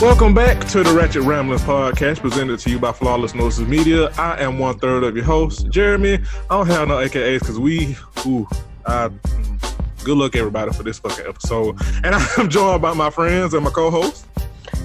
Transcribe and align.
Welcome 0.00 0.32
back 0.32 0.66
to 0.68 0.82
the 0.82 0.94
Ratchet 0.94 1.24
Ramblings 1.24 1.60
podcast 1.60 2.20
presented 2.20 2.58
to 2.60 2.70
you 2.70 2.78
by 2.78 2.90
Flawless 2.90 3.34
Noises 3.34 3.68
Media. 3.68 4.10
I 4.16 4.40
am 4.40 4.58
one 4.58 4.78
third 4.78 5.04
of 5.04 5.14
your 5.14 5.26
host, 5.26 5.68
Jeremy. 5.68 6.14
I 6.48 6.56
don't 6.56 6.68
have 6.68 6.88
no 6.88 6.94
AKAs 6.96 7.40
because 7.40 7.58
we, 7.58 7.94
ooh, 8.24 8.48
I, 8.86 9.08
mm, 9.08 10.02
good 10.02 10.16
luck 10.16 10.36
everybody 10.36 10.72
for 10.72 10.84
this 10.84 10.98
fucking 11.00 11.26
episode. 11.26 11.78
And 12.02 12.14
I'm 12.38 12.48
joined 12.48 12.80
by 12.80 12.94
my 12.94 13.10
friends 13.10 13.52
and 13.52 13.62
my 13.62 13.68
co-host. 13.68 14.24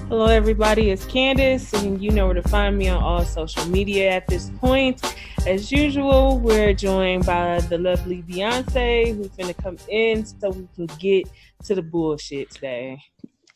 Hello, 0.08 0.26
everybody. 0.26 0.90
It's 0.90 1.06
Candace, 1.06 1.72
and 1.72 2.02
you 2.02 2.10
know 2.10 2.26
where 2.26 2.34
to 2.34 2.46
find 2.46 2.76
me 2.76 2.88
on 2.88 3.02
all 3.02 3.24
social 3.24 3.64
media 3.68 4.10
at 4.10 4.26
this 4.26 4.50
point. 4.58 5.00
As 5.46 5.72
usual, 5.72 6.38
we're 6.40 6.74
joined 6.74 7.24
by 7.24 7.60
the 7.60 7.78
lovely 7.78 8.22
Beyonce, 8.22 9.16
who's 9.16 9.28
going 9.28 9.52
to 9.52 9.62
come 9.62 9.78
in 9.88 10.26
so 10.26 10.50
we 10.50 10.68
can 10.76 10.94
get 10.98 11.26
to 11.64 11.74
the 11.74 11.80
bullshit 11.80 12.50
today 12.50 13.02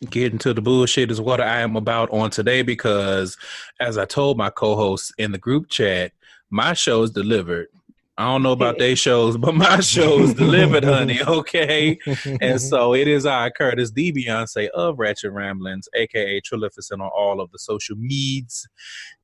getting 0.09 0.39
to 0.39 0.55
the 0.55 0.63
bullshit 0.63 1.11
is 1.11 1.21
what 1.21 1.41
I 1.41 1.61
am 1.61 1.77
about 1.77 2.11
on 2.11 2.31
today 2.31 2.63
because, 2.63 3.37
as 3.81 3.99
I 3.99 4.05
told 4.05 4.39
my 4.39 4.51
co 4.51 4.77
hosts 4.77 5.13
in 5.19 5.33
the 5.33 5.39
group 5.39 5.69
chat, 5.69 6.13
my 6.51 6.73
show 6.73 7.03
is 7.03 7.11
delivered. 7.11 7.69
I 8.21 8.25
don't 8.25 8.43
know 8.43 8.53
about 8.53 8.79
their 8.79 8.97
shows, 8.97 9.39
but 9.39 9.55
my 9.55 9.81
show 9.81 10.21
is 10.21 10.35
delivered, 10.35 10.85
honey. 10.85 11.21
Okay. 11.27 11.99
and 12.43 12.61
so 12.61 12.95
it 12.95 13.09
is 13.09 13.25
I, 13.25 13.49
Curtis, 13.49 13.93
the 13.93 14.13
Beyonce 14.13 14.69
of 14.69 14.99
Ratchet 14.99 15.33
Ramblings, 15.33 15.89
aka 15.95 16.41
Trilificent 16.41 17.01
on 17.01 17.09
all 17.17 17.41
of 17.41 17.51
the 17.51 17.59
social 17.59 17.97
medias. 17.97 18.69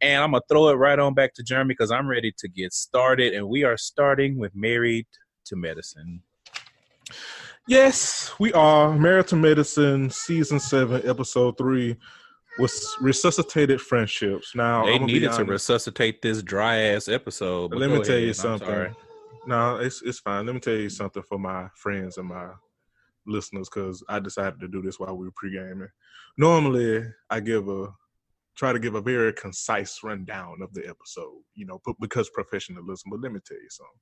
And 0.00 0.22
I'm 0.22 0.30
going 0.30 0.40
to 0.40 0.46
throw 0.48 0.68
it 0.68 0.74
right 0.74 0.98
on 0.98 1.12
back 1.12 1.34
to 1.34 1.42
Jeremy 1.42 1.74
because 1.74 1.90
I'm 1.90 2.08
ready 2.08 2.32
to 2.38 2.48
get 2.48 2.72
started. 2.72 3.34
And 3.34 3.48
we 3.48 3.64
are 3.64 3.76
starting 3.76 4.38
with 4.38 4.54
Married 4.54 5.06
to 5.46 5.56
Medicine. 5.56 6.22
Yes, 7.68 8.32
we 8.38 8.52
are. 8.52 8.96
Married 8.96 9.26
to 9.28 9.36
Medicine, 9.36 10.08
season 10.08 10.60
seven, 10.60 11.02
episode 11.04 11.58
three, 11.58 11.96
was 12.60 12.96
resuscitated 13.00 13.80
friendships. 13.80 14.54
Now 14.54 14.86
they 14.86 15.00
needed 15.00 15.32
to 15.32 15.44
resuscitate 15.44 16.22
this 16.22 16.42
dry 16.42 16.76
ass 16.76 17.08
episode. 17.08 17.74
Let 17.74 17.90
me 17.90 18.02
tell 18.02 18.14
ahead. 18.14 18.28
you 18.28 18.32
something. 18.34 18.94
No, 19.48 19.76
it's 19.78 20.00
it's 20.02 20.20
fine. 20.20 20.46
Let 20.46 20.54
me 20.54 20.60
tell 20.60 20.74
you 20.74 20.88
something 20.88 21.24
for 21.28 21.40
my 21.40 21.68
friends 21.74 22.18
and 22.18 22.28
my 22.28 22.50
listeners 23.26 23.68
because 23.68 24.02
I 24.08 24.20
decided 24.20 24.60
to 24.60 24.68
do 24.68 24.80
this 24.80 25.00
while 25.00 25.16
we 25.16 25.26
were 25.26 25.32
pre 25.34 25.50
gaming. 25.50 25.88
Normally, 26.38 27.04
I 27.30 27.40
give 27.40 27.68
a 27.68 27.88
try 28.56 28.72
to 28.72 28.78
give 28.78 28.94
a 28.94 29.00
very 29.00 29.32
concise 29.32 29.98
rundown 30.04 30.62
of 30.62 30.72
the 30.72 30.88
episode, 30.88 31.42
you 31.54 31.66
know, 31.66 31.80
but 31.84 31.96
because 32.00 32.30
professionalism. 32.30 33.10
But 33.10 33.22
let 33.22 33.32
me 33.32 33.40
tell 33.44 33.58
you 33.58 33.70
something 33.70 33.98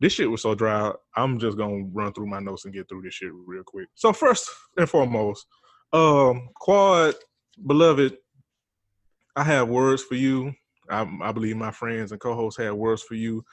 this 0.00 0.12
shit 0.12 0.30
was 0.30 0.42
so 0.42 0.54
dry. 0.54 0.92
I'm 1.16 1.38
just 1.38 1.56
gonna 1.56 1.84
run 1.92 2.12
through 2.12 2.26
my 2.26 2.40
notes 2.40 2.64
and 2.64 2.74
get 2.74 2.88
through 2.88 3.02
this 3.02 3.14
shit 3.14 3.30
real 3.32 3.62
quick. 3.64 3.88
So 3.94 4.12
first 4.12 4.48
and 4.76 4.88
foremost, 4.88 5.46
um, 5.92 6.48
Quad, 6.54 7.14
beloved, 7.66 8.16
I 9.34 9.44
have 9.44 9.68
words 9.68 10.02
for 10.02 10.14
you. 10.14 10.52
I, 10.90 11.08
I 11.22 11.32
believe 11.32 11.56
my 11.56 11.70
friends 11.70 12.12
and 12.12 12.20
co-hosts 12.20 12.60
have 12.60 12.74
words 12.74 13.02
for 13.02 13.14
you, 13.14 13.44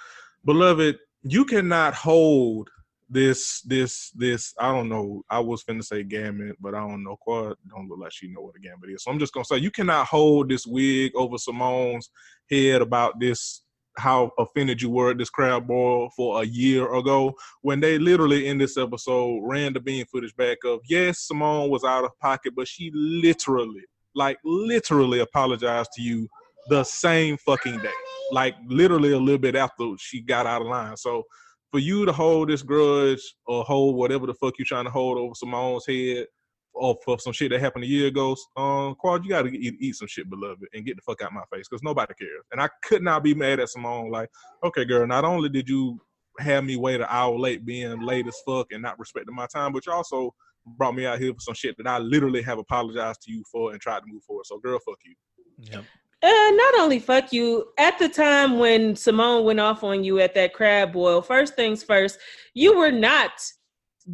beloved. 0.46 0.98
You 1.24 1.46
cannot 1.46 1.94
hold 1.94 2.70
this, 3.10 3.62
this, 3.62 4.12
this. 4.12 4.54
I 4.60 4.74
don't 4.74 4.90
know. 4.90 5.24
I 5.30 5.40
was 5.40 5.64
finna 5.64 5.84
say 5.84 6.04
gambit, 6.04 6.58
but 6.60 6.76
I 6.76 6.80
don't 6.80 7.04
know. 7.04 7.16
Quad 7.16 7.56
don't 7.70 7.88
look 7.88 8.00
like 8.00 8.12
she 8.12 8.28
know 8.28 8.42
what 8.42 8.56
a 8.56 8.60
gambit 8.60 8.90
is. 8.90 9.04
So 9.04 9.12
I'm 9.12 9.20
just 9.20 9.34
gonna 9.34 9.46
say 9.46 9.58
you 9.58 9.72
cannot 9.72 10.08
hold 10.08 10.50
this 10.50 10.66
wig 10.66 11.14
over 11.16 11.38
Simone's 11.38 12.10
head 12.50 12.82
about 12.82 13.20
this 13.20 13.62
how 13.98 14.32
offended 14.40 14.82
you 14.82 14.90
were 14.90 15.12
at 15.12 15.18
this 15.18 15.30
crab 15.30 15.68
boil 15.68 16.10
for 16.16 16.42
a 16.42 16.46
year 16.46 16.94
ago 16.96 17.34
when 17.62 17.80
they 17.80 18.00
literally 18.00 18.48
in 18.48 18.58
this 18.58 18.78
episode 18.78 19.40
ran 19.44 19.72
the 19.74 19.80
bean 19.80 20.06
footage 20.06 20.36
back 20.36 20.58
of 20.66 20.80
yes 20.90 21.20
simone 21.20 21.70
was 21.70 21.84
out 21.84 22.04
of 22.04 22.12
pocket 22.20 22.54
but 22.56 22.68
she 22.68 22.92
literally 22.94 23.84
like 24.16 24.38
literally 24.44 25.20
apologized 25.20 25.92
to 25.94 26.02
you 26.02 26.28
the 26.70 26.84
same 26.84 27.38
fucking 27.38 27.80
day. 27.80 27.90
Like 28.32 28.56
literally 28.68 29.12
a 29.12 29.20
little 29.20 29.40
bit 29.40 29.56
after 29.56 29.94
she 29.98 30.22
got 30.22 30.46
out 30.46 30.62
of 30.62 30.68
line. 30.68 30.98
So 30.98 31.24
for 31.72 31.80
you 31.80 32.06
to 32.06 32.12
hold 32.12 32.50
this 32.50 32.62
grudge 32.62 33.22
or 33.46 33.64
hold 33.64 33.96
whatever 33.96 34.28
the 34.28 34.34
fuck 34.34 34.54
you're 34.58 34.66
trying 34.66 34.86
to 34.86 34.92
hold 34.92 35.18
over 35.18 35.34
simone's 35.34 35.86
head 35.88 36.28
or 36.74 36.98
for 37.06 37.20
some 37.20 37.34
shit 37.34 37.52
that 37.52 37.62
happened 37.62 37.84
a 37.84 37.88
year 37.88 38.08
ago, 38.08 38.36
um, 38.58 38.96
Quad, 38.96 39.24
you 39.24 39.30
gotta 39.30 39.50
eat, 39.50 39.76
eat 39.80 39.96
some 39.96 40.08
shit, 40.08 40.30
beloved, 40.30 40.64
and 40.74 40.86
get 40.86 40.96
the 40.96 41.02
fuck 41.02 41.22
out 41.22 41.34
my 41.34 41.44
face 41.52 41.68
because 41.70 41.84
nobody 41.84 42.14
cares. 42.20 42.44
And 42.52 42.62
I 42.62 42.70
could 42.84 43.04
not 43.04 43.24
be 43.24 43.34
mad 43.34 43.60
at 43.60 43.70
Simone. 43.70 44.10
Like, 44.12 44.30
okay, 44.64 44.86
girl, 44.86 45.06
not 45.08 45.26
only 45.26 45.50
did 45.50 45.70
you 45.70 46.00
have 46.40 46.64
me 46.64 46.76
wait 46.76 47.02
an 47.02 47.08
hour 47.10 47.38
late, 47.38 47.66
being 47.66 48.02
late 48.02 48.28
as 48.28 48.38
fuck 48.46 48.72
and 48.72 48.82
not 48.82 48.98
respecting 49.00 49.36
my 49.36 49.48
time, 49.48 49.72
but 49.72 49.86
you 49.86 49.92
also 49.92 50.34
brought 50.66 50.96
me 50.96 51.06
out 51.06 51.20
here 51.20 51.34
for 51.34 51.40
some 51.40 51.54
shit 51.54 51.76
that 51.78 51.88
I 51.88 52.00
literally 52.00 52.42
have 52.42 52.58
apologized 52.58 53.22
to 53.24 53.32
you 53.32 53.44
for 53.52 53.72
and 53.72 53.82
tried 53.82 54.00
to 54.00 54.06
move 54.08 54.24
forward. 54.24 54.46
So, 54.46 54.58
girl, 54.58 54.80
fuck 54.80 54.98
you. 55.06 55.16
Yep. 55.60 55.84
Uh, 56.24 56.52
not 56.56 56.80
only 56.80 57.00
fuck 57.00 57.34
you, 57.34 57.66
at 57.78 58.00
the 58.00 58.08
time 58.08 58.58
when 58.58 58.96
Simone 58.96 59.44
went 59.44 59.60
off 59.60 59.84
on 59.84 60.06
you 60.06 60.20
at 60.20 60.34
that 60.36 60.54
crab 60.54 60.94
boil, 60.94 61.22
first 61.22 61.56
things 61.56 61.84
first, 61.84 62.18
you 62.54 62.78
were 62.78 62.92
not 62.92 63.32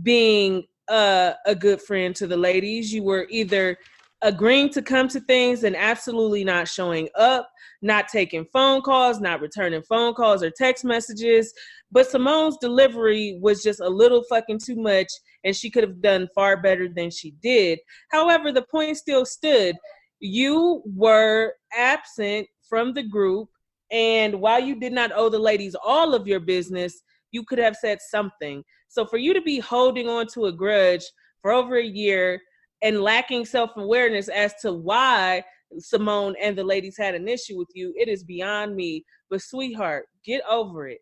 being 0.01 0.63
uh, 0.89 1.33
a 1.45 1.55
good 1.55 1.81
friend 1.81 2.15
to 2.15 2.27
the 2.27 2.37
ladies. 2.37 2.93
You 2.93 3.03
were 3.03 3.27
either 3.29 3.77
agreeing 4.21 4.69
to 4.69 4.81
come 4.81 5.07
to 5.07 5.19
things 5.21 5.63
and 5.63 5.75
absolutely 5.75 6.43
not 6.43 6.67
showing 6.67 7.07
up, 7.15 7.49
not 7.81 8.07
taking 8.09 8.45
phone 8.51 8.81
calls, 8.81 9.21
not 9.21 9.41
returning 9.41 9.81
phone 9.83 10.13
calls 10.13 10.43
or 10.43 10.51
text 10.51 10.83
messages. 10.83 11.53
But 11.91 12.07
Simone's 12.07 12.57
delivery 12.57 13.39
was 13.41 13.63
just 13.63 13.79
a 13.79 13.89
little 13.89 14.23
fucking 14.29 14.59
too 14.59 14.75
much, 14.75 15.07
and 15.43 15.55
she 15.55 15.69
could 15.69 15.83
have 15.83 16.01
done 16.01 16.27
far 16.35 16.61
better 16.61 16.89
than 16.89 17.09
she 17.09 17.31
did. 17.41 17.79
However, 18.11 18.51
the 18.51 18.65
point 18.69 18.97
still 18.97 19.25
stood. 19.25 19.75
You 20.19 20.83
were 20.85 21.53
absent 21.73 22.47
from 22.67 22.93
the 22.93 23.03
group, 23.03 23.49
and 23.91 24.39
while 24.41 24.59
you 24.59 24.79
did 24.79 24.93
not 24.93 25.11
owe 25.15 25.29
the 25.29 25.39
ladies 25.39 25.75
all 25.83 26.13
of 26.13 26.27
your 26.27 26.41
business, 26.41 27.01
you 27.31 27.43
could 27.43 27.59
have 27.59 27.75
said 27.75 27.99
something. 28.01 28.63
So 28.87 29.05
for 29.05 29.17
you 29.17 29.33
to 29.33 29.41
be 29.41 29.59
holding 29.59 30.07
on 30.07 30.27
to 30.33 30.45
a 30.45 30.51
grudge 30.51 31.03
for 31.41 31.51
over 31.51 31.77
a 31.77 31.85
year 31.85 32.41
and 32.81 33.01
lacking 33.01 33.45
self 33.45 33.71
awareness 33.77 34.27
as 34.29 34.53
to 34.61 34.73
why 34.73 35.43
Simone 35.77 36.35
and 36.41 36.57
the 36.57 36.63
ladies 36.63 36.97
had 36.97 37.15
an 37.15 37.27
issue 37.27 37.57
with 37.57 37.69
you, 37.73 37.93
it 37.95 38.07
is 38.07 38.23
beyond 38.23 38.75
me. 38.75 39.05
But 39.29 39.41
sweetheart, 39.41 40.05
get 40.25 40.41
over 40.49 40.87
it. 40.87 40.99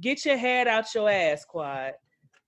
Get 0.00 0.24
your 0.24 0.36
head 0.36 0.66
out 0.66 0.92
your 0.94 1.10
ass, 1.10 1.44
Quad. 1.44 1.92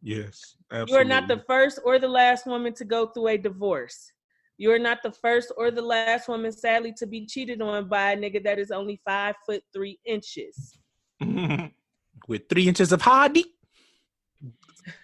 Yes, 0.03 0.57
absolutely. 0.73 0.93
You 0.93 1.01
are 1.01 1.05
not 1.05 1.29
the 1.29 1.45
first 1.47 1.81
or 1.85 1.99
the 1.99 2.09
last 2.09 2.47
woman 2.47 2.73
to 2.75 2.85
go 2.85 3.07
through 3.07 3.29
a 3.29 3.39
divorce. 3.39 4.13
You 4.59 4.73
are 4.73 4.79
not 4.79 5.03
the 5.03 5.13
first 5.13 5.53
or 5.57 5.71
the 5.71 5.83
last 5.83 6.29
woman, 6.29 6.53
sadly, 6.53 6.93
to 6.99 7.07
be 7.07 7.27
cheated 7.27 7.63
on 7.63 7.89
by 7.89 8.13
a 8.13 8.17
nigga 8.17 8.43
that 8.45 8.59
is 8.59 8.71
only 8.71 9.01
five 9.05 9.35
foot 9.47 9.63
three 9.73 9.99
inches. 10.05 10.79
With 12.29 12.49
three 12.49 12.69
inches 12.69 12.93
of 12.93 13.03
hardy. 13.03 13.45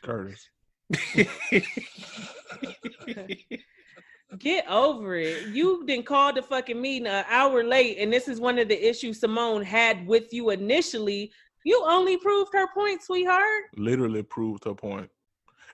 Curtis. 0.03 0.49
Get 4.39 4.69
over 4.69 5.17
it. 5.17 5.49
You 5.49 5.85
didn't 5.87 6.07
call 6.07 6.33
the 6.33 6.43
fucking 6.43 6.81
meeting 6.81 7.07
an 7.07 7.25
hour 7.29 7.65
late, 7.65 7.99
and 7.99 8.13
this 8.13 8.29
is 8.29 8.41
one 8.41 8.59
of 8.59 8.69
the 8.69 8.89
issues 8.89 9.21
Simone 9.21 9.63
had 9.63 10.07
with 10.07 10.33
you 10.33 10.51
initially. 10.51 11.33
You 11.65 11.83
only 11.87 12.17
proved 12.19 12.53
her 12.53 12.69
point, 12.73 13.03
sweetheart. 13.03 13.65
Literally 13.77 14.23
proved 14.23 14.65
her 14.65 14.75
point. 14.75 15.11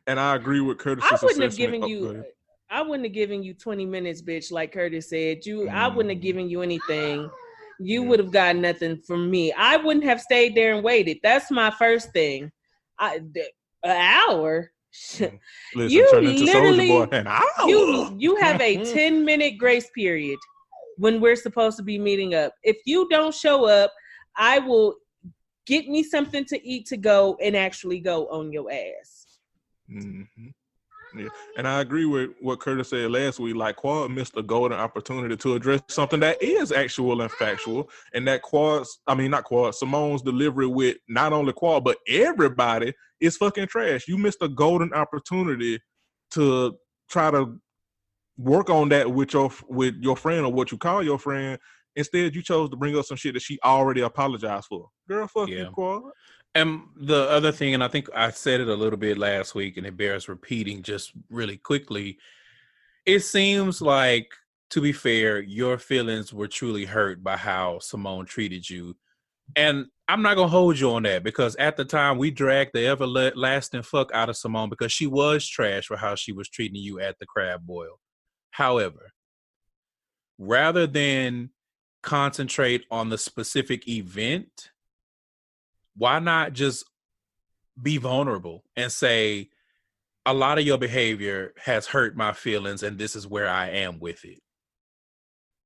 And 0.07 0.21
I 0.21 0.37
agree 0.37 0.61
with 0.61 0.79
Curtis. 0.79 1.05
I 1.05 1.19
wouldn't 1.23 1.43
have 1.43 1.57
given 1.57 1.83
oh, 1.83 1.87
you 1.87 2.25
I 2.71 2.83
wouldn't 2.83 3.07
have 3.07 3.15
given 3.15 3.43
you 3.43 3.55
20 3.55 3.87
minutes, 3.87 4.23
bitch, 4.23 4.51
like 4.51 4.73
Curtis 4.73 5.09
said. 5.11 5.47
You 5.47 5.61
mm. 5.61 5.73
I 5.73 5.89
wouldn't 5.89 6.15
have 6.15 6.23
given 6.23 6.49
you 6.49 6.63
anything. 6.63 7.31
You 7.81 8.03
would 8.05 8.19
have 8.19 8.33
got 8.33 8.57
nothing 8.57 9.01
from 9.07 9.31
me. 9.31 9.53
I 9.53 9.77
wouldn't 9.77 10.05
have 10.05 10.21
stayed 10.21 10.55
there 10.55 10.75
and 10.75 10.85
waited. 10.85 11.19
That's 11.23 11.51
my 11.51 11.71
first 11.71 12.13
thing. 12.13 12.51
I 12.99 13.21
an 13.85 13.97
hour. 14.29 14.71
Listen, 14.95 15.41
you 15.75 16.09
literally 16.13 16.89
you 17.67 18.17
you 18.17 18.37
have 18.37 18.61
a 18.61 18.85
10 18.85 19.25
minute 19.25 19.59
grace 19.59 19.91
period 19.91 20.39
when 20.99 21.21
we're 21.21 21.37
supposed 21.37 21.77
to 21.79 21.83
be 21.83 21.99
meeting 21.99 22.35
up. 22.35 22.55
If 22.63 22.77
you 22.87 23.09
don't 23.09 23.35
show 23.35 23.65
up, 23.65 23.93
I 24.37 24.61
will 24.61 24.95
get 25.67 25.89
me 25.89 26.03
something 26.03 26.45
to 26.45 26.69
eat 26.69 26.87
to 26.87 26.97
go 26.97 27.37
and 27.43 27.57
actually 27.57 28.01
go 28.01 28.29
on 28.29 28.53
your 28.53 28.71
ass. 28.71 29.27
Mm-hmm. 29.91 30.49
Yeah, 31.17 31.29
and 31.57 31.69
I 31.69 31.81
agree 31.81 32.05
with 32.07 32.31
what 32.41 32.61
Curtis 32.61 32.91
said 32.91 33.11
last 33.11 33.39
week. 33.39 33.55
Like 33.57 33.77
Quad 33.77 34.11
missed 34.11 34.37
a 34.37 34.43
golden 34.43 34.79
opportunity 34.79 35.37
to 35.37 35.55
address 35.55 35.81
something 35.89 36.21
that 36.21 36.43
is 36.43 36.73
actual 36.73 37.21
and 37.21 37.31
factual, 37.31 37.89
and 38.13 38.27
that 38.29 38.43
Quad's, 38.43 38.99
I 39.07 39.15
mean 39.15 39.31
not 39.31 39.45
Quad, 39.45 39.75
Simone's 39.75 40.23
delivery 40.23 40.67
with 40.67 40.97
not 41.09 41.33
only 41.33 41.53
Quad 41.53 41.85
but 41.85 41.99
everybody 42.09 42.93
is 43.21 43.37
fucking 43.37 43.69
trash. 43.69 44.09
You 44.09 44.19
missed 44.19 44.39
a 44.43 44.49
golden 44.49 44.93
opportunity 44.93 45.79
to 46.33 46.77
try 47.09 47.31
to 47.31 47.61
work 48.37 48.69
on 48.71 48.89
that 48.89 49.13
with 49.13 49.33
your 49.33 49.51
with 49.69 49.95
your 50.01 50.17
friend 50.17 50.45
or 50.45 50.53
what 50.53 50.73
you 50.73 50.79
call 50.79 51.03
your 51.03 51.19
friend. 51.19 51.59
Instead, 51.97 52.35
you 52.35 52.43
chose 52.43 52.69
to 52.71 52.77
bring 52.77 52.99
up 52.99 53.05
some 53.05 53.17
shit 53.17 53.35
that 53.35 53.43
she 53.43 53.57
already 53.65 54.01
apologized 54.01 54.67
for. 54.67 54.89
Girl, 55.09 55.29
fuck 55.29 55.49
Yeah. 55.49 55.59
you, 55.59 55.71
Quad. 55.71 56.03
And 56.55 56.83
the 56.97 57.29
other 57.29 57.51
thing, 57.51 57.75
and 57.75 57.83
I 57.83 57.89
think 57.89 58.09
I 58.15 58.31
said 58.31 58.61
it 58.61 58.69
a 58.69 58.75
little 58.75 58.99
bit 58.99 59.19
last 59.19 59.55
week, 59.55 59.77
and 59.77 59.87
it 59.87 59.97
bears 59.97 60.29
repeating 60.29 60.83
just 60.83 61.13
really 61.29 61.57
quickly. 61.57 62.19
It 63.05 63.21
seems 63.21 63.83
like, 63.83 64.33
to 64.71 64.81
be 64.81 64.93
fair, 64.93 65.41
your 65.41 65.79
feelings 65.79 66.33
were 66.33 66.47
truly 66.47 66.85
hurt 66.85 67.25
by 67.25 67.37
how 67.37 67.81
Simone 67.81 68.27
treated 68.27 68.69
you. 68.71 68.97
And 69.57 69.87
I'm 70.09 70.23
not 70.23 70.37
going 70.37 70.49
to 70.49 70.53
hold 70.53 70.79
you 70.79 70.91
on 70.93 71.03
that 71.03 71.23
because 71.23 71.57
at 71.57 71.77
the 71.77 71.85
time 71.85 72.19
we 72.19 72.31
dragged 72.31 72.71
the 72.73 72.87
everlasting 72.87 73.83
fuck 73.83 74.11
out 74.15 74.29
of 74.29 74.37
Simone 74.37 74.71
because 74.71 74.93
she 74.93 75.07
was 75.07 75.47
trash 75.47 75.87
for 75.87 75.97
how 75.97 76.15
she 76.15 76.33
was 76.33 76.49
treating 76.49 76.81
you 76.81 77.01
at 77.01 77.19
the 77.19 77.27
crab 77.27 77.67
boil. 77.67 77.99
However, 78.53 79.13
rather 80.39 80.87
than 80.87 81.51
concentrate 82.03 82.85
on 82.91 83.09
the 83.09 83.19
specific 83.19 83.89
event, 83.89 84.71
why 85.97 86.19
not 86.19 86.53
just 86.53 86.85
be 87.81 87.97
vulnerable 87.97 88.65
and 88.77 88.91
say 88.91 89.49
a 90.27 90.33
lot 90.35 90.59
of 90.59 90.67
your 90.67 90.79
behavior 90.79 91.53
has 91.59 91.87
hurt 91.87 92.17
my 92.17 92.33
feelings 92.33 92.83
and 92.83 92.99
this 92.99 93.15
is 93.15 93.27
where 93.27 93.49
I 93.49 93.71
am 93.71 93.99
with 93.99 94.25
it. 94.25 94.39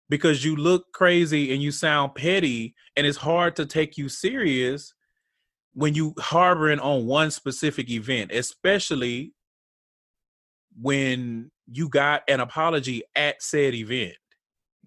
Because 0.08 0.44
you 0.44 0.56
look 0.56 0.92
crazy 0.92 1.52
and 1.52 1.62
you 1.62 1.70
sound 1.70 2.14
petty 2.14 2.74
and 2.96 3.06
it's 3.06 3.18
hard 3.18 3.56
to 3.56 3.66
take 3.66 3.98
you 3.98 4.08
serious 4.08 4.94
when 5.74 5.94
you 5.94 6.14
harboring 6.18 6.80
on 6.80 7.06
one 7.06 7.30
specific 7.30 7.90
event, 7.90 8.32
especially 8.32 9.32
when 10.80 11.50
you 11.70 11.88
got 11.88 12.22
an 12.26 12.40
apology 12.40 13.02
at 13.14 13.42
said 13.42 13.74
event. 13.74 14.16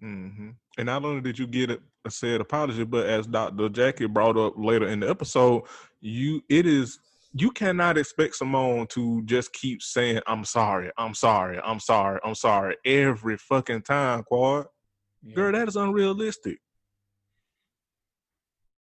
hmm 0.00 0.50
And 0.76 0.86
not 0.86 1.04
only 1.04 1.20
did 1.20 1.38
you 1.38 1.46
get 1.46 1.80
said 2.10 2.40
apology, 2.40 2.84
but 2.84 3.06
as 3.06 3.26
Dr. 3.26 3.68
Jackie 3.68 4.06
brought 4.06 4.36
up 4.36 4.54
later 4.56 4.88
in 4.88 5.00
the 5.00 5.08
episode, 5.08 5.62
you 6.00 6.42
it 6.48 6.66
is 6.66 6.98
you 7.34 7.50
cannot 7.50 7.96
expect 7.96 8.36
Simone 8.36 8.86
to 8.88 9.22
just 9.24 9.52
keep 9.52 9.80
saying, 9.80 10.20
I'm 10.26 10.44
sorry, 10.44 10.90
I'm 10.98 11.14
sorry, 11.14 11.58
I'm 11.64 11.80
sorry, 11.80 12.20
I'm 12.24 12.34
sorry 12.34 12.76
every 12.84 13.38
fucking 13.38 13.82
time, 13.82 14.22
Quad. 14.24 14.66
Girl, 15.34 15.52
that 15.52 15.68
is 15.68 15.76
unrealistic. 15.76 16.58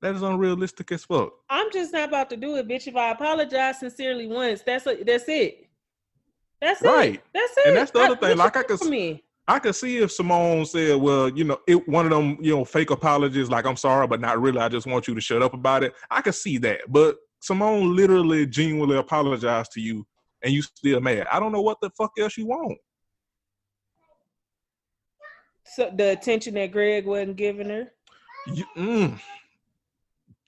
That 0.01 0.15
is 0.15 0.23
unrealistic 0.23 0.91
as 0.91 1.05
fuck. 1.05 1.31
I'm 1.49 1.71
just 1.71 1.93
not 1.93 2.09
about 2.09 2.29
to 2.31 2.37
do 2.37 2.55
it, 2.55 2.67
bitch. 2.67 2.87
If 2.87 2.95
I 2.95 3.11
apologize 3.11 3.79
sincerely 3.79 4.25
once, 4.27 4.63
that's 4.63 4.87
a, 4.87 5.01
that's 5.03 5.25
it. 5.27 5.67
That's 6.59 6.81
Right. 6.81 7.15
it. 7.15 7.21
That's 7.33 7.53
it. 7.57 7.67
And 7.67 7.77
that's 7.77 7.91
the 7.91 7.99
other 7.99 8.15
thing, 8.15 8.37
like, 8.37 8.57
I 8.57 8.63
can 8.63 8.77
want 8.77 8.89
me. 8.89 9.23
I 9.51 9.59
could 9.59 9.75
see 9.75 9.97
if 9.97 10.13
Simone 10.13 10.65
said, 10.65 11.01
"Well, 11.01 11.27
you 11.27 11.43
know, 11.43 11.59
it 11.67 11.85
one 11.85 12.05
of 12.05 12.11
them, 12.11 12.37
you 12.39 12.55
know, 12.55 12.63
fake 12.63 12.89
apologies, 12.89 13.49
like 13.49 13.65
I'm 13.65 13.75
sorry, 13.75 14.07
but 14.07 14.21
not 14.21 14.41
really. 14.41 14.59
I 14.59 14.69
just 14.69 14.87
want 14.87 15.09
you 15.09 15.13
to 15.13 15.19
shut 15.19 15.41
up 15.41 15.53
about 15.53 15.83
it." 15.83 15.93
I 16.09 16.21
could 16.21 16.35
see 16.35 16.57
that, 16.59 16.79
but 16.87 17.17
Simone 17.41 17.93
literally, 17.93 18.45
genuinely 18.45 18.95
apologized 18.95 19.73
to 19.73 19.81
you, 19.81 20.07
and 20.41 20.53
you 20.53 20.61
still 20.61 21.01
mad. 21.01 21.27
I 21.29 21.41
don't 21.41 21.51
know 21.51 21.61
what 21.61 21.81
the 21.81 21.89
fuck 21.97 22.13
else 22.17 22.37
you 22.37 22.45
want. 22.45 22.77
So 25.65 25.91
the 25.93 26.11
attention 26.11 26.53
that 26.53 26.71
Greg 26.71 27.05
wasn't 27.05 27.35
giving 27.35 27.69
her. 27.69 27.91
You, 28.47 28.63
mm. 28.77 29.19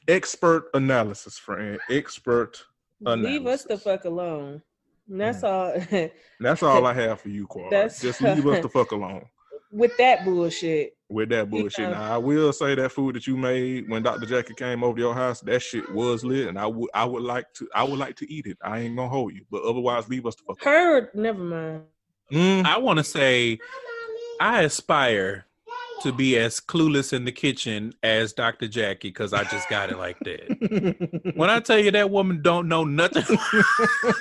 Expert 0.07 0.69
analysis, 0.73 1.37
friend. 1.37 1.77
Expert. 1.89 2.63
Leave 3.01 3.47
us 3.47 3.63
the 3.65 3.77
fuck 3.77 4.05
alone. 4.05 4.61
And 5.09 5.19
that's 5.21 5.43
all. 5.43 5.73
That's 6.39 6.63
all 6.63 6.85
I 6.85 6.93
have 6.93 7.21
for 7.21 7.29
you, 7.29 7.45
Quad. 7.47 7.71
That's- 7.71 8.01
Just 8.01 8.21
leave 8.21 8.45
us 8.47 8.61
the 8.61 8.69
fuck 8.73 8.91
alone 8.91 9.25
with 9.71 9.95
that 9.97 10.23
bullshit. 10.23 10.95
with 11.09 11.29
that 11.29 11.49
bullshit. 11.49 11.79
Yeah. 11.79 11.91
Now, 11.91 12.13
I 12.15 12.17
will 12.17 12.53
say 12.53 12.75
that 12.75 12.91
food 12.91 13.15
that 13.15 13.25
you 13.25 13.35
made 13.35 13.89
when 13.89 14.03
Dr. 14.03 14.25
Jackie 14.27 14.53
came 14.53 14.83
over 14.83 14.95
to 14.95 15.01
your 15.01 15.15
house, 15.15 15.41
that 15.41 15.61
shit 15.61 15.91
was 15.91 16.23
lit, 16.23 16.47
and 16.47 16.59
I 16.59 16.67
would, 16.67 16.89
I 16.93 17.05
would 17.05 17.23
like 17.23 17.51
to, 17.55 17.67
I 17.73 17.83
would 17.83 17.97
like 17.97 18.15
to 18.17 18.31
eat 18.31 18.45
it. 18.45 18.57
I 18.63 18.79
ain't 18.79 18.95
gonna 18.95 19.09
hold 19.09 19.33
you, 19.33 19.45
but 19.49 19.63
otherwise, 19.63 20.07
leave 20.09 20.25
us 20.25 20.35
the 20.35 20.43
fuck. 20.47 20.63
Her, 20.63 21.09
never 21.15 21.43
mind. 21.43 21.83
Mm. 22.31 22.65
I 22.65 22.77
want 22.77 22.97
to 22.99 23.03
say 23.03 23.59
I 24.39 24.61
aspire 24.63 25.45
to 26.03 26.11
be 26.11 26.37
as 26.37 26.59
clueless 26.59 27.13
in 27.13 27.25
the 27.25 27.31
kitchen 27.31 27.93
as 28.03 28.33
Dr. 28.33 28.67
Jackie 28.67 29.09
because 29.09 29.33
I 29.33 29.43
just 29.45 29.69
got 29.69 29.89
it 29.89 29.97
like 29.97 30.19
that. 30.19 31.33
when 31.35 31.49
I 31.49 31.59
tell 31.59 31.79
you 31.79 31.91
that 31.91 32.11
woman 32.11 32.41
don't 32.41 32.67
know 32.67 32.83
nothing 32.83 33.23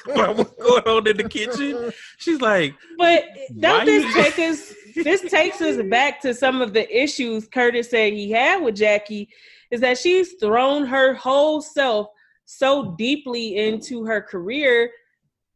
about 0.07 0.37
what's 0.37 0.55
going 0.55 0.85
on 0.85 1.07
in 1.09 1.17
the 1.17 1.29
kitchen, 1.29 1.93
she's 2.19 2.41
like, 2.41 2.75
But 2.97 3.25
don't 3.59 3.85
this 3.85 4.15
take 4.15 4.39
us? 4.39 4.73
This 4.95 5.23
takes 5.31 5.61
us 5.61 5.83
back 5.89 6.21
to 6.23 6.35
some 6.35 6.61
of 6.61 6.73
the 6.73 6.89
issues 6.97 7.49
Curtis 7.49 7.91
said 7.91 8.13
he 8.13 8.31
had 8.31 8.63
with 8.63 8.77
Jackie. 8.77 9.29
Is 9.71 9.81
that 9.81 9.99
she's 9.99 10.35
thrown 10.35 10.87
her 10.87 11.15
whole 11.15 11.63
self 11.63 12.09
so 12.45 12.95
deeply 12.97 13.57
into 13.57 14.05
her 14.05 14.21
career, 14.21 14.91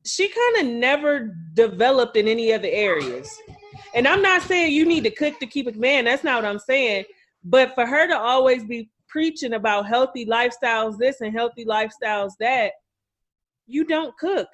she 0.05 0.29
kind 0.29 0.67
of 0.67 0.75
never 0.75 1.37
developed 1.55 2.17
in 2.17 2.29
any 2.29 2.53
other 2.53 2.69
areas. 2.71 3.29
And 3.95 4.07
I'm 4.07 4.23
not 4.23 4.43
saying 4.43 4.73
you 4.73 4.85
need 4.85 5.05
to 5.05 5.11
cook 5.11 5.39
to 5.41 5.47
keep 5.47 5.67
a 5.67 5.73
man. 5.73 6.05
That's 6.05 6.25
not 6.25 6.43
what 6.43 6.49
I'm 6.49 6.59
saying. 6.59 7.05
But 7.45 7.75
for 7.75 7.87
her 7.87 8.07
to 8.09 8.19
always 8.19 8.65
be 8.65 8.91
preaching 9.09 9.55
about 9.55 9.87
healthy 9.87 10.27
lifestyles, 10.27 10.99
this 10.99 11.21
and 11.21 11.33
healthy 11.33 11.65
lifestyles 11.65 12.33
that, 12.41 12.73
you 13.67 13.85
don't 13.85 14.17
cook. 14.19 14.49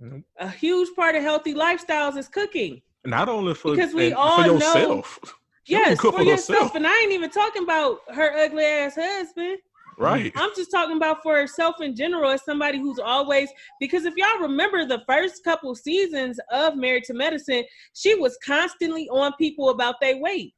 Nope. 0.00 0.22
A 0.38 0.48
huge 0.48 0.88
part 0.96 1.14
of 1.14 1.22
healthy 1.22 1.54
lifestyles 1.54 2.16
is 2.16 2.28
cooking. 2.28 2.80
Not 3.04 3.28
only 3.28 3.54
for 3.54 3.72
Because 3.74 3.94
we 3.94 4.12
all 4.12 4.42
for 4.42 4.48
know- 4.48 4.54
yourself. 4.54 5.20
Don't 5.22 5.34
Yes, 5.66 6.00
cook 6.00 6.14
for 6.16 6.22
yourself. 6.22 6.74
And 6.74 6.86
I 6.86 7.00
ain't 7.02 7.12
even 7.12 7.30
talking 7.30 7.62
about 7.62 8.00
her 8.08 8.32
ugly 8.36 8.64
ass 8.64 8.96
husband. 8.96 9.58
Right? 9.98 10.32
I'm 10.36 10.50
just 10.56 10.70
talking 10.70 10.96
about 10.96 11.22
for 11.22 11.34
herself 11.34 11.80
in 11.80 11.94
general 11.94 12.30
as 12.30 12.44
somebody 12.44 12.78
who's 12.78 12.98
always 12.98 13.48
because 13.78 14.04
if 14.04 14.14
y'all 14.16 14.38
remember 14.40 14.84
the 14.86 15.02
first 15.06 15.44
couple 15.44 15.74
seasons 15.74 16.38
of 16.50 16.76
Married 16.76 17.04
to 17.04 17.14
Medicine, 17.14 17.64
she 17.94 18.14
was 18.14 18.38
constantly 18.44 19.08
on 19.08 19.32
people 19.38 19.70
about 19.70 19.96
their 20.00 20.18
weight. 20.18 20.54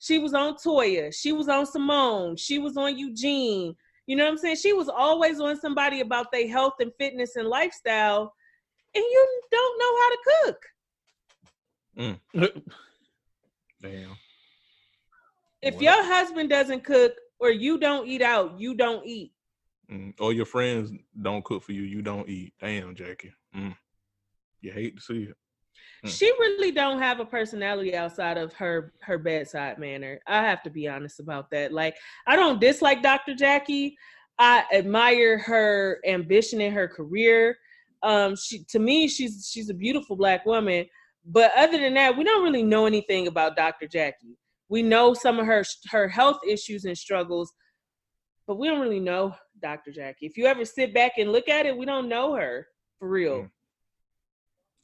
She 0.00 0.18
was 0.18 0.32
on 0.32 0.54
Toya, 0.54 1.14
she 1.14 1.32
was 1.32 1.48
on 1.48 1.66
Simone, 1.66 2.36
she 2.36 2.58
was 2.58 2.76
on 2.76 2.96
Eugene. 2.96 3.74
You 4.06 4.16
know 4.16 4.24
what 4.24 4.30
I'm 4.30 4.38
saying? 4.38 4.56
She 4.56 4.72
was 4.72 4.88
always 4.88 5.38
on 5.40 5.60
somebody 5.60 6.00
about 6.00 6.32
their 6.32 6.48
health 6.48 6.74
and 6.80 6.92
fitness 6.98 7.36
and 7.36 7.46
lifestyle, 7.48 8.32
and 8.94 9.04
you 9.04 9.40
don't 9.50 9.78
know 9.78 9.98
how 9.98 10.08
to 10.08 10.18
cook. 10.44 10.62
Mm. 11.98 12.62
Damn. 13.82 14.16
If 15.60 15.74
Well. 15.74 15.82
your 15.82 16.04
husband 16.04 16.48
doesn't 16.48 16.84
cook 16.84 17.12
or 17.40 17.50
you 17.50 17.78
don't 17.78 18.06
eat 18.06 18.22
out, 18.22 18.58
you 18.58 18.74
don't 18.74 19.06
eat. 19.06 19.32
Mm. 19.90 20.14
Or 20.20 20.32
your 20.32 20.46
friends 20.46 20.92
don't 21.22 21.44
cook 21.44 21.62
for 21.62 21.72
you, 21.72 21.82
you 21.82 22.02
don't 22.02 22.28
eat. 22.28 22.52
Damn, 22.60 22.94
Jackie. 22.94 23.32
Mm. 23.56 23.74
You 24.60 24.72
hate 24.72 24.96
to 24.96 25.02
see 25.02 25.22
it. 25.24 25.36
Mm. 26.04 26.10
She 26.10 26.26
really 26.38 26.70
don't 26.70 26.98
have 26.98 27.20
a 27.20 27.24
personality 27.24 27.94
outside 27.96 28.38
of 28.38 28.52
her 28.54 28.92
her 29.00 29.18
bedside 29.18 29.78
manner. 29.78 30.20
I 30.26 30.42
have 30.42 30.62
to 30.64 30.70
be 30.70 30.88
honest 30.88 31.20
about 31.20 31.50
that. 31.50 31.72
Like 31.72 31.96
I 32.26 32.36
don't 32.36 32.60
dislike 32.60 33.02
Dr. 33.02 33.34
Jackie. 33.34 33.96
I 34.38 34.64
admire 34.72 35.38
her 35.38 36.00
ambition 36.06 36.60
in 36.60 36.72
her 36.72 36.86
career. 36.86 37.56
Um 38.02 38.36
she 38.36 38.64
to 38.68 38.78
me 38.78 39.08
she's 39.08 39.48
she's 39.50 39.70
a 39.70 39.74
beautiful 39.74 40.16
black 40.16 40.46
woman, 40.46 40.86
but 41.24 41.50
other 41.56 41.78
than 41.78 41.94
that, 41.94 42.16
we 42.16 42.24
don't 42.24 42.44
really 42.44 42.62
know 42.62 42.86
anything 42.86 43.26
about 43.26 43.56
Dr. 43.56 43.88
Jackie. 43.88 44.36
We 44.68 44.82
know 44.82 45.14
some 45.14 45.38
of 45.38 45.46
her 45.46 45.64
her 45.90 46.08
health 46.08 46.38
issues 46.46 46.84
and 46.84 46.96
struggles, 46.96 47.52
but 48.46 48.58
we 48.58 48.68
don't 48.68 48.80
really 48.80 49.00
know 49.00 49.34
Dr. 49.60 49.92
Jackie. 49.92 50.26
If 50.26 50.36
you 50.36 50.46
ever 50.46 50.64
sit 50.64 50.92
back 50.92 51.12
and 51.18 51.32
look 51.32 51.48
at 51.48 51.66
it, 51.66 51.76
we 51.76 51.86
don't 51.86 52.08
know 52.08 52.34
her 52.34 52.66
for 52.98 53.08
real. 53.08 53.42
Mm. 53.42 53.50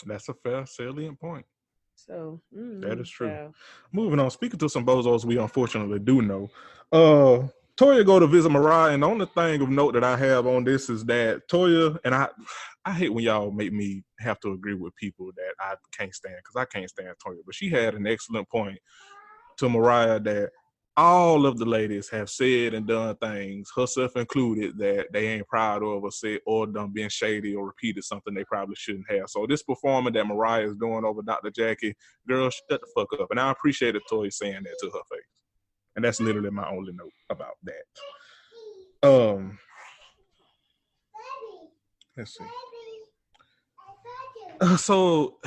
That's 0.07 0.29
a 0.29 0.35
fair, 0.35 0.67
salient 0.67 1.21
point. 1.21 1.47
So 1.95 2.41
mm, 2.57 2.83
That 2.83 2.99
is 2.99 3.09
true. 3.09 3.53
Moving 3.93 4.21
on, 4.21 4.31
speaking 4.31 4.59
to 4.59 4.69
some 4.69 4.85
bozos 4.85 5.25
we 5.25 5.39
unfortunately 5.39 5.99
do 5.99 6.23
know. 6.23 6.51
Uh 6.93 7.49
Toya 7.77 8.07
go 8.07 8.21
to 8.21 8.29
visit 8.29 8.51
Mariah, 8.51 8.95
and 8.95 9.03
the 9.03 9.09
only 9.09 9.27
thing 9.27 9.61
of 9.61 9.69
note 9.69 9.95
that 9.95 10.05
I 10.05 10.17
have 10.17 10.47
on 10.47 10.63
this 10.63 10.89
is 10.89 11.05
that 11.07 11.49
Toya 11.49 11.99
and 12.05 12.15
I 12.15 12.29
I 12.85 12.93
hate 12.93 13.13
when 13.13 13.25
y'all 13.25 13.51
make 13.51 13.73
me 13.73 14.05
have 14.21 14.39
to 14.41 14.53
agree 14.53 14.75
with 14.75 14.95
people 14.95 15.31
that 15.37 15.55
I 15.59 15.75
can't 15.93 16.15
stand 16.15 16.37
because 16.37 16.57
I 16.57 16.67
can't 16.67 16.89
stand 16.89 17.15
Toya. 17.25 17.39
But 17.45 17.55
she 17.55 17.71
had 17.71 17.95
an 17.95 18.07
excellent 18.07 18.49
point 18.49 18.79
to 19.59 19.69
Mariah 19.69 20.21
that 20.21 20.51
all 20.97 21.45
of 21.45 21.59
the 21.59 21.65
ladies 21.65 22.09
have 22.11 22.31
said 22.31 22.73
and 22.73 22.87
done 22.87 23.17
things, 23.17 23.71
herself 23.75 24.17
included, 24.17 24.79
that 24.79 25.07
they 25.13 25.29
ain't 25.29 25.49
proud 25.49 25.83
of 25.83 26.05
or 26.05 26.13
said 26.13 26.39
or 26.47 26.67
done 26.67 26.93
being 26.93 27.09
shady 27.09 27.55
or 27.55 27.67
repeated 27.67 28.05
something 28.05 28.33
they 28.33 28.45
probably 28.45 28.77
shouldn't 28.77 29.11
have. 29.11 29.29
So 29.29 29.47
this 29.47 29.63
performance 29.63 30.15
that 30.15 30.27
Mariah 30.27 30.69
is 30.69 30.77
doing 30.77 31.05
over 31.05 31.23
Dr. 31.23 31.51
Jackie, 31.51 31.97
girl, 32.29 32.49
shut 32.51 32.81
the 32.81 32.87
fuck 32.95 33.09
up. 33.21 33.31
And 33.31 33.41
I 33.41 33.51
appreciated 33.51 34.03
Toy 34.09 34.29
saying 34.29 34.63
that 34.63 34.77
to 34.81 34.87
her 34.87 35.03
face. 35.11 35.27
And 35.97 36.05
that's 36.05 36.21
literally 36.21 36.51
my 36.51 36.69
only 36.69 36.93
note 36.93 37.13
about 37.31 37.55
that. 37.65 39.09
Um 39.09 39.59
let's 42.17 42.37
see. 42.39 42.45
Uh, 44.61 44.77
so 44.77 45.39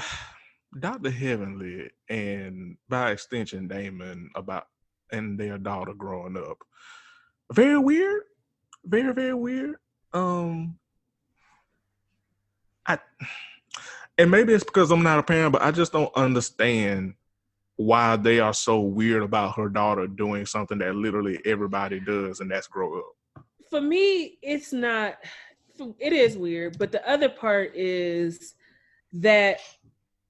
Dr. 0.79 1.10
Heavenly 1.10 1.89
and 2.10 2.77
by 2.89 3.12
extension 3.12 3.67
Damon 3.67 4.29
about 4.36 4.67
and 5.12 5.39
their 5.39 5.57
daughter 5.57 5.93
growing 5.93 6.38
up. 6.38 6.57
Very 7.53 7.77
weird. 7.77 8.24
Very, 8.86 9.13
very 9.13 9.34
weird. 9.34 9.75
Um 10.13 10.77
I 12.86 13.00
and 14.17 14.31
maybe 14.31 14.53
it's 14.53 14.63
because 14.63 14.91
I'm 14.91 15.03
not 15.03 15.19
a 15.19 15.24
parent, 15.24 15.53
but 15.53 15.62
I 15.62 15.72
just 15.72 15.91
don't 15.91 16.15
understand 16.15 17.13
why 17.75 18.15
they 18.15 18.39
are 18.39 18.53
so 18.53 18.79
weird 18.79 19.22
about 19.22 19.55
her 19.55 19.69
daughter 19.69 20.07
doing 20.07 20.46
something 20.46 20.79
that 20.79 20.96
literally 20.96 21.39
everybody 21.46 22.00
does, 22.00 22.39
and 22.39 22.50
that's 22.50 22.67
grow 22.67 23.00
up. 23.00 23.46
For 23.69 23.79
me, 23.79 24.39
it's 24.41 24.74
not. 24.74 25.17
It 26.00 26.12
is 26.12 26.36
weird, 26.36 26.79
but 26.79 26.91
the 26.91 27.07
other 27.07 27.29
part 27.29 27.75
is 27.75 28.55
that 29.13 29.60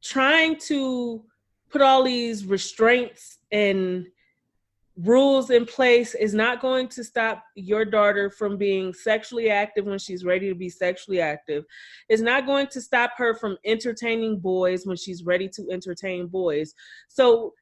trying 0.07 0.57
to 0.57 1.23
put 1.69 1.81
all 1.81 2.03
these 2.03 2.45
restraints 2.45 3.39
and 3.51 4.07
rules 5.03 5.51
in 5.51 5.65
place 5.65 6.15
is 6.15 6.33
not 6.33 6.59
going 6.59 6.87
to 6.87 7.03
stop 7.03 7.43
your 7.55 7.85
daughter 7.85 8.31
from 8.31 8.57
being 8.57 8.93
sexually 8.93 9.49
active 9.49 9.85
when 9.85 9.99
she's 9.99 10.25
ready 10.25 10.49
to 10.49 10.55
be 10.55 10.69
sexually 10.69 11.21
active. 11.21 11.65
It's 12.09 12.21
not 12.21 12.47
going 12.47 12.67
to 12.67 12.81
stop 12.81 13.11
her 13.17 13.35
from 13.35 13.57
entertaining 13.63 14.39
boys 14.39 14.87
when 14.87 14.97
she's 14.97 15.23
ready 15.23 15.47
to 15.49 15.69
entertain 15.71 16.27
boys. 16.27 16.73
So 17.09 17.53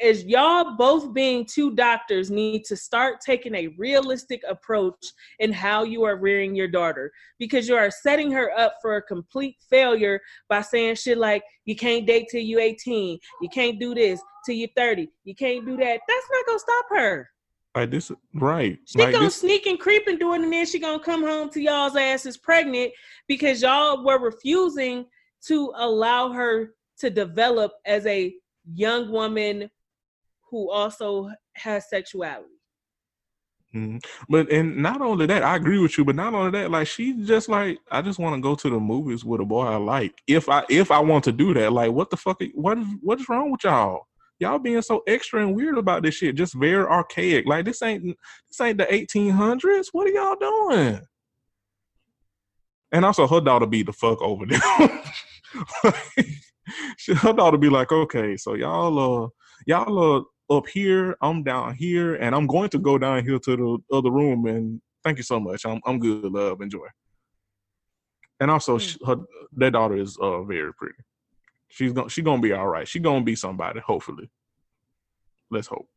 as 0.00 0.24
y'all 0.24 0.76
both 0.76 1.12
being 1.12 1.44
two 1.44 1.74
doctors 1.74 2.30
need 2.30 2.64
to 2.64 2.76
start 2.76 3.20
taking 3.20 3.54
a 3.54 3.68
realistic 3.78 4.42
approach 4.48 5.12
in 5.38 5.52
how 5.52 5.84
you 5.84 6.04
are 6.04 6.16
rearing 6.16 6.54
your 6.54 6.68
daughter. 6.68 7.12
Because 7.38 7.68
you 7.68 7.76
are 7.76 7.90
setting 7.90 8.30
her 8.32 8.50
up 8.58 8.76
for 8.82 8.96
a 8.96 9.02
complete 9.02 9.56
failure 9.68 10.20
by 10.48 10.62
saying 10.62 10.96
shit 10.96 11.18
like 11.18 11.42
you 11.64 11.76
can't 11.76 12.06
date 12.06 12.28
till 12.30 12.42
you 12.42 12.58
18 12.58 13.18
you 13.40 13.48
can't 13.48 13.78
do 13.78 13.94
this 13.94 14.20
till 14.44 14.54
you 14.54 14.68
30 14.76 15.08
you 15.24 15.34
can't 15.34 15.66
do 15.66 15.76
that. 15.76 16.00
That's 16.08 16.26
not 16.32 16.46
gonna 16.46 16.58
stop 16.58 16.84
her. 16.90 17.30
Like 17.74 17.90
this 17.90 18.10
right. 18.34 18.78
She 18.86 18.98
like 18.98 19.12
gonna 19.12 19.26
this, 19.26 19.36
sneak 19.36 19.66
and 19.66 19.78
creep 19.78 20.06
and 20.06 20.18
do 20.18 20.32
it 20.32 20.40
and 20.40 20.52
then 20.52 20.66
she 20.66 20.78
gonna 20.78 21.02
come 21.02 21.22
home 21.22 21.50
to 21.50 21.60
y'all's 21.60 21.96
asses 21.96 22.36
pregnant 22.36 22.92
because 23.26 23.62
y'all 23.62 24.04
were 24.04 24.18
refusing 24.18 25.06
to 25.46 25.72
allow 25.76 26.32
her 26.32 26.74
to 26.98 27.10
develop 27.10 27.72
as 27.86 28.04
a 28.06 28.34
young 28.74 29.10
woman 29.10 29.70
who 30.50 30.70
also 30.70 31.30
has 31.54 31.88
sexuality. 31.88 32.48
Mhm. 33.74 34.02
But 34.28 34.50
and 34.50 34.78
not 34.78 35.02
only 35.02 35.26
that, 35.26 35.42
I 35.42 35.56
agree 35.56 35.78
with 35.78 35.98
you. 35.98 36.04
But 36.04 36.16
not 36.16 36.32
only 36.32 36.50
that, 36.52 36.70
like 36.70 36.86
she's 36.86 37.26
just 37.26 37.48
like 37.48 37.78
I 37.90 38.00
just 38.00 38.18
want 38.18 38.34
to 38.34 38.40
go 38.40 38.54
to 38.54 38.70
the 38.70 38.80
movies 38.80 39.24
with 39.24 39.40
a 39.40 39.44
boy 39.44 39.66
I 39.66 39.76
like. 39.76 40.22
If 40.26 40.48
I 40.48 40.64
if 40.70 40.90
I 40.90 41.00
want 41.00 41.24
to 41.24 41.32
do 41.32 41.52
that, 41.54 41.72
like 41.72 41.92
what 41.92 42.10
the 42.10 42.16
fuck? 42.16 42.40
What 42.54 42.78
is 42.78 42.86
what 43.02 43.20
is 43.20 43.28
wrong 43.28 43.50
with 43.50 43.64
y'all? 43.64 44.06
Y'all 44.40 44.58
being 44.58 44.80
so 44.82 45.02
extra 45.06 45.42
and 45.44 45.54
weird 45.54 45.76
about 45.76 46.02
this 46.02 46.14
shit. 46.14 46.36
Just 46.36 46.54
very 46.54 46.84
archaic. 46.86 47.44
Like 47.46 47.66
this 47.66 47.82
ain't 47.82 48.16
this 48.48 48.60
ain't 48.60 48.78
the 48.78 48.86
1800s. 48.86 49.88
What 49.92 50.06
are 50.06 50.12
y'all 50.12 50.36
doing? 50.36 51.00
And 52.90 53.04
also, 53.04 53.26
her 53.26 53.40
daughter 53.42 53.66
beat 53.66 53.86
the 53.86 53.92
fuck 53.92 54.22
over 54.22 54.46
them. 54.46 54.60
She- 56.98 57.14
her 57.14 57.32
daughter 57.32 57.58
be 57.58 57.68
like, 57.68 57.92
okay, 57.92 58.36
so 58.36 58.54
y'all 58.54 58.98
uh 59.24 59.28
y'all 59.66 59.98
are 59.98 60.22
up 60.56 60.66
here, 60.68 61.16
I'm 61.20 61.42
down 61.42 61.74
here, 61.74 62.14
and 62.14 62.34
I'm 62.34 62.46
going 62.46 62.70
to 62.70 62.78
go 62.78 62.96
down 62.98 63.24
here 63.24 63.38
to 63.38 63.56
the 63.90 63.96
other 63.96 64.10
room. 64.10 64.46
And 64.46 64.80
thank 65.04 65.18
you 65.18 65.22
so 65.24 65.38
much. 65.38 65.64
I'm 65.66 65.80
I'm 65.86 65.98
good, 65.98 66.24
love, 66.24 66.60
enjoy. 66.60 66.86
And 68.40 68.50
also, 68.50 68.74
Hmm. 68.74 68.78
sh 68.78 68.96
her 69.06 69.16
their 69.52 69.70
daughter 69.70 69.96
is 69.96 70.16
uh 70.20 70.42
very 70.42 70.72
pretty. 70.74 70.94
She's 71.68 71.92
gonna 71.92 72.08
she 72.08 72.22
gonna 72.22 72.40
be 72.42 72.52
all 72.52 72.66
right. 72.68 72.88
She 72.88 72.98
gonna 72.98 73.24
be 73.24 73.34
somebody. 73.36 73.80
Hopefully, 73.80 74.30
let's 75.50 75.66
hope. 75.66 75.88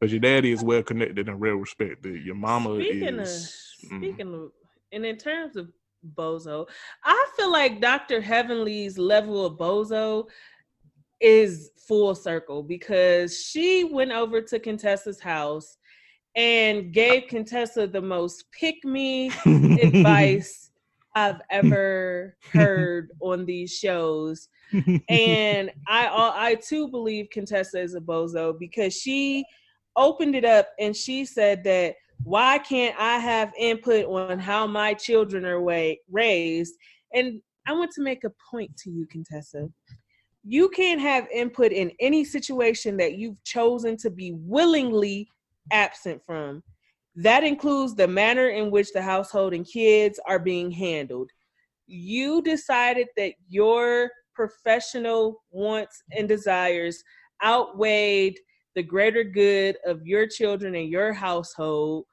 But 0.00 0.10
your 0.10 0.20
daddy 0.20 0.50
is 0.52 0.62
well 0.62 0.82
connected 0.82 1.28
and 1.28 1.40
well 1.40 1.54
respected. 1.54 2.24
Your 2.24 2.34
mama 2.34 2.74
Speaking 2.76 3.18
is. 3.20 3.76
of 3.82 3.90
mm. 3.92 3.98
speaking 3.98 4.34
of 4.34 4.50
and 4.92 5.04
in 5.06 5.16
terms 5.16 5.56
of 5.56 5.70
bozo, 6.16 6.66
I 7.04 7.26
feel 7.36 7.50
like 7.50 7.80
Dr. 7.80 8.20
Heavenly's 8.20 8.98
level 8.98 9.44
of 9.44 9.58
bozo 9.58 10.26
is 11.20 11.70
full 11.86 12.14
circle 12.14 12.62
because 12.62 13.40
she 13.40 13.84
went 13.84 14.12
over 14.12 14.40
to 14.42 14.58
Contessa's 14.58 15.20
house 15.20 15.76
and 16.36 16.92
gave 16.92 17.28
Contessa 17.28 17.86
the 17.86 18.02
most 18.02 18.44
pick 18.52 18.84
me 18.84 19.30
advice 19.82 20.70
I've 21.14 21.40
ever 21.50 22.36
heard 22.52 23.10
on 23.20 23.46
these 23.46 23.72
shows. 23.72 24.48
And 25.08 25.70
I 25.86 26.08
I 26.34 26.54
too 26.56 26.88
believe 26.88 27.28
Contessa 27.30 27.80
is 27.80 27.94
a 27.94 28.00
bozo 28.00 28.58
because 28.58 28.94
she 28.94 29.44
opened 29.96 30.34
it 30.34 30.44
up 30.44 30.68
and 30.80 30.96
she 30.96 31.24
said 31.24 31.62
that 31.64 31.94
why 32.22 32.58
can't 32.58 32.94
I 32.98 33.18
have 33.18 33.52
input 33.58 34.06
on 34.06 34.38
how 34.38 34.66
my 34.66 34.94
children 34.94 35.44
are 35.44 35.60
wa- 35.60 35.94
raised? 36.10 36.74
And 37.12 37.40
I 37.66 37.72
want 37.72 37.90
to 37.92 38.02
make 38.02 38.24
a 38.24 38.32
point 38.50 38.76
to 38.78 38.90
you, 38.90 39.06
Contessa. 39.06 39.68
You 40.44 40.68
can't 40.68 41.00
have 41.00 41.26
input 41.32 41.72
in 41.72 41.90
any 42.00 42.24
situation 42.24 42.96
that 42.98 43.14
you've 43.14 43.42
chosen 43.44 43.96
to 43.98 44.10
be 44.10 44.32
willingly 44.34 45.28
absent 45.72 46.22
from. 46.26 46.62
That 47.16 47.44
includes 47.44 47.94
the 47.94 48.08
manner 48.08 48.48
in 48.48 48.70
which 48.70 48.92
the 48.92 49.02
household 49.02 49.54
and 49.54 49.66
kids 49.66 50.20
are 50.26 50.38
being 50.38 50.70
handled. 50.70 51.30
You 51.86 52.42
decided 52.42 53.08
that 53.16 53.34
your 53.48 54.10
professional 54.34 55.42
wants 55.50 56.02
and 56.12 56.28
desires 56.28 57.02
outweighed 57.42 58.38
the 58.74 58.82
greater 58.82 59.24
good 59.24 59.76
of 59.86 60.06
your 60.06 60.26
children 60.26 60.74
and 60.74 60.88
your 60.88 61.12
household 61.12 62.04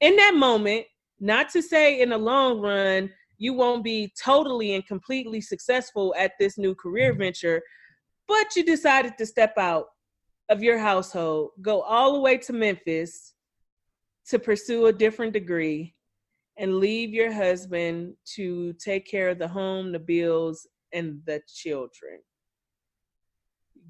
in 0.00 0.16
that 0.16 0.34
moment. 0.34 0.86
Not 1.18 1.48
to 1.50 1.62
say 1.62 2.00
in 2.00 2.10
the 2.10 2.18
long 2.18 2.60
run, 2.60 3.10
you 3.38 3.52
won't 3.52 3.84
be 3.84 4.12
totally 4.22 4.74
and 4.74 4.86
completely 4.86 5.40
successful 5.40 6.14
at 6.18 6.32
this 6.38 6.58
new 6.58 6.74
career 6.74 7.12
mm-hmm. 7.12 7.22
venture, 7.22 7.62
but 8.28 8.54
you 8.56 8.64
decided 8.64 9.16
to 9.18 9.26
step 9.26 9.54
out 9.58 9.86
of 10.48 10.62
your 10.62 10.78
household, 10.78 11.50
go 11.60 11.80
all 11.82 12.12
the 12.12 12.20
way 12.20 12.36
to 12.38 12.52
Memphis 12.52 13.34
to 14.28 14.38
pursue 14.38 14.86
a 14.86 14.92
different 14.92 15.32
degree, 15.32 15.94
and 16.58 16.78
leave 16.78 17.10
your 17.10 17.32
husband 17.32 18.14
to 18.24 18.72
take 18.74 19.06
care 19.06 19.28
of 19.28 19.38
the 19.38 19.48
home, 19.48 19.92
the 19.92 19.98
bills, 19.98 20.66
and 20.92 21.20
the 21.26 21.40
children. 21.46 22.20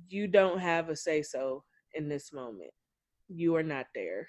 You 0.09 0.27
don't 0.27 0.59
have 0.59 0.89
a 0.89 0.97
say 0.97 1.23
so 1.23 1.63
in 1.97 2.09
this 2.09 2.33
moment. 2.33 2.71
You 3.29 3.57
are 3.57 3.63
not 3.63 3.87
there. 3.95 4.29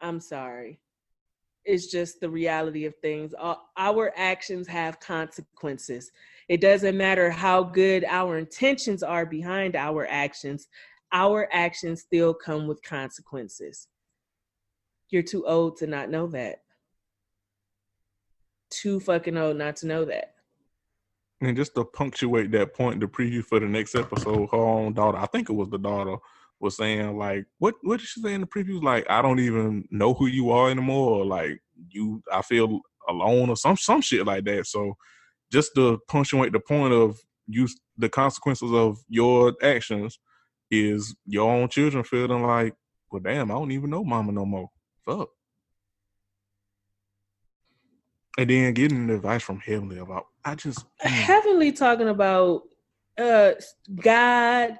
I'm 0.00 0.20
sorry. 0.20 0.80
It's 1.64 1.86
just 1.90 2.20
the 2.20 2.30
reality 2.30 2.86
of 2.86 2.94
things. 2.96 3.34
Our- 3.38 4.12
actions 4.16 4.66
have 4.68 5.00
consequences. 5.00 6.10
It 6.48 6.60
doesn't 6.60 6.96
matter 6.96 7.30
how 7.30 7.62
good 7.62 8.04
our 8.04 8.38
intentions 8.38 9.02
are 9.02 9.26
behind 9.26 9.76
our 9.76 10.06
actions, 10.08 10.68
our 11.12 11.48
actions 11.52 12.02
still 12.02 12.32
come 12.34 12.66
with 12.66 12.82
consequences. 12.82 13.88
You're 15.10 15.22
too 15.22 15.46
old 15.46 15.76
to 15.78 15.86
not 15.86 16.10
know 16.10 16.26
that. 16.28 16.62
Too 18.70 19.00
fucking 19.00 19.36
old 19.36 19.56
not 19.56 19.76
to 19.76 19.86
know 19.86 20.04
that. 20.06 20.34
And 21.40 21.56
just 21.56 21.74
to 21.76 21.84
punctuate 21.84 22.50
that 22.52 22.74
point, 22.74 23.00
the 23.00 23.06
preview 23.06 23.44
for 23.44 23.60
the 23.60 23.66
next 23.66 23.94
episode, 23.94 24.48
her 24.50 24.56
own 24.56 24.94
daughter, 24.94 25.18
I 25.18 25.26
think 25.26 25.48
it 25.48 25.54
was 25.54 25.68
the 25.68 25.78
daughter, 25.78 26.16
was 26.60 26.76
saying 26.76 27.16
like, 27.16 27.46
what 27.58 27.76
what 27.82 28.00
did 28.00 28.08
she 28.08 28.20
say 28.20 28.34
in 28.34 28.40
the 28.40 28.46
previews? 28.46 28.82
Like, 28.82 29.06
I 29.08 29.22
don't 29.22 29.38
even 29.38 29.86
know 29.90 30.14
who 30.14 30.26
you 30.26 30.50
are 30.50 30.70
anymore. 30.70 31.20
Or 31.20 31.24
like 31.24 31.62
you, 31.90 32.22
I 32.32 32.42
feel 32.42 32.80
alone 33.08 33.50
or 33.50 33.56
some 33.56 33.76
some 33.76 34.00
shit 34.00 34.26
like 34.26 34.44
that. 34.44 34.66
So 34.66 34.94
just 35.52 35.74
to 35.76 36.00
punctuate 36.08 36.52
the 36.52 36.60
point 36.60 36.92
of 36.92 37.18
you, 37.46 37.68
the 37.96 38.08
consequences 38.08 38.72
of 38.72 38.98
your 39.08 39.54
actions 39.62 40.18
is 40.70 41.14
your 41.24 41.50
own 41.50 41.68
children 41.68 42.02
feeling 42.04 42.42
like, 42.42 42.74
well, 43.10 43.22
damn, 43.22 43.50
I 43.50 43.54
don't 43.54 43.72
even 43.72 43.90
know 43.90 44.04
mama 44.04 44.32
no 44.32 44.44
more. 44.44 44.68
Fuck. 45.06 45.30
And 48.38 48.48
then 48.48 48.72
getting 48.72 49.10
advice 49.10 49.42
from 49.42 49.58
Heavenly 49.58 49.98
about, 49.98 50.26
I 50.44 50.54
just. 50.54 50.86
mm. 51.04 51.08
Heavenly 51.08 51.72
talking 51.72 52.08
about 52.08 52.62
uh 53.18 53.52
God, 53.96 54.78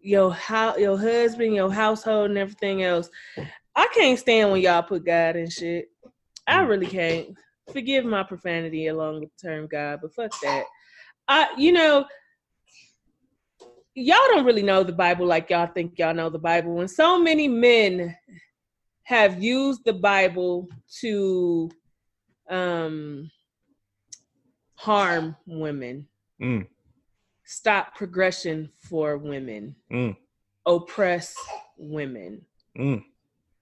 your 0.00 0.32
how 0.32 0.76
your 0.76 0.96
husband, 0.96 1.52
your 1.54 1.72
household, 1.72 2.30
and 2.30 2.38
everything 2.38 2.84
else. 2.84 3.10
I 3.74 3.88
can't 3.92 4.18
stand 4.18 4.52
when 4.52 4.60
y'all 4.60 4.84
put 4.84 5.04
God 5.04 5.34
in 5.34 5.50
shit. 5.50 5.88
I 6.46 6.62
Mm. 6.62 6.68
really 6.68 6.86
can't. 6.86 7.36
Forgive 7.72 8.04
my 8.04 8.22
profanity 8.22 8.86
along 8.86 9.20
with 9.20 9.30
the 9.36 9.48
term 9.48 9.66
God, 9.66 9.98
but 10.00 10.14
fuck 10.14 10.30
that. 10.42 10.64
I, 11.26 11.48
you 11.56 11.72
know, 11.72 12.04
y'all 13.94 14.16
don't 14.28 14.44
really 14.44 14.62
know 14.62 14.84
the 14.84 14.92
Bible 14.92 15.26
like 15.26 15.50
y'all 15.50 15.66
think 15.66 15.98
y'all 15.98 16.14
know 16.14 16.30
the 16.30 16.38
Bible. 16.38 16.74
When 16.74 16.88
so 16.88 17.18
many 17.18 17.48
men 17.48 18.16
have 19.04 19.42
used 19.42 19.84
the 19.84 19.92
Bible 19.92 20.68
to 21.00 21.70
um 22.52 23.30
harm 24.74 25.36
women, 25.46 26.06
Mm, 26.40 26.66
stop 27.44 27.94
progression 27.94 28.70
for 28.78 29.16
women, 29.16 29.76
mm, 29.92 30.16
oppress 30.66 31.34
women. 31.76 32.44
mm. 32.76 33.02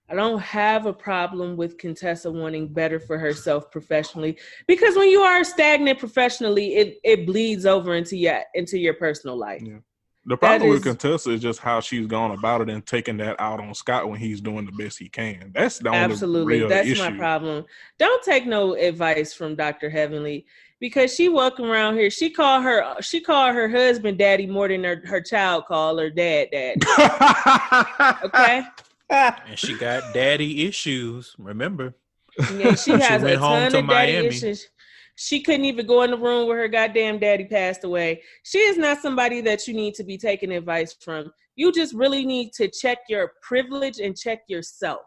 I 0.09 0.13
don't 0.15 0.39
have 0.39 0.87
a 0.87 0.93
problem 0.93 1.55
with 1.55 1.77
Contessa 1.77 2.29
wanting 2.29 2.67
better 2.67 2.99
for 2.99 3.17
herself 3.17 3.71
professionally 3.71 4.37
because 4.67 4.97
when 4.97 5.09
you 5.09 5.21
are 5.21 5.41
stagnant 5.45 5.99
professionally, 5.99 6.75
it, 6.75 6.97
it 7.05 7.25
bleeds 7.25 7.65
over 7.65 7.95
into 7.95 8.17
your 8.17 8.41
into 8.53 8.77
your 8.77 8.95
personal 8.95 9.37
life. 9.37 9.61
Yeah. 9.63 9.79
The 10.25 10.37
problem 10.37 10.69
with 10.69 10.79
is- 10.79 10.83
Contessa 10.85 11.31
is 11.31 11.41
just 11.41 11.59
how 11.59 11.79
she's 11.79 12.05
gone 12.05 12.31
about 12.31 12.61
it 12.61 12.69
and 12.69 12.85
taking 12.85 13.17
that 13.17 13.39
out 13.39 13.59
on 13.59 13.73
Scott 13.73 14.07
when 14.07 14.19
he's 14.19 14.39
doing 14.39 14.65
the 14.67 14.71
best 14.71 14.99
he 14.99 15.09
can. 15.09 15.51
That's 15.55 15.79
the 15.79 15.89
only 15.89 15.99
Absolutely, 15.99 16.59
real 16.59 16.69
that's 16.69 16.87
issue. 16.87 17.01
my 17.01 17.17
problem. 17.17 17.65
Don't 17.97 18.21
take 18.23 18.45
no 18.45 18.75
advice 18.75 19.33
from 19.33 19.55
Dr. 19.55 19.89
Heavenly 19.89 20.45
because 20.79 21.15
she 21.15 21.27
walking 21.27 21.65
around 21.65 21.95
here. 21.95 22.11
She 22.11 22.29
called 22.29 22.63
her 22.63 23.01
she 23.01 23.19
called 23.19 23.55
her 23.55 23.67
husband 23.67 24.19
daddy 24.19 24.45
more 24.45 24.67
than 24.67 24.83
her, 24.83 25.01
her 25.05 25.21
child 25.21 25.65
called 25.65 25.99
her 25.99 26.09
dad 26.11 26.49
dad. 26.51 26.77
Okay, 28.23 28.61
And 29.09 29.57
she 29.57 29.75
got 29.77 30.13
daddy 30.13 30.67
issues. 30.67 31.35
Remember? 31.39 31.93
yeah, 32.55 32.75
she 32.75 32.91
She 32.95 32.99
has 32.99 33.21
a 33.21 33.25
went 33.25 33.39
home 33.39 33.59
ton 33.63 33.71
to 33.71 33.79
of 33.79 33.87
daddy 33.89 34.11
Miami. 34.13 34.27
issues. 34.27 34.69
She 35.23 35.39
couldn't 35.39 35.65
even 35.65 35.85
go 35.85 36.01
in 36.01 36.09
the 36.09 36.17
room 36.17 36.47
where 36.47 36.57
her 36.57 36.67
goddamn 36.67 37.19
daddy 37.19 37.45
passed 37.45 37.83
away. 37.83 38.23
She 38.41 38.57
is 38.57 38.75
not 38.75 39.03
somebody 39.03 39.39
that 39.41 39.67
you 39.67 39.73
need 39.75 39.93
to 39.95 40.03
be 40.03 40.17
taking 40.17 40.51
advice 40.51 40.93
from. 40.99 41.31
You 41.55 41.71
just 41.71 41.93
really 41.93 42.25
need 42.25 42.53
to 42.53 42.67
check 42.67 42.97
your 43.07 43.33
privilege 43.43 43.99
and 43.99 44.17
check 44.17 44.39
yourself 44.47 45.01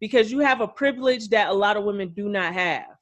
because 0.00 0.32
you 0.32 0.38
have 0.38 0.62
a 0.62 0.68
privilege 0.68 1.28
that 1.28 1.50
a 1.50 1.52
lot 1.52 1.76
of 1.76 1.84
women 1.84 2.08
do 2.16 2.30
not 2.30 2.54
have. 2.54 2.96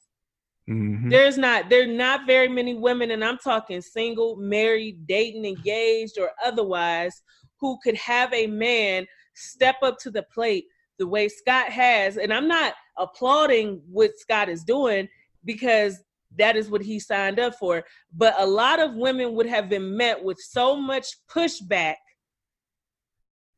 Mhm. 0.69 1.09
There's 1.09 1.38
not 1.38 1.71
there 1.71 1.85
are 1.85 1.87
not 1.87 2.27
very 2.27 2.49
many 2.49 2.75
women, 2.75 3.12
and 3.12 3.25
I'm 3.25 3.38
talking 3.38 3.81
single, 3.81 4.35
married, 4.35 5.07
dating, 5.07 5.45
engaged, 5.45 6.19
or 6.19 6.33
otherwise, 6.45 7.23
who 7.61 7.79
could 7.85 7.95
have 7.95 8.35
a 8.35 8.49
man 8.49 9.07
step 9.35 9.77
up 9.83 9.97
to 10.00 10.11
the 10.11 10.25
plate 10.35 10.67
the 10.99 11.07
way 11.07 11.29
Scott 11.29 11.71
has. 11.71 12.17
And 12.17 12.35
I'm 12.35 12.49
not 12.49 12.75
applauding 12.97 13.81
what 13.88 14.19
Scott 14.19 14.49
is 14.49 14.65
doing 14.65 15.09
because 15.45 16.03
that 16.37 16.57
is 16.57 16.71
what 16.71 16.83
he 16.83 16.99
signed 17.01 17.39
up 17.39 17.55
for. 17.55 17.85
But 18.13 18.35
a 18.39 18.47
lot 18.47 18.81
of 18.81 18.95
women 18.95 19.35
would 19.35 19.47
have 19.47 19.69
been 19.69 19.97
met 19.97 20.23
with 20.23 20.39
so 20.39 20.77
much 20.77 21.07
pushback 21.29 21.97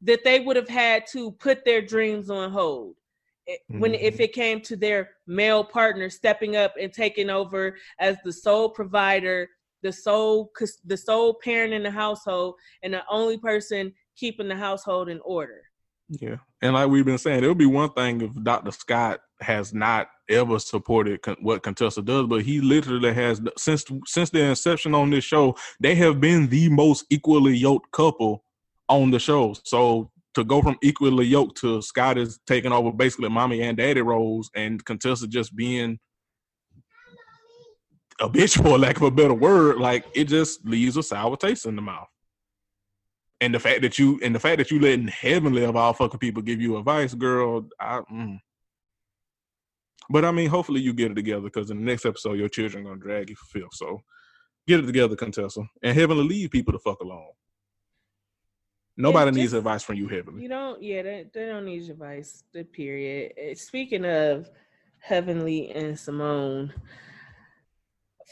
that 0.03 0.25
they 0.25 0.41
would 0.41 0.57
have 0.57 0.69
had 0.69 1.07
to 1.13 1.33
put 1.33 1.65
their 1.65 1.83
dreams 1.83 2.31
on 2.31 2.51
hold 2.51 2.97
when 3.67 3.95
if 3.95 4.17
Mhm. 4.19 4.21
it 4.21 4.33
came 4.33 4.61
to 4.61 4.77
their 4.77 5.17
male 5.27 5.65
partner 5.65 6.09
stepping 6.09 6.55
up 6.57 6.75
and 6.81 6.93
taking 6.93 7.29
over 7.29 7.77
as 7.99 8.17
the 8.25 8.33
sole 8.33 8.71
provider 8.71 9.49
the 9.83 9.93
sole 9.93 10.53
the 10.85 10.97
sole 10.97 11.35
parent 11.35 11.73
in 11.73 11.83
the 11.83 11.91
household 11.91 12.55
and 12.83 12.95
the 12.95 13.03
only 13.09 13.39
person 13.39 13.93
keeping 14.15 14.47
the 14.47 14.55
household 14.55 15.09
in 15.09 15.21
order 15.23 15.63
Yeah, 16.09 16.37
and 16.63 16.75
like 16.75 16.89
we've 16.91 17.05
been 17.05 17.19
saying, 17.19 17.43
it 17.43 17.49
would 17.49 17.59
be 17.59 17.67
one 17.67 17.93
thing 17.93 18.21
if 18.21 18.31
Dr. 18.43 18.71
Scott 18.73 19.21
has 19.41 19.73
not 19.75 20.11
ever 20.31 20.59
supported 20.59 21.23
con- 21.23 21.37
what 21.41 21.63
Contessa 21.63 22.03
does, 22.03 22.27
but 22.27 22.43
he 22.43 22.61
literally 22.61 23.13
has 23.13 23.41
since 23.59 23.85
since 24.07 24.31
their 24.31 24.49
inception 24.49 24.95
on 24.95 25.11
this 25.11 25.25
show. 25.25 25.57
They 25.81 25.95
have 25.97 26.21
been 26.21 26.49
the 26.49 26.69
most 26.69 27.05
equally 27.11 27.57
yoked 27.57 27.91
couple 27.93 28.45
on 28.89 29.11
the 29.11 29.19
show. 29.19 29.55
So 29.65 30.11
to 30.35 30.45
go 30.45 30.63
from 30.63 30.79
equally 30.83 31.27
yoked 31.27 31.59
to 31.59 31.83
Scott 31.83 32.19
is 32.19 32.39
taking 32.47 32.73
over 32.73 32.93
basically 32.93 33.29
mommy 33.29 33.63
and 33.63 33.77
daddy 33.77 34.01
roles, 34.01 34.51
and 34.55 34.85
Contessa 34.85 35.27
just 35.27 35.55
being 35.55 35.99
a 38.21 38.29
bitch 38.29 38.63
for 38.63 38.79
lack 38.79 38.97
of 38.97 39.03
a 39.03 39.11
better 39.11 39.35
word, 39.35 39.79
like 39.79 40.05
it 40.15 40.25
just 40.25 40.65
leaves 40.65 40.97
a 40.97 41.03
sour 41.03 41.37
taste 41.37 41.67
in 41.67 41.77
the 41.77 41.83
mouth. 41.83 42.09
And 43.41 43.55
the 43.55 43.59
fact 43.59 43.81
that 43.83 43.99
you 43.99 44.21
and 44.23 44.35
the 44.35 44.41
fact 44.41 44.59
that 44.59 44.71
you 44.71 44.79
letting 44.79 45.09
heavenly 45.09 45.65
of 45.65 45.75
all 45.75 45.95
fucking 45.95 46.21
people 46.21 46.43
give 46.43 46.61
you 46.61 46.77
advice, 46.77 47.15
girl, 47.15 47.67
I 47.81 48.01
mm. 48.13 48.39
But 50.13 50.25
I 50.25 50.33
mean, 50.33 50.51
hopefully 50.51 50.81
you 50.81 50.93
get 50.93 51.13
it 51.13 51.15
together 51.15 51.43
because 51.43 51.71
in 51.71 51.79
the 51.79 51.85
next 51.85 52.05
episode 52.05 52.35
your 52.39 52.49
children 52.49 52.85
are 52.85 52.89
gonna 52.91 53.01
drag 53.01 53.31
you 53.31 53.37
for 53.37 53.47
filth. 53.61 53.75
So 53.75 54.03
get 54.67 54.81
it 54.81 54.87
together, 54.87 55.15
Contessa. 55.17 55.63
And 55.83 55.97
heavenly 55.97 56.25
leave 56.25 56.51
people 56.51 56.73
to 56.73 56.79
fuck 56.81 57.01
alone. 57.01 57.29
Nobody 58.97 59.31
needs 59.31 59.53
just- 59.53 59.59
advice 59.59 59.83
from 59.85 59.95
you, 59.97 60.09
heavenly. 60.09 60.43
you 60.43 60.49
don't 60.49 60.83
yeah 60.83 61.03
they, 61.03 61.27
they 61.33 61.47
don't 61.47 61.65
need 61.65 61.83
your 61.83 61.93
advice 61.93 62.43
the 62.53 62.65
period 62.65 63.33
Eh, 63.39 63.55
speaking 63.55 64.05
of 64.05 64.51
heavenly 64.99 65.71
and 65.71 65.99
simone 65.99 66.71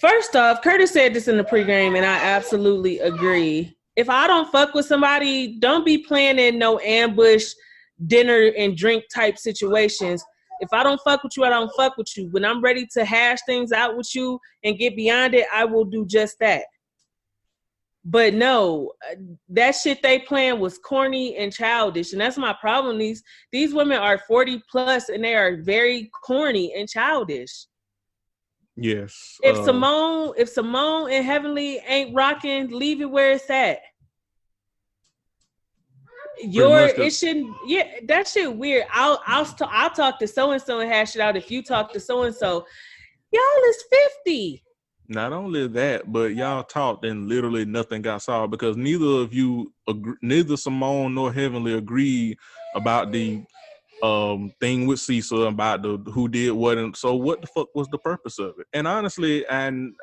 first 0.00 0.36
off 0.36 0.60
curtis 0.62 0.90
said 0.92 1.14
this 1.14 1.26
in 1.28 1.38
the 1.38 1.44
pregame 1.44 1.96
and 1.96 2.04
i 2.04 2.16
absolutely 2.18 2.98
agree 2.98 3.74
if 3.96 4.10
i 4.10 4.26
don't 4.26 4.52
fuck 4.52 4.74
with 4.74 4.84
somebody 4.84 5.58
don't 5.58 5.86
be 5.86 5.96
planning 5.98 6.58
no 6.58 6.78
ambush 6.80 7.52
dinner 8.06 8.52
and 8.58 8.76
drink 8.76 9.02
type 9.12 9.38
situations 9.38 10.22
if 10.60 10.68
i 10.72 10.82
don't 10.82 11.00
fuck 11.02 11.22
with 11.22 11.32
you 11.36 11.44
i 11.44 11.50
don't 11.50 11.70
fuck 11.76 11.96
with 11.96 12.08
you. 12.16 12.28
When 12.30 12.44
i'm 12.44 12.62
ready 12.62 12.86
to 12.94 13.04
hash 13.04 13.38
things 13.46 13.72
out 13.72 13.96
with 13.96 14.14
you 14.14 14.38
and 14.64 14.78
get 14.78 14.96
beyond 14.96 15.34
it 15.34 15.46
i 15.52 15.64
will 15.64 15.84
do 15.84 16.06
just 16.06 16.38
that. 16.40 16.64
But 18.04 18.34
no 18.34 18.92
that 19.50 19.72
shit 19.72 20.02
they 20.02 20.20
playing 20.20 20.60
was 20.60 20.78
corny 20.78 21.36
and 21.36 21.52
childish. 21.52 22.12
And 22.12 22.20
that's 22.20 22.38
my 22.38 22.54
problem. 22.58 22.96
These 22.96 23.22
these 23.52 23.74
women 23.74 23.98
are 23.98 24.18
40 24.26 24.62
plus 24.70 25.08
and 25.08 25.22
they 25.22 25.34
are 25.34 25.60
very 25.62 26.10
corny 26.24 26.74
and 26.74 26.88
childish. 26.88 27.66
Yes. 28.80 29.36
if 29.42 29.56
uh, 29.56 29.64
simone 29.64 30.34
if 30.38 30.48
simone 30.48 31.10
and 31.10 31.24
heavenly 31.24 31.80
ain't 31.88 32.14
rocking 32.14 32.68
leave 32.68 33.00
it 33.00 33.10
where 33.10 33.32
it's 33.32 33.50
at 33.50 33.80
your 36.40 36.86
it 36.86 37.12
shouldn't 37.12 37.54
yeah 37.66 37.84
that 38.04 38.28
shit 38.28 38.54
weird. 38.54 38.84
I'll 38.92 39.20
i'll, 39.26 39.48
I'll 39.62 39.90
talk 39.90 40.18
to 40.20 40.28
so 40.28 40.50
and 40.52 40.62
so 40.62 40.80
and 40.80 40.90
hash 40.90 41.16
it 41.16 41.20
out 41.20 41.36
if 41.36 41.50
you 41.50 41.62
talk 41.62 41.92
to 41.92 42.00
so 42.00 42.22
and 42.22 42.34
so 42.34 42.66
y'all 43.32 43.64
is 43.70 43.84
50 44.24 44.62
Not 45.08 45.32
only 45.32 45.66
that, 45.68 46.10
but 46.12 46.34
y'all 46.34 46.62
talked 46.62 47.04
and 47.04 47.28
literally 47.28 47.64
nothing 47.64 48.02
got 48.02 48.22
solved 48.22 48.50
because 48.50 48.76
neither 48.76 49.06
of 49.06 49.32
you, 49.32 49.72
agree, 49.88 50.16
neither 50.22 50.56
Simone 50.56 51.14
nor 51.14 51.32
Heavenly 51.32 51.74
agreed 51.74 52.38
about 52.74 53.12
the 53.12 53.42
um 54.02 54.52
thing 54.60 54.86
with 54.86 55.00
Cecil 55.00 55.48
about 55.48 55.82
the 55.82 55.96
who 56.12 56.28
did 56.28 56.52
what 56.52 56.78
and 56.78 56.96
so 56.96 57.16
what 57.16 57.40
the 57.40 57.48
fuck 57.48 57.68
was 57.74 57.88
the 57.88 57.98
purpose 57.98 58.38
of 58.38 58.54
it? 58.58 58.66
And 58.72 58.86
honestly, 58.86 59.44
and 59.46 59.94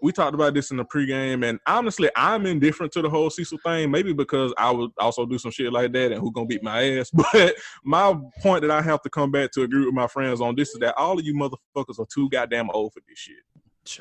we 0.00 0.12
talked 0.12 0.34
about 0.34 0.54
this 0.54 0.70
in 0.70 0.76
the 0.76 0.84
pregame, 0.84 1.44
and 1.44 1.58
honestly, 1.66 2.10
I'm 2.16 2.46
indifferent 2.46 2.92
to 2.92 3.02
the 3.02 3.10
whole 3.10 3.30
Cecil 3.30 3.58
thing. 3.64 3.90
Maybe 3.90 4.12
because 4.12 4.52
I 4.56 4.70
would 4.70 4.90
also 4.98 5.26
do 5.26 5.38
some 5.38 5.50
shit 5.50 5.72
like 5.72 5.92
that, 5.92 6.12
and 6.12 6.20
who 6.20 6.30
gonna 6.32 6.46
beat 6.46 6.62
my 6.62 6.98
ass? 6.98 7.10
But 7.32 7.56
my 7.84 8.14
point 8.40 8.62
that 8.62 8.70
I 8.70 8.82
have 8.82 9.02
to 9.02 9.10
come 9.10 9.30
back 9.30 9.50
to 9.52 9.62
agree 9.62 9.84
with 9.84 9.94
my 9.94 10.06
friends 10.06 10.40
on 10.40 10.54
this 10.54 10.70
is 10.70 10.78
that 10.80 10.96
all 10.96 11.18
of 11.18 11.24
you 11.24 11.34
motherfuckers 11.34 11.98
are 11.98 12.06
too 12.12 12.28
goddamn 12.30 12.70
old 12.70 12.92
for 12.92 13.00
this 13.08 13.18
shit. 13.18 13.36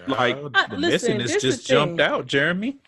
Like, 0.08 0.36
Child, 0.36 0.52
Uh, 0.56 0.68
the 0.68 0.78
listen, 0.78 1.18
messiness 1.18 1.42
just 1.42 1.68
the 1.68 1.74
jumped 1.74 1.98
thing. 1.98 2.08
out, 2.08 2.28
Jeremy. 2.28 2.80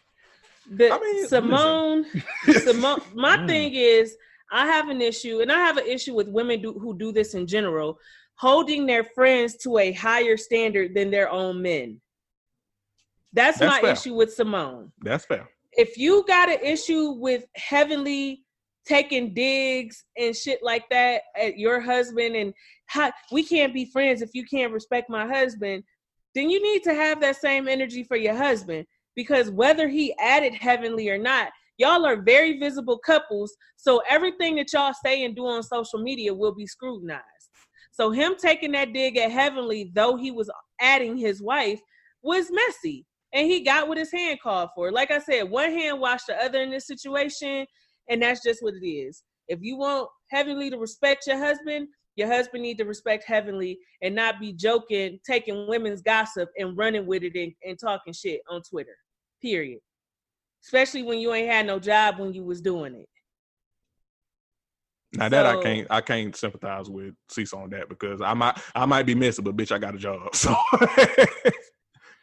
The 0.76 0.94
I 0.94 1.00
mean, 1.00 1.28
Simone, 1.28 2.06
Simone. 2.64 3.02
My 3.16 3.38
Mm. 3.38 3.48
thing 3.48 3.74
is, 3.74 4.16
I 4.52 4.66
have 4.68 4.90
an 4.90 5.02
issue, 5.02 5.42
and 5.42 5.52
I 5.52 5.58
have 5.58 5.78
an 5.78 5.88
issue 5.88 6.14
with 6.14 6.28
women 6.28 6.62
do, 6.62 6.74
who 6.74 6.96
do 6.98 7.12
this 7.12 7.34
in 7.34 7.48
general, 7.48 8.00
holding 8.36 8.86
their 8.86 9.04
friends 9.04 9.58
to 9.58 9.78
a 9.80 9.92
higher 9.92 10.38
standard 10.38 10.94
than 10.94 11.10
their 11.12 11.30
own 11.30 11.62
men. 11.62 12.00
That's, 13.34 13.60
That's 13.60 13.76
my 13.76 13.82
fair. 13.82 13.92
issue 13.92 14.16
with 14.16 14.34
Simone. 14.34 14.92
That's 15.02 15.26
fair. 15.26 15.50
If 15.74 15.98
you 15.98 16.26
got 16.28 16.50
an 16.50 16.60
issue 16.64 17.12
with 17.12 17.46
heavenly 17.56 18.44
taking 18.86 19.34
digs 19.34 20.04
and 20.18 20.36
shit 20.36 20.64
like 20.64 20.90
that 20.90 21.22
at 21.40 21.58
your 21.58 21.80
husband, 21.80 22.36
and 22.36 22.54
how, 22.88 23.12
we 23.32 23.44
can't 23.44 23.74
be 23.74 23.86
friends 23.86 24.22
if 24.22 24.32
you 24.34 24.44
can't 24.46 24.74
respect 24.74 25.10
my 25.10 25.28
husband, 25.28 25.84
then 26.34 26.50
you 26.50 26.62
need 26.62 26.84
to 26.84 26.94
have 26.94 27.22
that 27.22 27.36
same 27.36 27.68
energy 27.68 28.04
for 28.04 28.18
your 28.18 28.36
husband 28.36 28.86
because 29.16 29.52
whether 29.52 29.88
he 29.88 30.18
added 30.20 30.56
heavenly 30.56 31.10
or 31.10 31.18
not, 31.18 31.50
y'all 31.78 32.06
are 32.06 32.22
very 32.22 32.60
visible 32.60 32.98
couples. 32.98 33.56
So 33.78 34.02
everything 34.10 34.56
that 34.56 34.74
y'all 34.74 34.94
say 35.04 35.24
and 35.24 35.36
do 35.36 35.46
on 35.46 35.64
social 35.64 36.02
media 36.02 36.34
will 36.34 36.54
be 36.54 36.68
scrutinized. 36.68 37.24
So 37.92 38.12
him 38.12 38.36
taking 38.38 38.72
that 38.74 38.94
dig 38.94 39.18
at 39.18 39.32
heavenly, 39.32 39.92
though 39.94 40.16
he 40.16 40.32
was 40.32 40.50
adding 40.80 41.18
his 41.18 41.42
wife, 41.42 41.80
was 42.22 42.52
messy. 42.52 43.06
And 43.34 43.48
he 43.48 43.62
got 43.62 43.88
what 43.88 43.98
his 43.98 44.12
hand 44.12 44.40
called 44.42 44.70
for. 44.76 44.92
Like 44.92 45.12
I 45.12 45.20
said, 45.20 45.44
one 45.44 45.72
hand 45.72 46.00
washed 46.00 46.28
the 46.28 46.36
other 46.44 46.62
in 46.62 46.72
this 46.72 46.88
situation. 46.88 47.66
and 48.10 48.22
that's 48.22 48.42
just 48.44 48.64
what 48.64 48.74
it 48.74 48.88
is. 48.88 49.24
If 49.48 49.60
you 49.62 49.78
want 49.78 50.10
Heavenly 50.32 50.70
to 50.70 50.78
respect 50.78 51.28
your 51.28 51.38
husband, 51.38 51.88
your 52.16 52.28
husband 52.28 52.64
need 52.64 52.78
to 52.80 52.86
respect 52.86 53.24
Heavenly 53.26 53.80
and 54.02 54.14
not 54.16 54.40
be 54.40 54.54
joking, 54.54 55.20
taking 55.26 55.68
women's 55.68 56.02
gossip 56.02 56.50
and 56.58 56.78
running 56.78 57.06
with 57.06 57.24
it 57.24 57.36
and, 57.36 57.54
and 57.64 57.80
talking 57.80 58.14
shit 58.14 58.42
on 58.50 58.62
Twitter. 58.70 58.96
Period. 59.42 59.80
Especially 60.64 61.04
when 61.04 61.20
you 61.20 61.34
ain't 61.34 61.50
had 61.50 61.66
no 61.66 61.80
job 61.80 62.20
when 62.20 62.34
you 62.34 62.44
was 62.44 62.62
doing 62.62 62.96
it. 62.96 63.08
Now 65.14 65.30
that 65.30 65.46
I 65.46 65.60
can't 65.62 65.88
I 65.90 66.02
can't 66.02 66.36
sympathize 66.36 66.88
with 66.88 67.16
Cecil 67.32 67.58
on 67.58 67.70
that 67.72 67.90
because 67.90 68.22
I 68.22 68.36
might 68.36 68.60
I 68.76 68.86
might 68.86 69.08
be 69.08 69.16
missing, 69.16 69.44
but 69.44 69.58
bitch, 69.58 69.72
I 69.72 69.80
got 69.80 69.96
a 69.96 69.98
job. 69.98 70.30
So 70.36 70.56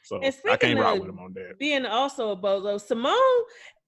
so 0.07 0.23
I 0.23 0.57
can't 0.57 0.79
of- 0.79 1.01
with 1.01 1.09
him 1.09 1.19
on 1.19 1.33
that. 1.35 1.59
being 1.59 1.85
also 1.85 2.31
a 2.31 2.37
bozo, 2.37 2.81
Simone, 2.81 3.15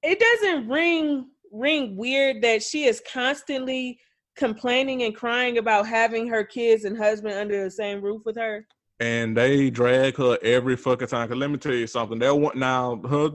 it 0.02 0.18
doesn't 0.18 0.68
ring 0.68 1.30
ring 1.50 1.96
weird 1.96 2.42
that 2.42 2.62
she 2.62 2.84
is 2.84 3.00
constantly 3.10 3.98
complaining 4.36 5.02
and 5.04 5.14
crying 5.16 5.58
about 5.58 5.86
having 5.86 6.28
her 6.28 6.44
kids 6.44 6.84
and 6.84 6.96
husband 6.96 7.34
under 7.34 7.64
the 7.64 7.70
same 7.70 8.02
roof 8.02 8.22
with 8.24 8.36
her. 8.36 8.66
And 9.00 9.36
they 9.36 9.70
drag 9.70 10.16
her 10.16 10.38
every 10.42 10.76
fucking 10.76 11.08
time. 11.08 11.28
Cause 11.28 11.36
let 11.36 11.50
me 11.50 11.56
tell 11.56 11.72
you 11.72 11.86
something. 11.86 12.18
That 12.18 12.34
one 12.34 12.58
now 12.58 13.00
her 13.08 13.30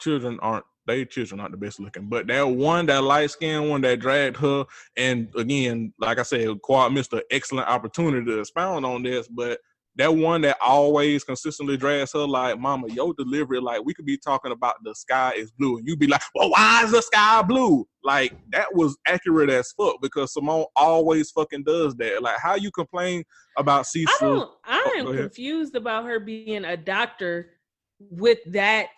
children 0.00 0.38
aren't 0.40 0.64
they 0.86 1.04
children 1.04 1.40
aren't 1.40 1.52
the 1.52 1.58
best 1.58 1.78
looking, 1.78 2.08
but 2.08 2.26
that 2.26 2.42
one, 2.42 2.86
that 2.86 3.04
light 3.04 3.30
skinned 3.30 3.70
one 3.70 3.80
that 3.82 4.00
dragged 4.00 4.36
her, 4.38 4.64
and 4.96 5.28
again, 5.36 5.92
like 5.98 6.18
I 6.18 6.22
said, 6.22 6.60
Quad 6.60 6.92
missed 6.92 7.12
an 7.12 7.22
excellent 7.30 7.68
opportunity 7.68 8.26
to 8.26 8.40
expound 8.40 8.84
on 8.84 9.04
this, 9.04 9.28
but 9.28 9.60
that 9.96 10.14
one 10.14 10.40
that 10.42 10.56
always 10.60 11.22
consistently 11.22 11.76
drags 11.76 12.12
her 12.12 12.20
like, 12.26 12.58
Mama, 12.58 12.88
your 12.88 13.12
delivery, 13.14 13.60
like 13.60 13.84
we 13.84 13.92
could 13.92 14.06
be 14.06 14.16
talking 14.16 14.52
about 14.52 14.76
the 14.84 14.94
sky 14.94 15.32
is 15.36 15.50
blue, 15.50 15.78
and 15.78 15.86
you'd 15.86 15.98
be 15.98 16.06
like, 16.06 16.22
Well, 16.34 16.50
why 16.50 16.82
is 16.84 16.92
the 16.92 17.02
sky 17.02 17.42
blue? 17.42 17.86
Like 18.02 18.34
that 18.50 18.74
was 18.74 18.96
accurate 19.06 19.50
as 19.50 19.72
fuck 19.72 19.96
because 20.00 20.32
Simone 20.32 20.64
always 20.76 21.30
fucking 21.30 21.64
does 21.64 21.94
that. 21.96 22.22
Like 22.22 22.38
how 22.38 22.54
you 22.54 22.70
complain 22.70 23.22
about 23.58 23.86
I 23.94 24.16
don't 24.20 24.50
I 24.64 24.82
Oh, 24.84 25.00
am 25.00 25.06
ahead. 25.08 25.20
confused 25.20 25.76
about 25.76 26.04
her 26.06 26.18
being 26.18 26.64
a 26.64 26.76
doctor 26.76 27.50
with 27.98 28.38
that 28.46 28.88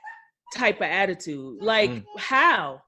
type 0.55 0.77
of 0.77 0.83
attitude. 0.83 1.61
Like 1.61 1.91
Mm. 1.91 2.05
how? 2.19 2.83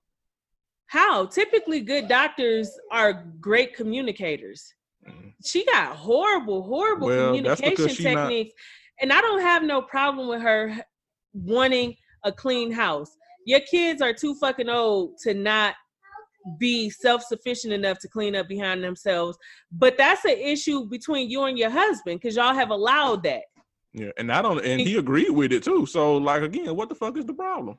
How? 0.87 1.27
Typically 1.27 1.81
good 1.81 2.07
doctors 2.09 2.71
are 2.93 3.13
great 3.41 3.75
communicators. 3.75 4.73
She 5.45 5.65
got 5.65 5.95
horrible, 5.97 6.63
horrible 6.63 7.07
Well, 7.09 7.27
communication 7.35 7.89
she 7.89 8.03
not- 8.15 8.29
techniques. 8.29 8.55
And 9.01 9.13
I 9.13 9.21
don't 9.21 9.43
have 9.43 9.63
no 9.63 9.83
problem 9.83 10.29
with 10.29 10.41
her 10.41 10.75
wanting 11.35 11.95
a 12.25 12.33
clean 12.33 12.73
house. 12.73 13.11
Your 13.45 13.61
kids 13.61 14.01
are 14.01 14.13
too 14.15 14.35
fucking 14.37 14.69
old 14.69 15.19
to 15.23 15.35
not 15.35 15.75
be 16.59 16.89
self-sufficient 16.89 17.73
enough 17.73 17.99
to 17.99 18.09
clean 18.09 18.35
up 18.35 18.49
behind 18.49 18.83
themselves. 18.83 19.37
But 19.71 19.99
that's 19.99 20.25
an 20.25 20.39
issue 20.39 20.87
between 20.89 21.29
you 21.29 21.45
and 21.45 21.59
your 21.59 21.71
husband 21.71 22.21
because 22.21 22.37
y'all 22.37 22.55
have 22.55 22.71
allowed 22.71 23.23
that. 23.25 23.43
Yeah, 23.93 24.11
and 24.17 24.31
I 24.33 24.43
don't, 24.43 24.65
and 24.65 24.81
he 24.81 24.97
agreed 24.97 25.31
with 25.31 25.53
it 25.53 25.63
too. 25.63 25.87
So, 25.87 26.17
like 26.17 26.43
again, 26.43 26.75
what 26.77 26.89
the 26.89 26.95
fuck 26.95 27.17
is 27.17 27.25
the 27.27 27.35
problem? 27.35 27.79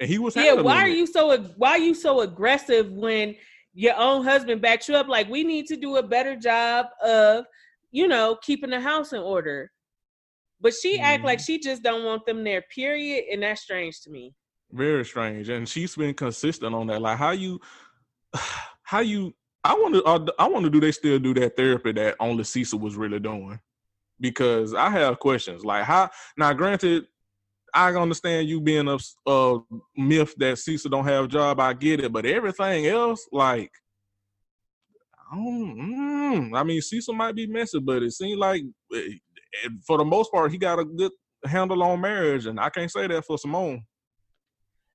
And 0.00 0.08
he 0.08 0.18
was 0.18 0.34
Yeah, 0.36 0.54
why 0.54 0.84
are 0.84 0.88
it. 0.88 0.96
you 0.96 1.06
so 1.06 1.36
why 1.56 1.70
are 1.72 1.78
you 1.78 1.94
so 1.94 2.20
aggressive 2.20 2.90
when 2.90 3.36
your 3.74 3.94
own 3.96 4.24
husband 4.24 4.60
backs 4.60 4.88
you 4.88 4.96
up? 4.96 5.08
Like 5.08 5.28
we 5.28 5.44
need 5.44 5.66
to 5.66 5.76
do 5.76 5.96
a 5.96 6.02
better 6.02 6.36
job 6.36 6.86
of, 7.02 7.44
you 7.90 8.08
know, 8.08 8.36
keeping 8.42 8.70
the 8.70 8.80
house 8.80 9.12
in 9.12 9.20
order. 9.20 9.70
But 10.60 10.74
she 10.74 11.00
act 11.00 11.24
like 11.24 11.38
Mhm. 11.38 11.46
she 11.46 11.58
just 11.58 11.82
don't 11.82 12.04
want 12.04 12.26
them 12.26 12.44
there. 12.44 12.62
Period, 12.62 13.24
and 13.32 13.42
that's 13.42 13.62
strange 13.62 14.00
to 14.02 14.10
me. 14.10 14.34
very 14.72 15.04
strange? 15.04 15.48
And 15.48 15.68
she's 15.68 15.96
been 15.96 16.14
consistent 16.14 16.74
on 16.74 16.86
that. 16.88 17.00
Like 17.02 17.18
how 17.18 17.30
you, 17.32 17.60
how 18.82 19.00
you. 19.00 19.34
I 19.64 19.74
want 19.74 19.94
to. 19.94 20.04
Uh, 20.04 20.26
I 20.38 20.46
want 20.48 20.64
to. 20.64 20.70
Do 20.70 20.80
they 20.80 20.92
still 20.92 21.18
do 21.18 21.34
that 21.34 21.56
therapy 21.56 21.92
that 21.92 22.16
only 22.20 22.44
Cecil 22.44 22.78
was 22.78 22.96
really 22.96 23.18
doing? 23.18 23.58
Because 24.20 24.72
I 24.74 24.90
have 24.90 25.18
questions. 25.18 25.64
Like 25.64 25.84
how 25.84 26.10
now? 26.36 26.52
Granted, 26.52 27.06
I 27.74 27.92
understand 27.94 28.48
you 28.48 28.60
being 28.60 28.88
a 28.88 29.58
myth 29.96 30.34
that 30.38 30.58
Cecil 30.58 30.90
don't 30.90 31.04
have 31.04 31.24
a 31.24 31.28
job. 31.28 31.60
I 31.60 31.72
get 31.72 32.00
it, 32.00 32.12
but 32.12 32.26
everything 32.26 32.86
else, 32.86 33.26
like. 33.32 33.70
I 35.32 35.36
don't- 35.36 35.76
mm, 35.78 36.58
I 36.58 36.64
mean, 36.64 36.80
Cecil 36.82 37.14
might 37.14 37.36
be 37.36 37.46
messy, 37.46 37.78
but 37.78 38.02
it 38.02 38.10
seems 38.12 38.38
like 38.38 38.62
eh, 38.94 39.68
for 39.86 39.98
the 39.98 40.04
most 40.04 40.32
part, 40.32 40.50
he 40.50 40.58
got 40.58 40.78
a 40.80 40.84
good 40.84 41.12
handle 41.44 41.82
on 41.84 42.00
marriage, 42.00 42.46
and 42.46 42.58
I 42.58 42.68
can't 42.68 42.90
say 42.90 43.06
that 43.06 43.24
for 43.24 43.38
Simone. 43.38 43.84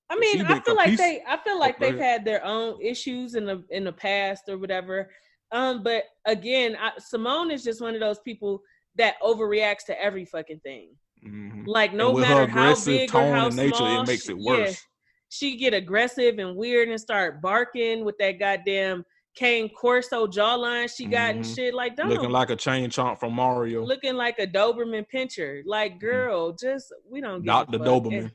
I 0.09 0.15
mean, 0.19 0.45
I 0.45 0.59
feel 0.59 0.75
like 0.75 0.97
they 0.97 1.23
I 1.25 1.37
feel 1.37 1.59
like 1.59 1.79
they've 1.79 1.97
had 1.97 2.25
their 2.25 2.43
own 2.45 2.81
issues 2.81 3.35
in 3.35 3.45
the 3.45 3.63
in 3.69 3.85
the 3.85 3.93
past 3.93 4.43
or 4.49 4.57
whatever. 4.57 5.09
Um, 5.51 5.83
but 5.83 6.03
again, 6.25 6.75
I, 6.79 6.91
Simone 6.99 7.49
is 7.51 7.63
just 7.63 7.81
one 7.81 7.93
of 7.95 8.01
those 8.01 8.19
people 8.19 8.61
that 8.95 9.15
overreacts 9.21 9.85
to 9.87 10.01
every 10.01 10.25
fucking 10.25 10.59
thing. 10.61 10.95
Mhm. 11.25 11.63
Like 11.65 11.93
no 11.93 12.13
matter 12.13 12.45
how 12.51 12.75
big 12.85 13.13
or 13.15 13.21
how 13.33 13.47
and 13.47 13.55
nature, 13.55 13.75
small, 13.77 14.01
it 14.01 14.07
makes 14.07 14.29
it 14.29 14.37
yeah, 14.39 14.51
worse. 14.51 14.81
she 15.29 15.57
get 15.57 15.73
aggressive 15.73 16.37
and 16.37 16.55
weird 16.55 16.87
and 16.89 16.99
start 17.01 17.41
barking 17.41 18.05
with 18.05 18.17
that 18.19 18.33
goddamn 18.39 19.03
cane 19.35 19.69
corso 19.69 20.27
jawline 20.27 20.89
she 20.95 21.05
got 21.05 21.35
and 21.35 21.43
Mhm. 21.43 21.55
shit. 21.55 21.73
Like, 21.73 21.95
don't 21.97 22.07
Looking 22.09 22.29
like 22.29 22.51
a 22.51 22.55
chain 22.55 22.89
chomp 22.89 23.19
from 23.19 23.33
Mario. 23.33 23.83
looking 23.83 24.13
like 24.15 24.39
a 24.39 24.47
Doberman 24.47 25.05
pinscher. 25.13 25.63
Like, 25.65 25.99
girl, 25.99 26.53
just 26.53 26.93
we 27.09 27.19
don't 27.21 27.39
give 27.39 27.45
Dr. 27.47 27.75
a 27.75 27.79
fuck. 27.79 27.87
Doberman. 27.87 28.19
And, 28.23 28.31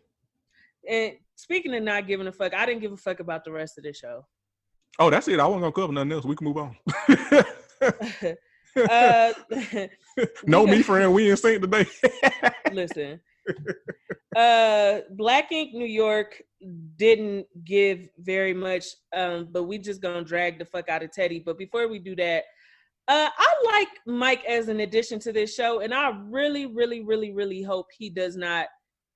and 0.88 1.12
speaking 1.36 1.74
of 1.74 1.82
not 1.84 2.06
giving 2.06 2.26
a 2.26 2.32
fuck, 2.32 2.52
I 2.52 2.66
didn't 2.66 2.80
give 2.82 2.92
a 2.92 2.96
fuck 2.98 3.20
about 3.20 3.44
the 3.44 3.52
rest 3.52 3.78
of 3.78 3.84
the 3.84 3.92
show. 3.94 4.26
Oh, 4.98 5.08
that's 5.08 5.28
it. 5.28 5.40
I 5.40 5.46
wasn't 5.46 5.62
gonna 5.62 5.72
cover 5.72 5.92
nothing 5.92 6.12
else. 6.12 6.24
We 6.24 6.34
can 6.36 6.46
move 6.48 6.56
on. 6.58 6.76
uh, 8.76 9.32
no, 10.46 10.66
me 10.66 10.82
friend, 10.82 11.12
we 11.12 11.30
in 11.30 11.36
sync 11.36 11.62
today. 11.62 11.86
listen. 12.72 13.20
Uh, 14.36 15.00
Black 15.10 15.50
Ink 15.50 15.74
New 15.74 15.86
York 15.86 16.42
didn't 16.96 17.46
give 17.64 18.08
very 18.18 18.54
much, 18.54 18.84
um, 19.14 19.48
but 19.50 19.64
we 19.64 19.78
just 19.78 20.00
gonna 20.00 20.22
drag 20.22 20.58
the 20.58 20.64
fuck 20.64 20.88
out 20.88 21.02
of 21.02 21.12
Teddy. 21.12 21.40
But 21.40 21.58
before 21.58 21.88
we 21.88 21.98
do 21.98 22.14
that, 22.16 22.44
uh, 23.08 23.28
I 23.36 23.54
like 23.64 23.88
Mike 24.06 24.44
as 24.44 24.68
an 24.68 24.80
addition 24.80 25.18
to 25.20 25.32
this 25.32 25.54
show, 25.54 25.80
and 25.80 25.92
I 25.92 26.16
really, 26.26 26.66
really, 26.66 27.02
really, 27.02 27.32
really 27.32 27.62
hope 27.62 27.86
he 27.96 28.08
does 28.08 28.36
not 28.36 28.66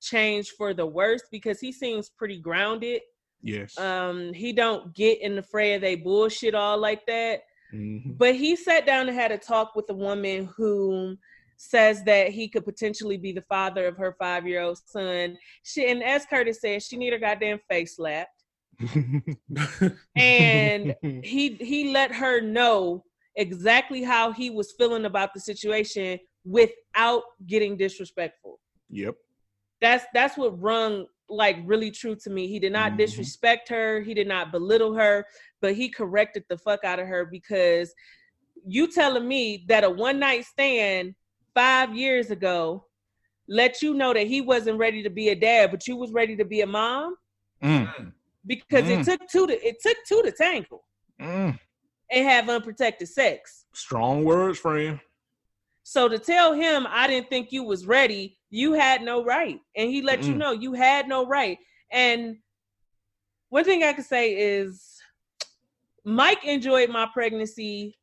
change 0.01 0.49
for 0.57 0.73
the 0.73 0.85
worse 0.85 1.23
because 1.31 1.59
he 1.59 1.71
seems 1.71 2.09
pretty 2.09 2.39
grounded. 2.39 3.01
yes. 3.41 3.77
Um, 3.77 4.33
he 4.33 4.53
don't 4.53 4.93
get 4.93 5.21
in 5.21 5.35
the 5.35 5.41
fray 5.41 5.75
of 5.75 5.81
they 5.81 5.95
bullshit 5.95 6.55
all 6.55 6.77
like 6.77 7.05
that. 7.07 7.41
Mhm. 7.75 8.17
But 8.17 8.35
he 8.35 8.55
sat 8.55 8.85
down 8.85 9.07
and 9.09 9.17
had 9.17 9.31
a 9.31 9.37
talk 9.37 9.75
with 9.75 9.89
a 9.89 9.93
woman 9.93 10.49
who 10.55 11.17
says 11.57 12.03
that 12.03 12.29
he 12.29 12.47
could 12.49 12.65
potentially 12.65 13.17
be 13.17 13.31
the 13.31 13.41
father 13.41 13.87
of 13.87 13.97
her 13.97 14.15
five 14.19 14.47
year 14.47 14.61
old 14.61 14.77
son. 14.85 15.37
She 15.63 15.89
and 15.89 16.03
as 16.03 16.25
Curtis 16.25 16.61
said, 16.61 16.83
she 16.83 16.97
need 16.97 17.13
her 17.13 17.19
goddamn 17.19 17.59
face 17.69 17.95
slapped. 17.97 18.43
And 20.15 20.95
he 21.23 21.55
he 21.55 21.91
let 21.91 22.13
her 22.13 22.41
know 22.41 23.03
exactly 23.35 24.03
how 24.03 24.31
he 24.31 24.49
was 24.49 24.73
feeling 24.77 25.05
about 25.05 25.33
the 25.33 25.39
situation 25.39 26.19
without 26.45 27.23
getting 27.47 27.75
disrespectful. 27.77 28.59
yep. 28.89 29.15
That's 29.81 30.05
that's 30.13 30.37
what 30.37 30.61
rung 30.61 31.05
like 31.27 31.57
really 31.65 31.91
true 31.91 32.15
to 32.23 32.29
me. 32.29 32.47
He 32.47 32.59
did 32.59 32.71
not 32.71 32.93
Mhm. 32.93 32.97
disrespect 32.97 33.67
her, 33.69 34.01
he 34.01 34.13
did 34.13 34.27
not 34.27 34.51
belittle 34.51 34.93
her, 34.93 35.25
but 35.65 35.73
he 35.73 35.89
corrected 35.89 36.43
the 36.47 36.59
fuck 36.59 36.83
out 36.83 36.99
of 36.99 37.07
her 37.07 37.25
because 37.25 37.91
you 38.67 38.85
telling 38.87 39.27
me 39.27 39.65
that 39.67 39.83
a 39.83 39.89
one 39.89 40.19
night 40.19 40.45
stand 40.45 41.15
five 41.55 41.95
years 41.95 42.29
ago 42.29 42.85
let 43.47 43.81
you 43.81 43.95
know 43.95 44.13
that 44.13 44.27
he 44.27 44.41
wasn't 44.41 44.77
ready 44.77 45.01
to 45.01 45.09
be 45.09 45.29
a 45.29 45.35
dad, 45.35 45.71
but 45.71 45.87
you 45.87 45.95
was 45.95 46.11
ready 46.11 46.35
to 46.35 46.45
be 46.45 46.61
a 46.61 46.67
mom 46.67 47.15
Mm, 47.63 48.13
because 48.45 48.83
Mm. 48.83 48.99
it 48.99 49.03
took 49.03 49.27
two 49.27 49.47
to 49.47 49.67
it 49.67 49.77
took 49.81 49.97
two 50.07 50.21
to 50.21 50.31
tangle 50.31 50.83
mm. 51.19 51.57
and 52.11 52.27
have 52.29 52.47
unprotected 52.47 53.07
sex. 53.07 53.65
Strong 53.73 54.23
words, 54.23 54.59
friend. 54.59 54.99
So 55.81 56.07
to 56.07 56.19
tell 56.19 56.53
him 56.53 56.85
I 56.87 57.07
didn't 57.07 57.29
think 57.29 57.51
you 57.51 57.63
was 57.63 57.87
ready, 57.87 58.37
you 58.51 58.73
had 58.73 59.01
no 59.01 59.23
right. 59.23 59.59
And 59.75 59.89
he 59.89 60.03
let 60.03 60.21
you 60.27 60.35
Mm-mm. 60.35 60.37
know 60.37 60.51
you 60.51 60.73
had 60.73 61.07
no 61.07 61.25
right. 61.25 61.57
And 61.91 62.37
one 63.49 63.63
thing 63.63 63.83
I 63.83 63.93
can 63.93 64.03
say 64.03 64.33
is 64.35 64.94
Mike 66.05 66.45
enjoyed 66.45 66.89
my 66.89 67.07
pregnancy 67.11 67.97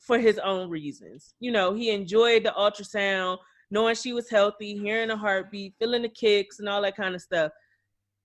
for 0.00 0.18
his 0.18 0.38
own 0.38 0.68
reasons. 0.68 1.34
You 1.40 1.52
know, 1.52 1.72
he 1.72 1.90
enjoyed 1.90 2.44
the 2.44 2.50
ultrasound, 2.50 3.38
knowing 3.70 3.94
she 3.94 4.12
was 4.12 4.28
healthy, 4.28 4.76
hearing 4.76 5.08
the 5.08 5.16
heartbeat, 5.16 5.74
feeling 5.78 6.02
the 6.02 6.08
kicks 6.08 6.58
and 6.58 6.68
all 6.68 6.82
that 6.82 6.96
kind 6.96 7.14
of 7.14 7.22
stuff. 7.22 7.52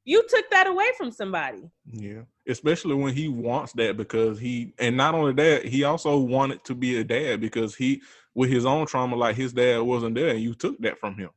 You 0.05 0.23
took 0.27 0.49
that 0.49 0.65
away 0.65 0.87
from 0.97 1.11
somebody. 1.11 1.69
Yeah. 1.85 2.21
Especially 2.47 2.95
when 2.95 3.13
he 3.13 3.27
wants 3.27 3.73
that 3.73 3.95
because 3.95 4.39
he 4.39 4.73
and 4.79 4.97
not 4.97 5.13
only 5.13 5.33
that, 5.33 5.65
he 5.65 5.83
also 5.83 6.17
wanted 6.17 6.63
to 6.65 6.73
be 6.73 6.97
a 6.97 7.03
dad 7.03 7.41
because 7.41 7.75
he 7.75 8.01
with 8.33 8.49
his 8.49 8.65
own 8.65 8.87
trauma, 8.87 9.15
like 9.15 9.35
his 9.35 9.53
dad 9.53 9.81
wasn't 9.81 10.15
there 10.15 10.29
and 10.29 10.41
you 10.41 10.55
took 10.55 10.79
that 10.79 10.99
from 10.99 11.15
him. 11.15 11.29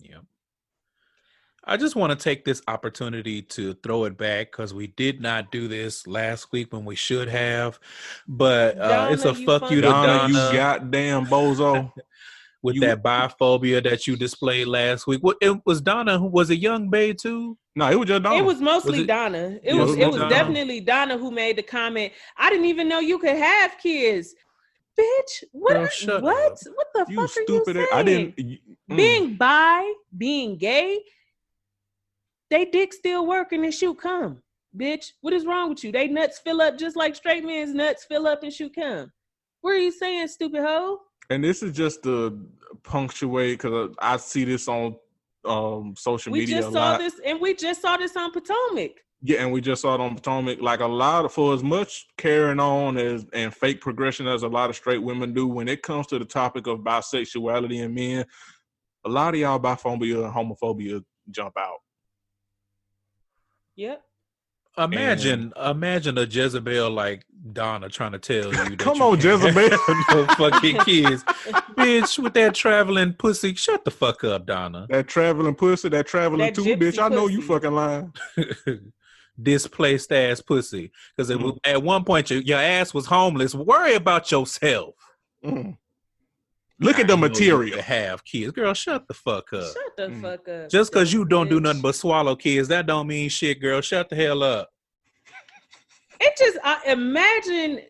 Yeah. 0.00 0.18
I 1.70 1.76
just 1.76 1.94
want 1.94 2.10
to 2.10 2.16
take 2.22 2.44
this 2.44 2.60
opportunity 2.66 3.42
to 3.42 3.74
throw 3.74 4.04
it 4.04 4.18
back 4.18 4.50
because 4.50 4.74
we 4.74 4.88
did 4.88 5.20
not 5.20 5.52
do 5.52 5.68
this 5.68 6.04
last 6.06 6.50
week 6.50 6.72
when 6.72 6.84
we 6.84 6.96
should 6.96 7.28
have. 7.28 7.78
But 8.26 8.76
uh, 8.76 9.08
it's 9.12 9.22
a 9.22 9.28
Donna, 9.28 9.38
you 9.38 9.46
fuck 9.46 9.70
you 9.70 9.76
to 9.80 9.88
Donna, 9.88 10.06
Donna, 10.06 10.28
you 10.28 10.52
goddamn 10.52 11.26
bozo. 11.26 11.92
with 12.62 12.74
you- 12.74 12.80
that 12.82 13.02
biphobia 13.02 13.82
that 13.84 14.06
you 14.06 14.16
displayed 14.16 14.66
last 14.66 15.06
week. 15.06 15.20
What 15.22 15.36
it 15.40 15.58
was 15.64 15.80
Donna 15.80 16.18
who 16.18 16.26
was 16.26 16.50
a 16.50 16.56
young 16.56 16.90
babe 16.90 17.16
too? 17.16 17.56
no, 17.76 17.88
it 17.90 17.94
was 17.98 18.08
just 18.08 18.22
Donna. 18.24 18.36
It 18.36 18.44
was 18.44 18.60
mostly 18.60 18.90
Was 18.92 19.00
it- 19.02 19.06
Donna. 19.06 19.38
It 19.62 19.74
Yeah, 19.74 19.80
was 19.80 19.90
it 19.92 19.96
was 19.96 19.96
it 19.98 20.06
was 20.08 20.16
Donna. 20.16 20.30
definitely 20.30 20.80
Donna 20.80 21.16
who 21.18 21.30
made 21.30 21.56
the 21.56 21.62
comment. 21.62 22.12
I 22.36 22.50
didn't 22.50 22.66
even 22.66 22.88
know 22.88 22.98
you 22.98 23.18
could 23.18 23.36
have 23.36 23.78
kids. 23.78 24.34
Bitch, 24.98 25.44
what 25.52 25.72
Girl, 25.74 26.16
are, 26.16 26.20
what? 26.20 26.52
up. 26.52 26.58
What 26.74 26.86
the 26.94 27.06
you 27.12 27.20
fuck 27.20 27.30
stupid. 27.30 27.76
are 27.76 27.80
you 27.80 27.86
saying? 27.86 27.88
I 27.94 28.02
didn't. 28.02 28.34
y- 28.36 28.58
mm. 28.90 28.96
being 28.96 29.34
bi, 29.36 29.92
being 30.18 30.58
gay, 30.58 30.98
they 32.50 32.64
dick 32.64 32.92
still 32.92 33.26
working 33.26 33.64
and 33.64 33.72
shoot 33.72 33.98
come. 33.98 34.42
Bitch, 34.76 35.12
what 35.20 35.32
is 35.32 35.46
wrong 35.46 35.70
with 35.70 35.82
you? 35.82 35.92
They 35.92 36.08
nuts 36.08 36.38
fill 36.38 36.60
up 36.60 36.78
just 36.78 36.96
like 36.96 37.16
straight 37.16 37.44
men's 37.44 37.74
nuts 37.74 38.04
fill 38.04 38.26
up 38.26 38.42
and 38.42 38.52
shoot 38.52 38.74
come. 38.74 39.10
What 39.62 39.72
are 39.72 39.78
you 39.78 39.92
saying, 39.92 40.28
stupid 40.28 40.62
hoe? 40.62 40.98
And 41.28 41.42
this 41.42 41.62
is 41.62 41.76
just 41.76 42.02
to 42.04 42.46
punctuate 42.82 43.58
because 43.58 43.94
I 44.00 44.16
see 44.16 44.44
this 44.44 44.68
on 44.68 44.96
um 45.44 45.94
social 45.96 46.32
We 46.32 46.40
media 46.40 46.56
We 46.56 46.62
just 46.62 46.72
saw 46.72 46.90
lot. 46.90 46.98
this, 46.98 47.20
and 47.24 47.40
we 47.40 47.54
just 47.54 47.82
saw 47.82 47.96
this 47.96 48.16
on 48.16 48.30
Potomac. 48.32 48.92
Yeah, 49.22 49.42
and 49.42 49.52
we 49.52 49.60
just 49.60 49.82
saw 49.82 49.94
it 49.94 50.00
on 50.00 50.14
Potomac. 50.14 50.60
Like 50.60 50.80
a 50.80 50.86
lot 50.86 51.24
of, 51.24 51.32
for 51.32 51.52
as 51.52 51.62
much 51.62 52.06
carrying 52.16 52.58
on 52.60 52.96
as 52.96 53.26
and 53.32 53.54
fake 53.54 53.80
progression 53.80 54.26
as 54.26 54.42
a 54.42 54.48
lot 54.48 54.70
of 54.70 54.76
straight 54.76 55.02
women 55.02 55.34
do, 55.34 55.46
when 55.46 55.68
it 55.68 55.82
comes 55.82 56.06
to 56.08 56.18
the 56.18 56.24
topic 56.24 56.66
of 56.66 56.80
bisexuality 56.80 57.84
and 57.84 57.94
men, 57.94 58.24
a 59.04 59.08
lot 59.08 59.34
of 59.34 59.40
y'all 59.40 59.60
biphobia 59.60 60.24
and 60.24 60.34
homophobia 60.34 61.02
jump 61.30 61.54
out. 61.58 61.78
Yep. 63.80 64.02
Imagine, 64.78 65.52
imagine 65.62 66.16
a 66.18 66.22
Jezebel 66.24 66.90
like 66.90 67.24
Donna 67.52 67.88
trying 67.88 68.12
to 68.12 68.18
tell 68.18 68.46
you. 68.46 68.52
That 68.52 68.78
Come 68.78 68.98
you 68.98 69.02
on, 69.04 69.20
can't 69.20 69.40
have 69.42 69.54
Jezebel. 69.56 69.78
no 70.14 70.26
fucking 70.34 70.78
kids, 70.80 71.24
bitch. 71.76 72.18
With 72.22 72.34
that 72.34 72.54
traveling 72.54 73.14
pussy, 73.14 73.54
shut 73.54 73.84
the 73.84 73.90
fuck 73.90 74.22
up, 74.24 74.46
Donna. 74.46 74.86
That 74.90 75.08
traveling 75.08 75.54
pussy, 75.54 75.88
that 75.88 76.06
traveling 76.06 76.40
That 76.40 76.54
too, 76.54 76.62
gypsy 76.64 76.78
bitch. 76.78 77.02
I 77.02 77.08
know 77.08 77.26
you 77.26 77.38
pussy. 77.38 77.48
fucking 77.48 77.72
lying. 77.72 78.12
Displaced 79.42 80.12
ass 80.12 80.40
pussy. 80.42 80.92
Because 81.16 81.30
Mhm. 81.30 81.58
at 81.64 81.82
one 81.82 82.04
point 82.04 82.30
your, 82.30 82.40
your 82.42 82.58
ass 82.58 82.92
was 82.92 83.06
homeless. 83.06 83.54
Worry 83.54 83.94
about 83.94 84.30
yourself. 84.30 84.94
Mm. 85.44 85.76
Look 86.80 86.98
at 86.98 87.06
the 87.06 87.12
I 87.12 87.16
you 87.16 87.20
material. 87.20 87.74
could 87.76 87.84
have 87.84 88.24
kids, 88.24 88.52
girl. 88.52 88.72
Shut 88.72 89.06
the 89.06 89.14
fuck 89.14 89.52
up. 89.52 89.62
Shut 89.74 89.96
the 89.96 90.08
Mm. 90.08 90.22
fuck 90.22 90.48
up. 90.48 90.68
Just 90.70 90.90
because 90.90 91.12
you 91.12 91.24
don't 91.26 91.48
do 91.50 91.60
nothing 91.60 91.82
but 91.82 91.94
swallow 91.94 92.34
kids, 92.34 92.68
that 92.68 92.86
don't 92.86 93.06
mean 93.06 93.28
shit, 93.28 93.60
girl. 93.60 93.80
Shut 93.82 94.08
the 94.08 94.16
hell 94.16 94.42
up. 94.42 94.70
It 96.20 96.34
just 96.38 96.58
I 96.64 96.80
imagine 96.86 97.80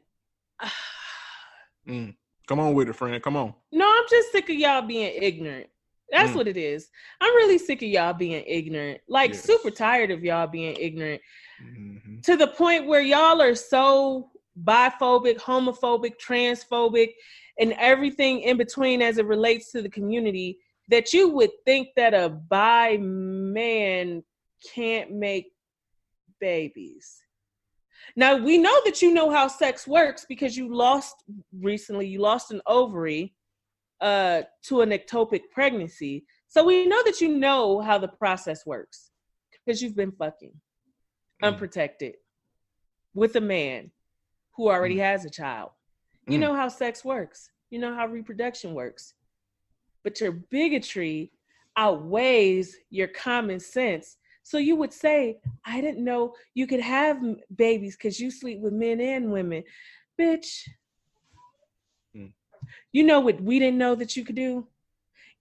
Mm. 1.87 2.14
Come 2.46 2.59
on 2.59 2.74
with 2.74 2.88
it, 2.88 2.94
friend. 2.96 3.22
Come 3.22 3.37
on. 3.37 3.55
No, 3.70 3.87
I'm 3.88 4.05
just 4.11 4.33
sick 4.33 4.50
of 4.50 4.57
y'all 4.57 4.83
being 4.83 5.22
ignorant. 5.22 5.68
That's 6.11 6.33
Mm. 6.33 6.35
what 6.35 6.48
it 6.48 6.57
is. 6.57 6.90
I'm 7.20 7.33
really 7.37 7.59
sick 7.59 7.81
of 7.83 7.88
y'all 7.88 8.12
being 8.12 8.42
ignorant. 8.44 9.00
Like 9.07 9.33
Yes. 9.35 9.44
super 9.44 9.70
tired 9.70 10.11
of 10.11 10.24
y'all 10.24 10.48
being 10.48 10.74
ignorant 10.76 11.22
Mhm. 11.62 12.24
to 12.24 12.37
the 12.37 12.48
point 12.48 12.87
where 12.87 13.00
y'all 13.03 13.40
are 13.40 13.55
so 13.55 14.33
biphobic, 14.64 15.37
homophobic, 15.38 16.14
transphobic, 16.20 17.12
and 17.61 17.75
everything 17.79 18.40
in 18.40 18.57
between 18.57 19.03
as 19.03 19.18
it 19.18 19.27
relates 19.27 19.70
to 19.73 19.83
the 19.83 19.88
community 19.88 20.59
that 20.88 21.12
you 21.12 21.29
would 21.29 21.51
think 21.64 21.88
that 21.96 22.14
a 22.14 22.29
bi 22.29 22.96
man 22.96 24.25
can't 24.75 25.12
make 25.12 25.53
babies. 26.40 27.23
Now 28.16 28.37
we 28.37 28.59
know 28.59 28.81
that 28.85 29.03
you 29.03 29.12
know 29.14 29.31
how 29.31 29.46
sex 29.46 29.87
works 29.87 30.27
because 30.29 30.57
you 30.57 30.75
lost 30.75 31.16
recently, 31.61 32.07
you 32.09 32.20
lost 32.20 32.51
an 32.51 32.61
ovary 32.66 33.35
uh 34.01 34.42
to 34.64 34.81
an 34.81 34.90
ectopic 34.90 35.42
pregnancy. 35.53 36.25
So 36.49 36.64
we 36.64 36.87
know 36.87 37.03
that 37.05 37.20
you 37.20 37.29
know 37.29 37.81
how 37.81 37.99
the 37.99 38.09
process 38.09 38.66
works 38.66 39.11
because 39.53 39.81
you've 39.83 39.96
been 39.96 40.12
fucking 40.12 40.53
Mm. 41.42 41.49
unprotected 41.49 42.14
with 43.14 43.35
a 43.37 43.40
man 43.40 43.90
who 44.57 44.68
already 44.68 44.99
has 44.99 45.25
a 45.25 45.31
child. 45.31 45.70
You 46.31 46.38
Mm. 46.38 46.40
know 46.43 46.55
how 46.55 46.69
sex 46.69 47.05
works. 47.05 47.51
You 47.71 47.79
know 47.79 47.95
how 47.95 48.07
reproduction 48.07 48.75
works. 48.75 49.14
But 50.05 50.21
your 50.21 50.33
bigotry 50.33 51.33
outweighs 51.77 52.77
your 52.90 53.09
common 53.09 53.61
sense. 53.61 54.16
So 54.43 54.59
you 54.59 54.77
would 54.77 54.93
say, 54.93 55.38
I 55.64 55.81
didn't 55.81 56.05
know 56.05 56.35
you 56.55 56.66
could 56.66 56.81
have 56.81 57.21
babies 57.55 57.97
because 57.97 58.19
you 58.21 58.31
sleep 58.31 58.61
with 58.61 58.73
men 58.73 59.01
and 59.01 59.31
women. 59.33 59.64
Bitch. 60.19 60.66
Mm. 62.16 62.33
You 62.93 63.03
know 63.05 63.21
what 63.21 63.40
we 63.40 63.59
didn't 63.59 63.79
know 63.79 63.95
that 63.95 64.16
you 64.16 64.25
could 64.25 64.37
do? 64.37 64.66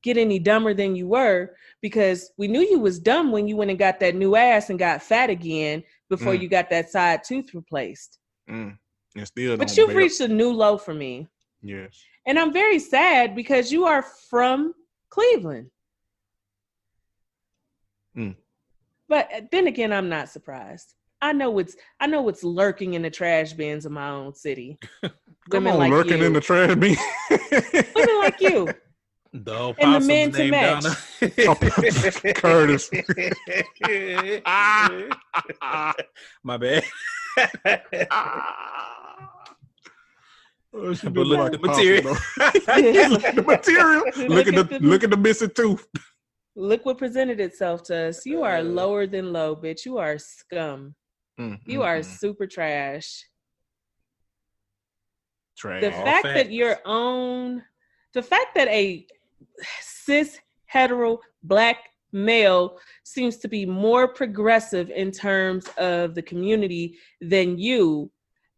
Get 0.01 0.17
any 0.17 0.39
dumber 0.39 0.73
than 0.73 0.95
you 0.95 1.07
were 1.07 1.55
because 1.81 2.31
we 2.37 2.47
knew 2.47 2.61
you 2.61 2.79
was 2.79 2.99
dumb 2.99 3.31
when 3.31 3.47
you 3.47 3.55
went 3.57 3.69
and 3.71 3.79
got 3.79 3.99
that 3.99 4.15
new 4.15 4.35
ass 4.35 4.69
and 4.69 4.79
got 4.79 5.03
fat 5.03 5.29
again 5.29 5.83
before 6.09 6.33
Mm. 6.33 6.41
you 6.41 6.47
got 6.47 6.69
that 6.69 6.89
side 6.89 7.23
tooth 7.23 7.53
replaced. 7.53 8.17
Mm. 8.49 8.77
And 9.15 9.25
still, 9.27 9.57
But 9.57 9.75
you've 9.75 9.87
bear- 9.89 9.97
reached 9.97 10.19
a 10.21 10.27
new 10.27 10.51
low 10.51 10.77
for 10.77 10.93
me. 10.93 11.27
Yes. 11.61 12.01
And 12.25 12.37
I'm 12.39 12.53
very 12.53 12.79
sad 12.79 13.35
because 13.35 13.71
you 13.71 13.85
are 13.85 14.03
from 14.03 14.73
Cleveland. 15.09 15.69
Mm. 18.15 18.35
But 19.07 19.29
uh, 19.35 19.41
then 19.51 19.67
again, 19.67 19.91
I'm 19.91 20.09
not 20.09 20.29
surprised. 20.29 20.93
I 21.21 21.33
know 21.33 21.49
what's 21.49 21.75
I 21.99 22.07
know 22.07 22.21
what's 22.21 22.43
lurking 22.43 22.93
in 22.93 23.01
the 23.01 23.09
trash 23.09 23.53
bins 23.53 23.85
of 23.85 23.91
my 23.91 24.09
own 24.09 24.33
city. 24.35 24.77
Come 25.01 25.11
Women 25.65 25.73
on, 25.73 25.79
like 25.79 25.91
lurking 25.91 26.19
you. 26.19 26.25
in 26.25 26.33
the 26.33 26.41
trash 26.41 26.75
bin. 26.75 26.95
Women 27.95 28.17
like 28.19 28.39
you. 28.41 28.67
The 29.31 29.75
And 29.77 30.01
the 30.01 30.07
men 30.07 30.31
to 30.31 30.49
match. 30.49 30.85
Curtis. 32.35 32.89
My 36.43 36.57
bad. 36.57 36.83
Oh, 40.73 40.93
But 41.03 41.13
look 41.27 41.45
at 41.45 41.51
the 41.53 41.59
material. 41.67 42.15
possum, 42.15 42.21
though. 42.37 43.09
look 43.09 43.23
at 43.25 43.35
the 43.35 43.41
material. 43.43 44.03
Look, 44.29 44.47
at 44.47 44.55
the, 44.69 44.79
look 44.79 45.03
at 45.03 45.09
the 45.09 45.17
missing 45.17 45.51
tooth. 45.55 45.85
Look 46.55 46.85
what 46.85 46.97
presented 46.97 47.39
itself 47.39 47.83
to 47.83 48.09
us. 48.09 48.25
You 48.25 48.43
are 48.43 48.61
lower 48.61 49.07
than 49.07 49.31
low, 49.33 49.55
bitch. 49.55 49.85
You 49.85 49.97
are 49.97 50.17
scum. 50.17 50.95
Mm, 51.39 51.57
You 51.65 51.79
mm, 51.79 51.85
are 51.85 51.99
mm. 51.99 52.05
super 52.05 52.45
trash. 52.47 53.23
trash. 55.57 55.81
the 55.81 55.95
All 55.95 56.05
fact 56.05 56.23
that 56.25 56.35
facts. 56.35 56.49
your 56.49 56.77
own 56.85 57.63
the 58.13 58.21
fact 58.23 58.55
that 58.55 58.67
a 58.69 59.05
cis 59.81 60.37
hetero 60.65 61.19
black 61.43 61.77
male 62.11 62.77
seems 63.03 63.37
to 63.37 63.47
be 63.47 63.65
more 63.65 64.07
progressive 64.07 64.89
in 64.89 65.11
terms 65.11 65.65
of 65.77 66.15
the 66.15 66.21
community 66.21 66.97
than 67.21 67.57
you 67.57 68.09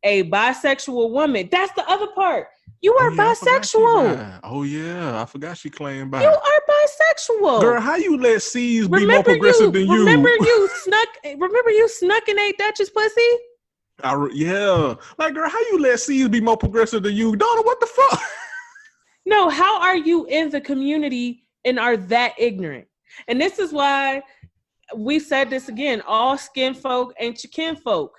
a 0.03 0.23
bisexual 0.29 1.11
woman 1.11 1.47
that's 1.51 1.71
the 1.73 1.87
other 1.89 2.07
part 2.15 2.47
you 2.83 2.95
Oh, 2.97 3.03
are 3.03 3.11
yeah, 3.11 3.33
forgot 3.35 3.65
she 3.65 3.77
bisexual 3.77 4.17
bi. 4.17 4.39
Oh 4.43 4.63
yeah, 4.63 5.21
I 5.21 5.25
forgot 5.25 5.57
she 5.57 5.69
claimed 5.69 6.09
by. 6.11 6.21
you 6.23 6.27
are 6.29 6.63
bisexual 6.69 7.61
Girl, 7.61 7.79
how 7.79 7.95
you 7.95 8.17
let 8.17 8.41
Ceas 8.41 8.85
be 8.87 8.89
more 8.89 8.99
remember 9.01 9.23
progressive 9.31 9.65
you 9.67 9.71
than 9.71 9.87
you? 9.87 9.99
remember 9.99 10.29
you 10.29 10.69
snuck 10.83 11.07
remember 11.23 11.69
you 11.69 11.87
snuck 11.87 12.27
and 12.27 12.39
ate 12.39 12.57
Dutch's 12.57 12.89
pussy 12.89 13.21
I 14.03 14.13
re- 14.13 14.31
yeah, 14.33 14.95
like 15.19 15.35
girl, 15.35 15.47
how 15.47 15.59
you 15.71 15.77
let 15.79 15.99
Ceas 15.99 16.27
be 16.29 16.41
more 16.41 16.57
progressive 16.57 17.03
than 17.03 17.13
you? 17.13 17.35
Donna, 17.35 17.61
what 17.61 17.79
the 17.79 17.85
fuck? 17.87 18.19
No, 19.27 19.49
how 19.49 19.79
are 19.79 19.95
you 19.95 20.25
in 20.25 20.49
the 20.49 20.59
community 20.59 21.43
and 21.63 21.77
are 21.79 21.95
that 21.95 22.33
ignorant? 22.39 22.87
And 23.27 23.39
this 23.39 23.59
is 23.59 23.71
why 23.71 24.23
we 24.95 25.19
said 25.19 25.49
this 25.51 25.69
again 25.69 26.01
all 26.07 26.37
skin 26.39 26.73
folk 26.73 27.13
ain't 27.19 27.43
your 27.43 27.51
kin 27.51 27.75
folk. 27.75 28.17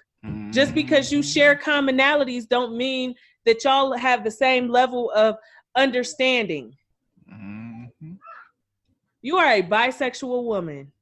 Just 0.50 0.74
because 0.74 1.10
you 1.10 1.22
share 1.22 1.56
commonalities 1.56 2.48
don't 2.48 2.76
mean 2.76 3.14
that 3.44 3.64
y'all 3.64 3.96
have 3.96 4.22
the 4.22 4.30
same 4.30 4.68
level 4.68 5.10
of 5.10 5.36
understanding. 5.74 6.76
Mhm. 7.28 8.18
You 9.20 9.36
are 9.38 9.52
a 9.52 9.62
bisexual 9.62 10.44
woman 10.44 10.92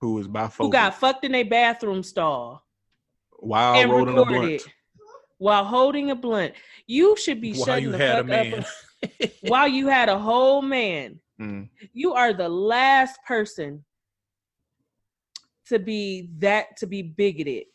who 0.00 0.18
is 0.18 0.28
by 0.28 0.46
who 0.46 0.70
got 0.70 0.94
fucked 0.94 1.24
in 1.24 1.34
a 1.34 1.42
bathroom 1.42 2.02
stall 2.02 2.64
while 3.30 3.74
and 3.74 3.90
rolling 3.90 4.18
a 4.18 4.24
blunt. 4.24 4.66
while 5.38 5.64
holding 5.64 6.10
a 6.10 6.14
blunt. 6.14 6.54
You 6.86 7.16
should 7.16 7.40
be 7.40 7.52
While 7.52 7.66
shutting 7.66 7.90
the 7.90 7.98
fuck 7.98 8.30
up 8.30 9.30
while 9.42 9.68
you 9.68 9.88
had 9.88 10.08
a 10.08 10.18
whole 10.18 10.62
man. 10.62 11.20
Mm. 11.38 11.68
you 11.92 12.14
are 12.14 12.32
the 12.32 12.48
last 12.48 13.18
person 13.26 13.84
to 15.66 15.78
be 15.78 16.30
that 16.38 16.78
to 16.78 16.86
be 16.86 17.02
bigoted 17.02 17.66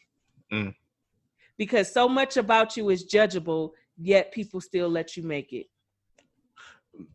Mm. 0.52 0.76
because 1.58 1.92
so 1.94 2.10
much 2.10 2.38
about 2.38 2.76
you 2.78 2.90
is 2.90 3.06
judgeable 3.06 3.72
yet 3.98 4.32
people 4.32 4.60
still 4.62 4.90
let 4.90 5.16
you 5.18 5.24
make 5.24 5.54
it 5.54 5.68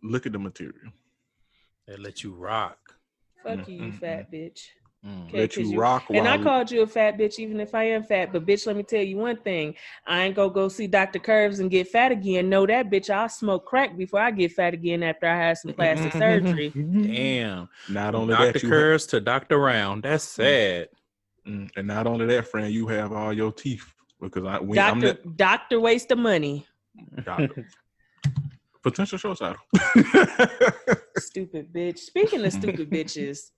Look 0.03 0.25
at 0.27 0.33
the 0.33 0.39
material. 0.39 0.91
They 1.87 1.97
let 1.97 2.25
you 2.25 2.33
rock. 2.35 2.79
fuck 3.45 3.69
you 3.69 3.75
you 3.75 3.83
Mm, 3.93 3.93
mm, 3.97 4.01
fat 4.01 4.33
bitch 4.33 4.61
Mm. 5.05 5.29
Okay, 5.29 5.39
Let 5.43 5.55
'cause 5.55 5.71
you 5.71 5.79
rock 5.79 6.07
And 6.11 6.27
I 6.27 6.37
called 6.39 6.71
you 6.71 6.83
a 6.83 6.87
fat 6.87 7.17
bitch, 7.17 7.39
even 7.39 7.61
if 7.61 7.75
I 7.77 7.85
am 7.85 8.03
fat. 8.03 8.33
But 8.33 8.45
bitch, 8.47 8.67
let 8.67 8.75
me 8.75 8.83
tell 8.83 9.03
you 9.03 9.19
one 9.19 9.37
thing: 9.37 9.75
I 10.07 10.25
ain't 10.25 10.35
gonna 10.35 10.53
go 10.53 10.69
see 10.69 10.87
Dr. 10.89 11.21
Curves 11.21 11.61
and 11.61 11.71
get 11.71 11.87
fat 11.89 12.11
again. 12.11 12.49
No, 12.49 12.67
that 12.67 12.91
bitch, 12.91 13.09
I'll 13.11 13.29
smoke 13.29 13.67
crack 13.67 13.97
before 13.97 14.21
I 14.21 14.31
get 14.33 14.53
fat 14.53 14.75
again 14.75 15.03
after 15.05 15.27
I 15.27 15.37
have 15.37 15.59
some 15.59 15.73
plastic 15.75 16.13
surgery. 16.25 16.71
Damn. 16.75 17.69
Not 17.89 18.15
only 18.17 18.35
Dr. 18.35 18.53
that, 18.55 18.63
you 18.63 18.69
Curves 18.69 19.07
to 19.09 19.21
Dr. 19.21 19.59
Round. 19.59 20.03
That's 20.03 20.25
sad. 20.25 20.89
Mm, 21.47 21.71
and 21.77 21.87
not 21.87 22.07
only 22.07 22.27
that, 22.27 22.49
friend, 22.49 22.73
you 22.73 22.89
have 22.89 23.13
all 23.13 23.33
your 23.33 23.53
teeth 23.53 23.93
because 24.21 24.45
I 24.45 24.59
when 24.59 24.79
I'm 24.79 25.01
Doctor, 25.01 25.23
doctor, 25.37 25.81
waste 25.81 26.11
of 26.11 26.19
money. 26.19 26.67
doctor. 27.25 27.67
Potential 28.83 29.19
show 29.19 29.35
title. 29.35 29.61
Stupid 31.19 31.73
bitch. 31.73 31.99
Speaking 31.99 32.45
of 32.45 32.53
stupid 32.53 32.89
bitches, 32.89 33.51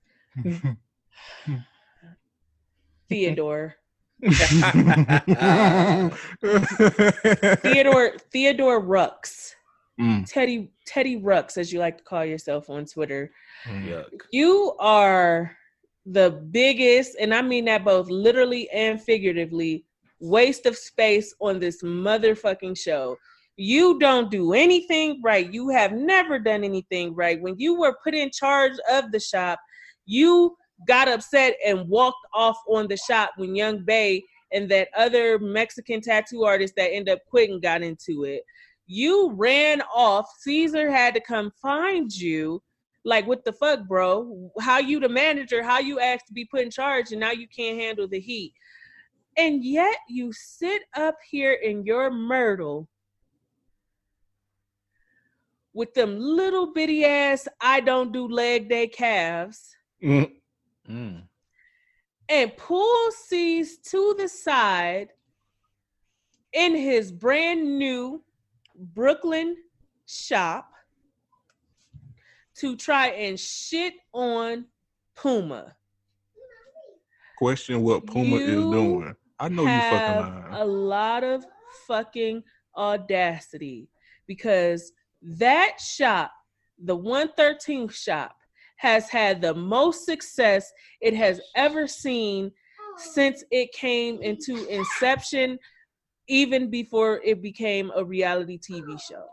Theodore. 3.10 3.74
Theodore 7.62 8.16
Theodore 8.32 8.80
Ruks. 8.80 9.54
Mm, 10.00 10.24
Teddy 10.26 10.70
Teddy 10.86 11.16
Ruks, 11.16 11.58
as 11.58 11.72
you 11.74 11.78
like 11.78 11.98
to 11.98 12.04
call 12.04 12.24
yourself 12.24 12.70
on 12.70 12.86
Twitter. 12.86 13.30
Yuck. 13.66 14.06
You 14.30 14.76
are 14.80 15.57
the 16.10 16.42
biggest, 16.50 17.16
and 17.20 17.34
I 17.34 17.42
mean 17.42 17.66
that 17.66 17.84
both 17.84 18.08
literally 18.08 18.68
and 18.70 19.00
figuratively, 19.00 19.84
waste 20.20 20.66
of 20.66 20.76
space 20.76 21.34
on 21.40 21.60
this 21.60 21.82
motherfucking 21.82 22.78
show. 22.78 23.16
You 23.56 23.98
don't 23.98 24.30
do 24.30 24.52
anything 24.52 25.20
right. 25.22 25.52
You 25.52 25.68
have 25.70 25.92
never 25.92 26.38
done 26.38 26.64
anything 26.64 27.14
right. 27.14 27.40
When 27.40 27.56
you 27.58 27.78
were 27.78 27.96
put 28.04 28.14
in 28.14 28.30
charge 28.30 28.72
of 28.90 29.10
the 29.12 29.20
shop, 29.20 29.58
you 30.06 30.56
got 30.86 31.08
upset 31.08 31.56
and 31.66 31.88
walked 31.88 32.24
off 32.32 32.56
on 32.68 32.88
the 32.88 32.96
shop 32.96 33.32
when 33.36 33.56
Young 33.56 33.84
Bae 33.84 34.22
and 34.52 34.68
that 34.70 34.88
other 34.96 35.38
Mexican 35.38 36.00
tattoo 36.00 36.44
artist 36.44 36.74
that 36.76 36.92
ended 36.92 37.14
up 37.14 37.20
quitting 37.28 37.60
got 37.60 37.82
into 37.82 38.24
it. 38.24 38.42
You 38.86 39.32
ran 39.34 39.82
off. 39.94 40.26
Ceaser 40.46 40.90
had 40.90 41.14
to 41.14 41.20
come 41.20 41.52
find 41.60 42.10
you. 42.14 42.62
Like, 43.04 43.26
what 43.26 43.44
the 43.44 43.52
fuck, 43.52 43.86
bro? 43.86 44.50
How 44.60 44.78
you 44.78 45.00
the 45.00 45.08
manager? 45.08 45.62
How 45.62 45.78
you 45.78 46.00
asked 46.00 46.26
to 46.26 46.32
be 46.32 46.44
put 46.44 46.60
in 46.62 46.70
charge, 46.70 47.12
and 47.12 47.20
now 47.20 47.30
you 47.30 47.46
can't 47.48 47.78
handle 47.78 48.08
the 48.08 48.20
heat. 48.20 48.52
And 49.36 49.64
yet 49.64 49.96
you 50.08 50.32
sit 50.32 50.82
up 50.96 51.16
here 51.30 51.52
in 51.52 51.84
your 51.86 52.10
myrtle 52.10 52.88
with 55.72 55.94
them 55.94 56.18
little 56.18 56.72
bitty 56.72 57.04
ass 57.04 57.46
I 57.60 57.80
don't 57.80 58.12
do 58.12 58.26
leg 58.26 58.68
day 58.68 58.88
calves 58.88 59.74
Mm. 60.02 60.32
Mm. 60.88 61.22
and 62.28 62.56
pull 62.56 63.10
Ceas 63.26 63.78
to 63.90 64.14
the 64.18 64.28
side 64.28 65.08
in 66.52 66.74
his 66.74 67.12
brand 67.12 67.78
new 67.78 68.24
Brooklyn 68.76 69.56
shop 70.06 70.70
to 72.58 72.76
try 72.76 73.08
and 73.08 73.38
shit 73.38 73.94
on 74.12 74.66
Puma. 75.16 75.76
Question 77.36 77.82
what 77.82 78.06
Puma 78.06 78.36
is 78.36 78.64
doing. 78.64 79.14
I 79.38 79.48
know 79.48 79.62
you 79.62 79.80
fucking 79.80 80.16
lying. 80.16 80.44
a 80.52 80.64
lot 80.64 81.22
of 81.22 81.46
fucking 81.86 82.42
audacity 82.76 83.88
because 84.26 84.92
that 85.22 85.80
shop, 85.80 86.32
the 86.82 86.96
113th 86.96 87.92
shop, 87.92 88.34
has 88.76 89.08
had 89.08 89.40
the 89.40 89.54
most 89.54 90.04
success 90.04 90.72
it 91.00 91.14
has 91.14 91.40
ever 91.56 91.86
seen 91.86 92.50
since 92.96 93.44
it 93.50 93.72
came 93.72 94.20
into 94.22 94.66
inception, 94.68 95.58
even 96.28 96.70
before 96.70 97.20
it 97.24 97.42
became 97.42 97.92
a 97.94 98.04
reality 98.04 98.58
TV 98.58 99.00
show. 99.00 99.24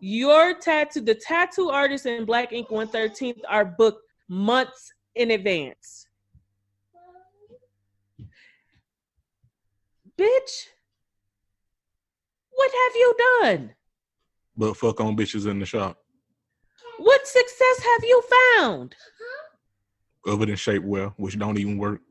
Your 0.00 0.54
tattoo, 0.54 1.00
the 1.00 1.14
tattoo 1.14 1.68
artists 1.70 2.06
in 2.06 2.24
Black 2.24 2.52
Ink 2.52 2.68
113th 2.68 3.40
are 3.48 3.64
booked 3.64 4.02
months 4.28 4.92
in 5.14 5.30
advance. 5.30 6.06
Bitch, 10.18 10.66
what 12.50 12.70
have 12.70 12.94
you 12.94 13.14
done? 13.42 13.74
but 14.60 14.76
fuck 14.76 15.00
on 15.00 15.16
bitches 15.16 15.50
in 15.50 15.58
the 15.58 15.64
shop. 15.64 15.96
What 16.98 17.26
success 17.26 17.82
have 17.82 18.04
you 18.04 18.22
found? 18.58 18.94
Other 20.26 20.44
than 20.44 20.54
shapewear, 20.54 21.14
which 21.16 21.38
don't 21.38 21.58
even 21.58 21.78
work. 21.78 22.02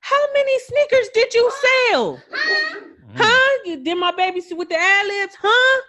How 0.00 0.32
many 0.34 0.58
sneakers 0.58 1.08
did 1.14 1.32
you 1.32 1.50
sell? 1.64 2.20
Mm. 2.30 3.16
Huh? 3.16 3.58
You 3.64 3.82
did 3.82 3.96
my 3.96 4.12
baby 4.12 4.42
with 4.50 4.68
the 4.68 4.76
ad 4.76 5.06
libs, 5.06 5.34
huh? 5.40 5.82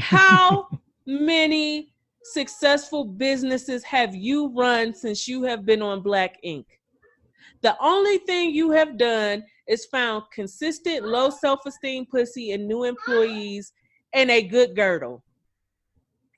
How 0.00 0.68
many 1.06 1.92
successful 2.22 3.04
businesses 3.04 3.82
have 3.84 4.14
you 4.14 4.52
run 4.54 4.94
since 4.94 5.26
you 5.26 5.42
have 5.44 5.64
been 5.64 5.82
on 5.82 6.02
Black 6.02 6.36
Ink? 6.42 6.66
The 7.62 7.76
only 7.80 8.18
thing 8.18 8.50
you 8.50 8.70
have 8.70 8.96
done 8.96 9.44
is 9.66 9.86
found 9.86 10.24
consistent 10.32 11.04
low 11.04 11.30
self-esteem 11.30 12.06
pussy 12.06 12.52
and 12.52 12.66
new 12.66 12.84
employees 12.84 13.72
and 14.12 14.30
a 14.30 14.42
good 14.42 14.74
girdle. 14.74 15.22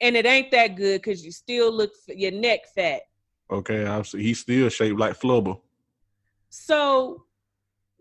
And 0.00 0.16
it 0.16 0.26
ain't 0.26 0.50
that 0.50 0.76
good 0.76 1.00
because 1.00 1.24
you 1.24 1.30
still 1.30 1.72
look 1.72 1.92
your 2.08 2.32
neck 2.32 2.60
fat. 2.74 3.02
Okay, 3.50 3.86
I. 3.86 4.02
He's 4.02 4.40
still 4.40 4.68
shaped 4.68 4.98
like 4.98 5.18
flubber. 5.18 5.60
So 6.50 7.24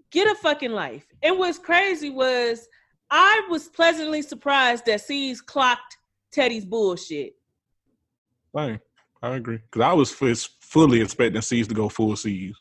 get 0.09 0.31
a 0.31 0.35
fucking 0.35 0.71
life. 0.71 1.05
And 1.21 1.37
what's 1.37 1.59
crazy 1.59 2.09
was 2.09 2.67
I 3.11 3.45
was 3.49 3.67
pleasantly 3.67 4.21
surprised 4.21 4.85
that 4.85 5.01
Ceas 5.01 5.41
clocked 5.41 5.97
Teddy's 6.31 6.63
bullshit. 6.65 7.33
Fine, 8.53 8.79
I 9.21 9.35
agree. 9.35 9.57
Because 9.57 9.81
I 9.81 9.91
was 9.93 10.11
f- 10.21 10.49
fully 10.61 11.01
expecting 11.01 11.41
Ceas 11.41 11.67
to 11.67 11.73
go 11.73 11.89
full 11.89 12.15
Ceas. 12.15 12.57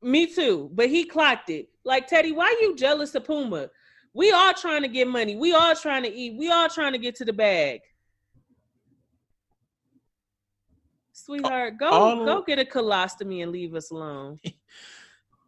Me 0.00 0.26
too, 0.32 0.70
but 0.72 0.88
he 0.88 1.04
clocked 1.04 1.50
it. 1.50 1.68
Like 1.84 2.06
Teddy, 2.06 2.30
why 2.30 2.56
you 2.60 2.76
jealous 2.76 3.14
of 3.16 3.24
Puma? 3.24 3.68
We 4.14 4.30
all 4.30 4.54
trying 4.54 4.82
to 4.82 4.88
get 4.88 5.08
money. 5.08 5.34
We 5.36 5.52
all 5.52 5.74
trying 5.74 6.04
to 6.04 6.12
eat. 6.12 6.38
We 6.38 6.50
all 6.50 6.68
trying 6.68 6.92
to 6.92 6.98
get 6.98 7.16
to 7.16 7.24
the 7.24 7.32
bag. 7.32 7.80
Sweetheart, 11.12 11.78
go 11.78 11.88
all- 11.88 12.24
go 12.24 12.42
get 12.42 12.60
a 12.60 12.64
colostomy 12.64 13.42
and 13.42 13.50
leave 13.50 13.74
us 13.74 13.90
alone. 13.90 14.38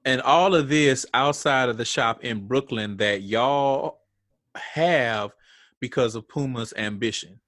And 0.07 0.23
all 0.23 0.55
of 0.55 0.71
this 0.71 1.05
outside 1.13 1.69
of 1.69 1.77
the 1.77 1.85
shop 1.85 2.25
in 2.25 2.47
Brooklyn 2.47 2.97
that 2.97 3.21
y'all 3.21 4.00
have 4.55 5.31
because 5.81 6.15
of 6.15 6.29
Puma's 6.29 6.73
ambition. 6.77 7.41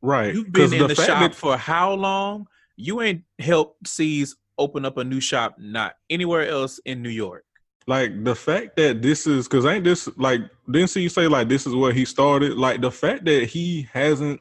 Right. 0.00 0.34
You've 0.34 0.52
been 0.52 0.72
in 0.72 0.88
the, 0.88 0.94
fact 0.94 1.06
shop 1.08 1.20
that- 1.20 1.34
for 1.34 1.56
how 1.56 1.92
long? 1.94 2.48
You 2.76 3.00
ain't 3.02 3.22
helped 3.38 3.86
Ceas 3.86 4.34
open 4.58 4.84
up 4.84 4.96
a 4.96 5.04
new 5.04 5.20
shop, 5.20 5.56
not 5.58 5.96
anywhere 6.10 6.46
else 6.48 6.80
in 6.84 7.02
New 7.02 7.10
York. 7.10 7.44
like 7.86 8.24
the 8.24 8.34
fact 8.34 8.76
that 8.76 9.02
this 9.02 9.26
is 9.26 9.46
because 9.48 9.66
ain't 9.66 9.84
this 9.84 10.08
like 10.16 10.40
didn't 10.70 10.88
see 10.88 11.02
you 11.02 11.08
say 11.08 11.26
like 11.26 11.48
this 11.48 11.66
is 11.66 11.74
where 11.74 11.92
he 11.92 12.04
started 12.04 12.56
like 12.56 12.80
the 12.80 12.90
fact 12.90 13.24
that 13.24 13.44
he 13.44 13.88
hasn't 13.92 14.40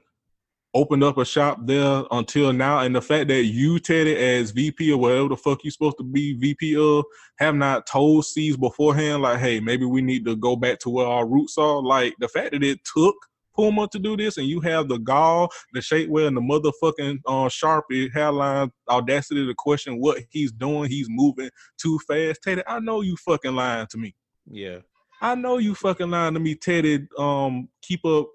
opened 0.73 1.03
up 1.03 1.17
a 1.17 1.25
shop 1.25 1.60
there 1.65 2.03
until 2.12 2.53
now 2.53 2.79
and 2.79 2.95
the 2.95 3.01
fact 3.01 3.27
that 3.27 3.43
you 3.43 3.79
Teddy 3.79 4.15
as 4.15 4.51
VP 4.51 4.91
or 4.91 4.97
whatever 4.97 5.29
the 5.29 5.36
fuck 5.36 5.63
you 5.63 5.71
supposed 5.71 5.97
to 5.97 6.03
be 6.03 6.34
VP 6.38 6.77
of 6.77 7.03
have 7.39 7.55
not 7.55 7.86
told 7.86 8.25
Ceas 8.25 8.55
beforehand 8.55 9.21
like 9.21 9.39
hey 9.39 9.60
maybe 9.60 9.86
we 9.86 10.01
need 10.01 10.25
to 10.25 10.36
go 10.36 10.55
back 10.55 10.79
to 10.79 10.89
where 10.89 11.07
our 11.07 11.27
roots 11.27 11.57
are 11.57 11.81
like 11.81 12.15
the 12.19 12.27
fact 12.27 12.51
that 12.51 12.63
it 12.63 12.79
took 12.86 13.15
Puma 13.55 13.88
to 13.89 13.99
do 13.99 14.15
this 14.15 14.38
and 14.38 14.47
you 14.47 14.62
have 14.62 14.88
the 14.88 14.97
gall 14.97 15.49
the 15.73 15.81
shapewear 15.81 16.27
and 16.27 16.38
the 16.38 16.41
motherfucking 16.41 17.19
uh, 17.25 17.49
sharpie 17.49 18.12
hairline 18.13 18.71
audacity 18.89 19.45
to 19.45 19.53
question 19.55 19.99
what 19.99 20.21
he's 20.29 20.51
doing 20.51 20.89
he's 20.89 21.07
moving 21.10 21.49
too 21.77 21.99
fast. 22.07 22.41
Teddy, 22.43 22.63
I 22.65 22.79
know 22.79 23.01
you 23.01 23.17
fucking 23.17 23.53
lying 23.53 23.88
to 23.88 23.97
me. 23.97 24.15
Yeah. 24.49 24.79
I 25.21 25.36
know 25.36 25.57
you 25.57 25.75
fucking 25.75 26.10
lying 26.10 26.34
to 26.34 26.39
me, 26.39 26.55
Teddy. 26.55 27.07
Um, 27.17 27.69
keep 27.81 28.03
up 28.05 28.29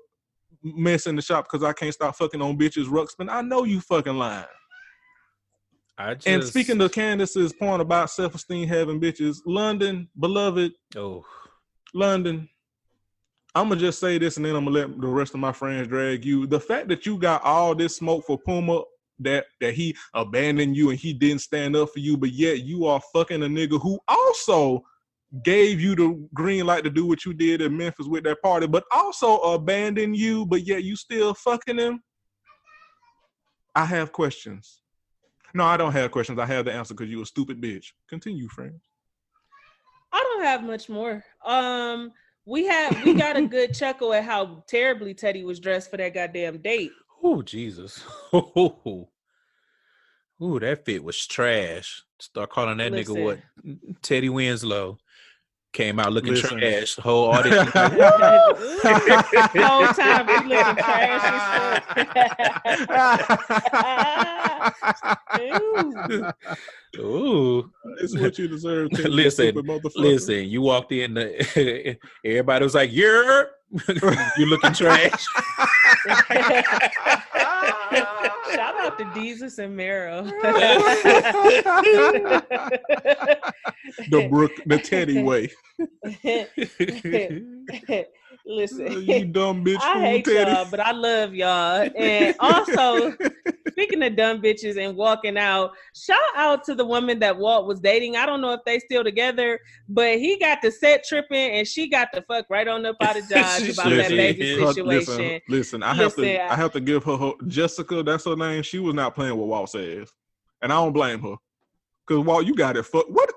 mess 0.75 1.07
in 1.07 1.17
the 1.17 1.23
shop 1.23 1.47
because 1.51 1.65
I 1.65 1.73
can't 1.73 1.95
stop 1.95 2.17
fucking 2.17 2.43
on 2.43 2.59
bitches, 2.59 2.87
Ruxpin. 2.87 3.31
I 3.31 3.43
know 3.43 3.65
you 3.65 3.81
fucking 3.81 4.17
lying. 4.17 4.47
I 5.99 6.15
just 6.15 6.27
And 6.27 6.45
speaking 6.45 6.79
to 6.79 6.89
Candace's 6.89 7.53
point 7.53 7.81
about 7.81 8.11
self-esteem 8.11 8.69
having 8.69 9.01
bitches, 9.01 9.39
London, 9.47 10.09
beloved, 10.19 10.73
oh 10.97 11.25
London. 11.95 12.49
I'm 13.55 13.69
gonna 13.69 13.81
just 13.81 14.01
say 14.01 14.19
this, 14.19 14.37
and 14.37 14.45
then 14.45 14.55
I'm 14.55 14.67
gonna 14.67 14.77
let 14.77 15.01
the 15.01 15.07
rest 15.07 15.33
of 15.33 15.41
my 15.41 15.53
friends 15.53 15.89
drag 15.89 16.25
you. 16.27 16.47
The 16.47 16.61
fact 16.61 16.89
that 16.89 17.07
you 17.07 17.17
got 17.17 17.43
all 17.43 17.75
this 17.75 17.97
smoke 17.97 18.27
for 18.27 18.39
Puma, 18.39 18.83
that 19.21 19.47
that 19.63 19.73
he 19.73 19.97
abandoned 20.13 20.77
you 20.77 20.91
and 20.91 20.99
he 20.99 21.15
didn't 21.15 21.41
stand 21.41 21.75
up 21.75 21.89
for 21.91 22.01
you, 22.01 22.19
but 22.19 22.33
yet 22.33 22.61
you 22.61 22.85
are 22.85 23.01
fucking 23.15 23.43
a 23.43 23.47
nigga 23.47 23.81
who 23.81 23.99
also 24.09 24.85
gave 25.43 25.81
you 25.81 25.95
the 25.95 26.29
green 26.35 26.67
light 26.67 26.85
to 26.85 26.91
do 26.91 27.07
what 27.07 27.25
you 27.25 27.35
did 27.35 27.61
in 27.61 27.77
Memphis 27.77 28.07
with 28.07 28.25
that 28.25 28.41
party, 28.43 28.67
but 28.67 28.85
also 28.93 29.39
abandoned 29.39 30.17
you, 30.17 30.47
but 30.47 30.67
yet 30.67 30.85
you 30.85 30.97
still 30.97 31.35
fucking 31.35 31.79
him. 31.79 32.01
I 33.75 33.85
have 33.85 34.13
questions. 34.13 34.81
No, 35.53 35.65
I 35.65 35.77
don't 35.77 35.93
have 35.93 36.11
questions. 36.11 36.39
I 36.39 36.47
have 36.47 36.65
the 36.65 36.73
answer 36.73 36.95
because 36.95 37.11
you 37.11 37.23
a 37.23 37.27
stupid 37.27 37.61
bitch. 37.61 37.87
Continue, 38.09 38.49
friend. 38.49 38.81
I 40.13 40.23
don't 40.23 40.45
have 40.45 40.65
much 40.65 40.89
more. 40.89 41.25
Um, 41.45 42.13
we 42.47 42.67
had 42.67 43.05
we 43.05 43.15
got 43.15 43.37
a 43.37 43.43
good 43.43 43.75
chuckle 43.75 44.15
at 44.15 44.25
how 44.25 44.65
terribly 44.69 45.13
Teddy 45.13 45.45
was 45.45 45.61
dressed 45.61 45.91
for 45.91 45.97
that 45.97 46.15
goddamn 46.15 46.59
date. 46.59 46.93
Oh 47.23 47.43
Jesus. 47.43 48.05
Ooh, 48.35 49.09
that 50.61 50.85
fit 50.85 51.03
was 51.03 51.27
trash. 51.27 52.03
Start 52.19 52.51
calling 52.51 52.79
that 52.79 52.93
nigga 52.93 53.23
what? 53.23 53.39
Teddy 54.03 54.29
Winslow 54.29 54.99
came 55.77 56.01
out 56.01 56.11
looking 56.11 56.33
Listen. 56.33 56.59
trash. 56.59 56.95
The 56.95 57.03
whole 57.03 57.27
audience. 57.27 57.75
like, 57.75 57.93
the 59.53 59.63
whole 59.63 59.87
time 59.89 60.27
he 60.27 60.35
looking 60.49 60.77
trash 60.83 61.23
as 62.65 62.81
fuck. 62.87 63.13
Ew. 66.97 67.03
Ooh. 67.03 67.71
This 68.01 68.15
is 68.15 68.19
what 68.19 68.39
you 68.39 68.49
deserve. 68.49 68.91
Teddy, 68.91 69.09
Listen, 69.11 69.49
stupid 69.51 69.67
motherfucker. 69.67 69.97
Listen, 69.97 70.49
you 70.49 70.63
walked 70.63 70.93
in, 70.93 71.13
the, 71.13 71.99
everybody 72.25 72.65
was 72.65 72.75
like, 72.75 72.91
"You're 72.91 73.51
you 74.39 74.47
looking 74.47 74.73
trash." 74.73 75.27
Shout 78.55 78.81
out 78.81 78.99
to 78.99 79.05
Desus 79.07 79.59
and 79.59 79.77
Mero. 79.77 80.25
the 84.11 84.29
Brook, 84.29 84.53
the 84.67 84.79
Teddy 84.79 85.23
way. 85.23 85.51
Listen, 88.47 89.03
you 89.03 89.25
dumb 89.25 89.65
bitch. 89.65 89.79
I 89.83 90.01
hate 90.01 90.25
Teddy. 90.25 90.51
y'all, 90.51 90.67
but 90.71 90.79
I 90.79 90.93
love 90.93 91.35
y'all. 91.35 91.89
And 91.97 92.37
also, 92.39 93.13
speaking 93.73 94.03
of 94.05 94.17
dumb 94.17 94.41
bitches 94.41 94.79
and 94.79 94.97
walking 94.97 95.37
out, 95.37 95.73
shout 95.95 96.19
out 96.37 96.63
to 96.65 96.75
the 96.77 96.85
woman 96.85 97.19
that 97.19 97.37
Walt 97.37 97.67
was 97.67 97.81
dating. 97.81 98.17
I 98.17 98.25
don't 98.25 98.41
know 98.41 98.53
if 98.53 98.61
they 98.65 98.79
still 98.79 99.03
together, 99.03 99.59
but 99.89 100.19
he 100.19 100.39
got 100.39 100.63
the 100.63 100.71
set 100.71 101.05
tripping 101.05 101.51
and 101.53 101.67
she 101.67 101.89
got 101.89 102.09
the 102.13 102.23
fuck 102.23 102.47
right 102.49 102.69
on 102.69 102.87
up 102.87 102.97
out 103.01 103.17
of 103.17 103.29
Dodge 103.29 103.69
about 103.69 103.91
that 103.91 104.11
baby. 104.11 104.61
Her- 104.61 104.73
situation. 104.73 104.87
Listen, 104.87 105.41
listen, 105.49 105.83
I 105.83 105.95
have 105.95 106.15
to, 106.15 106.21
Listen, 106.21 106.41
I 106.49 106.55
have 106.55 106.73
to 106.73 106.81
give 106.81 107.03
her, 107.03 107.17
her 107.17 107.33
Jessica. 107.49 108.05
That's 108.05 108.27
her 108.27 108.37
name. 108.37 108.63
She 108.63 108.79
was 108.79 108.95
not 108.95 109.17
playing 109.17 109.37
with 109.37 109.49
Walt 109.49 109.71
says, 109.71 110.13
and 110.63 110.73
I 110.73 110.77
don't 110.77 110.93
blame 110.93 111.21
her. 111.21 111.35
Cause 112.07 112.21
Walt, 112.21 112.47
you 112.47 112.55
got 112.55 112.77
it. 112.77 112.85
Fuck 112.85 113.07
what? 113.09 113.33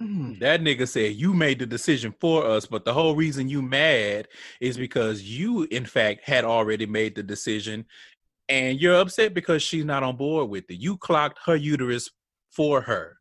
Mm. 0.00 0.38
That 0.40 0.62
nigga 0.62 0.88
said 0.88 1.14
you 1.16 1.34
made 1.34 1.58
the 1.58 1.66
decision 1.66 2.14
for 2.20 2.46
us, 2.46 2.64
but 2.64 2.84
the 2.84 2.92
whole 2.94 3.14
reason 3.14 3.48
you 3.48 3.60
mad 3.60 4.28
is 4.60 4.78
because 4.78 5.22
you, 5.22 5.64
in 5.70 5.84
fact, 5.84 6.22
had 6.24 6.44
already 6.44 6.86
made 6.86 7.14
the 7.14 7.22
decision, 7.22 7.84
and 8.48 8.80
you're 8.80 8.98
upset 8.98 9.34
because 9.34 9.62
she's 9.62 9.84
not 9.84 10.02
on 10.02 10.16
board 10.16 10.48
with 10.48 10.70
it. 10.70 10.80
You 10.80 10.96
clocked 10.96 11.38
her 11.44 11.56
uterus 11.56 12.10
for 12.50 12.80
her, 12.80 13.18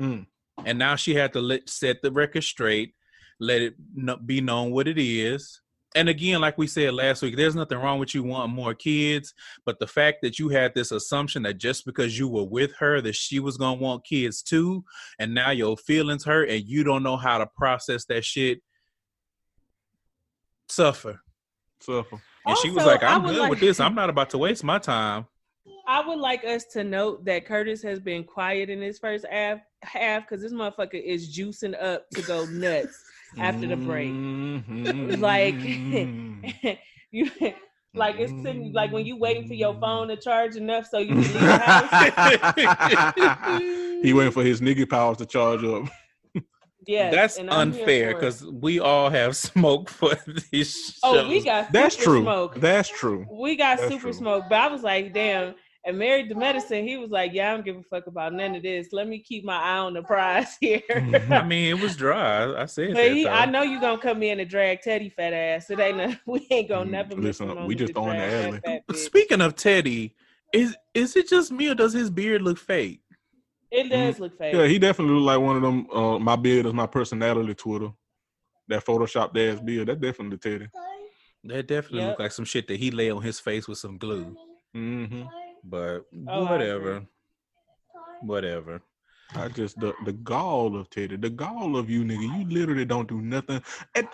Mm. 0.00 0.26
and 0.66 0.78
now 0.78 0.96
she 0.96 1.14
had 1.14 1.32
to 1.32 1.40
let 1.40 1.68
set 1.68 2.02
the 2.02 2.12
record 2.12 2.44
straight, 2.44 2.94
let 3.40 3.62
it 3.62 4.26
be 4.26 4.40
known 4.40 4.70
what 4.70 4.88
it 4.88 4.98
is. 4.98 5.62
And 5.94 6.08
again, 6.08 6.40
like 6.40 6.56
we 6.56 6.66
said 6.66 6.94
last 6.94 7.22
week, 7.22 7.36
there's 7.36 7.54
nothing 7.54 7.78
wrong 7.78 7.98
with 7.98 8.14
you 8.14 8.22
wanting 8.22 8.54
more 8.54 8.74
kids, 8.74 9.34
but 9.66 9.78
the 9.78 9.86
fact 9.86 10.18
that 10.22 10.38
you 10.38 10.48
had 10.48 10.74
this 10.74 10.90
assumption 10.90 11.42
that 11.42 11.58
just 11.58 11.84
because 11.84 12.18
you 12.18 12.28
were 12.28 12.44
with 12.44 12.72
her 12.76 13.00
that 13.02 13.14
she 13.14 13.40
was 13.40 13.56
gonna 13.56 13.80
want 13.80 14.04
kids 14.04 14.42
too, 14.42 14.84
and 15.18 15.34
now 15.34 15.50
your 15.50 15.76
feelings 15.76 16.24
hurt 16.24 16.48
and 16.48 16.64
you 16.64 16.82
don't 16.84 17.02
know 17.02 17.16
how 17.16 17.38
to 17.38 17.46
process 17.46 18.04
that 18.06 18.24
shit 18.24 18.60
suffer. 20.68 21.20
Suffer. 21.80 22.22
and 22.46 22.56
she 22.58 22.70
was 22.70 22.86
like 22.86 23.02
I 23.02 23.14
i'm 23.14 23.22
good 23.26 23.36
like- 23.36 23.50
with 23.50 23.60
this. 23.60 23.80
I'm 23.80 23.94
not 23.94 24.08
about 24.08 24.30
to 24.30 24.38
waste 24.38 24.64
my 24.64 24.78
time. 24.78 25.26
I 25.86 26.06
would 26.06 26.18
like 26.18 26.44
us 26.44 26.64
to 26.72 26.84
note 26.84 27.24
that 27.24 27.44
Curtis 27.44 27.82
has 27.82 28.00
been 28.00 28.24
quiet 28.24 28.70
in 28.70 28.80
his 28.80 28.98
first 28.98 29.26
half 29.28 29.60
half 29.82 30.22
because 30.22 30.42
this 30.42 30.52
motherfucker 30.52 31.02
is 31.02 31.36
juicing 31.36 31.80
up 31.82 32.08
to 32.10 32.22
go 32.22 32.44
nuts 32.46 33.02
after 33.38 33.66
the 33.66 33.76
break. 33.76 34.10
Mhm. 34.10 35.20
Like 35.20 36.78
you 37.10 37.30
like 37.94 38.16
it's 38.18 38.32
sitting 38.42 38.72
like 38.72 38.92
when 38.92 39.04
you 39.04 39.16
waiting 39.16 39.46
for 39.46 39.54
your 39.54 39.78
phone 39.80 40.08
to 40.08 40.16
charge 40.16 40.56
enough 40.56 40.86
so 40.86 40.98
you 40.98 41.08
can 41.08 41.18
leave 41.18 41.32
the 41.32 41.58
house. 41.58 42.54
he 44.02 44.12
waiting 44.12 44.32
for 44.32 44.42
his 44.42 44.60
nigga 44.60 44.88
powers 44.88 45.18
to 45.18 45.26
charge 45.26 45.64
up. 45.64 45.84
Yeah, 46.86 47.10
that's 47.10 47.38
and 47.38 47.48
I'm 47.48 47.72
here 47.72 47.82
unfair 47.82 48.14
because 48.14 48.44
we 48.44 48.80
all 48.80 49.08
have 49.08 49.36
smoke 49.50 49.88
for 49.88 50.16
these 50.50 50.98
oh, 51.02 51.28
we 51.28 51.36
shows. 51.36 51.44
got 51.44 51.72
That's 51.72 51.96
true. 51.96 52.22
smoke. 52.22 52.60
That's 52.60 52.88
true. 52.88 53.26
we 53.30 53.56
got 53.56 53.78
That's 53.78 53.90
super 53.90 54.02
true. 54.02 54.12
smoke, 54.12 54.44
but 54.48 54.58
I 54.58 54.68
was 54.68 54.82
like, 54.82 55.14
damn. 55.14 55.54
And 55.84 55.98
married 55.98 56.28
to 56.28 56.36
medicine, 56.36 56.86
he 56.86 56.96
was 56.96 57.10
like, 57.10 57.32
"Yeah, 57.32 57.50
I 57.50 57.54
don't 57.56 57.64
give 57.64 57.76
a 57.76 57.82
fuck 57.82 58.06
about 58.06 58.32
none 58.32 58.54
of 58.54 58.62
this. 58.62 58.92
Let 58.92 59.08
me 59.08 59.18
keep 59.18 59.44
my 59.44 59.56
eye 59.56 59.78
on 59.78 59.94
the 59.94 60.02
prize 60.02 60.56
here." 60.60 60.80
i 61.32 61.42
mean 61.42 61.70
it 61.70 61.78
was 61.80 61.96
dry 61.96 62.54
i 62.60 62.66
said 62.66 62.94
But 62.94 63.02
that, 63.02 63.12
he, 63.12 63.28
I 63.28 63.46
know 63.46 63.62
you 63.62 63.80
gonna 63.80 63.98
come 64.00 64.22
in 64.22 64.38
and 64.38 64.48
drag 64.48 64.80
Teddy 64.82 65.08
fat 65.08 65.32
ass. 65.32 65.70
It 65.70 65.80
ain't 65.80 65.96
no, 65.96 66.14
we 66.26 66.46
ain't 66.50 66.68
gonna 66.68 66.84
Mm, 66.88 66.92
never 66.92 67.20
listen, 67.20 67.50
a 67.50 67.66
we 67.66 67.74
just 67.74 67.94
to 67.94 68.00
throwing 68.00 68.16
the 68.18 68.24
drag 68.24 68.44
alley. 68.44 68.60
that 68.86 68.96
speaking 68.96 69.40
of 69.40 69.56
teddy 69.56 70.14
is 70.52 70.76
is 70.94 71.16
it 71.16 71.28
just 71.28 71.50
me 71.50 71.68
or 71.68 71.74
does 71.74 71.92
his 71.92 72.10
beard 72.10 72.42
look 72.42 72.58
fake 72.58 73.00
It 73.72 73.88
does 73.88 74.20
look 74.20 74.38
fake. 74.38 74.54
Yeah, 74.54 74.66
he 74.66 74.78
definitely 74.78 75.14
look 75.14 75.24
like 75.26 75.40
one 75.40 75.56
of 75.56 75.62
them. 75.62 75.90
Uh, 75.90 76.18
my 76.18 76.36
beard 76.36 76.66
is 76.66 76.72
my 76.74 76.86
personality. 76.86 77.54
Twitter. 77.54 77.90
That 78.68 78.84
Photoshop 78.84 79.36
ass 79.36 79.60
beard. 79.60 79.88
That 79.88 80.00
definitely 80.00 80.38
Teddy. 80.38 80.68
that 81.44 81.66
definitely 81.66 82.00
Yep. 82.02 82.10
look 82.10 82.20
like 82.20 82.32
some 82.32 82.44
shit 82.44 82.68
that 82.68 82.78
he 82.78 82.90
lay 82.92 83.10
on 83.10 83.22
his 83.22 83.40
face 83.40 83.66
with 83.66 83.78
some 83.78 83.98
glue 83.98 84.36
hmm 84.74 85.22
but 85.64 86.02
Oh, 86.28 86.44
whatever 86.44 86.96
agree. 86.96 87.06
whatever 88.22 88.82
I 89.34 89.48
just 89.48 89.78
the 89.80 89.94
the 90.04 90.12
gall 90.12 90.76
of 90.76 90.90
Teddy, 90.90 91.16
the 91.16 91.30
gall 91.30 91.76
of 91.76 91.88
you, 91.88 92.04
nigga. 92.04 92.38
You 92.38 92.48
literally 92.50 92.84
don't 92.84 93.08
do 93.08 93.20
nothing. 93.22 93.62
And, 93.94 94.06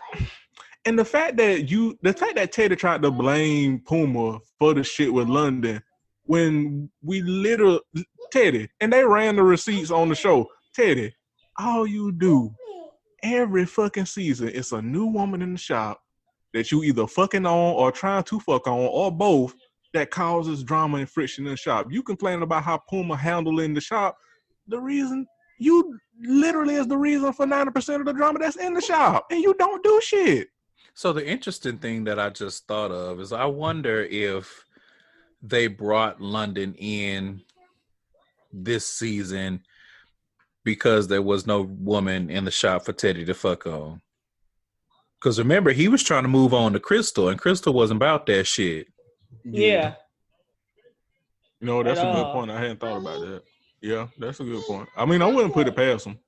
and 0.84 0.98
the 0.98 1.04
fact 1.04 1.36
that 1.38 1.68
you, 1.70 1.98
the 2.02 2.12
fact 2.12 2.36
that 2.36 2.52
Teddy 2.52 2.76
tried 2.76 3.02
to 3.02 3.10
blame 3.10 3.80
Puma 3.80 4.38
for 4.58 4.74
the 4.74 4.84
shit 4.84 5.12
with 5.12 5.28
London, 5.28 5.82
when 6.24 6.88
we 7.02 7.20
literally 7.22 7.80
Teddy 8.30 8.68
and 8.80 8.92
they 8.92 9.04
ran 9.04 9.36
the 9.36 9.42
receipts 9.42 9.90
on 9.90 10.08
the 10.08 10.14
show. 10.14 10.48
Teddy, 10.74 11.12
all 11.58 11.86
you 11.86 12.12
do 12.12 12.54
every 13.22 13.66
fucking 13.66 14.06
season, 14.06 14.50
it's 14.54 14.72
a 14.72 14.80
new 14.80 15.06
woman 15.06 15.42
in 15.42 15.52
the 15.52 15.58
shop 15.58 16.00
that 16.54 16.70
you 16.70 16.84
either 16.84 17.06
fucking 17.06 17.46
on 17.46 17.74
or 17.74 17.90
trying 17.90 18.22
to 18.24 18.38
fuck 18.40 18.66
on 18.68 18.78
or 18.78 19.10
both 19.10 19.54
that 19.94 20.10
causes 20.10 20.62
drama 20.62 20.98
and 20.98 21.08
friction 21.08 21.46
in 21.46 21.52
the 21.52 21.56
shop. 21.56 21.86
You 21.90 22.02
complain 22.02 22.42
about 22.42 22.64
how 22.64 22.78
Puma 22.78 23.16
handling 23.16 23.74
the 23.74 23.80
shop. 23.80 24.16
The 24.66 24.78
reason 24.78 25.26
you 25.58 25.98
literally 26.20 26.74
is 26.74 26.86
the 26.86 26.96
reason 26.96 27.32
for 27.32 27.46
90% 27.46 28.00
of 28.00 28.06
the 28.06 28.12
drama 28.12 28.38
that's 28.38 28.56
in 28.56 28.74
the 28.74 28.80
shop. 28.80 29.26
And 29.30 29.42
you 29.42 29.54
don't 29.54 29.82
do 29.82 30.00
shit. 30.02 30.48
So 30.94 31.12
the 31.12 31.26
interesting 31.26 31.78
thing 31.78 32.04
that 32.04 32.18
I 32.18 32.30
just 32.30 32.66
thought 32.66 32.90
of 32.90 33.20
is 33.20 33.32
I 33.32 33.44
wonder 33.44 34.02
if 34.02 34.64
they 35.42 35.68
brought 35.68 36.20
London 36.20 36.74
in 36.74 37.42
this 38.52 38.86
season 38.86 39.60
because 40.64 41.08
there 41.08 41.22
was 41.22 41.46
no 41.46 41.62
woman 41.62 42.30
in 42.30 42.44
the 42.44 42.50
shop 42.50 42.84
for 42.84 42.92
Teddy 42.92 43.24
to 43.24 43.34
fuck 43.34 43.66
on. 43.66 44.02
Because 45.18 45.38
remember, 45.38 45.72
he 45.72 45.88
was 45.88 46.02
trying 46.02 46.24
to 46.24 46.28
move 46.28 46.52
on 46.52 46.72
to 46.72 46.80
Crystal, 46.80 47.28
and 47.28 47.40
Crystal 47.40 47.72
wasn't 47.72 47.98
about 47.98 48.26
that 48.26 48.46
shit. 48.46 48.88
Yeah. 49.44 49.94
You 51.60 51.66
know, 51.66 51.82
that's 51.82 51.98
At 52.00 52.08
a 52.08 52.12
good 52.12 52.24
all. 52.26 52.32
point. 52.32 52.50
I 52.50 52.60
hadn't 52.60 52.80
thought 52.80 52.98
about 52.98 53.20
that. 53.20 53.42
Yeah, 53.80 54.08
that's 54.18 54.40
a 54.40 54.44
good 54.44 54.62
point. 54.64 54.88
I 54.96 55.04
mean, 55.04 55.22
I 55.22 55.26
wouldn't 55.26 55.54
put 55.54 55.66
it 55.68 55.76
past 55.76 56.06
him. 56.06 56.18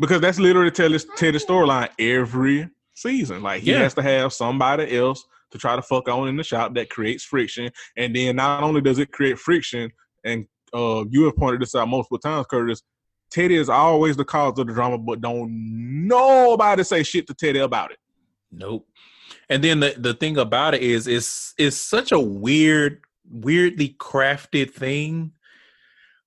Because 0.00 0.20
that's 0.20 0.38
literally 0.40 0.70
Teddy's, 0.72 1.06
Teddy's 1.16 1.44
storyline 1.46 1.88
every 2.00 2.68
season. 2.94 3.42
Like 3.42 3.62
he 3.62 3.70
Yeah. 3.72 3.78
has 3.78 3.94
to 3.94 4.02
have 4.02 4.32
somebody 4.32 4.96
else 4.96 5.24
to 5.52 5.58
try 5.58 5.76
to 5.76 5.82
fuck 5.82 6.08
on 6.08 6.26
in 6.28 6.36
the 6.36 6.42
shop 6.42 6.74
that 6.74 6.90
creates 6.90 7.22
friction. 7.24 7.70
And 7.96 8.14
then 8.14 8.36
not 8.36 8.62
only 8.64 8.80
does 8.80 8.98
it 8.98 9.12
create 9.12 9.38
friction, 9.38 9.90
and 10.24 10.46
uh 10.72 11.04
you 11.10 11.24
have 11.24 11.36
pointed 11.36 11.60
this 11.60 11.74
out 11.76 11.86
multiple 11.88 12.18
times, 12.18 12.46
Curtis, 12.50 12.82
Teddy 13.30 13.54
is 13.54 13.68
always 13.68 14.16
the 14.16 14.24
cause 14.24 14.58
of 14.58 14.66
the 14.66 14.72
drama, 14.72 14.98
but 14.98 15.20
don't 15.20 15.48
nobody 16.08 16.82
say 16.82 17.02
shit 17.04 17.26
to 17.28 17.34
Teddy 17.34 17.60
about 17.60 17.92
it. 17.92 17.98
Nope. 18.50 18.86
And 19.48 19.62
then 19.62 19.80
the, 19.80 19.94
the 19.96 20.14
thing 20.14 20.38
about 20.38 20.74
it 20.74 20.82
is 20.82 21.06
it's 21.06 21.54
it's 21.58 21.76
such 21.76 22.12
a 22.12 22.20
weird, 22.20 23.02
weirdly 23.28 23.96
crafted 23.98 24.72
thing 24.72 25.32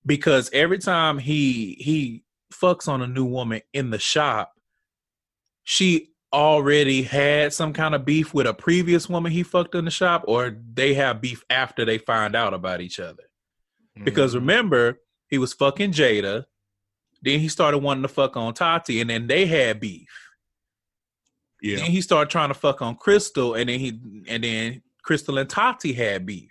because 0.06 0.50
every 0.52 0.78
time 0.78 1.18
he 1.18 1.76
he 1.80 2.24
fucks 2.52 2.88
on 2.88 3.02
a 3.02 3.06
new 3.06 3.24
woman 3.24 3.60
in 3.72 3.90
the 3.90 3.98
shop, 3.98 4.54
she 5.64 6.10
already 6.32 7.02
had 7.02 7.52
some 7.52 7.72
kind 7.72 7.94
of 7.94 8.04
beef 8.04 8.34
with 8.34 8.46
a 8.46 8.54
previous 8.54 9.08
woman 9.08 9.32
he 9.32 9.42
fucked 9.42 9.74
in 9.74 9.84
the 9.84 9.90
shop, 9.90 10.24
or 10.26 10.56
they 10.74 10.94
have 10.94 11.20
beef 11.20 11.42
after 11.50 11.84
they 11.84 11.98
find 11.98 12.36
out 12.36 12.52
about 12.54 12.80
each 12.80 13.00
other. 13.00 13.24
Because 14.04 14.32
Mhm. 14.32 14.40
remember, 14.40 15.00
he 15.28 15.38
was 15.38 15.52
fucking 15.54 15.92
Jada, 15.92 16.44
then 17.22 17.40
he 17.40 17.48
started 17.48 17.78
wanting 17.78 18.02
to 18.02 18.08
fuck 18.08 18.36
on 18.36 18.54
Tati, 18.54 19.00
and 19.00 19.10
then 19.10 19.26
they 19.26 19.46
had 19.46 19.80
beef. 19.80 20.08
Yeah. 21.62 21.76
Then 21.76 21.90
he 21.90 22.00
started 22.00 22.30
trying 22.30 22.48
to 22.48 22.54
fuck 22.54 22.82
on 22.82 22.96
Crystal, 22.96 23.54
and 23.54 23.68
then 23.68 23.78
he 23.80 24.00
and 24.28 24.44
then 24.44 24.82
Crystal 25.02 25.38
and 25.38 25.48
Tati 25.48 25.92
had 25.92 26.26
beef. 26.26 26.50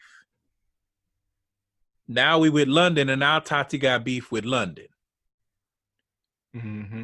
Now 2.08 2.40
we 2.40 2.50
with 2.50 2.68
London, 2.68 3.10
and 3.10 3.20
now 3.20 3.40
Tati 3.40 3.78
got 3.78 4.04
beef 4.04 4.32
with 4.32 4.46
London, 4.46 4.88
hmm 6.54 7.04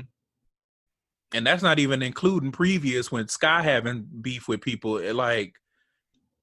and 1.35 1.47
that's 1.47 1.63
not 1.63 1.79
even 1.79 2.03
including 2.03 2.51
previous 2.51 3.11
when 3.11 3.27
Sky 3.27 3.63
having 3.63 4.07
beef 4.21 4.47
with 4.47 4.61
people. 4.61 5.01
Like 5.13 5.55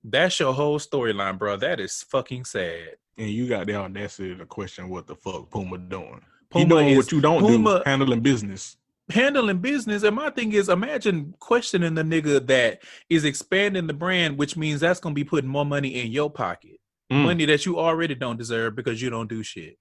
that's 0.02 0.40
your 0.40 0.52
whole 0.52 0.80
storyline, 0.80 1.38
bro. 1.38 1.56
That 1.56 1.78
is 1.78 2.02
fucking 2.10 2.44
sad. 2.44 2.96
And 3.16 3.28
you 3.30 3.48
got 3.48 3.66
the 3.66 3.76
audacity 3.76 4.34
to 4.34 4.46
question 4.46 4.88
what 4.88 5.06
the 5.06 5.14
fuck 5.14 5.48
Puma 5.50 5.78
doing. 5.78 6.22
Puma 6.50 6.64
he 6.64 6.68
doing 6.68 6.88
is- 6.88 6.96
what 6.96 7.12
you 7.12 7.20
don't 7.20 7.40
Puma- 7.40 7.78
do, 7.78 7.82
handling 7.86 8.20
business. 8.20 8.76
Handling 9.10 9.58
business. 9.58 10.02
And 10.02 10.16
my 10.16 10.30
thing 10.30 10.52
is, 10.52 10.68
imagine 10.68 11.34
questioning 11.38 11.94
the 11.94 12.02
nigga 12.02 12.46
that 12.46 12.82
is 13.08 13.24
expanding 13.24 13.86
the 13.86 13.92
brand, 13.94 14.38
which 14.38 14.56
means 14.56 14.80
that's 14.80 15.00
gonna 15.00 15.14
be 15.14 15.24
putting 15.24 15.50
more 15.50 15.66
money 15.66 16.00
in 16.00 16.10
your 16.12 16.30
pocket, 16.30 16.78
Mm. 17.10 17.24
money 17.24 17.44
that 17.46 17.66
you 17.66 17.78
already 17.78 18.14
don't 18.14 18.36
deserve 18.36 18.76
because 18.76 19.02
you 19.02 19.10
don't 19.10 19.28
do 19.28 19.42
shit. 19.42 19.78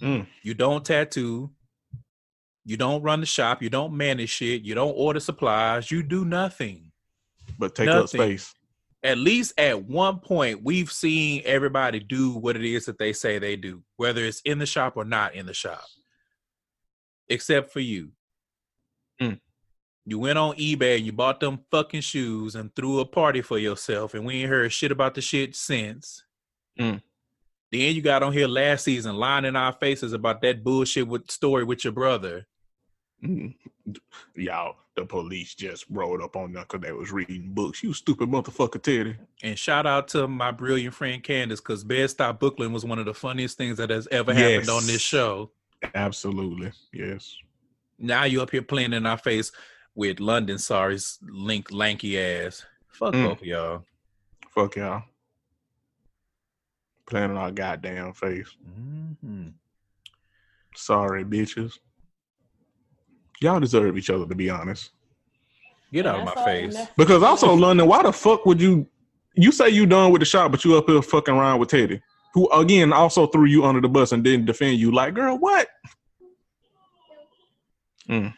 Mm. 0.00 0.26
You 0.42 0.54
don't 0.54 0.84
tattoo. 0.84 1.50
You 2.64 2.76
don't 2.76 3.02
run 3.02 3.20
the 3.20 3.26
shop. 3.26 3.62
You 3.62 3.70
don't 3.70 3.96
manage 3.96 4.30
shit. 4.30 4.62
You 4.62 4.74
don't 4.74 4.94
order 4.96 5.20
supplies. 5.20 5.90
You 5.90 6.02
do 6.02 6.24
nothing. 6.24 6.90
But 7.58 7.74
take 7.74 7.88
up 7.88 8.08
space. 8.08 8.52
At 9.02 9.18
least 9.18 9.52
at 9.56 9.84
one 9.84 10.18
point, 10.18 10.64
we've 10.64 10.90
seen 10.90 11.42
everybody 11.44 12.00
do 12.00 12.32
what 12.32 12.56
it 12.56 12.64
is 12.64 12.86
that 12.86 12.98
they 12.98 13.12
say 13.12 13.38
they 13.38 13.54
do, 13.54 13.82
whether 13.96 14.24
it's 14.24 14.40
in 14.40 14.58
the 14.58 14.66
shop 14.66 14.96
or 14.96 15.04
not 15.04 15.34
in 15.34 15.46
the 15.46 15.54
shop. 15.54 15.84
Except 17.28 17.72
for 17.72 17.80
you. 17.80 18.12
Mm. 19.20 19.40
You 20.04 20.18
went 20.18 20.38
on 20.38 20.56
eBay 20.56 20.98
and 20.98 21.06
you 21.06 21.12
bought 21.12 21.40
them 21.40 21.60
fucking 21.70 22.02
shoes 22.02 22.54
and 22.54 22.74
threw 22.76 23.00
a 23.00 23.04
party 23.04 23.42
for 23.42 23.58
yourself, 23.58 24.14
and 24.14 24.24
we 24.24 24.42
ain't 24.42 24.50
heard 24.50 24.72
shit 24.72 24.92
about 24.92 25.14
the 25.14 25.20
shit 25.20 25.56
since. 25.56 26.22
Mm. 26.78 27.02
Then 27.72 27.94
you 27.94 28.02
got 28.02 28.22
on 28.22 28.32
here 28.32 28.46
last 28.46 28.84
season 28.84 29.16
lying 29.16 29.44
in 29.44 29.56
our 29.56 29.72
faces 29.72 30.12
about 30.12 30.40
that 30.42 30.62
bullshit 30.62 31.08
with 31.08 31.30
story 31.30 31.64
with 31.64 31.82
your 31.82 31.92
brother. 31.92 32.46
Mm. 33.24 33.56
Y'all, 34.36 34.76
the 34.94 35.04
police 35.04 35.54
just 35.54 35.86
rolled 35.90 36.22
up 36.22 36.36
on 36.36 36.52
them 36.52 36.62
because 36.62 36.86
they 36.86 36.92
was 36.92 37.10
reading 37.10 37.52
books. 37.52 37.82
You 37.82 37.92
stupid 37.92 38.28
motherfucker, 38.28 38.80
Teddy. 38.80 39.16
And 39.42 39.58
shout 39.58 39.86
out 39.86 40.06
to 40.08 40.28
my 40.28 40.52
brilliant 40.52 40.94
friend 40.94 41.22
Candace, 41.22 41.60
because 41.60 41.82
Bed 41.82 42.10
Stop 42.10 42.38
Brooklyn 42.38 42.72
was 42.72 42.84
one 42.84 43.00
of 43.00 43.06
the 43.06 43.14
funniest 43.14 43.58
things 43.58 43.78
that 43.78 43.90
has 43.90 44.06
ever 44.12 44.32
happened 44.32 44.68
on 44.68 44.86
this 44.86 45.02
show. 45.02 45.50
Absolutely. 45.94 46.72
Yes. 46.92 47.36
Now 47.98 48.24
you 48.24 48.42
up 48.42 48.50
here 48.50 48.62
playing 48.62 48.92
in 48.92 49.06
our 49.06 49.18
face 49.18 49.52
with 49.94 50.20
London 50.20 50.58
Sorry's 50.58 51.18
link 51.22 51.72
lanky 51.72 52.18
ass. 52.20 52.64
Fuck 52.88 53.14
Mm. 53.14 53.28
both 53.28 53.40
of 53.40 53.46
y'all. 53.46 53.84
Fuck 54.54 54.76
y'all. 54.76 55.02
Playing 57.06 57.30
in 57.30 57.36
our 57.36 57.52
goddamn 57.52 58.12
face. 58.14 58.48
Mhm. 58.68 59.52
Sorry, 60.74 61.24
bitches. 61.24 61.78
Y'all 63.40 63.60
deserve 63.60 63.96
each 63.96 64.10
other, 64.10 64.26
to 64.26 64.34
be 64.34 64.50
honest. 64.50 64.90
Get 65.92 66.06
out 66.06 66.16
of 66.20 66.24
my 66.24 66.34
that's 66.34 66.36
all- 66.38 66.48
and 66.48 66.72
face. 66.74 66.86
Because 66.96 67.22
also, 67.22 67.54
London, 67.54 67.86
why 67.86 68.02
the 68.02 68.12
fuck 68.12 68.44
would 68.44 68.60
you? 68.60 68.88
You 69.34 69.52
say 69.52 69.68
you 69.68 69.86
done 69.86 70.10
with 70.10 70.20
the 70.20 70.26
shop, 70.26 70.50
but 70.50 70.64
you 70.64 70.76
up 70.76 70.88
here 70.88 71.00
fucking 71.02 71.34
around 71.34 71.60
with 71.60 71.68
Teddy, 71.68 72.00
who 72.36 72.50
again 72.50 72.92
also 72.92 73.26
threw 73.26 73.46
you 73.46 73.64
under 73.64 73.80
the 73.80 73.88
bus 73.88 74.12
and 74.12 74.22
didn't 74.22 74.44
defend 74.44 74.78
you. 74.78 74.92
Like, 74.92 75.14
girl, 75.14 75.38
what? 75.38 75.68
Mm. 78.10 78.34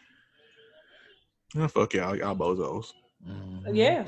Yeah, 1.53 1.67
fuck 1.67 1.93
y'all, 1.93 2.15
y'all 2.15 2.33
bozos. 2.33 2.93
Mhm. 3.27 3.75
Yeah. 3.75 4.05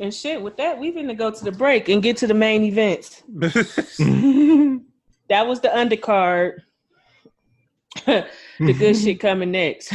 And 0.00 0.12
shit, 0.12 0.42
with 0.42 0.56
that, 0.56 0.80
we 0.80 0.90
finna 0.90 1.16
go 1.16 1.30
to 1.30 1.44
the 1.44 1.52
break 1.52 1.88
and 1.88 2.02
get 2.02 2.16
to 2.18 2.26
the 2.26 2.34
main 2.34 2.64
events. 2.64 3.22
That 5.28 5.46
was 5.46 5.60
the 5.60 5.68
undercard. 5.68 6.58
the 8.04 8.26
good 8.58 8.94
shit 9.02 9.18
coming 9.18 9.52
next. 9.52 9.94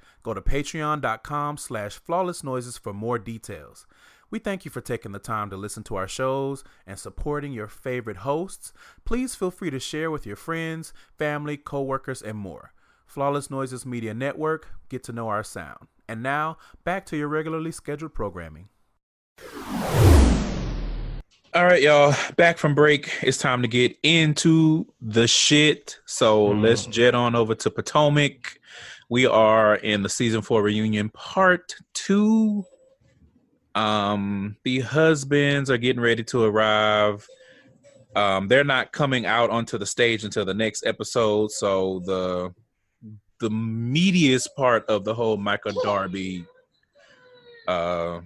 Go 0.23 0.33
to 0.33 0.41
patreon.com 0.41 1.57
slash 1.57 1.93
flawless 1.97 2.43
noises 2.43 2.77
for 2.77 2.93
more 2.93 3.17
details. 3.17 3.87
We 4.29 4.39
thank 4.39 4.63
you 4.63 4.71
for 4.71 4.81
taking 4.81 5.11
the 5.11 5.19
time 5.19 5.49
to 5.49 5.57
listen 5.57 5.83
to 5.83 5.95
our 5.95 6.07
shows 6.07 6.63
and 6.87 6.97
supporting 6.97 7.51
your 7.51 7.67
favorite 7.67 8.17
hosts. 8.17 8.71
Please 9.03 9.35
feel 9.35 9.51
free 9.51 9.69
to 9.71 9.79
share 9.79 10.09
with 10.09 10.25
your 10.25 10.37
friends, 10.37 10.93
family, 11.17 11.57
coworkers, 11.57 12.21
and 12.21 12.37
more. 12.37 12.73
Flawless 13.05 13.49
Noises 13.51 13.85
Media 13.85 14.13
Network, 14.13 14.69
get 14.87 15.03
to 15.03 15.11
know 15.11 15.27
our 15.27 15.43
sound. 15.43 15.87
And 16.07 16.23
now, 16.23 16.57
back 16.85 17.05
to 17.07 17.17
your 17.17 17.27
regularly 17.27 17.71
scheduled 17.71 18.13
programming. 18.13 18.69
All 21.53 21.65
right, 21.65 21.81
y'all. 21.81 22.15
Back 22.37 22.57
from 22.57 22.73
break. 22.73 23.11
It's 23.21 23.37
time 23.37 23.61
to 23.61 23.67
get 23.67 23.97
into 24.03 24.87
the 25.01 25.27
shit. 25.27 25.99
So 26.05 26.47
Mm. 26.53 26.61
let's 26.61 26.85
jet 26.85 27.13
on 27.13 27.35
over 27.35 27.53
to 27.55 27.69
Potomac. 27.69 28.57
We 29.11 29.25
are 29.25 29.75
in 29.75 30.03
the 30.03 30.07
season 30.07 30.41
four 30.41 30.63
reunion 30.63 31.09
part 31.09 31.75
two. 31.93 32.63
Um, 33.75 34.55
the 34.63 34.79
husbands 34.79 35.69
are 35.69 35.77
getting 35.77 36.01
ready 36.01 36.23
to 36.23 36.45
arrive. 36.45 37.27
Um, 38.15 38.47
they're 38.47 38.63
not 38.63 38.93
coming 38.93 39.25
out 39.25 39.49
onto 39.49 39.77
the 39.77 39.85
stage 39.85 40.23
until 40.23 40.45
the 40.45 40.53
next 40.53 40.85
episode. 40.85 41.51
So 41.51 42.01
the 42.05 42.53
the 43.41 43.49
meatiest 43.49 44.55
part 44.55 44.85
of 44.85 45.03
the 45.03 45.13
whole 45.13 45.35
Michael 45.35 45.73
Darby 45.83 46.45
uh 47.67 48.21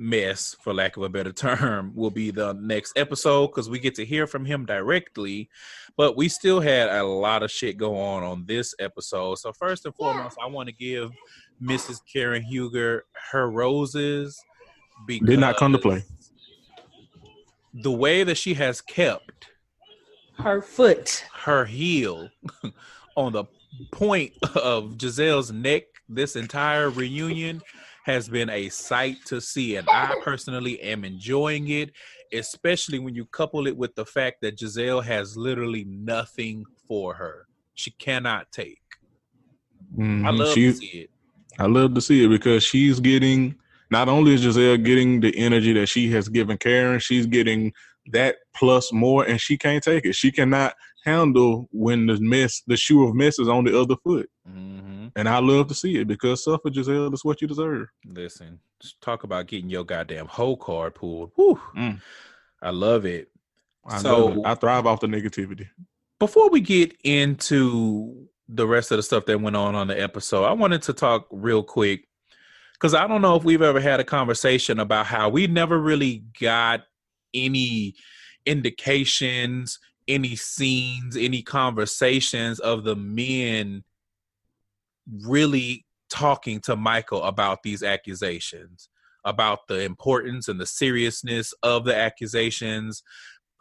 mess, 0.00 0.56
for 0.62 0.72
lack 0.72 0.96
of 0.96 1.02
a 1.02 1.08
better 1.08 1.32
term, 1.32 1.92
will 1.94 2.10
be 2.10 2.30
the 2.30 2.54
next 2.54 2.96
episode 2.96 3.48
because 3.48 3.68
we 3.68 3.78
get 3.78 3.94
to 3.96 4.04
hear 4.04 4.26
from 4.26 4.44
him 4.44 4.64
directly. 4.64 5.48
But 5.96 6.16
we 6.16 6.28
still 6.28 6.60
had 6.60 6.88
a 6.88 7.04
lot 7.04 7.42
of 7.42 7.50
shit 7.50 7.76
go 7.76 7.96
on 7.96 8.22
on 8.24 8.44
this 8.46 8.74
episode. 8.80 9.36
So 9.36 9.52
first 9.52 9.84
and 9.84 9.94
foremost, 9.94 10.38
I 10.42 10.46
want 10.46 10.68
to 10.68 10.74
give 10.74 11.10
Mrs. 11.62 12.00
Karen 12.10 12.42
Huger 12.42 13.04
her 13.30 13.50
roses. 13.50 14.40
Because 15.06 15.28
Did 15.28 15.40
not 15.40 15.56
come 15.56 15.72
to 15.72 15.78
play. 15.78 16.02
The 17.74 17.92
way 17.92 18.24
that 18.24 18.36
she 18.36 18.54
has 18.54 18.80
kept 18.80 19.48
Her 20.38 20.60
foot. 20.62 21.24
her 21.34 21.64
heel 21.66 22.28
on 23.16 23.32
the 23.32 23.44
point 23.92 24.32
of 24.56 24.96
Gizelle's 24.98 25.52
neck 25.52 25.84
this 26.08 26.34
entire 26.34 26.90
reunion 26.90 27.62
has 28.10 28.28
been 28.28 28.50
a 28.50 28.68
sight 28.68 29.16
to 29.26 29.40
see 29.40 29.76
and 29.76 29.88
I 29.88 30.14
personally 30.22 30.80
am 30.80 31.04
enjoying 31.04 31.68
it 31.68 31.92
especially 32.32 32.98
when 32.98 33.14
you 33.14 33.24
couple 33.26 33.66
it 33.66 33.76
with 33.76 33.94
the 33.94 34.04
fact 34.04 34.40
that 34.42 34.56
Gizelle 34.58 35.02
has 35.04 35.36
literally 35.36 35.84
nothing 35.84 36.64
for 36.88 37.14
her 37.14 37.46
she 37.74 37.90
cannot 37.92 38.50
take 38.52 38.80
I 39.98 40.02
Mhm. 40.02 40.38
love 40.38 40.54
She- 40.54 40.66
to 40.66 40.72
see 40.74 40.86
it 41.04 41.10
I 41.58 41.66
love 41.66 41.94
to 41.94 42.00
see 42.00 42.24
it 42.24 42.28
because 42.28 42.62
she's 42.64 43.00
getting 43.00 43.54
not 43.90 44.08
only 44.08 44.34
is 44.34 44.44
Gizelle 44.44 44.82
getting 44.82 45.20
the 45.20 45.36
energy 45.36 45.72
that 45.74 45.88
she 45.88 46.08
has 46.10 46.28
given 46.28 46.56
Karen, 46.56 47.00
she's 47.00 47.26
getting 47.26 47.72
that 48.12 48.36
plus 48.56 48.92
more, 48.92 49.24
and 49.24 49.38
she 49.40 49.58
can't 49.58 49.82
take 49.82 50.04
it. 50.06 50.14
She 50.14 50.30
cannot 50.30 50.74
handle 51.04 51.68
when 51.72 52.06
the 52.06 52.18
mess, 52.20 52.62
the 52.66 52.76
shoe 52.76 53.06
of 53.06 53.14
mess 53.14 53.38
is 53.38 53.48
on 53.48 53.64
the 53.64 53.78
other 53.80 53.96
foot. 54.04 54.28
hmm 54.46 55.08
And 55.16 55.28
I 55.28 55.38
love 55.38 55.68
to 55.68 55.74
see 55.74 55.96
it 55.98 56.06
because 56.08 56.44
suffer 56.44 56.68
Gizelle 56.70 57.12
is 57.14 57.24
what 57.24 57.40
you 57.40 57.48
deserve. 57.48 57.88
listen 58.06 58.58
talk 59.02 59.24
about 59.24 59.46
getting 59.46 59.68
your 59.68 59.84
goddamn 59.84 60.26
whole 60.26 60.56
card 60.56 60.94
pulled 60.94 61.30
Whew. 61.36 61.60
Mm. 61.76 62.00
I 62.62 62.70
love 62.70 63.04
it 63.04 63.28
I 63.86 63.98
So- 63.98 64.26
love 64.26 64.36
it. 64.38 64.42
I 64.46 64.54
thrive 64.54 64.86
off 64.86 65.00
the 65.00 65.06
negativity. 65.06 65.68
before 66.18 66.48
we 66.50 66.60
get 66.60 66.94
into 67.04 68.26
the 68.48 68.66
rest 68.66 68.90
of 68.90 68.96
the 68.96 69.02
stuff 69.02 69.26
that 69.26 69.40
went 69.40 69.54
on 69.56 69.74
on 69.74 69.86
the 69.86 70.00
episode, 70.00 70.44
I 70.44 70.52
wanted 70.52 70.82
to 70.82 70.92
talk 70.92 71.26
real 71.30 71.62
quick 71.62 72.06
because 72.74 72.94
I 72.94 73.06
don't 73.06 73.22
know 73.22 73.36
if 73.36 73.44
we've 73.44 73.62
ever 73.62 73.80
had 73.80 74.00
a 74.00 74.04
conversation 74.04 74.80
about 74.80 75.06
how 75.06 75.28
we 75.28 75.46
never 75.46 75.78
really 75.78 76.24
got 76.40 76.82
any 77.34 77.94
indications, 78.46 79.78
any 80.10 80.36
scenes, 80.36 81.16
any 81.16 81.42
conversations 81.42 82.58
of 82.58 82.84
the 82.84 82.96
men 82.96 83.84
really 85.22 85.86
talking 86.10 86.60
to 86.60 86.76
Michael 86.76 87.22
about 87.22 87.62
these 87.62 87.82
accusations, 87.82 88.88
about 89.24 89.68
the 89.68 89.82
importance 89.82 90.48
and 90.48 90.60
the 90.60 90.66
seriousness 90.66 91.54
of 91.62 91.84
the 91.84 91.96
accusations 91.96 93.02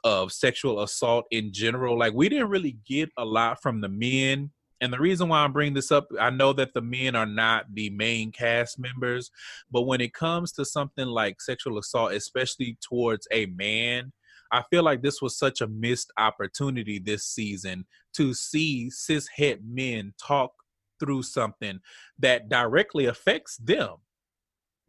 of 0.04 0.32
sexual 0.32 0.82
assault 0.82 1.26
in 1.32 1.54
general. 1.54 1.97
Like 1.97 2.14
we 2.14 2.30
didn't 2.30 2.50
really 2.50 2.78
get 2.88 3.10
a 3.18 3.26
lot 3.26 3.62
from 3.62 3.82
the 3.82 3.89
men. 3.89 4.52
And 4.82 4.93
the 4.93 5.00
reason 5.00 5.28
why 5.28 5.39
I'm 5.39 5.52
bringing 5.52 5.74
this 5.74 5.91
up, 5.91 6.08
I 6.20 6.30
know 6.30 6.54
that 6.54 6.74
the 6.74 6.82
men 6.82 7.14
are 7.16 7.26
not 7.26 7.66
the 7.74 7.89
main 7.89 8.32
cast 8.32 8.80
members, 8.80 9.30
but 9.70 9.82
when 9.82 10.00
it 10.00 10.14
comes 10.14 10.54
to 10.54 10.64
something 10.64 11.06
like 11.06 11.41
sexual 11.41 11.78
assault, 11.78 12.14
especially 12.14 12.78
towards 12.82 13.28
a 13.30 13.47
man, 13.47 14.14
I 14.52 14.64
feel 14.70 14.84
like 14.84 15.02
this 15.02 15.22
was 15.22 15.38
such 15.38 15.62
a 15.62 15.68
missed 15.68 16.12
opportunity 16.18 17.00
this 17.00 17.26
season 17.26 17.86
to 18.14 18.34
see 18.34 18.89
cis 18.89 19.28
het 19.36 19.60
men 19.64 20.14
talk 20.22 20.52
through 21.00 21.24
something 21.24 21.80
that 22.18 22.50
directly 22.50 23.06
affects 23.06 23.58
them. 23.58 23.95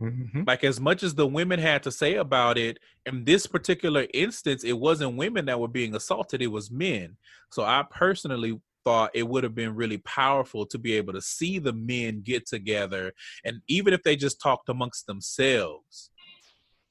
Mhm. 0.01 0.47
Like 0.47 0.65
as 0.65 0.81
much 0.81 1.03
as 1.03 1.15
the 1.15 1.27
women 1.27 1.59
had 1.61 1.83
to 1.83 1.91
say 1.93 2.15
about 2.15 2.57
it, 2.57 2.79
in 3.05 3.25
this 3.25 3.47
particular 3.47 4.07
instance, 4.15 4.65
it 4.65 4.73
wasn't 4.73 5.17
women 5.17 5.45
that 5.47 5.61
were 5.61 5.69
being 5.69 5.95
assaulted, 5.95 6.41
it 6.41 6.47
was 6.47 6.71
men. 6.71 7.19
So 7.53 7.63
I 7.63 7.85
personally 7.91 8.59
thought 8.83 9.11
it 9.15 9.29
would 9.29 9.45
have 9.45 9.55
been 9.55 9.75
really 9.75 9.99
powerful 9.99 10.65
to 10.67 10.79
be 10.79 10.95
able 10.95 11.13
to 11.13 11.21
see 11.21 11.59
the 11.59 11.73
men 11.75 12.23
get 12.23 12.47
together 12.47 13.13
and 13.45 13.61
even 13.69 13.93
if 13.93 14.03
they 14.03 14.17
just 14.17 14.41
talked 14.41 14.71
amongst 14.71 15.07
themselves, 15.07 16.10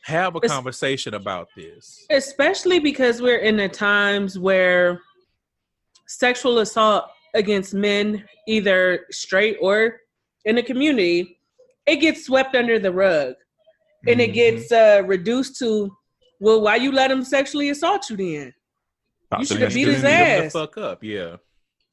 have 0.06 0.36
a 0.36 0.40
conversation 0.42 1.14
about 1.14 1.50
this. 1.56 2.06
especially 2.10 2.80
because 2.80 3.22
we're 3.22 3.38
in 3.40 3.58
the 3.58 3.68
times 3.70 4.40
where 4.40 5.02
sexual 6.08 6.60
assault 6.60 7.06
against 7.36 7.74
men 7.74 8.24
either 8.48 9.06
straight 9.12 9.58
or 9.62 9.98
in 10.46 10.56
the 10.56 10.64
community 10.64 11.38
it 11.86 11.98
gets 11.98 12.26
swept 12.26 12.56
under 12.56 12.80
the 12.80 12.92
rug 12.92 13.36
and 14.08 14.20
it 14.22 14.32
Mhm. 14.32 14.34
gets 14.34 14.72
uh, 14.72 15.04
reduced 15.06 15.58
to 15.60 15.96
well 16.40 16.62
why 16.62 16.76
you 16.78 16.92
let 16.92 17.12
him 17.12 17.24
sexually 17.24 17.70
assault 17.70 18.10
you 18.10 18.18
then 18.18 18.54
you 19.38 19.46
should 19.46 19.62
have 19.62 19.74
beat 19.74 19.88
his 19.88 20.04
ass. 20.04 20.52
fuck 20.54 20.78
up, 20.78 21.04
yeah. 21.04 21.36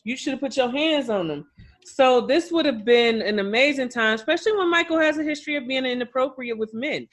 you 0.05 0.17
should 0.17 0.33
have 0.33 0.41
put 0.41 0.57
your 0.57 0.71
hands 0.71 1.11
on 1.11 1.29
him 1.31 1.47
so 1.85 2.21
this 2.27 2.51
would 2.51 2.65
have 2.67 2.85
been 2.85 3.21
an 3.21 3.39
amazing 3.41 3.89
time 3.89 4.15
especially 4.15 4.53
when 4.53 4.71
michael 4.71 4.99
has 4.99 5.19
a 5.19 5.23
history 5.23 5.57
of 5.57 5.67
being 5.69 5.85
inappropriate 5.85 6.57
with 6.57 6.73
men 6.73 7.07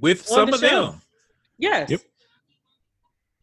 With 0.00 0.20
On 0.30 0.34
some 0.34 0.50
the 0.50 0.54
of 0.56 0.60
show. 0.60 0.86
them. 0.92 1.02
yes 1.58 1.90
Yep. 1.90 2.00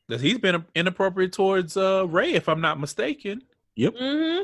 That 0.10 0.22
he's 0.22 0.38
been 0.38 0.66
inappropriate 0.76 1.32
towards 1.34 1.78
uh 1.78 2.06
Ray, 2.08 2.34
if 2.34 2.50
I'm 2.50 2.62
not 2.62 2.80
mistaken. 2.80 3.44
Yep. 3.76 3.96
hmm 3.98 4.40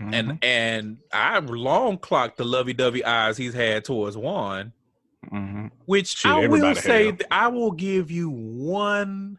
Mhm. 0.00 0.12
And 0.12 0.38
and 0.44 0.98
I 1.12 1.38
long 1.38 1.98
clocked 1.98 2.36
the 2.36 2.44
lovey 2.44 2.72
dovey 2.72 3.04
eyes 3.04 3.36
he's 3.36 3.54
had 3.54 3.84
towards 3.84 4.16
Juan. 4.16 4.72
Mhm. 5.32 5.70
Which 5.86 6.08
Shit, 6.16 6.30
I 6.32 6.46
will 6.48 6.74
say, 6.74 7.06
have. 7.06 7.18
that 7.18 7.28
I 7.32 7.46
will 7.48 7.70
give 7.70 8.10
you 8.10 8.28
one 8.28 9.38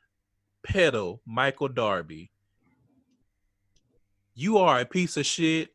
pedal, 0.64 1.22
Michael 1.26 1.68
Darby. 1.68 2.32
You 4.34 4.58
are 4.58 4.80
a 4.80 4.86
piece 4.86 5.18
of 5.18 5.26
shit, 5.26 5.74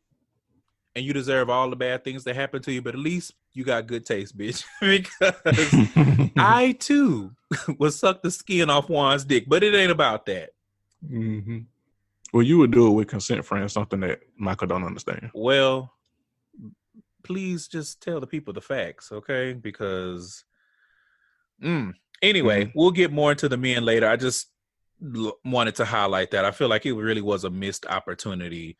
and 0.95 1.05
you 1.05 1.13
deserve 1.13 1.49
all 1.49 1.69
the 1.69 1.75
bad 1.75 2.03
things 2.03 2.23
that 2.23 2.35
happen 2.35 2.61
to 2.63 2.71
you. 2.71 2.81
But 2.81 2.95
at 2.95 2.99
least 3.01 3.33
you 3.53 3.63
got 3.63 3.87
good 3.87 4.05
taste, 4.05 4.37
bitch. 4.37 4.63
because 4.81 6.31
I 6.37 6.75
too 6.79 7.31
would 7.79 7.93
suck 7.93 8.21
the 8.21 8.31
skin 8.31 8.69
off 8.69 8.87
Juan's 8.87 9.25
dick, 9.25 9.45
but 9.47 9.63
it 9.63 9.73
ain't 9.73 9.91
about 9.91 10.25
that. 10.27 10.51
Mhm. 11.05 11.65
Well, 12.33 12.43
you 12.43 12.57
would 12.59 12.71
do 12.71 12.87
it 12.87 12.91
with 12.91 13.07
consent, 13.07 13.43
friend. 13.45 13.69
Something 13.69 13.99
that 14.01 14.21
Michael 14.37 14.67
don't 14.67 14.85
understand. 14.85 15.31
Well, 15.33 15.93
please 17.23 17.67
just 17.67 18.01
tell 18.01 18.19
the 18.21 18.27
people 18.27 18.53
the 18.53 18.61
facts, 18.61 19.11
okay? 19.11 19.53
Because, 19.53 20.45
mm. 21.61 21.93
anyway, 22.21 22.71
we'll 22.73 22.91
get 22.91 23.11
more 23.11 23.31
into 23.31 23.49
the 23.49 23.57
men 23.57 23.83
later. 23.83 24.07
I 24.07 24.15
just 24.15 24.47
l- 25.15 25.37
wanted 25.43 25.75
to 25.75 25.85
highlight 25.85 26.31
that. 26.31 26.45
I 26.45 26.51
feel 26.51 26.69
like 26.69 26.85
it 26.85 26.93
really 26.93 27.21
was 27.21 27.43
a 27.43 27.49
missed 27.49 27.85
opportunity 27.85 28.77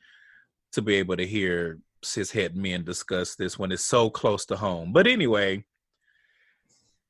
to 0.72 0.82
be 0.82 0.96
able 0.96 1.18
to 1.18 1.28
hear 1.28 1.80
cishet 2.04 2.56
men 2.56 2.84
discuss 2.84 3.36
this 3.36 3.58
when 3.58 3.72
it's 3.72 3.86
so 3.86 4.10
close 4.10 4.46
to 4.46 4.56
home. 4.56 4.94
But 4.94 5.08
anyway, 5.08 5.66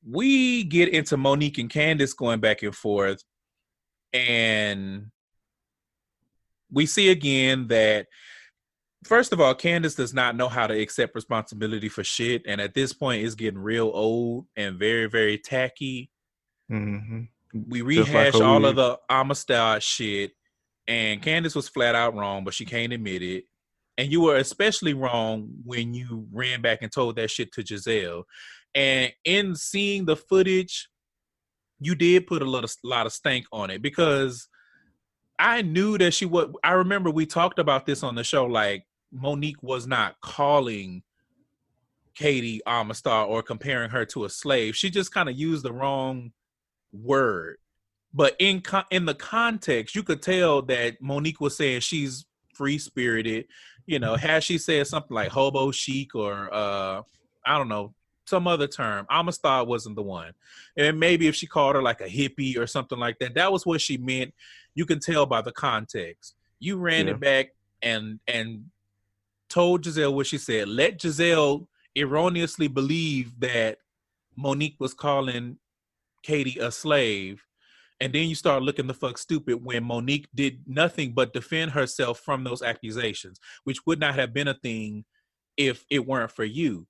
we 0.08 0.64
get 0.64 0.90
into 0.90 1.18
Monique 1.18 1.58
and 1.58 1.70
Candace 1.70 2.14
going 2.14 2.40
back 2.40 2.64
and 2.64 2.76
forth, 2.76 3.24
and 4.14 5.12
we 6.72 6.86
see 6.86 7.10
again 7.10 7.68
that 7.68 8.08
first 9.04 9.34
of 9.34 9.42
all, 9.42 9.56
Candace 9.56 9.96
does 9.96 10.14
not 10.14 10.36
know 10.36 10.48
how 10.48 10.68
to 10.68 10.80
accept 10.80 11.16
responsibility 11.16 11.90
for 11.90 12.04
shit, 12.04 12.44
and 12.46 12.62
at 12.62 12.74
this 12.74 12.94
point, 12.94 13.24
is 13.24 13.36
getting 13.36 13.60
real 13.60 13.92
old 13.94 14.46
and 14.56 14.78
very, 14.78 15.08
very 15.08 15.38
tacky. 15.38 16.12
hmm 16.70 17.24
We 17.54 17.80
Just 17.96 18.14
like 18.14 18.34
rehash 18.34 18.36
all 18.36 18.66
of 18.66 18.76
the 18.76 19.00
Amistad 19.10 19.84
shit, 19.84 20.32
and 20.88 21.22
Candace 21.22 21.56
was 21.56 21.70
flat 21.70 21.96
out 21.96 22.16
wrong, 22.16 22.44
but 22.44 22.54
she 22.54 22.66
can't 22.66 22.94
admit 22.94 23.22
it. 23.22 23.46
And 24.02 24.12
you 24.12 24.22
were 24.22 24.38
especially 24.38 24.96
wrong 24.96 25.48
when 25.64 25.94
you 25.94 26.26
ran 26.32 26.64
back 26.64 26.80
and 26.82 26.92
told 26.92 27.18
that 27.18 27.30
shit 27.30 27.52
to 27.52 27.62
Gizelle. 27.62 28.24
And 28.74 29.14
in 29.24 29.56
seeing 29.56 30.06
the 30.06 30.16
footage, 30.16 30.90
you 31.80 31.94
did 31.94 32.26
put 32.26 32.42
a 32.42 32.50
lot 32.50 32.64
of 32.64 32.74
lot 32.84 33.06
of 33.06 33.14
stank 33.14 33.46
on 33.52 33.70
it 33.70 33.84
because 33.84 34.50
I 35.38 35.62
knew 35.62 36.00
that 36.00 36.16
she 36.16 36.26
would. 36.26 36.52
I 36.64 36.72
remember 36.72 37.12
we 37.12 37.28
talked 37.28 37.60
about 37.60 37.86
this 37.86 38.02
on 38.02 38.16
the 38.16 38.24
show. 38.24 38.46
Like 38.46 38.88
Monique 39.12 39.62
was 39.62 39.86
not 39.86 40.20
calling 40.20 41.04
Katie 42.16 42.62
Amistad 42.66 43.28
or 43.28 43.44
comparing 43.44 43.92
her 43.92 44.06
to 44.06 44.26
a 44.26 44.30
slave. 44.30 44.76
She 44.76 44.90
just 44.90 45.14
kind 45.14 45.30
of 45.30 45.38
used 45.38 45.64
the 45.64 45.74
wrong 45.74 46.32
word. 46.92 47.58
But 48.16 48.36
in 48.40 48.64
in 48.90 49.06
the 49.06 49.14
context, 49.14 49.94
you 49.94 50.02
could 50.02 50.24
tell 50.24 50.64
that 50.64 51.04
Monique 51.04 51.40
was 51.40 51.56
saying 51.56 51.82
she's 51.82 52.26
free 52.54 52.78
spirited. 52.78 53.48
You 53.92 54.00
know, 54.00 54.16
had 54.16 54.42
she 54.42 54.58
said 54.58 54.88
something 54.88 55.14
like 55.14 55.28
hobo 55.28 55.70
chic 55.72 56.16
or 56.16 56.48
uh, 56.54 57.02
I 57.46 57.58
don't 57.58 57.68
know 57.68 57.94
some 58.26 58.48
other 58.48 58.66
term, 58.68 59.06
Amistad 59.10 59.68
wasn't 59.68 59.98
the 59.98 60.02
one. 60.02 60.32
And 60.78 60.98
maybe 60.98 61.28
if 61.28 61.36
she 61.36 61.46
called 61.46 61.76
her 61.76 61.82
like 61.82 62.00
a 62.00 62.06
hippie 62.08 62.58
or 62.58 62.66
something 62.68 62.98
like 62.98 63.20
that, 63.20 63.34
that 63.34 63.52
was 63.52 63.66
what 63.66 63.82
she 63.82 63.98
meant. 63.98 64.34
You 64.76 64.86
can 64.86 65.02
tell 65.02 65.26
by 65.26 65.42
the 65.42 65.52
context. 65.52 66.36
You 66.60 66.78
ran 66.78 67.08
Yeah. 67.08 67.16
it 67.16 67.20
back 67.20 67.48
and 67.82 68.22
and 68.30 68.68
told 69.50 69.84
Gizelle 69.84 70.14
what 70.14 70.28
she 70.28 70.38
said. 70.38 70.70
Let 70.70 70.98
Gizelle 70.98 71.68
erroneously 71.94 72.70
believe 72.70 73.38
that 73.42 73.80
Monique 74.38 74.78
was 74.80 74.94
calling 74.94 75.58
Katie 76.24 76.60
a 76.60 76.72
slave. 76.72 77.44
And 78.02 78.12
then 78.12 78.28
you 78.28 78.36
start 78.36 78.64
looking 78.64 78.88
the 78.88 78.96
fuck 78.96 79.20
stupid 79.20 79.64
when 79.64 79.84
Monique 79.84 80.28
did 80.34 80.64
nothing 80.66 81.14
but 81.14 81.34
defend 81.34 81.72
herself 81.72 82.20
from 82.20 82.44
those 82.44 82.64
accusations, 82.64 83.40
which 83.64 83.86
would 83.86 84.00
not 84.00 84.16
have 84.16 84.34
been 84.34 84.48
a 84.48 84.56
thing 84.56 85.06
if 85.56 85.86
it 85.92 86.08
weren't 86.08 86.32
for 86.32 86.44
you. 86.44 86.88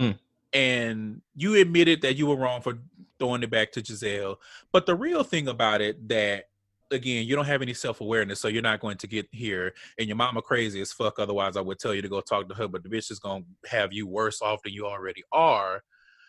Mm. 0.00 0.18
And 0.52 1.22
you 1.34 1.54
admitted 1.54 2.02
that 2.02 2.16
you 2.16 2.26
were 2.26 2.36
wrong 2.36 2.60
for 2.60 2.78
throwing 3.18 3.42
it 3.42 3.50
back 3.50 3.72
to 3.72 3.80
Gizelle. 3.80 4.36
But 4.72 4.84
the 4.84 4.94
real 4.94 5.24
thing 5.24 5.48
about 5.48 5.80
it 5.80 6.06
that 6.08 6.44
again, 6.90 7.26
you 7.26 7.34
don't 7.34 7.46
have 7.46 7.62
any 7.62 7.72
self 7.72 8.02
awareness, 8.02 8.38
so 8.38 8.48
you're 8.48 8.60
not 8.60 8.80
going 8.80 8.98
to 8.98 9.06
get 9.06 9.26
here. 9.32 9.72
And 9.98 10.06
your 10.06 10.16
mama 10.16 10.42
crazy 10.42 10.82
as 10.82 10.92
fuck. 10.92 11.18
Otherwise, 11.18 11.56
I 11.56 11.62
would 11.62 11.78
tell 11.78 11.94
you 11.94 12.02
to 12.02 12.08
go 12.10 12.20
talk 12.20 12.50
to 12.50 12.54
her. 12.54 12.68
But 12.68 12.82
the 12.82 12.90
bitch 12.90 13.10
is 13.10 13.18
gonna 13.18 13.44
have 13.66 13.94
you 13.94 14.06
worse 14.06 14.42
off 14.42 14.62
than 14.62 14.74
you 14.74 14.86
already 14.86 15.22
are. 15.32 15.82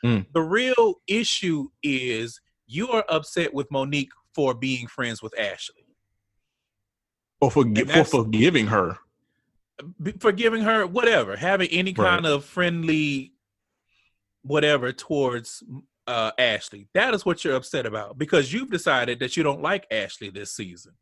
Mm. 0.06 0.26
The 0.34 0.42
real 0.42 1.02
issue 1.08 1.68
is 1.82 2.40
you 2.74 2.90
are 2.90 3.06
upset 3.08 3.54
with 3.54 3.70
Monique 3.72 4.12
for 4.34 4.54
being 4.54 4.88
friends 4.88 5.22
with 5.22 5.38
Ashley, 5.40 5.86
Or 7.40 7.52
for 7.52 7.64
for 7.64 8.04
forgiving 8.04 8.68
her. 8.68 8.98
Forgiving 10.20 10.64
her 10.64 10.88
whatever, 10.88 11.36
having 11.36 11.70
any 11.70 11.92
Right. 11.94 12.08
kind 12.08 12.26
of 12.26 12.46
friendly 12.46 13.34
whatever 14.42 14.92
towards 14.92 15.64
uh 16.08 16.32
Ashley. 16.38 16.88
That 16.94 17.14
is 17.14 17.26
what 17.26 17.44
you're 17.44 17.56
upset 17.56 17.86
about 17.86 18.18
because 18.18 18.52
you've 18.52 18.72
decided 18.72 19.20
that 19.20 19.38
you 19.38 19.44
don't 19.44 19.62
like 19.62 19.88
Ashley 19.92 20.30
this 20.30 20.52
season. 20.54 20.94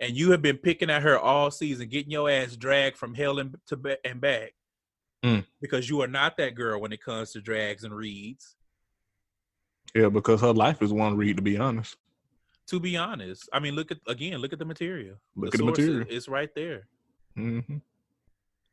And 0.00 0.16
you 0.16 0.30
have 0.30 0.40
been 0.40 0.56
picking 0.56 0.88
at 0.88 1.02
her 1.02 1.18
all 1.18 1.50
season, 1.50 1.88
getting 1.88 2.10
your 2.10 2.30
ass 2.30 2.56
dragged 2.56 2.96
from 2.96 3.14
hell 3.14 3.38
and 3.38 3.54
to 3.66 3.98
and 4.04 4.20
back. 4.20 4.54
Mm. 5.22 5.44
Because 5.60 5.90
you 5.90 6.00
are 6.00 6.08
not 6.08 6.38
that 6.38 6.54
girl 6.54 6.80
when 6.80 6.92
it 6.92 7.02
comes 7.02 7.32
to 7.32 7.42
drags 7.42 7.84
and 7.84 7.94
reads. 7.94 8.56
Yeah, 9.94 10.08
because 10.08 10.40
her 10.40 10.52
life 10.52 10.82
is 10.82 10.92
one 10.92 11.16
read. 11.16 11.36
To 11.36 11.42
be 11.42 11.56
honest, 11.58 11.96
To 12.68 12.78
be 12.80 12.96
honest, 12.96 13.48
I 13.52 13.58
mean, 13.58 13.74
look 13.74 13.90
at 13.90 13.98
again, 14.06 14.38
look 14.38 14.52
at 14.52 14.58
the 14.58 14.64
material. 14.64 15.16
Look 15.36 15.52
the 15.52 15.56
at 15.56 15.58
the 15.58 15.64
material. 15.64 16.06
It's 16.08 16.28
right 16.28 16.54
there. 16.54 16.86
hmm 17.34 17.58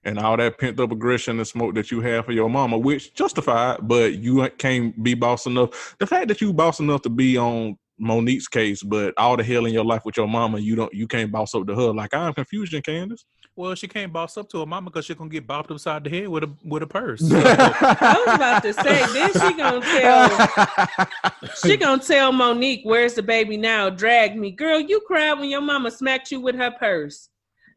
and 0.04 0.20
all 0.20 0.38
that 0.38 0.58
pent 0.58 0.80
up 0.80 0.92
aggression 0.92 1.38
and 1.38 1.48
smoke 1.48 1.76
that 1.76 1.92
you 1.92 2.00
have 2.00 2.26
for 2.26 2.32
your 2.32 2.50
mama, 2.50 2.78
which 2.78 3.14
justified, 3.14 3.78
but 3.82 4.14
you 4.16 4.48
can't 4.58 5.04
be 5.04 5.14
boss 5.14 5.46
enough. 5.46 5.96
The 6.00 6.08
fact 6.08 6.30
that 6.30 6.40
you 6.40 6.54
boss 6.54 6.80
enough 6.80 7.02
to 7.02 7.10
be 7.10 7.38
on 7.38 7.78
Monique's 8.00 8.48
case, 8.48 8.82
but 8.84 9.14
all 9.18 9.36
the 9.36 9.44
hell 9.44 9.66
in 9.66 9.74
your 9.74 9.84
life 9.84 10.04
with 10.06 10.16
your 10.16 10.28
mama, 10.28 10.60
you 10.60 10.76
don't, 10.76 10.94
you 10.94 11.08
can't 11.08 11.32
boss 11.32 11.54
up 11.56 11.68
to 11.68 11.76
her. 11.76 11.94
Like 11.94 12.14
I'm 12.14 12.34
confusion, 12.34 12.82
Candace. 12.82 13.26
Well, 13.58 13.74
she 13.74 13.88
can't 13.88 14.14
boss 14.14 14.38
up 14.38 14.48
to 14.50 14.60
her 14.60 14.66
mama 14.68 14.92
because 14.92 15.06
she's 15.06 15.16
gonna 15.16 15.32
get 15.32 15.48
bopped 15.48 15.72
upside 15.72 16.04
the 16.04 16.12
head 16.12 16.28
with 16.30 16.44
a 16.44 16.50
with 16.64 16.84
a 16.84 16.88
purse. 16.88 17.22
I 17.34 18.24
was 18.26 18.36
about 18.36 18.62
to 18.62 18.72
say, 18.72 19.06
then 19.14 19.34
she 19.34 19.58
gonna 19.58 19.82
tell 19.82 21.50
she 21.66 21.76
gonna 21.76 22.02
tell 22.02 22.32
Monique, 22.32 22.82
"Where's 22.84 23.16
the 23.16 23.24
baby 23.24 23.58
now? 23.58 23.90
Drag 23.90 24.38
me, 24.38 24.52
girl. 24.52 24.80
You 24.80 25.02
cried 25.08 25.34
when 25.40 25.50
your 25.50 25.62
mama 25.62 25.90
smacked 25.90 26.32
you 26.32 26.40
with 26.40 26.56
her 26.56 26.70
purse. 26.72 27.30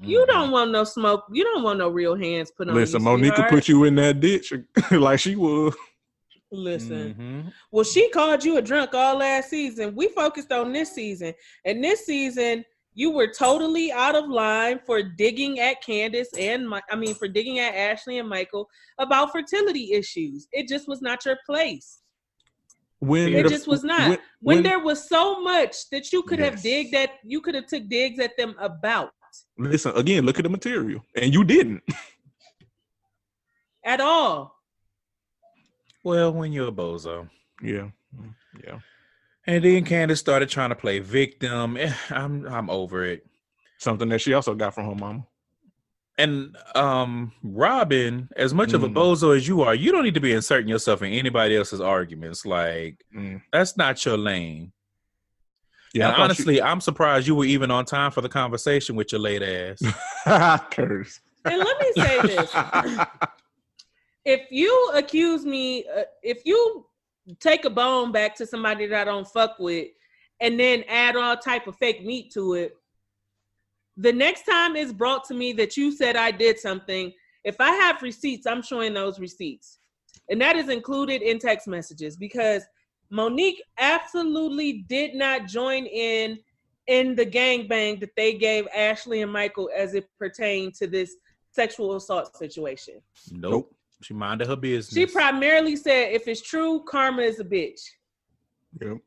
You 0.02 0.20
Mm-hmm. 0.20 0.30
don't 0.30 0.50
want 0.50 0.70
no 0.70 0.84
smoke. 0.84 1.24
You 1.32 1.44
don't 1.44 1.62
want 1.62 1.78
no 1.78 1.88
real 1.88 2.14
hands 2.14 2.50
put 2.50 2.68
on 2.68 2.74
Listen, 2.74 3.00
you. 3.00 3.04
Monique 3.06 3.36
will 3.38 3.44
put 3.44 3.66
you 3.66 3.84
in 3.84 3.94
that 3.96 4.20
ditch 4.20 4.52
like 4.90 5.18
she 5.20 5.34
would. 5.34 5.74
Listen. 6.52 7.14
Mhm. 7.48 7.52
Well, 7.70 7.84
she 7.84 8.08
called 8.10 8.44
you 8.44 8.56
a 8.56 8.62
drunk 8.62 8.92
all 8.92 9.18
last 9.18 9.50
season. 9.50 9.94
We 9.94 10.08
focused 10.08 10.50
on 10.52 10.72
this 10.72 10.92
season. 10.92 11.32
And 11.64 11.82
this 11.84 12.04
season, 12.06 12.64
you 12.94 13.10
were 13.10 13.28
totally 13.28 13.92
out 13.92 14.14
of 14.16 14.28
line 14.28 14.80
for 14.84 15.02
digging 15.02 15.60
at 15.60 15.82
Candace 15.82 16.28
and 16.38 16.68
my, 16.68 16.80
I 16.90 16.96
mean 16.96 17.14
for 17.14 17.28
digging 17.28 17.58
at 17.58 17.74
Ashley 17.74 18.18
and 18.18 18.28
Michael 18.28 18.68
about 18.98 19.32
fertility 19.32 19.92
issues. 19.92 20.48
It 20.52 20.68
just 20.68 20.88
was 20.88 21.00
not 21.00 21.24
your 21.24 21.38
place. 21.46 22.02
When 22.98 23.32
It 23.32 23.44
the- 23.44 23.48
just 23.48 23.66
was 23.66 23.82
not. 23.84 24.00
when- 24.10 24.18
When, 24.42 24.56
when- 24.56 24.62
there 24.62 24.78
was 24.80 25.08
so 25.08 25.40
much 25.42 25.88
that 25.90 26.12
you 26.12 26.22
could 26.22 26.38
have 26.40 26.60
digged 26.62 26.94
at 26.94 27.10
you 27.24 27.40
could 27.40 27.54
have 27.54 27.66
took 27.66 27.88
digs 27.88 28.18
at 28.18 28.36
them 28.36 28.54
about 28.58 29.10
listen 29.56 29.96
again, 29.96 30.26
look 30.26 30.38
at 30.38 30.42
the 30.42 30.48
material, 30.50 31.04
and 31.14 31.32
you 31.32 31.44
didn't. 31.44 31.82
at 33.84 34.00
all. 34.00 34.56
Well, 36.04 36.32
when 36.32 36.52
you're 36.52 36.68
a 36.68 36.72
bozo. 36.72 37.28
Yeah, 37.62 37.90
mm, 38.16 38.34
yeah. 38.64 38.78
And 39.46 39.64
then 39.64 39.84
Candace 39.84 40.20
started 40.20 40.48
trying 40.48 40.68
to 40.70 40.76
play 40.76 40.98
victim. 40.98 41.76
Eh, 41.76 41.92
I'm 42.10 42.46
I'm 42.46 42.68
over 42.70 43.04
it. 43.04 43.26
Something 43.78 44.08
that 44.10 44.20
she 44.20 44.34
also 44.34 44.54
got 44.54 44.74
from 44.74 44.86
her 44.86 44.94
mama. 44.94 45.26
And 46.18 46.56
um 46.74 47.32
Robyn, 47.42 48.28
as 48.36 48.52
much 48.52 48.74
of 48.74 48.82
a 48.82 48.88
Mm. 48.88 48.94
bozo 48.94 49.34
as 49.34 49.48
you 49.48 49.62
are, 49.62 49.74
you 49.74 49.90
don't 49.92 50.04
need 50.04 50.14
to 50.14 50.20
be 50.20 50.32
inserting 50.32 50.68
yourself 50.68 51.02
in 51.02 51.12
anybody 51.12 51.56
else's 51.56 51.80
arguments. 51.80 52.44
Like 52.44 53.02
Mm. 53.16 53.40
that's 53.52 53.76
not 53.76 54.04
your 54.04 54.18
lane. 54.18 54.72
Yeah, 55.94 56.10
and 56.12 56.22
honestly, 56.22 56.60
I'm 56.62 56.80
surprised 56.80 57.26
you 57.26 57.34
were 57.34 57.46
even 57.46 57.70
on 57.72 57.84
time 57.84 58.12
for 58.12 58.20
the 58.20 58.28
conversation 58.28 58.94
with 58.94 59.10
your 59.10 59.20
late 59.20 59.42
ass. 59.42 59.82
honestly, 60.26 60.66
curse. 60.70 61.20
And 61.44 61.58
let 61.58 61.80
me 61.80 61.92
say 61.96 62.20
this. 62.22 62.54
if 64.24 64.42
you 64.50 64.90
accuse 64.94 65.44
me, 65.44 65.86
uh, 65.88 66.02
if 66.22 66.42
you 66.44 66.86
take 67.36 67.64
a 67.64 67.70
bone 67.70 68.12
back 68.12 68.34
to 68.36 68.46
somebody 68.46 68.86
that 68.86 69.02
I 69.02 69.10
don't 69.10 69.26
fuck 69.26 69.58
with, 69.58 69.88
and 70.40 70.58
then 70.58 70.84
add 70.88 71.16
all 71.16 71.36
type 71.36 71.66
of 71.66 71.76
fake 71.76 72.04
meat 72.04 72.32
to 72.32 72.54
it, 72.54 72.76
the 73.96 74.12
next 74.12 74.44
time 74.44 74.76
it's 74.76 74.92
brought 74.92 75.24
to 75.24 75.34
me 75.34 75.52
that 75.54 75.76
you 75.76 75.92
said 75.92 76.16
I 76.16 76.30
did 76.30 76.58
something, 76.58 77.12
if 77.44 77.60
I 77.60 77.70
have 77.70 78.02
receipts, 78.02 78.46
I'm 78.46 78.62
showing 78.62 78.94
those 78.94 79.18
receipts, 79.18 79.78
and 80.28 80.40
that 80.40 80.56
is 80.56 80.68
included 80.68 81.22
in 81.22 81.38
text 81.38 81.66
messages 81.66 82.16
because 82.16 82.62
Monique 83.10 83.62
absolutely 83.78 84.84
did 84.88 85.14
not 85.14 85.46
join 85.46 85.86
in 85.86 86.38
in 86.86 87.14
the 87.14 87.26
gangbang 87.26 88.00
that 88.00 88.14
they 88.16 88.34
gave 88.34 88.66
Ashley 88.74 89.22
and 89.22 89.32
Michael 89.32 89.70
as 89.76 89.94
it 89.94 90.08
pertained 90.18 90.74
to 90.74 90.86
this 90.86 91.14
sexual 91.52 91.96
assault 91.96 92.36
situation. 92.36 93.00
Nope. 93.30 93.74
She 94.02 94.14
minded 94.14 94.48
her 94.48 94.56
business. 94.56 94.94
She 94.94 95.06
primarily 95.06 95.76
said, 95.76 96.12
if 96.12 96.26
it's 96.26 96.40
true, 96.40 96.82
karma 96.88 97.22
is 97.22 97.38
a 97.40 97.44
bitch. 97.44 97.80
Yep. 98.80 98.98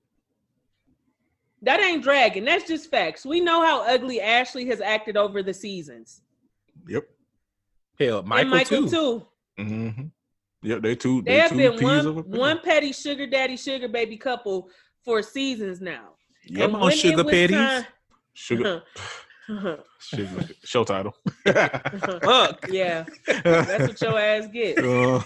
That 1.64 1.80
ain't 1.82 2.04
dragging. 2.04 2.46
That's 2.46 2.68
just 2.68 2.92
facts. 2.92 3.26
We 3.26 3.40
know 3.40 3.62
how 3.66 3.84
ugly 3.88 4.20
Ashley 4.22 4.66
has 4.66 4.82
acted 4.82 5.16
over 5.18 5.42
the 5.42 5.54
seasons. 5.54 6.22
Yep. 6.88 7.08
Hell, 8.00 8.24
Michael, 8.24 8.42
and 8.42 8.50
Michael 8.50 8.84
too. 8.84 8.90
too. 8.90 9.26
Mm-hmm. 9.64 10.04
Yep. 10.64 10.82
They 10.82 10.96
two. 10.96 11.22
They 11.22 11.32
They, 11.34 11.40
have 11.40 11.52
two 11.52 11.58
been 11.58 11.84
one 11.84 12.30
one 12.30 12.60
petty 12.60 12.92
sugar 12.92 13.26
daddy 13.28 13.56
sugar 13.56 13.88
baby 13.88 14.18
couple 14.18 14.70
for 15.06 15.22
seasons 15.22 15.80
now. 15.80 16.10
Yep. 16.48 16.74
On, 16.74 16.92
sugar 16.92 17.24
petties. 17.24 17.50
time- 17.52 17.86
Sugar. 18.34 18.84
sugar. 20.00 20.46
Show 20.64 20.84
title. 20.84 21.16
Fuck. 21.46 22.66
yeah, 22.70 23.06
that's 23.26 23.88
what 23.88 24.02
your 24.02 24.20
ass 24.20 24.48
get. 24.52 24.80
Uh, 24.80 25.22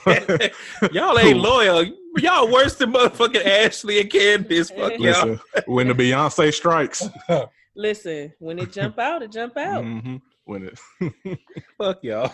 y'all 0.92 1.18
ain't 1.20 1.38
loyal. 1.40 1.86
Y'all 2.18 2.52
worse 2.52 2.76
than 2.76 2.94
motherfucking 2.94 3.46
Ashley 3.46 4.02
and 4.02 4.10
Candace. 4.10 4.70
Fuck 4.72 4.94
y'all. 4.94 5.00
listen, 5.00 5.40
when 5.66 5.88
the 5.88 5.94
Beyonce 5.94 6.54
strikes. 6.54 7.08
Listen, 7.76 8.34
when 8.40 8.58
it 8.60 8.72
jump 8.72 8.98
out, 8.98 9.22
it 9.22 9.32
jump 9.32 9.56
out. 9.58 9.84
Mhm. 9.84 10.22
When 10.46 10.72
it. 10.72 11.40
Fuck 11.78 12.04
y'all. 12.04 12.34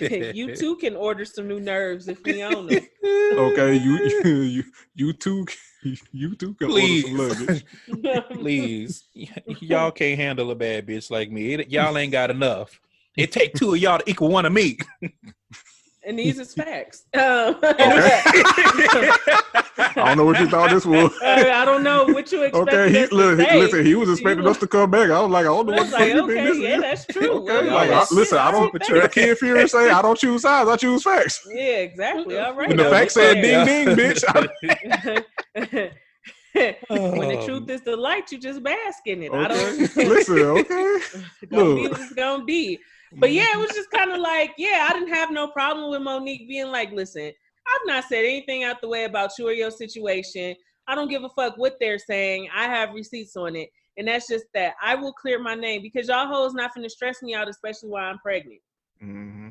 you 0.34 0.54
too 0.56 0.76
can 0.76 0.96
order 0.96 1.24
some 1.24 1.46
new 1.48 1.60
nerves 1.60 2.08
if 2.08 2.22
we 2.24 2.42
own 2.42 2.66
them. 2.66 2.82
okay, 3.04 3.74
you 3.84 3.98
you 4.24 4.36
you, 4.42 4.64
you 4.94 5.12
two 5.12 5.46
you 6.12 6.34
too 6.34 6.54
can 6.54 6.68
Please. 6.68 7.04
order 7.18 7.36
some 7.38 8.02
luggage. 8.02 8.26
Please, 8.32 9.04
Y- 9.14 9.28
y'all 9.60 9.90
can't 9.90 10.18
handle 10.18 10.50
a 10.50 10.54
bad 10.54 10.86
bitch 10.86 11.10
like 11.10 11.30
me. 11.30 11.54
It- 11.54 11.70
y'all 11.70 11.96
ain't 11.98 12.12
got 12.12 12.30
enough. 12.30 12.80
It 13.16 13.30
take 13.32 13.54
two 13.54 13.74
of 13.74 13.80
y'all 13.80 13.98
to 13.98 14.10
equal 14.10 14.28
one 14.28 14.44
of 14.46 14.52
me. 14.52 14.78
and 16.04 16.18
these 16.18 16.38
is 16.38 16.52
facts. 16.54 17.04
Um, 17.14 17.56
I 20.04 20.08
don't 20.08 20.18
know 20.18 20.24
what 20.26 20.38
you 20.40 20.48
thought 20.48 20.70
this 20.70 20.84
was. 20.86 21.12
I 21.22 21.64
don't 21.64 21.82
know 21.82 22.04
what 22.04 22.30
you 22.30 22.42
expected 22.44 22.74
Okay, 22.74 22.90
he 22.90 23.02
us 23.04 23.08
to 23.08 23.14
look, 23.14 23.38
say. 23.40 23.58
listen, 23.58 23.84
he 23.86 23.94
was 23.94 24.10
expecting 24.10 24.46
us 24.46 24.58
to 24.58 24.66
come 24.66 24.90
back. 24.90 25.10
I 25.10 25.20
was 25.20 25.30
like, 25.30 25.42
I 25.42 25.48
don't 25.48 25.66
know 25.66 25.72
I 25.72 25.76
what 25.76 25.84
was 25.84 25.92
like, 25.92 26.00
fuck 26.00 26.08
you 26.08 26.14
been 26.14 26.30
okay, 26.30 26.44
listening 26.44 26.70
yeah, 26.70 26.80
that's 26.80 27.06
true. 27.06 27.30
Okay, 27.48 27.66
Well, 27.66 27.74
like, 27.74 27.90
yeah, 27.90 27.98
I, 28.10 28.14
listen, 28.14 28.38
I 28.38 28.50
don't. 28.50 28.84
shit, 28.84 29.02
The 29.02 29.08
Kid 29.08 29.38
Fury 29.38 29.68
say, 29.68 29.90
I 29.90 30.02
don't 30.02 30.18
choose 30.18 30.42
sides, 30.42 30.68
I 30.70 30.76
choose 30.76 31.02
facts. 31.02 31.46
Yeah, 31.52 31.62
exactly. 31.78 32.38
All 32.38 32.54
right. 32.54 32.68
When 32.68 32.76
the 32.76 32.84
facts 32.84 33.14
fact 33.14 33.34
said 33.34 33.34
ding 33.42 33.66
ding, 33.66 33.96
bitch. 33.96 34.22
when 36.88 37.28
the 37.28 37.38
Um, 37.38 37.44
truth 37.44 37.68
is 37.70 37.82
the 37.82 37.96
light, 37.96 38.30
you 38.30 38.38
just 38.38 38.62
bask 38.62 39.06
in 39.06 39.22
it. 39.22 39.32
I 39.32 39.48
don't 39.48 39.96
listen, 39.96 40.38
okay. 40.38 40.98
gonna 41.50 41.74
be 41.74 41.82
Look. 41.82 41.92
what 41.92 42.00
it's 42.00 42.12
gonna 42.14 42.44
be. 42.44 42.78
But 43.16 43.30
yeah, 43.32 43.46
it 43.54 43.58
was 43.58 43.70
just 43.70 43.90
kind 43.90 44.10
of 44.10 44.20
like, 44.20 44.54
yeah, 44.58 44.88
I 44.90 44.92
didn't 44.92 45.14
have 45.14 45.30
no 45.30 45.48
problem 45.48 45.90
with 45.90 46.02
Monique 46.02 46.48
being 46.48 46.66
like, 46.68 46.90
listen, 46.92 47.32
I've 47.66 47.86
not 47.86 48.04
said 48.04 48.24
anything 48.24 48.64
out 48.64 48.80
the 48.80 48.88
way 48.88 49.04
about 49.04 49.30
you 49.38 49.48
or 49.48 49.52
your 49.52 49.70
situation. 49.70 50.54
I 50.86 50.94
don't 50.94 51.08
give 51.08 51.24
a 51.24 51.28
fuck 51.30 51.56
what 51.56 51.76
they're 51.80 51.98
saying. 51.98 52.48
I 52.54 52.64
have 52.64 52.92
receipts 52.92 53.36
on 53.36 53.56
it. 53.56 53.70
And 53.96 54.08
that's 54.08 54.28
just 54.28 54.46
that. 54.54 54.74
I 54.82 54.96
will 54.96 55.12
clear 55.12 55.40
my 55.40 55.54
name 55.54 55.82
because 55.82 56.08
y'all 56.08 56.26
hoes 56.26 56.52
not 56.52 56.72
finna 56.76 56.90
stress 56.90 57.22
me 57.22 57.34
out, 57.34 57.48
especially 57.48 57.90
while 57.90 58.10
I'm 58.10 58.18
pregnant. 58.18 58.60
hmm 59.00 59.48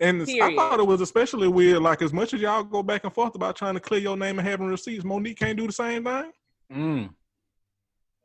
And 0.00 0.22
I 0.22 0.56
thought 0.56 0.80
it 0.80 0.86
was 0.86 1.00
especially 1.00 1.48
weird. 1.48 1.82
Like 1.82 2.02
as 2.02 2.12
much 2.12 2.34
as 2.34 2.40
y'all 2.40 2.64
go 2.64 2.82
back 2.82 3.04
and 3.04 3.12
forth 3.12 3.34
about 3.34 3.54
trying 3.56 3.74
to 3.74 3.80
clear 3.80 4.00
your 4.00 4.16
name 4.16 4.38
and 4.38 4.48
having 4.48 4.66
receipts, 4.66 5.04
Monique 5.04 5.38
can't 5.38 5.58
do 5.58 5.66
the 5.66 5.72
same 5.72 6.04
thing. 6.04 6.32
Mm. 6.72 7.10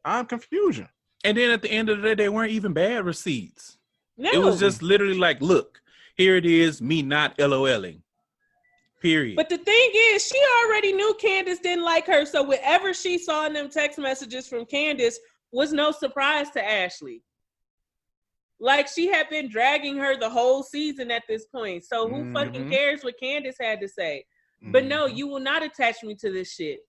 I'm 0.03 0.25
confusion. 0.25 0.87
And 1.23 1.37
then 1.37 1.51
at 1.51 1.61
the 1.61 1.69
end 1.69 1.89
of 1.89 2.01
the 2.01 2.03
day, 2.03 2.15
they 2.15 2.29
weren't 2.29 2.51
even 2.51 2.73
bad 2.73 3.05
receipts. 3.05 3.77
No. 4.17 4.31
It 4.31 4.41
was 4.41 4.59
just 4.59 4.81
literally 4.81 5.17
like, 5.17 5.41
look, 5.41 5.81
here 6.15 6.35
it 6.35 6.45
is, 6.45 6.81
me 6.81 7.01
not 7.01 7.37
LOLing. 7.37 8.01
Period. 9.01 9.35
But 9.35 9.49
the 9.49 9.57
thing 9.57 9.89
is, 9.93 10.25
she 10.27 10.39
already 10.63 10.93
knew 10.93 11.15
Candace 11.19 11.59
didn't 11.59 11.83
like 11.83 12.05
her. 12.05 12.23
So 12.25 12.43
whatever 12.43 12.93
she 12.93 13.17
saw 13.17 13.47
in 13.47 13.53
them 13.53 13.69
text 13.69 13.97
messages 13.97 14.47
from 14.47 14.65
Candace 14.65 15.19
was 15.51 15.73
no 15.73 15.91
surprise 15.91 16.51
to 16.51 16.63
Ashley. 16.63 17.23
Like 18.59 18.87
she 18.87 19.07
had 19.07 19.27
been 19.29 19.49
dragging 19.49 19.97
her 19.97 20.17
the 20.19 20.29
whole 20.29 20.61
season 20.61 21.09
at 21.09 21.23
this 21.27 21.45
point. 21.47 21.83
So 21.83 22.07
who 22.07 22.31
fucking 22.31 22.65
Mhm. 22.65 22.69
cares 22.69 23.03
what 23.03 23.19
Candace 23.19 23.57
had 23.59 23.81
to 23.81 23.87
say? 23.87 24.25
But 24.61 24.85
no, 24.85 25.07
Mhm. 25.07 25.17
you 25.17 25.27
will 25.27 25.39
not 25.39 25.63
attach 25.63 26.03
me 26.03 26.13
to 26.15 26.31
this 26.31 26.53
shit. 26.53 26.87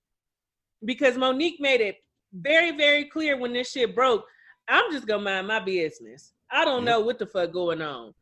Because 0.85 1.17
Monique 1.17 1.61
made 1.61 1.81
it 1.81 2.05
very, 2.35 2.73
very 2.73 3.07
clear 3.07 3.39
when 3.39 3.55
this 3.55 3.71
shit 3.71 3.95
broke. 3.95 4.29
I'm 4.69 4.93
just 4.93 5.07
gonna 5.07 5.23
mind 5.23 5.47
my 5.47 5.61
business. 5.61 6.35
I 6.51 6.67
don't 6.67 6.85
Yep. 6.85 6.85
know 6.85 7.01
what 7.01 7.19
the 7.19 7.27
fuck 7.27 7.53
going 7.53 7.81
on. 7.81 8.15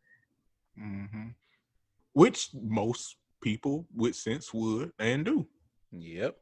Mhm. 0.78 1.34
Which 2.12 2.50
most 2.54 3.16
people 3.40 3.86
with 3.94 4.14
sense 4.16 4.52
would 4.52 4.92
and 4.98 5.24
do. 5.24 5.46
yep. 5.92 6.36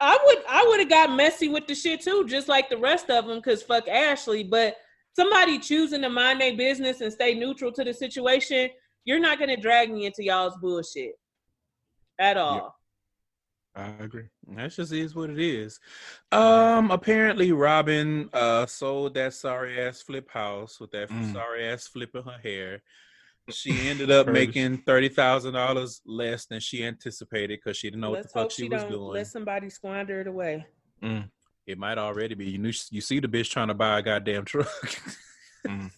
I 0.00 0.18
would 0.26 0.38
I 0.48 0.64
would 0.68 0.80
have 0.80 0.88
got 0.90 1.16
messy 1.16 1.48
with 1.48 1.66
the 1.66 1.74
shit 1.74 2.02
too, 2.02 2.26
just 2.26 2.48
like 2.48 2.68
the 2.68 2.76
rest 2.76 3.10
of 3.10 3.26
them, 3.26 3.40
cause 3.40 3.62
fuck 3.62 3.88
Ashley. 3.88 4.42
But 4.42 4.76
somebody 5.14 5.58
choosing 5.58 6.02
to 6.02 6.10
mind 6.10 6.40
their 6.40 6.56
business 6.56 7.00
and 7.00 7.12
stay 7.12 7.34
neutral 7.34 7.72
to 7.72 7.84
the 7.84 7.94
situation, 7.94 8.68
you're 9.04 9.20
not 9.20 9.38
gonna 9.38 9.56
drag 9.56 9.90
me 9.90 10.04
into 10.06 10.22
y'all's 10.24 10.56
bullshit 10.60 11.12
at 12.18 12.36
all. 12.36 12.76
I 13.76 13.88
agree. 14.00 14.28
That 14.48 14.70
just 14.70 14.92
is 14.92 15.14
what 15.16 15.30
it 15.30 15.38
is. 15.40 15.80
Um, 16.30 16.90
apparently 16.90 17.52
Robyn 17.52 18.28
uh 18.32 18.66
sold 18.66 19.14
that 19.14 19.32
sorry 19.34 19.80
ass 19.80 20.02
flip 20.02 20.30
house 20.30 20.78
with 20.80 20.90
that 20.90 21.08
Mm. 21.08 21.32
sorry 21.32 21.66
ass 21.66 21.86
flip 21.86 22.14
in 22.14 22.22
her 22.24 22.38
hair. 22.42 22.82
She 23.50 23.88
ended 23.88 24.10
up 24.10 24.26
making 24.26 24.78
thirty 24.78 25.08
thousand 25.08 25.54
dollars 25.54 26.00
less 26.06 26.46
than 26.46 26.60
she 26.60 26.84
anticipated 26.84 27.60
because 27.62 27.76
she 27.76 27.88
didn't 27.88 28.00
know 28.00 28.12
Let's 28.12 28.26
what 28.28 28.32
the 28.32 28.38
hope 28.40 28.50
fuck 28.50 28.56
she, 28.56 28.62
she 28.62 28.68
was 28.68 28.82
don't 28.82 28.90
doing. 28.90 29.12
let 29.12 29.26
somebody 29.26 29.68
squander 29.68 30.20
it 30.20 30.26
away. 30.26 30.66
It 31.66 31.78
might 31.78 31.98
already 31.98 32.34
be. 32.34 32.46
You 32.50 32.58
knew 32.58 32.72
you 32.90 33.00
see 33.00 33.20
the 33.20 33.28
bitch 33.28 33.50
trying 33.50 33.68
to 33.68 33.74
buy 33.74 33.98
a 33.98 34.02
goddamn 34.02 34.44
truck. 34.44 34.68
Mm. 35.66 35.90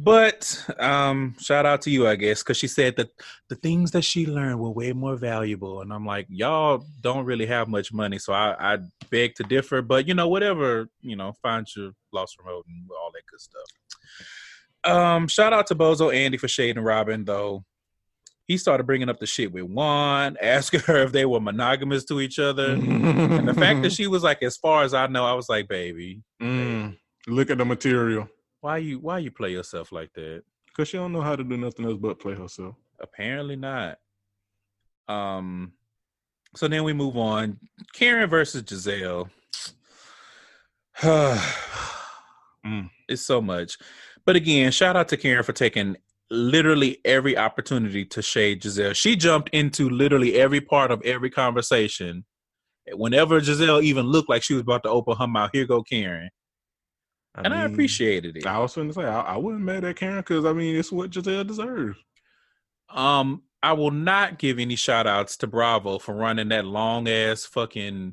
But 0.00 0.64
um, 0.78 1.34
shout 1.40 1.66
out 1.66 1.82
to 1.82 1.90
you, 1.90 2.06
I 2.06 2.14
guess, 2.14 2.44
because 2.44 2.56
she 2.56 2.68
said 2.68 2.94
that 2.96 3.10
the 3.48 3.56
things 3.56 3.90
that 3.90 4.02
she 4.02 4.26
learned 4.26 4.60
were 4.60 4.70
way 4.70 4.92
more 4.92 5.16
valuable. 5.16 5.80
And 5.80 5.92
I'm 5.92 6.06
like, 6.06 6.26
y'all 6.28 6.84
don't 7.00 7.24
really 7.24 7.46
have 7.46 7.66
much 7.66 7.92
money, 7.92 8.20
so 8.20 8.32
I, 8.32 8.74
I 8.74 8.78
beg 9.10 9.34
to 9.34 9.42
differ. 9.42 9.82
But 9.82 10.06
you 10.06 10.14
know, 10.14 10.28
whatever, 10.28 10.88
you 11.00 11.16
know, 11.16 11.32
find 11.42 11.66
your 11.74 11.90
lost 12.12 12.38
remote 12.38 12.64
and 12.68 12.88
all 13.02 13.10
that 13.12 13.26
good 13.28 13.40
stuff. 13.40 13.64
Um, 14.88 15.28
shout 15.28 15.52
out 15.52 15.66
to 15.68 15.74
Bozo 15.74 16.14
Andy 16.14 16.36
for 16.38 16.48
shading 16.48 16.82
Robyn, 16.82 17.24
though. 17.24 17.64
He 18.46 18.56
started 18.56 18.84
bringing 18.86 19.10
up 19.10 19.18
the 19.18 19.26
shit 19.26 19.52
with 19.52 19.64
Juan, 19.64 20.36
asking 20.42 20.80
her 20.80 20.96
if 21.02 21.12
they 21.12 21.26
were 21.26 21.40
monogamous 21.40 22.04
to 22.06 22.20
each 22.20 22.38
other. 22.38 22.72
and 22.72 23.46
the 23.46 23.52
fact 23.54 23.82
that 23.82 23.92
she 23.98 24.06
was 24.06 24.22
like, 24.22 24.42
as 24.42 24.56
far 24.56 24.84
as 24.84 24.94
I 24.94 25.06
know, 25.06 25.24
I 25.26 25.34
was 25.34 25.48
like, 25.48 25.68
baby, 25.68 26.22
Mm. 26.40 26.96
Look 27.26 27.50
at 27.50 27.58
the 27.58 27.64
material. 27.66 28.26
why 28.62 28.78
you 28.78 29.00
why 29.00 29.18
you 29.18 29.30
play 29.30 29.50
yourself 29.52 29.92
like 29.92 30.12
that? 30.14 30.44
Cause 30.74 30.88
she 30.88 30.96
don't 30.96 31.12
know 31.12 31.20
how 31.20 31.36
to 31.36 31.44
do 31.44 31.56
nothing 31.58 31.84
else 31.84 31.98
but 32.00 32.20
play 32.20 32.34
herself. 32.34 32.74
Apparently 33.00 33.56
not. 33.56 33.98
Um 35.08 35.72
so 36.56 36.68
then 36.68 36.84
we 36.84 36.94
move 36.94 37.18
on. 37.18 37.58
Karen 37.92 38.30
versus 38.30 38.62
Gizelle. 38.62 39.28
Mm. 42.66 42.90
It's 43.08 43.22
so 43.22 43.40
much. 43.40 43.78
But 44.28 44.36
again, 44.36 44.70
shout 44.72 44.94
out 44.94 45.08
to 45.08 45.16
Karen 45.16 45.42
for 45.42 45.54
taking 45.54 45.96
literally 46.30 46.98
every 47.02 47.38
opportunity 47.38 48.04
to 48.04 48.20
shade 48.20 48.60
Gizelle. 48.60 48.94
She 48.94 49.16
jumped 49.16 49.48
into 49.54 49.88
literally 49.88 50.34
every 50.34 50.60
part 50.60 50.90
of 50.90 51.00
every 51.00 51.30
conversation. 51.30 52.26
Whenever 52.92 53.40
Gizelle 53.40 53.82
even 53.82 54.04
looked 54.04 54.28
like 54.28 54.42
she 54.42 54.52
was 54.52 54.60
about 54.60 54.82
to 54.82 54.90
open 54.90 55.16
her 55.16 55.26
mouth, 55.26 55.48
here 55.54 55.64
go 55.64 55.82
Karen. 55.82 56.28
and 57.36 57.54
I 57.54 57.64
appreciated 57.64 58.36
it. 58.36 58.46
I 58.46 58.58
was 58.58 58.74
going 58.74 58.88
to 58.88 58.92
say 58.92 59.04
I, 59.06 59.20
I 59.20 59.36
wouldn't 59.38 59.64
mad 59.64 59.84
at 59.84 59.96
Karen 59.96 60.18
because 60.18 60.44
I 60.44 60.52
mean 60.52 60.76
it's 60.76 60.92
what 60.92 61.08
Gizelle 61.08 61.46
deserves. 61.46 61.98
Um, 62.90 63.44
I 63.62 63.72
will 63.72 63.92
not 63.92 64.38
give 64.38 64.58
any 64.58 64.76
shout 64.76 65.06
outs 65.06 65.38
to 65.38 65.46
Bravo 65.46 65.98
for 65.98 66.14
running 66.14 66.50
that 66.50 66.66
long 66.66 67.08
ass 67.08 67.46
fucking 67.46 68.12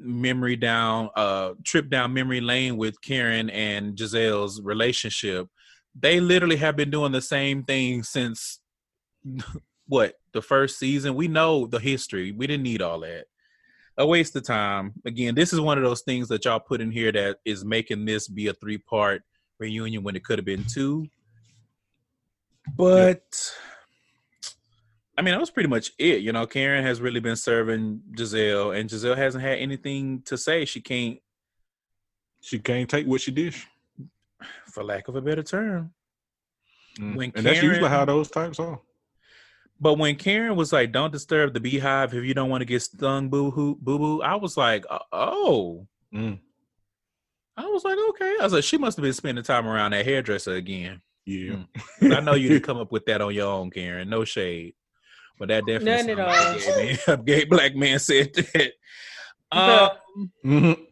memory 0.00 0.54
down 0.54 1.10
uh 1.16 1.52
trip 1.64 1.90
down 1.90 2.14
memory 2.14 2.40
lane 2.40 2.76
with 2.76 3.00
Karen 3.02 3.50
and 3.50 3.96
Gizelle's 3.96 4.62
relationship. 4.62 5.48
They 5.98 6.20
literally 6.20 6.56
have 6.56 6.76
been 6.76 6.90
doing 6.90 7.12
the 7.12 7.20
same 7.20 7.64
thing 7.64 8.02
since 8.02 8.60
what 9.86 10.14
the 10.32 10.42
first 10.42 10.78
season. 10.78 11.14
We 11.14 11.28
know 11.28 11.66
the 11.66 11.80
history. 11.80 12.32
We 12.32 12.46
didn't 12.46 12.62
need 12.62 12.82
all 12.82 13.00
that. 13.00 13.24
A 13.96 14.06
waste 14.06 14.36
of 14.36 14.44
time. 14.44 14.94
Again, 15.04 15.34
this 15.34 15.52
is 15.52 15.60
one 15.60 15.76
of 15.76 15.84
those 15.84 16.02
things 16.02 16.28
that 16.28 16.44
y'all 16.44 16.60
put 16.60 16.80
in 16.80 16.92
here 16.92 17.10
that 17.10 17.38
is 17.44 17.64
making 17.64 18.04
this 18.04 18.28
be 18.28 18.46
a 18.46 18.54
three 18.54 18.78
part 18.78 19.22
reunion 19.58 20.04
when 20.04 20.14
it 20.14 20.24
could 20.24 20.38
have 20.38 20.46
been 20.46 20.64
two. 20.64 21.06
But 22.76 23.22
I 25.18 25.22
mean, 25.22 25.32
that 25.34 25.40
was 25.40 25.50
pretty 25.50 25.68
much 25.68 25.92
it. 25.98 26.22
You 26.22 26.32
know, 26.32 26.46
Karen 26.46 26.84
has 26.84 27.00
really 27.00 27.18
been 27.20 27.36
serving 27.36 28.00
Gizelle, 28.12 28.78
and 28.78 28.88
Gizelle 28.88 29.16
hasn't 29.16 29.42
had 29.42 29.58
anything 29.58 30.22
to 30.26 30.38
say. 30.38 30.64
She 30.64 30.80
can't, 30.80 31.18
She 32.40 32.58
can't 32.60 32.88
take 32.88 33.06
what 33.06 33.20
she 33.20 33.32
dish. 33.32 33.66
for 34.72 34.84
lack 34.84 35.08
of 35.08 35.16
a 35.16 35.20
better 35.20 35.42
term. 35.42 35.92
Mm. 37.00 37.16
When 37.16 37.32
and 37.34 37.44
that's 37.44 37.62
usually 37.62 37.88
how 37.88 38.04
those 38.04 38.30
types 38.30 38.60
are. 38.60 38.80
But 39.80 39.94
when 39.94 40.16
Karen 40.16 40.56
was 40.56 40.72
like, 40.72 40.92
"Don't 40.92 41.12
disturb 41.12 41.52
the 41.54 41.60
beehive 41.60 42.14
if 42.14 42.24
you 42.24 42.34
don't 42.34 42.50
want 42.50 42.60
to 42.62 42.64
get 42.64 42.82
stung, 42.82 43.28
boo 43.28 43.50
hoo, 43.50 43.76
boo 43.80 43.98
boo," 43.98 44.22
I 44.22 44.36
was 44.36 44.56
like, 44.56 44.84
"Uh, 44.88 44.98
"Oh." 45.12 45.86
Mm. 46.14 46.38
I 47.56 47.66
was 47.66 47.84
like, 47.84 47.98
"Okay." 48.10 48.36
I 48.40 48.44
was 48.44 48.52
like, 48.52 48.64
"She 48.64 48.78
must 48.78 48.96
have 48.96 49.02
been 49.02 49.12
spending 49.12 49.44
time 49.44 49.66
around 49.66 49.92
that 49.92 50.04
hairdresser 50.04 50.54
again." 50.54 51.00
Yeah. 51.24 51.64
Mm. 52.00 52.16
I 52.16 52.20
know 52.20 52.34
you 52.34 52.48
didn't 52.48 52.64
come 52.70 52.78
up 52.78 52.90
with 52.92 53.04
that 53.06 53.20
on 53.20 53.34
your 53.34 53.52
own, 53.52 53.70
Karen. 53.70 54.08
No 54.08 54.24
shade, 54.24 54.74
but 55.38 55.48
that 55.48 55.64
definitely 55.66 56.12
None 56.14 56.18
at 56.18 56.20
all. 56.20 56.52
like 56.54 56.64
gay, 56.64 56.86
man- 56.86 56.98
a 57.20 57.22
gay 57.22 57.44
black 57.44 57.74
man 57.76 57.98
said 57.98 58.34
that. 58.34 58.72
Bruh. 59.52 59.90
Um, 60.16 60.32
Mhm. 60.44 60.84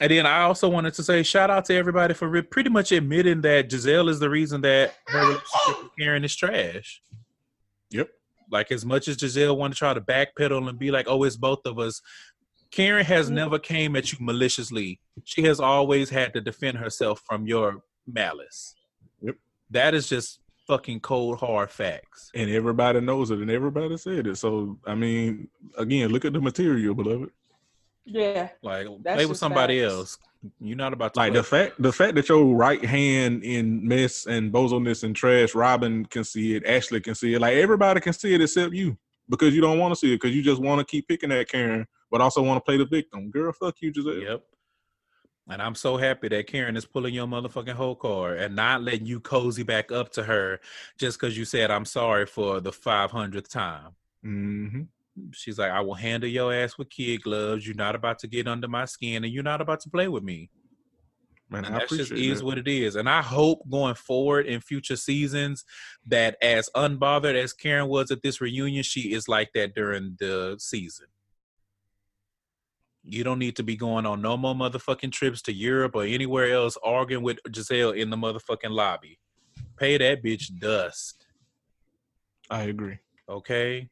And 0.00 0.10
then 0.10 0.26
I 0.26 0.42
also 0.42 0.68
wanted 0.68 0.92
to 0.94 1.02
say 1.04 1.22
shout 1.22 1.50
out 1.50 1.64
to 1.66 1.74
everybody 1.74 2.14
for 2.14 2.28
re- 2.28 2.42
pretty 2.42 2.68
much 2.68 2.90
admitting 2.92 3.40
that 3.42 3.70
Gizelle 3.70 4.08
is 4.10 4.18
the 4.18 4.28
reason 4.28 4.60
that 4.62 4.94
her 5.06 5.18
relationship 5.20 5.82
with 5.82 5.90
Karen 5.98 6.24
is 6.24 6.34
trash. 6.36 7.00
Yep. 7.90 8.10
Like 8.50 8.72
as 8.72 8.84
much 8.84 9.06
as 9.08 9.16
Gizelle 9.16 9.56
wanted 9.56 9.74
to 9.74 9.78
try 9.78 9.94
to 9.94 10.00
backpedal 10.00 10.68
and 10.68 10.78
be 10.78 10.90
like, 10.90 11.06
"Oh, 11.08 11.22
it's 11.22 11.36
both 11.36 11.64
of 11.64 11.78
us," 11.78 12.02
Karen 12.72 13.04
has 13.06 13.30
never 13.30 13.58
came 13.58 13.94
at 13.96 14.12
you 14.12 14.18
maliciously. 14.20 15.00
She 15.24 15.42
has 15.44 15.60
always 15.60 16.10
had 16.10 16.34
to 16.34 16.40
defend 16.40 16.78
herself 16.78 17.22
from 17.24 17.46
your 17.46 17.82
malice. 18.06 18.74
Yep. 19.22 19.36
That 19.70 19.94
is 19.94 20.08
just 20.08 20.40
fucking 20.66 21.00
cold 21.00 21.38
hard 21.38 21.70
facts. 21.70 22.30
And 22.34 22.50
everybody 22.50 23.00
knows 23.00 23.30
it, 23.30 23.38
and 23.38 23.50
everybody 23.50 23.96
said 23.96 24.26
it. 24.26 24.36
So 24.36 24.78
I 24.86 24.94
mean, 24.94 25.48
again, 25.78 26.10
look 26.10 26.24
at 26.24 26.32
the 26.32 26.40
material, 26.40 26.94
beloved. 26.94 27.30
Yeah. 28.04 28.48
Like 28.62 28.86
That's 29.02 29.16
play 29.16 29.26
with 29.26 29.38
somebody 29.38 29.80
facts. 29.80 29.92
else. 29.94 30.18
You're 30.60 30.76
not 30.76 30.92
about 30.92 31.14
to 31.14 31.20
Like 31.20 31.32
play- 31.32 31.38
the 31.40 31.44
fact, 31.44 31.80
the 31.82 31.92
fact 31.92 32.14
that 32.16 32.28
your 32.28 32.44
right 32.54 32.84
hand 32.84 33.42
in 33.44 33.86
mess 33.88 34.26
and 34.26 34.52
bozoness 34.52 35.02
and 35.02 35.16
trash, 35.16 35.54
Robyn 35.54 36.04
can 36.06 36.22
see 36.22 36.54
it, 36.54 36.66
Ashley 36.66 37.00
can 37.00 37.14
see 37.14 37.32
it. 37.34 37.40
Like 37.40 37.54
everybody 37.54 38.00
can 38.00 38.12
see 38.12 38.34
it 38.34 38.42
except 38.42 38.74
you 38.74 38.98
because 39.30 39.54
you 39.54 39.62
don't 39.62 39.78
want 39.78 39.92
to 39.92 39.96
see 39.96 40.12
it 40.12 40.20
because 40.20 40.36
you 40.36 40.42
just 40.42 40.60
want 40.60 40.80
to 40.80 40.84
keep 40.84 41.08
picking 41.08 41.32
at 41.32 41.48
Karen, 41.48 41.86
but 42.10 42.20
also 42.20 42.42
want 42.42 42.58
to 42.58 42.60
play 42.60 42.76
the 42.76 42.84
victim. 42.84 43.30
Girl, 43.30 43.52
fuck 43.52 43.76
you, 43.80 43.90
Gizelle. 43.90 44.22
Yep. 44.22 44.42
And 45.50 45.60
I'm 45.60 45.74
so 45.74 45.98
happy 45.98 46.28
that 46.28 46.46
Karen 46.46 46.76
is 46.76 46.86
pulling 46.86 47.12
your 47.12 47.26
motherfucking 47.26 47.74
whole 47.74 47.96
card 47.96 48.38
and 48.38 48.56
not 48.56 48.82
letting 48.82 49.06
you 49.06 49.20
cozy 49.20 49.62
back 49.62 49.92
up 49.92 50.10
to 50.12 50.22
her 50.22 50.58
just 50.98 51.20
because 51.20 51.36
you 51.36 51.44
said 51.44 51.70
I'm 51.70 51.84
sorry 51.84 52.24
for 52.24 52.60
the 52.60 52.70
500th 52.70 53.48
time. 53.48 53.90
Mm-hmm. 54.24 54.82
She's 55.32 55.58
like, 55.58 55.70
I 55.70 55.80
will 55.80 55.94
handle 55.94 56.28
your 56.28 56.52
ass 56.52 56.78
with 56.78 56.88
kid 56.88 57.22
gloves. 57.22 57.66
You're 57.66 57.76
not 57.76 57.94
about 57.94 58.18
to 58.20 58.26
get 58.26 58.48
under 58.48 58.68
my 58.68 58.86
skin 58.86 59.22
and 59.22 59.32
you're 59.32 59.42
not 59.42 59.60
about 59.60 59.80
to 59.80 59.90
play 59.90 60.08
with 60.08 60.24
me. 60.24 60.50
Man, 61.50 61.66
And 61.66 61.76
I 61.76 61.80
that 61.80 61.88
just 61.90 62.10
appreciate 62.10 62.32
is 62.32 62.42
what 62.42 62.56
it 62.56 62.66
is. 62.66 62.96
And 62.96 63.08
I 63.08 63.20
hope 63.20 63.68
going 63.70 63.94
forward 63.94 64.46
in 64.46 64.60
future 64.60 64.96
seasons 64.96 65.64
that 66.06 66.36
as 66.40 66.70
unbothered 66.74 67.34
as 67.34 67.52
Karen 67.52 67.88
was 67.88 68.10
at 68.10 68.22
this 68.22 68.40
reunion, 68.40 68.82
she 68.82 69.12
is 69.12 69.28
like 69.28 69.52
that 69.52 69.74
during 69.74 70.16
the 70.18 70.56
season. 70.58 71.06
You 73.06 73.22
don't 73.22 73.38
need 73.38 73.56
to 73.56 73.62
be 73.62 73.76
going 73.76 74.06
on 74.06 74.22
no 74.22 74.36
more 74.36 74.54
motherfucking 74.54 75.12
trips 75.12 75.42
to 75.42 75.52
Europe 75.52 75.92
or 75.94 76.04
anywhere 76.04 76.52
else 76.52 76.78
arguing 76.82 77.22
with 77.22 77.38
Gizelle 77.48 77.96
in 77.96 78.08
the 78.10 78.16
motherfucking 78.16 78.70
lobby. 78.70 79.18
Pay 79.76 79.98
that 79.98 80.22
bitch 80.22 80.58
dust, 80.58 81.26
I 82.48 82.62
agree. 82.62 82.98
okay? 83.28 83.88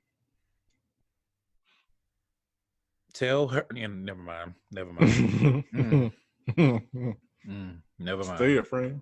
Tell 3.13 3.49
her. 3.49 3.67
Yeah, 3.75 3.89
never 3.89 4.23
mind. 4.23 4.55
Never 4.71 4.93
mind. 4.93 5.65
Mm. 6.49 7.17
Mm, 7.49 7.77
never 8.01 8.25
mind. 8.25 8.37
Stay 8.37 8.57
a 8.57 8.65
friend. 8.65 9.01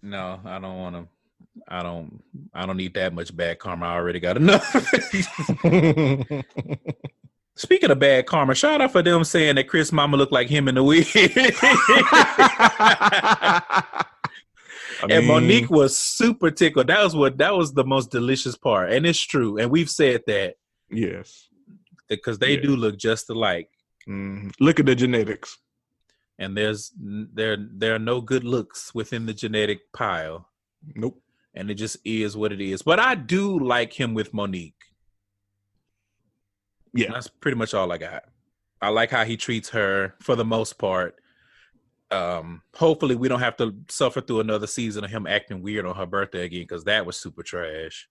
No, 0.00 0.40
I 0.44 0.58
don't 0.58 0.78
want 0.78 0.96
to. 0.96 1.06
I 1.68 1.82
don't. 1.82 2.22
I 2.54 2.64
don't 2.64 2.78
need 2.78 2.94
that 2.94 3.12
much 3.12 3.36
bad 3.36 3.58
karma. 3.58 3.86
I 3.86 3.94
already 3.96 4.20
got 4.20 4.38
enough. 4.38 4.74
Speaking 7.54 7.90
of 7.90 7.98
bad 7.98 8.24
karma, 8.26 8.54
shout 8.54 8.80
out 8.80 8.92
for 8.92 9.02
them 9.02 9.24
saying 9.24 9.56
that 9.56 9.68
Chris 9.68 9.92
Mama 9.92 10.16
looked 10.16 10.32
like 10.32 10.48
him 10.48 10.68
in 10.68 10.74
the 10.74 10.82
wig. 10.82 11.06
I 15.04 15.06
and 15.10 15.26
Monique 15.26 15.68
was 15.70 15.96
super 15.96 16.50
tickled. 16.50 16.86
That 16.86 17.02
was 17.02 17.14
what. 17.16 17.36
That 17.38 17.54
was 17.56 17.72
the 17.74 17.84
most 17.84 18.10
delicious 18.10 18.56
part, 18.56 18.92
and 18.92 19.04
it's 19.04 19.18
true. 19.20 19.58
And 19.58 19.70
we've 19.70 19.90
said 19.90 20.22
that 20.26 20.54
Yes. 20.90 21.48
because 22.08 22.38
they 22.38 22.54
Yeah. 22.54 22.60
do 22.62 22.76
look 22.76 22.96
just 22.98 23.28
alike. 23.30 23.68
Mhm. 24.08 24.52
Look 24.60 24.78
at 24.80 24.86
the 24.86 24.94
genetics. 24.94 25.58
And 26.38 26.56
there's 26.56 26.92
there 26.98 27.56
there 27.58 27.94
are 27.94 27.98
no 27.98 28.20
good 28.20 28.44
looks 28.44 28.94
within 28.94 29.26
the 29.26 29.34
genetic 29.34 29.92
pile, 29.92 30.48
Nope. 30.94 31.20
and 31.54 31.70
it 31.70 31.74
just 31.74 31.96
is 32.04 32.36
what 32.36 32.52
it 32.52 32.60
is. 32.60 32.82
But 32.82 32.98
I 33.00 33.14
do 33.16 33.58
like 33.58 33.92
him 33.92 34.14
with 34.14 34.32
Monique. 34.32 34.74
Yeah. 36.94 37.12
That's 37.12 37.28
pretty 37.28 37.56
much 37.56 37.74
all 37.74 37.90
I 37.92 37.98
got. 37.98 38.24
I 38.80 38.88
like 38.88 39.10
how 39.10 39.24
he 39.24 39.36
treats 39.36 39.68
her 39.70 40.14
for 40.20 40.34
the 40.36 40.44
most 40.44 40.78
part. 40.78 41.16
Um, 42.10 42.60
hopefully 42.74 43.14
we 43.14 43.28
don't 43.28 43.40
have 43.40 43.56
to 43.58 43.74
suffer 43.88 44.20
through 44.20 44.40
another 44.40 44.66
season 44.66 45.04
of 45.04 45.10
him 45.10 45.26
acting 45.26 45.62
weird 45.62 45.86
on 45.86 45.96
her 45.96 46.04
birthday 46.04 46.44
again 46.44 46.62
because 46.62 46.84
that 46.84 47.06
was 47.06 47.16
super 47.16 47.42
trash. 47.42 48.08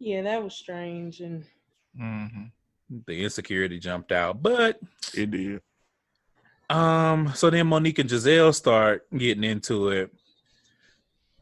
Yeah, 0.00 0.22
that 0.22 0.42
was 0.42 0.54
strange. 0.54 1.20
And 1.20 1.44
The 3.06 3.22
insecurity 3.24 3.78
jumped 3.78 4.10
out. 4.12 4.42
But 4.42 4.80
It 5.14 5.30
did. 5.30 5.60
um, 6.68 7.32
so 7.34 7.50
then 7.50 7.66
Monique 7.68 7.98
and 8.00 8.10
Gizelle 8.10 8.54
start 8.54 9.06
getting 9.16 9.44
into 9.44 9.90
it. 9.90 10.12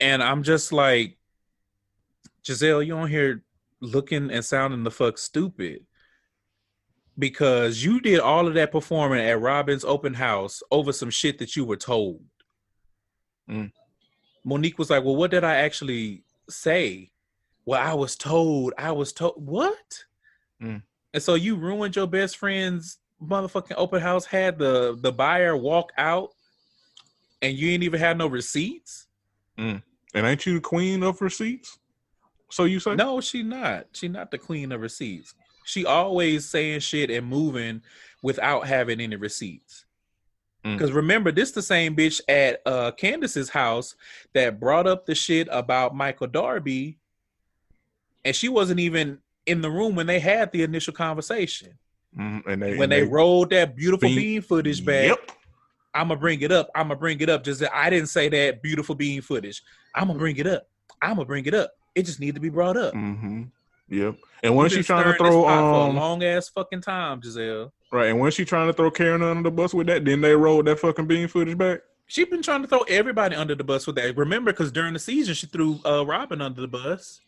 And 0.00 0.22
I'm 0.22 0.42
just 0.42 0.72
like, 0.72 1.16
Gizelle, 2.44 2.84
you 2.84 2.94
on 2.96 3.08
here 3.08 3.42
looking 3.80 4.30
and 4.30 4.44
sounding 4.44 4.82
the 4.84 4.90
fuck 4.90 5.18
stupid. 5.18 5.84
Because 7.18 7.82
you 7.82 8.00
did 8.00 8.20
all 8.20 8.46
of 8.46 8.54
that 8.54 8.70
performing 8.70 9.26
at 9.26 9.40
Robyn's 9.40 9.84
open 9.84 10.14
house 10.14 10.62
over 10.70 10.92
some 10.92 11.10
shit 11.10 11.38
that 11.38 11.56
you 11.56 11.64
were 11.64 11.76
told. 11.76 12.22
Mm. 13.50 13.72
Monique 14.44 14.78
was 14.78 14.90
like, 14.90 15.04
"Well, 15.04 15.16
what 15.16 15.30
did 15.30 15.42
I 15.42 15.56
actually 15.56 16.22
say?" 16.48 17.10
Well, 17.64 17.80
I 17.80 17.94
was 17.94 18.14
told. 18.14 18.72
I 18.78 18.92
was 18.92 19.12
told 19.12 19.34
what? 19.36 20.04
Mm. 20.62 20.82
And 21.12 21.22
so 21.22 21.34
you 21.34 21.56
ruined 21.56 21.96
your 21.96 22.06
best 22.06 22.36
friend's 22.36 22.98
motherfucking 23.20 23.74
open 23.76 24.00
house. 24.00 24.24
Had 24.24 24.58
the 24.58 24.96
the 25.00 25.12
buyer 25.12 25.56
walk 25.56 25.90
out, 25.98 26.30
and 27.42 27.56
you 27.56 27.70
ain't 27.70 27.82
even 27.82 27.98
had 27.98 28.16
no 28.16 28.26
receipts. 28.28 29.06
And 30.14 30.26
ain't 30.26 30.46
you 30.46 30.54
the 30.54 30.60
queen 30.60 31.02
of 31.02 31.20
receipts? 31.20 31.78
So 32.50 32.64
you 32.64 32.80
say? 32.80 32.94
No, 32.94 33.20
she 33.20 33.42
not. 33.42 33.88
She 33.92 34.08
not 34.08 34.30
the 34.30 34.38
queen 34.38 34.72
of 34.72 34.80
receipts. 34.80 35.34
She 35.68 35.84
always 35.84 36.48
saying 36.48 36.80
shit 36.80 37.10
and 37.10 37.26
moving 37.26 37.82
without 38.22 38.66
having 38.66 39.00
any 39.02 39.16
receipts. 39.16 39.84
Mm. 40.64 40.78
Because 40.78 40.92
remember, 40.92 41.30
this 41.30 41.50
the 41.52 41.60
same 41.60 41.94
bitch 41.94 42.22
at 42.26 42.62
uh 42.64 42.90
Candace's 42.92 43.50
house 43.50 43.94
that 44.32 44.58
brought 44.58 44.86
up 44.86 45.04
the 45.04 45.14
shit 45.14 45.46
about 45.50 45.94
Michael 45.94 46.26
Darby, 46.26 46.98
and 48.24 48.34
she 48.34 48.48
wasn't 48.48 48.80
even 48.80 49.18
in 49.44 49.60
the 49.60 49.70
room 49.70 49.94
when 49.94 50.06
they 50.06 50.20
had 50.20 50.50
the 50.52 50.62
initial 50.62 50.94
conversation. 50.94 51.78
Mhm, 52.18 52.46
And 52.46 52.62
they 52.62 52.70
when 52.78 52.84
and 52.84 52.92
they, 52.92 53.02
rolled 53.02 53.50
that 53.50 53.76
beautiful 53.76 54.08
Bean- 54.08 54.16
bean 54.16 54.40
footage 54.42 54.82
back, 54.82 55.08
Yep. 55.08 55.30
I'm 55.94 56.08
gonna 56.08 56.18
bring 56.18 56.40
it 56.40 56.50
up. 56.50 56.70
I'm 56.74 56.88
gonna 56.88 56.96
bring 56.98 57.20
it 57.20 57.28
up. 57.28 57.44
Just 57.44 57.60
that 57.60 57.76
I 57.76 57.90
didn't 57.90 58.08
say 58.08 58.30
that 58.30 58.62
beautiful 58.62 58.94
bean 58.94 59.20
footage. 59.20 59.62
I'm 59.94 60.06
gonna 60.08 60.18
bring 60.18 60.36
it 60.38 60.46
up. 60.46 60.66
I'm 61.02 61.16
gonna 61.16 61.26
bring 61.26 61.44
it 61.44 61.52
up. 61.52 61.72
It 61.94 62.04
just 62.06 62.20
need 62.20 62.34
to 62.36 62.40
be 62.40 62.48
brought 62.48 62.78
up. 62.78 62.94
Mm-hmm. 62.94 63.42
Yep. 63.90 64.16
And 64.42 64.54
when 64.54 64.68
she 64.68 64.82
trying 64.82 65.04
to 65.04 65.14
throw 65.14 65.48
um 65.48 65.96
a 65.96 66.00
long 66.00 66.22
ass 66.22 66.48
fucking 66.48 66.82
time, 66.82 67.20
Gizelle. 67.20 67.72
right, 67.90 68.08
and 68.08 68.18
when 68.18 68.30
she 68.30 68.44
trying 68.44 68.68
to 68.68 68.72
throw 68.72 68.90
Karen 68.90 69.22
under 69.22 69.42
the 69.42 69.50
bus 69.50 69.74
with 69.74 69.86
that, 69.88 70.04
then 70.04 70.20
they 70.20 70.34
rolled 70.34 70.66
that 70.66 70.78
fucking 70.78 71.06
bean 71.06 71.28
footage 71.28 71.58
back. 71.58 71.80
She 72.06 72.24
been 72.24 72.42
trying 72.42 72.62
to 72.62 72.68
throw 72.68 72.82
everybody 72.82 73.36
under 73.36 73.54
the 73.54 73.64
bus 73.64 73.86
with 73.86 73.96
that. 73.96 74.16
Remember, 74.16 74.52
because 74.52 74.72
during 74.72 74.94
the 74.94 74.98
season 74.98 75.34
she 75.34 75.46
threw 75.46 75.80
uh, 75.84 76.04
Robyn 76.06 76.40
under 76.40 76.60
the 76.60 76.68
bus. 76.68 77.20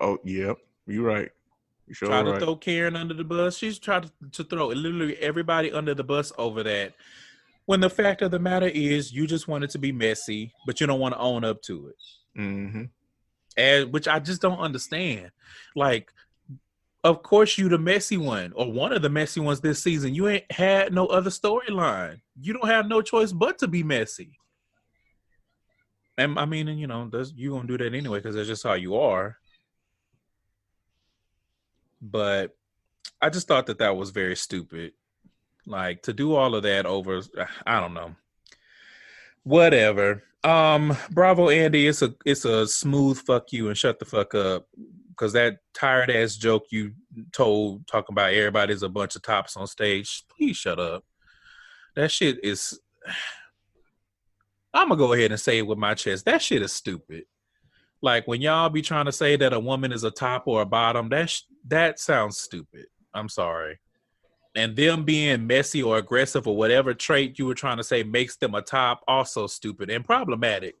Oh, 0.00 0.18
yep. 0.24 0.56
You 0.86 1.04
right. 1.04 1.30
You 1.86 1.94
sure 1.94 2.08
tried 2.08 2.22
to 2.22 2.32
right. 2.32 2.40
throw 2.40 2.56
Karen 2.56 2.94
under 2.94 3.14
the 3.14 3.24
bus. 3.24 3.56
She's 3.56 3.78
tried 3.78 4.04
to, 4.04 4.10
to 4.30 4.44
throw 4.44 4.68
literally 4.68 5.16
everybody 5.16 5.72
under 5.72 5.94
the 5.94 6.04
bus 6.04 6.32
over 6.38 6.62
that. 6.62 6.94
When 7.66 7.80
the 7.80 7.90
fact 7.90 8.22
of 8.22 8.30
the 8.30 8.38
matter 8.38 8.68
is, 8.68 9.12
you 9.12 9.26
just 9.26 9.48
want 9.48 9.64
it 9.64 9.70
to 9.70 9.78
be 9.78 9.92
messy, 9.92 10.52
but 10.66 10.80
you 10.80 10.86
don't 10.86 11.00
want 11.00 11.14
to 11.14 11.20
own 11.20 11.44
up 11.44 11.62
to 11.62 11.88
it. 11.88 12.40
mm-hmm. 12.40 12.84
And 13.56 13.92
which 13.92 14.08
I 14.08 14.18
just 14.18 14.42
don't 14.42 14.58
understand. 14.58 15.30
Like, 15.74 16.12
of 17.02 17.22
course, 17.22 17.56
you 17.56 17.68
the 17.68 17.78
messy 17.78 18.16
one 18.16 18.52
or 18.54 18.70
one 18.70 18.92
of 18.92 19.02
the 19.02 19.08
messy 19.08 19.40
ones 19.40 19.60
this 19.60 19.82
season. 19.82 20.14
You 20.14 20.28
ain't 20.28 20.50
had 20.52 20.92
no 20.92 21.06
other 21.06 21.30
storyline. 21.30 22.20
You 22.40 22.52
don't 22.52 22.68
have 22.68 22.86
no 22.86 23.02
choice 23.02 23.32
but 23.32 23.58
to 23.60 23.68
be 23.68 23.82
messy. 23.82 24.38
And 26.18 26.38
I 26.38 26.44
mean, 26.44 26.68
and, 26.68 26.78
you 26.78 26.86
know, 26.86 27.10
you 27.34 27.50
gonna 27.50 27.66
do 27.66 27.78
that 27.78 27.94
anyway 27.94 28.18
because 28.18 28.34
that's 28.34 28.48
just 28.48 28.62
how 28.62 28.74
you 28.74 28.96
are. 28.96 29.38
But 32.02 32.54
I 33.20 33.30
just 33.30 33.48
thought 33.48 33.66
that 33.66 33.78
that 33.78 33.96
was 33.96 34.10
very 34.10 34.36
stupid. 34.36 34.92
Like 35.66 36.02
to 36.02 36.12
do 36.12 36.34
all 36.34 36.54
of 36.54 36.62
that 36.64 36.84
over, 36.84 37.22
I 37.66 37.80
don't 37.80 37.94
know. 37.94 38.14
Whatever. 39.42 40.22
Um, 40.42 40.96
bravo, 41.10 41.50
Andy. 41.50 41.86
It's 41.86 42.02
a 42.02 42.14
it's 42.24 42.44
a 42.44 42.66
smooth 42.66 43.18
fuck 43.18 43.52
you 43.52 43.68
and 43.68 43.76
shut 43.76 43.98
the 43.98 44.04
fuck 44.04 44.34
up. 44.34 44.66
Cause 45.16 45.34
that 45.34 45.58
tired 45.74 46.10
ass 46.10 46.36
joke 46.36 46.64
you 46.70 46.92
told 47.30 47.86
talking 47.86 48.14
about 48.14 48.32
everybody's 48.32 48.82
a 48.82 48.88
bunch 48.88 49.16
of 49.16 49.22
tops 49.22 49.54
on 49.54 49.66
stage. 49.66 50.24
Please 50.34 50.56
shut 50.56 50.78
up. 50.78 51.04
That 51.94 52.10
shit 52.10 52.42
is. 52.42 52.78
I'm 54.72 54.88
gonna 54.88 54.98
go 54.98 55.12
ahead 55.12 55.32
and 55.32 55.40
say 55.40 55.58
it 55.58 55.66
with 55.66 55.78
my 55.78 55.94
chest. 55.94 56.24
That 56.24 56.40
shit 56.40 56.62
is 56.62 56.72
stupid. 56.72 57.24
Like 58.00 58.26
when 58.26 58.40
y'all 58.40 58.70
be 58.70 58.82
trying 58.82 59.06
to 59.06 59.12
say 59.12 59.36
that 59.36 59.52
a 59.52 59.60
woman 59.60 59.92
is 59.92 60.04
a 60.04 60.10
top 60.10 60.44
or 60.46 60.62
a 60.62 60.66
bottom, 60.66 61.08
that 61.10 61.28
sh- 61.28 61.42
that 61.66 61.98
sounds 61.98 62.38
stupid. 62.38 62.86
I'm 63.12 63.28
sorry. 63.28 63.78
And 64.56 64.74
them 64.74 65.04
being 65.04 65.46
messy 65.46 65.82
or 65.82 65.98
aggressive 65.98 66.48
or 66.48 66.56
whatever 66.56 66.92
trait 66.92 67.38
you 67.38 67.46
were 67.46 67.54
trying 67.54 67.76
to 67.76 67.84
say 67.84 68.02
makes 68.02 68.36
them 68.36 68.54
a 68.54 68.62
top, 68.62 69.02
also 69.06 69.46
stupid 69.46 69.90
and 69.90 70.04
problematic. 70.04 70.74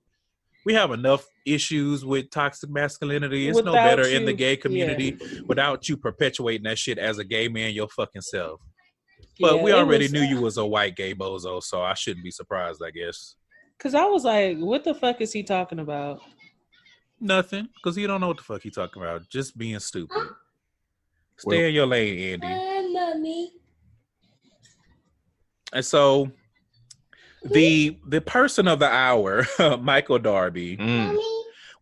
We 0.66 0.74
have 0.74 0.90
enough 0.90 1.24
issues 1.46 2.04
with 2.04 2.30
toxic 2.30 2.68
masculinity. 2.68 3.48
It's 3.48 3.58
no 3.58 3.70
Without 3.72 3.84
better 3.96 4.08
in 4.08 4.24
the 4.24 4.32
you- 4.32 4.36
gay 4.36 4.50
yeah. 4.50 4.56
community 4.56 5.18
without 5.46 5.88
you 5.88 5.96
perpetuating 5.96 6.64
that 6.64 6.78
shit 6.78 6.98
as 6.98 7.18
a 7.18 7.24
gay 7.24 7.48
man 7.48 7.72
your 7.72 7.88
fucking 7.88 8.22
self. 8.22 8.60
But 9.40 9.56
Yeah, 9.56 9.62
we 9.62 9.72
already 9.72 10.04
was- 10.06 10.12
knew 10.12 10.20
you 10.22 10.40
was 10.40 10.58
a 10.58 10.66
white 10.66 10.96
gay 10.96 11.14
bozo, 11.14 11.62
so 11.62 11.80
I 11.82 11.94
shouldn't 11.94 12.24
be 12.24 12.30
surprised, 12.30 12.82
I 12.84 12.90
guess. 12.90 13.36
Cause 13.78 13.94
I 13.94 14.04
was 14.04 14.24
like, 14.24 14.58
what 14.58 14.84
the 14.84 14.92
fuck 14.94 15.20
is 15.22 15.32
he 15.32 15.42
talking 15.42 15.78
about? 15.78 16.20
Nothing, 17.20 17.68
because 17.76 17.96
he 17.96 18.06
don't 18.06 18.20
know 18.20 18.28
what 18.28 18.36
the 18.36 18.42
fuck 18.42 18.62
he 18.62 18.70
talking 18.70 19.00
about. 19.00 19.28
Just 19.30 19.56
being 19.56 19.78
stupid. 19.78 20.28
Stay 21.38 21.56
Well- 21.56 21.66
in 21.68 21.74
your 21.74 21.86
lane, 21.86 22.18
Andy. 22.42 22.46
Hi, 23.10 23.14
mommy. 23.16 23.50
And 25.72 25.84
so 25.84 26.30
the 27.44 27.96
the 28.06 28.20
person 28.20 28.68
of 28.68 28.78
the 28.78 28.88
hour, 28.90 29.46
Michael 29.80 30.18
Darby, 30.18 30.76
Mm. 30.76 31.18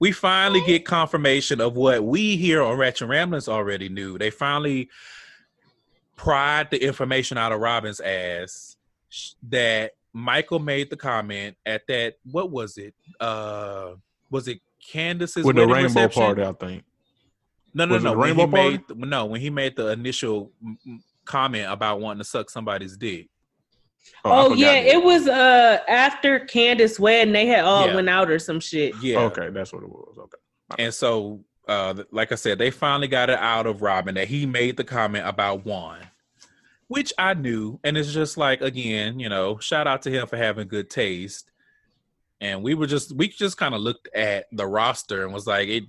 We 0.00 0.12
finally 0.12 0.62
get 0.64 0.84
confirmation 0.84 1.60
of 1.60 1.74
what 1.76 2.04
we 2.04 2.36
here 2.36 2.62
on 2.62 2.78
Ratchet 2.78 3.08
Ramblings 3.08 3.48
already 3.48 3.88
knew. 3.88 4.16
They 4.16 4.30
finally 4.30 4.90
pried 6.14 6.70
the 6.70 6.80
information 6.80 7.36
out 7.36 7.50
of 7.50 7.58
Robyn's 7.60 7.98
ass 7.98 8.76
that 9.48 9.92
Michael 10.12 10.60
made 10.60 10.90
the 10.90 10.96
comment 10.96 11.56
at 11.66 11.84
that 11.88 12.14
what 12.30 12.50
was 12.52 12.78
it? 12.78 12.94
Uh 13.18 13.94
was 14.30 14.46
it 14.46 14.60
Candace's 14.88 15.44
With 15.44 15.56
the 15.56 15.66
rainbow 15.66 15.82
reception? 16.02 16.22
party, 16.22 16.42
I 16.44 16.52
think. 16.52 16.84
No, 17.74 17.84
no, 17.84 17.94
Was 17.94 18.04
no. 18.04 18.12
the 18.12 18.18
When 18.18 18.36
he 18.36 18.42
rainbow 18.44 18.56
party? 18.78 18.84
no, 18.98 19.26
when 19.26 19.40
he 19.40 19.50
made 19.50 19.74
the 19.74 19.88
initial 19.88 20.52
comment 21.28 21.70
about 21.70 22.00
wanting 22.00 22.18
to 22.18 22.24
suck 22.24 22.50
somebody's 22.50 22.96
dick. 22.96 23.28
I 24.24 24.30
Oh, 24.30 24.54
yeah, 24.54 24.72
that. 24.72 24.86
it 24.86 25.04
was 25.04 25.28
uh 25.28 25.78
after 25.86 26.40
Candace 26.40 26.98
wedding. 26.98 27.32
They 27.32 27.46
had 27.46 27.64
all 27.64 27.86
Yeah. 27.86 27.94
went 27.94 28.08
out 28.08 28.30
or 28.30 28.38
some 28.38 28.58
shit. 28.58 28.94
Yeah. 29.02 29.20
Okay, 29.20 29.50
that's 29.50 29.72
what 29.72 29.82
it 29.82 29.88
was. 29.88 30.16
Okay. 30.18 30.82
And 30.82 30.92
so, 30.92 31.44
uh, 31.68 32.02
like 32.10 32.32
I 32.32 32.34
said, 32.34 32.58
they 32.58 32.70
finally 32.70 33.08
got 33.08 33.30
it 33.30 33.38
out 33.38 33.66
of 33.66 33.82
Robyn 33.82 34.14
that 34.14 34.28
he 34.28 34.46
made 34.46 34.76
the 34.76 34.84
comment 34.84 35.26
about 35.26 35.64
Juan, 35.66 35.98
which 36.88 37.12
I 37.18 37.34
knew. 37.34 37.78
And 37.84 37.96
it's 37.98 38.12
just 38.12 38.36
like, 38.38 38.60
again, 38.62 39.18
you 39.20 39.28
know, 39.28 39.58
shout 39.58 39.86
out 39.86 40.02
to 40.02 40.10
him 40.10 40.26
for 40.26 40.36
having 40.36 40.68
good 40.68 40.88
taste. 40.90 41.50
And 42.40 42.62
we 42.62 42.74
were 42.74 42.86
just, 42.86 43.14
we 43.16 43.28
just 43.28 43.56
kind 43.58 43.74
of 43.74 43.80
looked 43.80 44.08
at 44.14 44.46
the 44.52 44.66
roster 44.66 45.24
and 45.24 45.34
was 45.34 45.46
like, 45.46 45.68
it, 45.68 45.84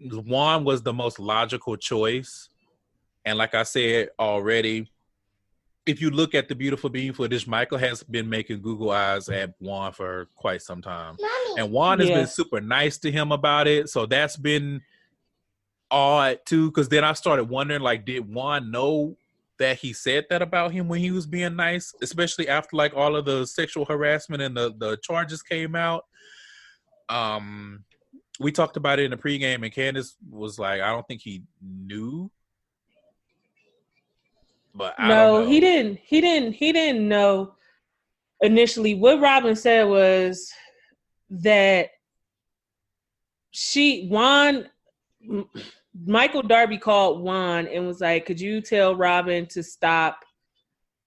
Juan 0.00 0.64
was 0.64 0.82
the 0.82 0.92
most 0.92 1.18
logical 1.18 1.76
choice. 1.76 2.48
And 3.24 3.38
like 3.38 3.54
I 3.54 3.62
said 3.62 4.10
already, 4.18 4.90
if 5.86 6.00
you 6.00 6.10
look 6.10 6.34
at 6.34 6.48
the 6.48 6.54
beautiful 6.54 6.90
bean 6.90 7.12
footage, 7.12 7.46
Michael 7.46 7.78
has 7.78 8.02
been 8.02 8.28
making 8.28 8.62
Google 8.62 8.90
eyes 8.90 9.28
at 9.28 9.54
Juan 9.60 9.92
for 9.92 10.28
quite 10.36 10.62
some 10.62 10.80
time 10.80 11.16
Mommy. 11.20 11.60
and 11.60 11.72
Juan 11.72 11.98
has 12.00 12.08
Yeah. 12.08 12.14
been 12.18 12.26
super 12.26 12.60
nice 12.60 12.98
to 12.98 13.10
him 13.10 13.32
about 13.32 13.66
it. 13.66 13.88
So 13.88 14.06
that's 14.06 14.36
been 14.36 14.80
odd 15.90 16.38
too. 16.46 16.68
Because 16.70 16.88
then 16.88 17.04
I 17.04 17.12
started 17.14 17.44
wondering, 17.44 17.82
like, 17.82 18.04
did 18.04 18.28
Juan 18.32 18.70
know 18.70 19.16
that 19.58 19.78
he 19.78 19.92
said 19.92 20.26
that 20.30 20.40
about 20.42 20.72
him 20.72 20.88
when 20.88 21.00
he 21.00 21.10
was 21.10 21.26
being 21.26 21.54
nice, 21.56 21.92
especially 22.02 22.48
after 22.48 22.76
like 22.76 22.94
all 22.94 23.14
of 23.16 23.24
the 23.24 23.44
sexual 23.46 23.84
harassment 23.84 24.42
and 24.42 24.56
the 24.56 24.74
the 24.78 24.96
charges 24.98 25.42
came 25.42 25.74
out? 25.74 26.04
Um, 27.08 27.84
we 28.40 28.50
talked 28.52 28.76
about 28.76 28.98
it 28.98 29.04
in 29.04 29.10
the 29.10 29.16
pregame, 29.16 29.62
and 29.64 29.72
Candace 29.72 30.16
was 30.30 30.58
like, 30.58 30.80
"I 30.80 30.90
don't 30.90 31.06
think 31.06 31.20
he 31.22 31.42
knew." 31.60 32.30
But 34.74 34.94
I 34.98 35.08
no, 35.08 35.46
he 35.46 35.60
didn't. 35.60 35.98
He 36.02 36.20
didn't. 36.20 36.54
He 36.54 36.72
didn't 36.72 37.06
know 37.06 37.54
initially. 38.40 38.94
What 38.94 39.20
Robyn 39.20 39.56
said 39.56 39.88
was 39.88 40.50
that 41.30 41.90
she 43.50 44.06
Juan 44.08 44.66
Michael 46.04 46.42
Darby 46.42 46.78
called 46.78 47.22
Juan 47.22 47.66
and 47.68 47.86
was 47.86 48.00
like, 48.00 48.26
"Could 48.26 48.40
you 48.40 48.60
tell 48.60 48.96
Robyn 48.96 49.46
to 49.48 49.62
stop, 49.62 50.24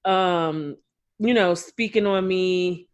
um, 0.06 0.78
you 1.20 1.34
know, 1.34 1.56
speaking 1.56 2.06
on 2.06 2.28
me." 2.28 2.88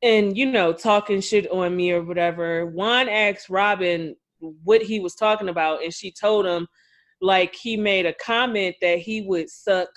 And 0.00 0.38
you 0.38 0.46
know, 0.46 0.72
talking 0.72 1.20
shit 1.20 1.50
on 1.50 1.74
me 1.74 1.90
or 1.90 2.04
whatever. 2.04 2.66
Juan 2.66 3.08
asked 3.08 3.50
Robyn 3.50 4.14
what 4.38 4.80
he 4.82 5.00
was 5.00 5.16
talking 5.16 5.48
about, 5.48 5.82
and 5.82 5.92
she 5.92 6.12
told 6.12 6.46
him 6.46 6.68
like 7.20 7.54
he 7.54 7.76
made 7.76 8.06
a 8.06 8.14
comment 8.14 8.76
that 8.80 8.98
he 8.98 9.22
would 9.22 9.50
suck 9.50 9.88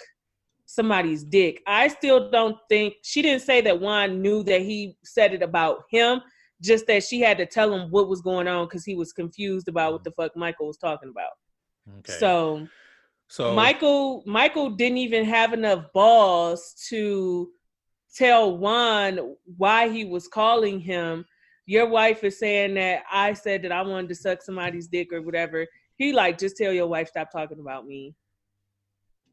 somebody's 0.65 1.23
dick. 1.23 1.61
I 1.67 1.87
still 1.89 2.31
don't 2.31 2.57
think 2.69 2.95
she 3.03 3.21
didn't 3.21 3.41
say 3.41 3.61
that 3.61 3.79
Juan 3.79 4.21
knew 4.21 4.43
that 4.43 4.61
he 4.61 4.95
said 5.03 5.33
it 5.33 5.43
about 5.43 5.83
him, 5.89 6.21
just 6.61 6.87
that 6.87 7.03
she 7.03 7.19
had 7.19 7.37
to 7.39 7.45
tell 7.45 7.73
him 7.73 7.91
what 7.91 8.07
was 8.07 8.21
going 8.21 8.47
on 8.47 8.65
because 8.65 8.85
he 8.85 8.95
was 8.95 9.11
confused 9.11 9.67
about 9.67 9.93
what 9.93 10.03
the 10.03 10.11
fuck 10.11 10.35
Michael 10.35 10.67
was 10.67 10.77
talking 10.77 11.09
about. 11.09 11.31
Okay. 11.99 12.13
So 12.19 12.67
So 13.27 13.53
Michael 13.53 14.23
Michael 14.25 14.71
didn't 14.71 14.97
even 14.97 15.25
have 15.25 15.53
enough 15.53 15.85
balls 15.93 16.75
to 16.89 17.49
tell 18.15 18.57
Juan 18.57 19.35
why 19.57 19.89
he 19.89 20.05
was 20.05 20.27
calling 20.27 20.79
him. 20.79 21.25
Your 21.65 21.87
wife 21.87 22.23
is 22.23 22.39
saying 22.39 22.73
that 22.73 23.03
I 23.11 23.33
said 23.33 23.61
that 23.63 23.71
I 23.71 23.81
wanted 23.83 24.09
to 24.09 24.15
suck 24.15 24.41
somebody's 24.41 24.87
dick 24.87 25.13
or 25.13 25.21
whatever. 25.21 25.65
He 26.01 26.13
like 26.13 26.39
just 26.39 26.57
tell 26.57 26.73
your 26.73 26.87
wife 26.87 27.09
stop 27.09 27.31
talking 27.31 27.59
about 27.59 27.85
me. 27.85 28.15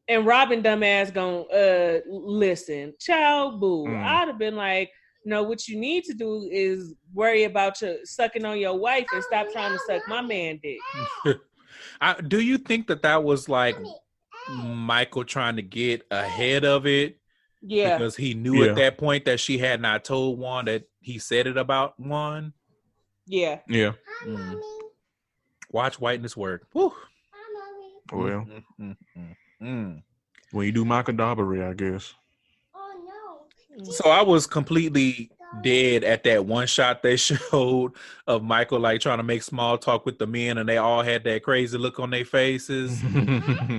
And 0.07 0.23
Robyn 0.23 0.61
dumbass 0.61 1.11
gonna 1.11 1.41
uh 1.41 1.99
listen, 2.07 2.93
child 2.99 3.59
boo. 3.59 3.85
Mm. 3.87 4.03
I'd 4.05 4.27
have 4.27 4.37
been 4.37 4.55
like, 4.55 4.91
no, 5.25 5.41
what 5.41 5.67
you 5.67 5.79
need 5.79 6.03
to 6.03 6.13
do 6.13 6.47
is 6.51 6.93
worry 7.11 7.45
about 7.45 7.81
your 7.81 7.95
sucking 8.03 8.45
on 8.45 8.59
your 8.59 8.77
wife 8.77 9.07
and 9.11 9.23
stop 9.23 9.47
trying 9.51 9.71
to 9.71 9.79
suck 9.87 10.07
my 10.07 10.21
man 10.21 10.59
dick. 10.61 10.77
I, 12.01 12.21
do 12.21 12.39
you 12.39 12.59
think 12.59 12.85
that 12.87 13.01
that 13.01 13.23
was 13.23 13.49
like 13.49 13.75
Michael 14.51 15.23
trying 15.23 15.55
to 15.55 15.63
get 15.63 16.03
ahead 16.11 16.65
of 16.65 16.85
it 16.85 17.17
Yeah. 17.63 17.97
because 17.97 18.15
he 18.15 18.35
knew 18.35 18.63
Yeah. 18.63 18.69
at 18.69 18.75
that 18.75 18.97
point 18.99 19.25
that 19.25 19.39
she 19.39 19.57
had 19.57 19.81
not 19.81 20.03
told 20.03 20.37
Juan 20.37 20.65
that 20.65 20.83
he 21.01 21.17
said 21.17 21.47
it 21.47 21.57
about 21.57 21.99
Juan? 21.99 22.53
Yeah. 23.25 23.59
Yeah. 23.67 23.93
Mm. 24.23 24.61
Watch 25.71 25.99
whiteness 25.99 26.35
work. 26.35 26.67
Whew. 26.73 26.93
Well, 28.11 28.27
Mm, 28.27 28.63
mm, 28.81 28.97
mm, 29.17 29.35
mm. 29.61 30.03
when 30.51 30.65
you 30.65 30.71
do 30.71 30.83
Macadabra, 30.83 31.69
I 31.69 31.73
guess. 31.73 32.13
So 33.91 34.09
I 34.09 34.23
was 34.23 34.47
completely 34.47 35.31
dead 35.61 36.03
at 36.03 36.23
that 36.23 36.45
one 36.45 36.67
shot 36.67 37.01
they 37.01 37.15
showed 37.17 37.93
of 38.27 38.43
Michael 38.43 38.79
like 38.79 39.01
trying 39.01 39.17
to 39.17 39.23
make 39.23 39.43
small 39.43 39.77
talk 39.77 40.05
with 40.05 40.17
the 40.17 40.27
men, 40.27 40.57
and 40.57 40.67
they 40.67 40.77
all 40.77 41.03
had 41.03 41.23
that 41.23 41.43
crazy 41.43 41.77
look 41.77 41.99
on 41.99 42.09
their 42.09 42.25
faces. 42.25 43.01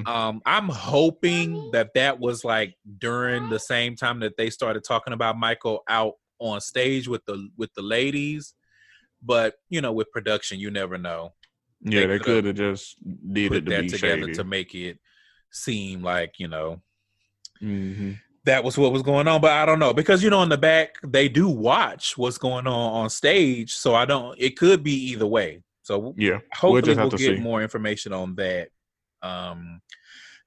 Um, 0.06 0.40
I'm 0.46 0.68
hoping 0.68 1.70
that 1.72 1.94
that 1.94 2.18
was 2.18 2.42
like 2.42 2.74
during 2.98 3.48
the 3.48 3.58
same 3.58 3.94
time 3.94 4.20
that 4.20 4.36
they 4.36 4.50
started 4.50 4.82
talking 4.82 5.12
about 5.12 5.38
Michael 5.38 5.82
out 5.88 6.14
on 6.38 6.60
stage 6.60 7.06
with 7.06 7.24
the 7.26 7.48
with 7.56 7.72
the 7.74 7.82
ladies. 7.82 8.54
But 9.22 9.56
you 9.68 9.80
know, 9.80 9.92
with 9.92 10.10
production, 10.10 10.58
you 10.58 10.70
never 10.70 10.96
know. 10.98 11.32
Yeah, 11.82 12.06
They 12.06 12.06
they 12.06 12.18
coulda 12.18 12.52
just 12.52 12.96
did 13.32 13.50
Put 13.52 13.64
that 13.66 13.88
together 13.88 14.20
shady. 14.22 14.32
to 14.34 14.44
make 14.44 14.74
it 14.74 14.98
seem 15.50 16.02
like 16.02 16.34
you 16.38 16.48
know 16.48 16.80
hmm 17.60 18.12
that 18.44 18.64
was 18.64 18.78
what 18.78 18.90
was 18.92 19.02
going 19.02 19.28
on. 19.28 19.40
But 19.42 19.52
I 19.52 19.66
don't 19.66 19.78
know 19.78 19.92
because 19.92 20.22
you 20.22 20.30
know 20.30 20.42
in 20.42 20.48
the 20.48 20.56
back 20.56 20.94
they 21.04 21.28
do 21.28 21.46
watch 21.48 22.16
what's 22.16 22.38
going 22.38 22.66
on 22.66 22.92
on 23.02 23.10
stage, 23.10 23.74
so 23.74 23.94
I 23.94 24.06
don't. 24.06 24.34
It 24.38 24.56
could 24.56 24.82
be 24.82 24.94
either 25.10 25.26
way. 25.26 25.62
So 25.82 26.14
Yeah, 26.16 26.38
hopefully 26.54 26.94
we'll, 26.94 27.02
have 27.02 27.10
to 27.10 27.16
get 27.18 27.36
see. 27.36 27.40
more 27.42 27.62
information 27.62 28.12
on 28.14 28.34
that. 28.36 28.68
Um, 29.22 29.82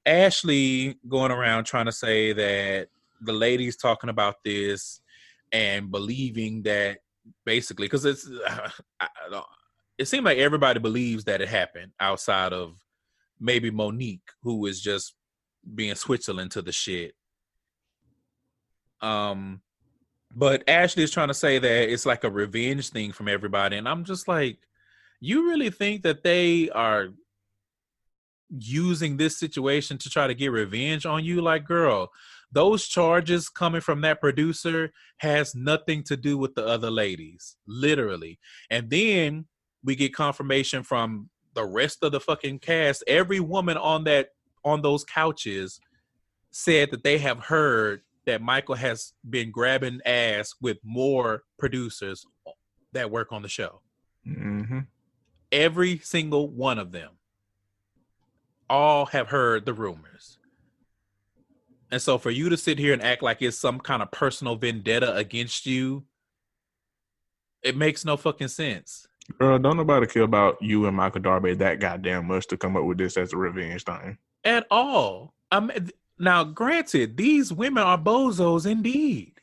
Ashley 0.05 0.97
going 1.07 1.31
around 1.31 1.65
trying 1.65 1.85
to 1.85 1.91
say 1.91 2.33
that 2.33 2.87
the 3.21 3.33
ladies 3.33 3.77
talking 3.77 4.09
about 4.09 4.35
this 4.43 4.99
and 5.51 5.91
believing 5.91 6.63
that 6.63 6.97
basically 7.45 7.85
because 7.85 8.05
it's 8.05 8.27
I, 8.47 8.71
I 8.99 9.07
don't- 9.29 9.45
it 9.97 10.05
seemed 10.05 10.25
like 10.25 10.37
everybody 10.37 10.79
believes 10.79 11.25
that 11.25 11.41
it 11.41 11.49
happened 11.49 11.91
outside 11.99 12.53
of 12.53 12.75
maybe 13.39 13.71
Monique 13.71 14.29
who 14.41 14.65
is 14.65 14.81
just 14.81 15.15
being 15.75 15.95
Switzerland 15.95 16.51
to 16.51 16.61
the 16.61 16.71
shit. 16.71 17.13
Um, 19.01 19.61
but 20.35 20.67
Ashley 20.67 21.03
is 21.03 21.11
trying 21.11 21.27
to 21.27 21.33
say 21.33 21.59
that 21.59 21.91
it's 21.91 22.05
like 22.05 22.23
a 22.23 22.31
revenge 22.31 22.89
thing 22.89 23.11
from 23.11 23.27
everybody, 23.27 23.77
and 23.77 23.87
I'm 23.87 24.03
just 24.03 24.27
like, 24.27 24.57
you 25.19 25.47
really 25.47 25.69
think 25.69 26.03
that 26.03 26.23
they 26.23 26.69
are 26.69 27.09
using 28.49 29.17
this 29.17 29.37
situation 29.37 29.97
to 29.97 30.09
try 30.09 30.27
to 30.27 30.33
get 30.33 30.51
revenge 30.51 31.05
on 31.05 31.23
you? 31.23 31.41
Like, 31.41 31.65
girl, 31.65 32.11
those 32.51 32.87
charges 32.87 33.49
coming 33.49 33.81
from 33.81 34.01
that 34.01 34.21
producer 34.21 34.91
has 35.17 35.55
nothing 35.55 36.03
to 36.03 36.17
do 36.17 36.37
with 36.37 36.55
the 36.55 36.65
other 36.65 36.91
ladies, 36.91 37.55
literally. 37.67 38.39
And 38.69 38.89
then 38.89 39.45
we 39.83 39.95
get 39.95 40.13
confirmation 40.13 40.83
from 40.83 41.29
the 41.53 41.65
rest 41.65 42.03
of 42.03 42.11
the 42.11 42.19
fucking 42.19 42.59
cast. 42.59 43.03
Every 43.07 43.39
woman 43.39 43.77
on 43.77 44.03
that 44.05 44.29
on 44.65 44.81
those 44.81 45.03
couches 45.03 45.79
said 46.51 46.91
that 46.91 47.03
they 47.03 47.17
have 47.17 47.39
heard 47.39 48.01
that 48.25 48.41
Michael 48.41 48.75
has 48.75 49.13
been 49.29 49.51
grabbing 49.51 49.99
ass 50.05 50.55
with 50.61 50.77
more 50.83 51.43
producers 51.59 52.25
that 52.93 53.11
work 53.11 53.31
on 53.31 53.41
the 53.41 53.49
show. 53.49 53.81
hmm 54.25 54.79
Every 55.51 55.99
single 55.99 56.49
one 56.49 56.79
of 56.79 56.91
them 56.91 57.11
all 58.69 59.05
have 59.07 59.27
heard 59.27 59.65
the 59.65 59.73
rumors. 59.73 60.39
And 61.91 62.01
so 62.01 62.17
for 62.17 62.31
you 62.31 62.49
to 62.49 62.57
sit 62.57 62.79
here 62.79 62.93
and 62.93 63.03
act 63.03 63.21
like 63.21 63.41
it's 63.41 63.57
some 63.57 63.79
kind 63.79 64.01
of 64.01 64.09
personal 64.09 64.55
vendetta 64.55 65.15
against 65.15 65.67
you, 65.67 66.05
it 67.61 67.77
makes 67.77 68.03
no 68.03 68.17
fucking 68.17 68.47
sense. 68.47 69.05
Girl, 69.37 69.57
don't 69.57 69.77
nobody 69.77 70.05
care 70.05 70.23
about 70.23 70.61
you 70.61 70.85
and 70.85 70.97
Michael 70.97 71.21
Darby 71.21 71.53
that 71.55 71.79
goddamn 71.79 72.27
much 72.27 72.47
to 72.47 72.57
come 72.57 72.75
up 72.75 72.83
with 72.83 72.97
this 72.97 73.17
as 73.17 73.33
a 73.33 73.37
revenge 73.37 73.83
thing. 73.83 74.17
At 74.43 74.67
all. 74.69 75.33
Um, 75.51 75.71
now, 76.19 76.43
granted, 76.43 77.15
these 77.15 77.53
women 77.53 77.83
are 77.83 77.97
bozos 77.97 78.69
indeed. 78.69 79.33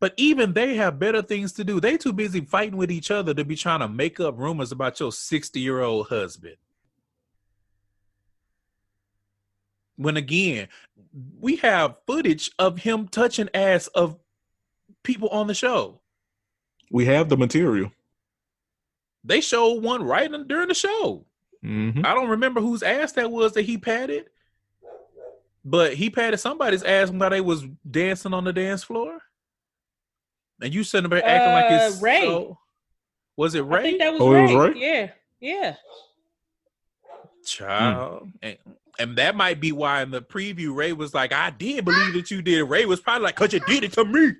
But 0.00 0.14
even 0.16 0.52
they 0.52 0.76
have 0.76 0.98
better 0.98 1.22
things 1.22 1.52
to 1.54 1.64
do. 1.64 1.80
They 1.80 1.96
too 1.96 2.12
busy 2.12 2.40
fighting 2.42 2.76
with 2.76 2.90
each 2.90 3.10
other 3.10 3.34
to 3.34 3.44
be 3.44 3.56
trying 3.56 3.80
to 3.80 3.88
make 3.88 4.20
up 4.20 4.38
rumors 4.38 4.70
about 4.70 5.00
your 5.00 5.10
60 5.10 5.58
year 5.58 5.80
old 5.80 6.08
husband. 6.08 6.56
When 9.96 10.16
again, 10.16 10.68
we 11.40 11.56
have 11.56 11.96
footage 12.06 12.52
of 12.58 12.78
him 12.78 13.08
touching 13.08 13.48
ass 13.52 13.88
of 13.88 14.16
people 15.02 15.28
on 15.30 15.48
the 15.48 15.54
show. 15.54 16.00
We 16.92 17.06
have 17.06 17.28
the 17.28 17.36
material. 17.36 17.90
They 19.24 19.40
showed 19.40 19.82
one 19.82 20.02
right 20.02 20.32
in- 20.32 20.46
during 20.48 20.68
the 20.68 20.74
show. 20.74 21.24
hmm 21.62 22.00
I 22.04 22.14
don't 22.14 22.28
remember 22.30 22.60
whose 22.60 22.82
ass 22.82 23.12
that 23.12 23.30
was 23.30 23.52
that 23.54 23.62
he 23.64 23.76
patted, 23.78 24.26
but 25.64 25.94
he 25.94 26.08
patted 26.10 26.38
somebody's 26.38 26.82
ass 26.82 27.10
while 27.10 27.30
they 27.30 27.40
was 27.40 27.64
dancing 27.90 28.32
on 28.34 28.44
the 28.44 28.52
dance 28.52 28.82
floor. 28.84 29.18
And 30.62 30.72
you 30.74 30.82
sitting 30.84 31.08
there 31.10 31.24
acting 31.24 31.52
like 31.52 31.70
Uh, 31.70 31.86
it's 31.92 32.00
Ray. 32.02 32.22
so- 32.22 32.58
was 33.36 33.54
it 33.54 33.60
Ray? 33.64 33.78
I 33.78 33.82
think 33.82 33.98
that 34.00 34.12
was 34.12 34.20
Oh, 34.22 34.32
it 34.32 34.34
right. 34.40 34.54
was 34.56 34.74
Ray? 34.74 34.80
Yeah. 34.80 35.10
Yeah. 35.40 35.76
Child, 37.44 38.30
and, 38.42 38.58
and 38.98 39.16
that 39.16 39.34
might 39.36 39.58
be 39.60 39.72
why 39.72 40.02
in 40.02 40.10
the 40.10 40.20
preview 40.20 40.74
Ray 40.74 40.92
was 40.92 41.14
like, 41.14 41.32
"I 41.32 41.48
did 41.50 41.84
believe 41.84 42.12
that 42.14 42.30
you 42.30 42.42
did." 42.42 42.62
Ray 42.64 42.84
was 42.84 43.00
probably 43.00 43.24
like, 43.24 43.36
"Cause 43.36 43.52
you 43.54 43.60
did 43.60 43.84
it 43.84 43.92
to 43.92 44.04
me." 44.04 44.32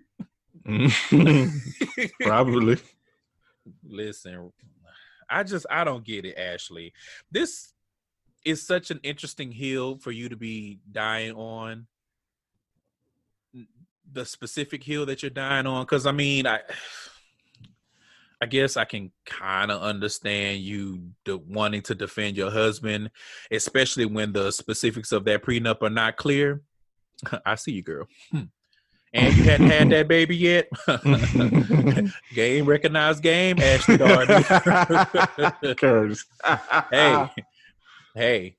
Probably. 2.21 2.77
Listen, 3.85 4.53
I 5.29 5.43
just 5.43 5.67
I 5.71 5.85
don't 5.85 6.05
get 6.05 6.25
it, 6.25 6.39
Ashley. 6.39 6.93
This 7.31 7.73
is 8.45 8.67
such 8.67 8.91
an 8.91 9.01
interesting 9.03 9.53
hill 9.53 9.99
for 9.99 10.11
you 10.11 10.29
to 10.29 10.37
be 10.37 10.79
dying 10.91 11.33
on. 11.33 11.87
The 14.11 14.25
specific 14.25 14.83
hill 14.83 15.05
that 15.07 15.23
you're 15.23 15.31
dying 15.31 15.67
on, 15.67 15.85
because 15.85 16.07
I 16.07 16.13
mean, 16.13 16.47
I 16.47 16.61
I 18.41 18.47
guess 18.47 18.77
I 18.77 18.85
can 18.85 19.11
kind 19.27 19.71
of 19.71 19.83
understand 19.83 20.61
you 20.61 21.11
de- 21.25 21.37
wanting 21.37 21.83
to 21.83 21.95
defend 21.95 22.37
your 22.37 22.51
husband, 22.51 23.11
especially 23.51 24.07
when 24.07 24.33
the 24.33 24.53
specifics 24.53 25.13
of 25.13 25.25
that 25.25 25.43
prenup 25.43 25.83
are 25.83 25.91
not 25.91 26.17
clear. 26.17 26.63
I 27.45 27.57
see 27.57 27.73
you, 27.73 27.83
girl. 27.83 28.07
Hmm. 28.31 28.45
And 29.15 29.37
you 29.37 29.45
hadn't 29.45 29.71
had 29.71 29.91
that 29.91 30.09
baby 30.09 30.37
yet. 30.37 30.69
game 32.35 32.67
recognized 32.67 33.23
game, 33.23 33.59
Ashley 33.59 33.97
Darby. 33.97 34.43
Curtis. 35.77 36.27
hey, 36.91 37.31
hey, 38.15 38.57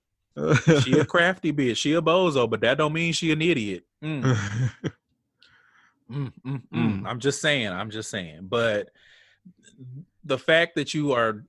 she 0.81 0.99
a 0.99 1.05
crafty 1.05 1.53
bitch. 1.53 1.77
She 1.77 1.93
a 1.93 2.01
bozo, 2.01 2.49
but 2.49 2.61
that 2.61 2.77
don't 2.77 2.93
mean 2.93 3.13
she 3.13 3.31
an 3.31 3.41
idiot. 3.41 3.83
Mm, 4.03 4.23
mm, 4.23 4.91
mm, 6.11 6.31
mm. 6.45 6.61
Mm. 6.73 7.05
I'm 7.05 7.19
just 7.19 7.41
saying. 7.41 7.69
I'm 7.69 7.91
just 7.91 8.09
saying. 8.09 8.47
But 8.49 8.89
the 10.23 10.37
fact 10.37 10.75
that 10.75 10.93
you 10.93 11.11
are 11.11 11.43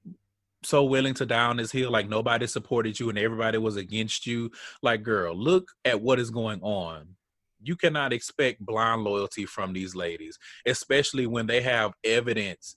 so 0.63 0.85
willing 0.85 1.15
to 1.15 1.27
down 1.27 1.57
this 1.57 1.73
hill, 1.73 1.91
like 1.91 2.09
nobody 2.09 2.47
supported 2.47 3.01
you 3.01 3.09
and 3.09 3.19
everybody 3.19 3.59
was 3.59 3.77
against 3.77 4.27
you, 4.27 4.51
like 4.83 5.03
girl, 5.03 5.35
look 5.35 5.73
at 5.85 6.01
what 6.01 6.19
is 6.19 6.31
going 6.31 6.61
on. 6.63 7.17
You 7.63 7.77
cannot 7.77 8.13
expect 8.13 8.61
blind 8.61 9.03
loyalty 9.03 9.47
from 9.47 9.73
these 9.73 9.95
ladies, 9.95 10.39
especially 10.67 11.27
when 11.27 11.47
they 11.47 11.61
have 11.63 11.93
evidence 12.05 12.77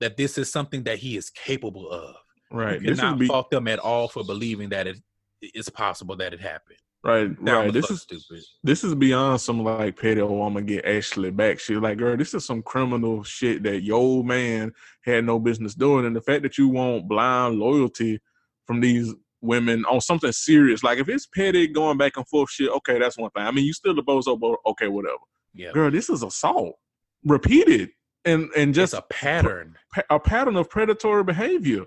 that 0.00 0.16
this 0.16 0.38
is 0.38 0.50
something 0.50 0.82
that 0.84 0.98
he 0.98 1.16
is 1.16 1.30
capable 1.30 1.90
of. 1.90 2.16
right. 2.50 2.80
You 2.80 2.88
This 2.88 3.00
cannot 3.00 3.18
be, 3.18 3.26
fault 3.26 3.50
them 3.50 3.68
at 3.68 3.78
all 3.78 4.08
for 4.08 4.24
believing 4.24 4.70
that 4.70 4.86
it 4.86 4.96
it's 5.42 5.68
possible 5.68 6.16
that 6.16 6.32
it 6.32 6.40
happened. 6.40 6.78
right. 7.02 7.44
Down 7.44 7.64
Right. 7.64 7.72
This 7.72 7.90
is 7.90 8.02
stupid. 8.02 8.42
this 8.62 8.82
is 8.82 8.94
beyond 8.94 9.40
some 9.40 9.62
like 9.62 9.98
petty 10.00 10.20
oh 10.22 10.42
I'm 10.42 10.54
gonna 10.54 10.64
get 10.64 10.86
Ashley 10.86 11.30
back 11.30 11.58
She's 11.60 11.76
Like, 11.76 11.98
girl, 11.98 12.16
this 12.16 12.32
is 12.34 12.46
some 12.46 12.62
criminal 12.62 13.22
shit 13.22 13.62
that 13.64 13.82
your 13.82 13.98
old 13.98 14.26
man 14.26 14.72
had 15.04 15.24
no 15.24 15.38
business 15.38 15.74
doing. 15.74 16.06
And 16.06 16.16
the 16.16 16.22
fact 16.22 16.42
that 16.42 16.56
you 16.56 16.68
want 16.68 17.08
blind 17.08 17.58
loyalty 17.58 18.20
from 18.66 18.80
these 18.80 19.14
women 19.44 19.84
on 19.84 20.00
something 20.00 20.32
serious. 20.32 20.82
Like 20.82 20.98
if 20.98 21.08
it's 21.08 21.26
petty 21.26 21.66
going 21.66 21.98
back 21.98 22.16
and 22.16 22.26
forth 22.28 22.50
shit, 22.50 22.70
okay, 22.70 22.98
that's 22.98 23.18
one 23.18 23.30
thing. 23.30 23.44
I 23.44 23.50
mean, 23.50 23.64
you 23.64 23.72
still 23.72 23.94
the 23.94 24.02
bozo, 24.02 24.38
but 24.38 24.56
okay, 24.70 24.88
whatever. 24.88 25.18
Yeah, 25.52 25.72
Girl, 25.72 25.90
this 25.90 26.10
is 26.10 26.22
assault, 26.22 26.76
repeated, 27.24 27.90
and 28.24 28.50
and 28.56 28.74
just 28.74 28.92
just 28.92 29.02
a 29.02 29.06
pattern. 29.14 29.76
a 30.10 30.18
pattern 30.18 30.56
of 30.56 30.68
predatory 30.68 31.22
behavior. 31.22 31.84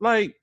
Like, 0.00 0.34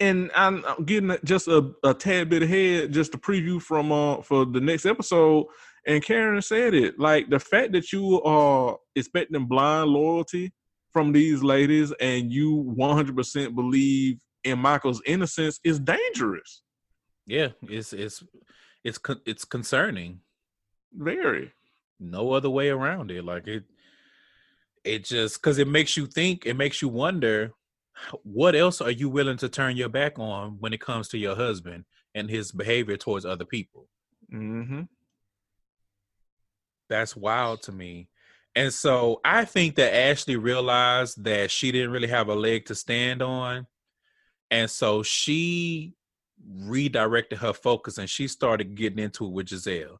and 0.00 0.30
I'm 0.34 0.64
I'm 0.64 0.84
getting 0.84 1.16
just 1.24 1.48
a, 1.48 1.72
a 1.84 1.92
tad 1.92 2.30
bit 2.30 2.42
ahead, 2.42 2.92
just 2.92 3.14
a 3.14 3.18
preview 3.18 3.60
from 3.60 3.92
uh 3.92 4.22
for 4.22 4.46
the 4.46 4.60
next 4.60 4.86
episode. 4.86 5.46
And 5.86 6.02
Karen 6.02 6.42
said 6.42 6.74
it, 6.74 6.98
like 6.98 7.30
the 7.30 7.38
fact 7.38 7.72
that 7.72 7.92
you 7.92 8.20
are 8.22 8.76
expecting 8.96 9.46
blind 9.46 9.90
loyalty 9.90 10.52
from 10.92 11.12
these 11.12 11.42
ladies, 11.42 11.92
and 12.00 12.32
you 12.32 12.74
100% 12.76 13.54
believe 13.54 14.18
in 14.46 14.58
Michael's 14.58 15.02
innocence 15.04 15.60
is 15.64 15.78
dangerous. 15.78 16.62
Yeah, 17.26 17.48
it's 17.62 17.92
it's 17.92 18.22
it's 18.84 18.98
it's 19.26 19.44
concerning. 19.44 20.20
Very. 20.94 21.52
No 21.98 22.32
other 22.32 22.50
way 22.50 22.68
around 22.68 23.10
it. 23.10 23.24
Like 23.24 23.48
it, 23.48 23.64
it 24.84 25.04
just 25.04 25.42
because 25.42 25.58
it 25.58 25.68
makes 25.68 25.96
you 25.96 26.06
think. 26.06 26.46
It 26.46 26.54
makes 26.54 26.80
you 26.80 26.88
wonder. 26.88 27.52
What 28.22 28.54
else 28.54 28.80
are 28.80 28.90
you 28.90 29.08
willing 29.08 29.38
to 29.38 29.48
turn 29.48 29.76
your 29.76 29.88
back 29.88 30.18
on 30.18 30.58
when 30.60 30.72
it 30.72 30.80
comes 30.80 31.08
to 31.08 31.18
your 31.18 31.34
husband 31.34 31.86
and 32.14 32.30
his 32.30 32.52
behavior 32.52 32.96
towards 32.96 33.24
other 33.24 33.46
people? 33.46 33.88
Mm-hmm. 34.32 34.82
That's 36.88 37.16
wild 37.16 37.62
to 37.62 37.72
me. 37.72 38.08
And 38.54 38.72
so 38.72 39.20
I 39.24 39.44
think 39.44 39.76
that 39.76 39.94
Ashley 39.94 40.36
realized 40.36 41.24
that 41.24 41.50
she 41.50 41.72
didn't 41.72 41.90
really 41.90 42.08
have 42.08 42.28
a 42.28 42.34
leg 42.34 42.66
to 42.66 42.74
stand 42.74 43.22
on. 43.22 43.66
And 44.50 44.70
so 44.70 45.02
she 45.02 45.94
redirected 46.60 47.38
her 47.38 47.52
focus 47.52 47.98
and 47.98 48.08
she 48.08 48.28
started 48.28 48.74
getting 48.74 48.98
into 48.98 49.24
it 49.26 49.32
with 49.32 49.46
Gizelle, 49.46 49.98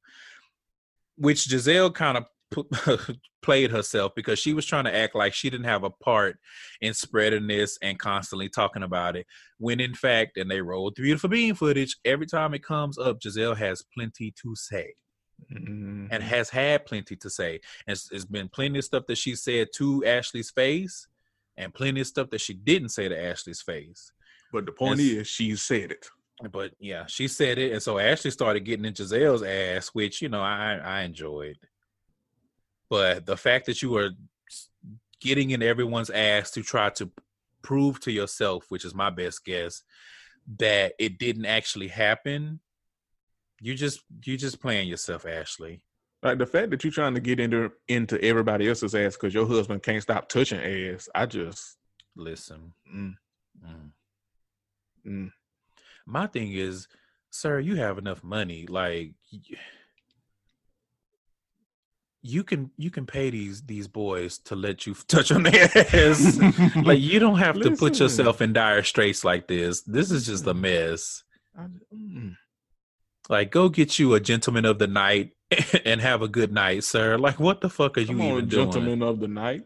which 1.17 1.49
Gizelle 1.49 1.93
kind 1.93 2.19
of 2.19 2.27
played 3.43 3.71
herself 3.71 4.13
because 4.15 4.39
she 4.39 4.55
was 4.55 4.65
trying 4.65 4.85
to 4.85 4.95
act 4.95 5.15
like 5.15 5.35
she 5.35 5.51
didn't 5.51 5.67
have 5.67 5.83
a 5.83 5.91
part 5.91 6.39
in 6.81 6.95
spreading 6.95 7.47
this 7.47 7.79
and 7.83 7.99
constantly 7.99 8.49
talking 8.49 8.83
about 8.83 9.17
it. 9.17 9.27
When 9.59 9.81
in 9.81 9.95
fact, 9.95 10.37
and 10.37 10.51
they 10.51 10.61
rolled 10.61 10.97
the 10.97 11.03
beautiful 11.03 11.31
bean 11.31 11.55
footage, 11.55 11.97
every 12.05 12.27
time 12.27 12.55
it 12.55 12.63
comes 12.63 12.99
up, 12.99 13.21
Gizelle 13.21 13.57
has 13.57 13.83
plenty 13.95 14.33
to 14.43 14.55
say 14.55 14.95
Mm-hmm. 15.53 16.07
and 16.11 16.23
has 16.23 16.49
had 16.49 16.87
plenty 16.87 17.15
to 17.17 17.29
say. 17.29 17.61
And 17.87 17.95
it's, 17.95 18.11
it's 18.11 18.25
been 18.25 18.49
plenty 18.49 18.79
of 18.79 18.87
stuff 18.87 19.05
that 19.07 19.19
she 19.19 19.35
said 19.35 19.69
to 19.75 20.03
Ashley's 20.05 20.51
face, 20.51 21.07
and 21.59 21.75
plenty 21.75 22.01
of 22.01 22.07
stuff 22.07 22.31
that 22.31 22.41
she 22.41 22.55
didn't 22.55 22.89
say 22.89 23.09
to 23.09 23.23
Ashley's 23.23 23.61
face. 23.61 24.13
But 24.53 24.67
the 24.67 24.73
point 24.73 25.01
is, 25.01 25.27
she 25.27 25.57
said 25.57 25.93
it. 25.93 26.07
But 26.53 26.73
yeah, 26.79 27.07
she 27.07 27.29
said 27.29 27.59
it, 27.59 27.73
and 27.73 27.83
so 27.83 27.99
Ashley 27.99 28.31
started 28.31 28.61
getting 28.61 28.85
in 28.85 28.93
Gizelle's 28.93 29.43
ass, 29.43 29.89
which 29.89 30.21
you 30.21 30.29
know 30.29 30.43
I 30.43 30.79
I 30.83 31.03
enjoyed. 31.03 31.57
But 32.91 33.27
the 33.27 33.37
fact 33.37 33.67
that 33.67 33.81
you 33.83 33.91
were 33.91 34.11
getting 35.21 35.51
in 35.51 35.63
everyone's 35.63 36.11
ass 36.11 36.51
to 36.53 36.63
try 36.63 36.91
to 36.91 37.11
prove 37.63 38.01
to 38.01 38.13
yourself, 38.13 38.67
which 38.69 38.85
is 38.85 38.95
my 38.95 39.11
best 39.11 39.45
guess, 39.45 39.83
that 40.59 40.93
it 40.99 41.19
didn't 41.19 41.47
actually 41.47 41.89
happen, 41.89 42.61
you 43.61 43.75
just 43.75 44.03
you 44.25 44.37
just 44.37 44.61
playing 44.61 44.89
yourself, 44.89 45.27
Ashley. 45.27 45.83
Like 46.23 46.39
the 46.39 46.47
fact 46.47 46.71
that 46.71 46.85
you're 46.85 46.93
trying 46.93 47.15
to 47.15 47.21
get 47.21 47.41
into 47.41 47.73
into 47.89 48.23
everybody 48.23 48.69
else's 48.69 48.95
ass 48.95 49.17
because 49.17 49.35
your 49.35 49.47
husband 49.47 49.83
can't 49.83 50.03
stop 50.03 50.29
touching 50.29 50.61
ass. 50.61 51.09
I 51.15 51.27
just 51.27 51.77
Listen. 52.15 52.73
mm, 52.95 53.15
Mm. 53.65 53.91
Mm. 55.07 55.31
My 56.07 56.27
thing 56.27 56.53
is, 56.53 56.87
sir, 57.31 57.59
you 57.59 57.77
have 57.77 57.99
enough 57.99 58.23
money. 58.23 58.67
Like 58.69 59.13
you 62.23 62.43
can 62.43 62.71
you 62.77 62.91
can 62.91 63.07
pay 63.07 63.31
these 63.31 63.63
these 63.63 63.87
boys 63.87 64.39
to 64.39 64.57
let 64.57 64.87
you 64.87 64.95
touch 65.09 65.31
on 65.31 65.45
their 65.45 65.69
ass. 65.77 66.39
like 66.77 67.01
you 67.01 67.19
don't 67.19 67.39
have 67.39 67.61
to 67.61 67.77
put 67.77 67.99
yourself 67.99 68.41
in 68.41 68.53
dire 68.53 68.83
straits 68.83 69.25
like 69.25 69.47
this. 69.47 69.83
This 69.83 70.11
is 70.11 70.27
just 70.27 70.47
a 70.47 70.55
mess. 70.55 71.23
I, 71.57 71.67
mm. 71.95 72.37
Like 73.29 73.51
go 73.51 73.69
get 73.69 73.99
you 73.99 74.15
a 74.15 74.21
gentleman 74.21 74.65
of 74.65 74.79
the 74.79 74.87
night 74.87 75.33
and 75.85 76.01
have 76.01 76.23
a 76.23 76.29
good 76.29 76.53
night, 76.53 76.85
sir. 76.85 77.17
Like 77.19 77.39
what 77.39 77.61
the 77.61 77.71
fuck 77.71 77.97
are 77.97 78.01
you 78.01 78.09
Come 78.09 78.21
on, 78.21 78.27
even 78.27 78.49
doing? 78.49 78.71
gentlemen 78.71 79.03
of 79.03 79.21
the 79.21 79.29
night. 79.29 79.63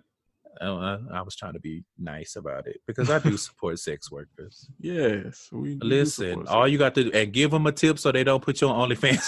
Oh, 0.63 0.77
I, 0.77 0.99
I 1.15 1.23
was 1.23 1.37
trying 1.37 1.55
to 1.55 1.61
be 1.61 1.85
nice 1.99 2.37
about 2.37 2.67
it 2.67 2.81
because 2.87 3.09
I 3.09 3.19
do 3.19 3.37
support 3.39 3.79
sex 3.79 4.11
workers. 4.11 4.69
Yes, 4.79 5.49
we 5.51 5.79
Listen, 5.81 6.47
all 6.49 6.69
you 6.69 6.77
got 6.77 6.95
to 6.97 7.05
do 7.05 7.11
and 7.13 7.33
give 7.33 7.51
them 7.51 7.67
a 7.67 7.73
tip 7.73 7.99
so 7.99 8.13
they 8.13 8.25
don't 8.25 8.43
put 8.43 8.61
you 8.61 8.69
on 8.69 8.91
OnlyFans. 8.91 9.27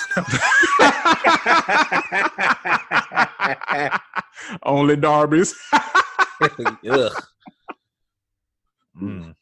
Only 4.63 4.97
Darby's. 4.97 5.55
Ugh. 6.91 7.13
Mm. 9.01 9.35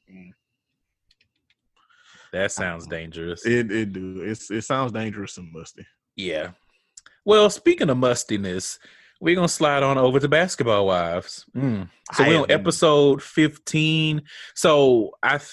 That 2.32 2.52
sounds 2.52 2.86
dangerous. 2.86 3.44
It 3.44 3.72
it 3.72 3.92
do. 3.92 4.20
It's 4.22 4.50
it 4.50 4.62
sounds 4.62 4.92
dangerous 4.92 5.36
and 5.38 5.52
musty. 5.52 5.84
yeah. 6.16 6.50
Well, 7.24 7.50
speaking 7.50 7.90
of 7.90 7.98
mustiness, 7.98 8.78
we're 9.20 9.34
gonna 9.34 9.48
slide 9.48 9.82
on 9.82 9.98
over 9.98 10.18
to 10.18 10.28
basketball 10.28 10.86
wives. 10.86 11.44
Mm. 11.54 11.88
So 12.14 12.24
I 12.24 12.28
we're 12.28 12.38
on 12.38 12.44
in- 12.44 12.50
episode 12.50 13.22
fifteen. 13.22 14.22
So 14.54 15.12
I 15.22 15.38
th- 15.38 15.48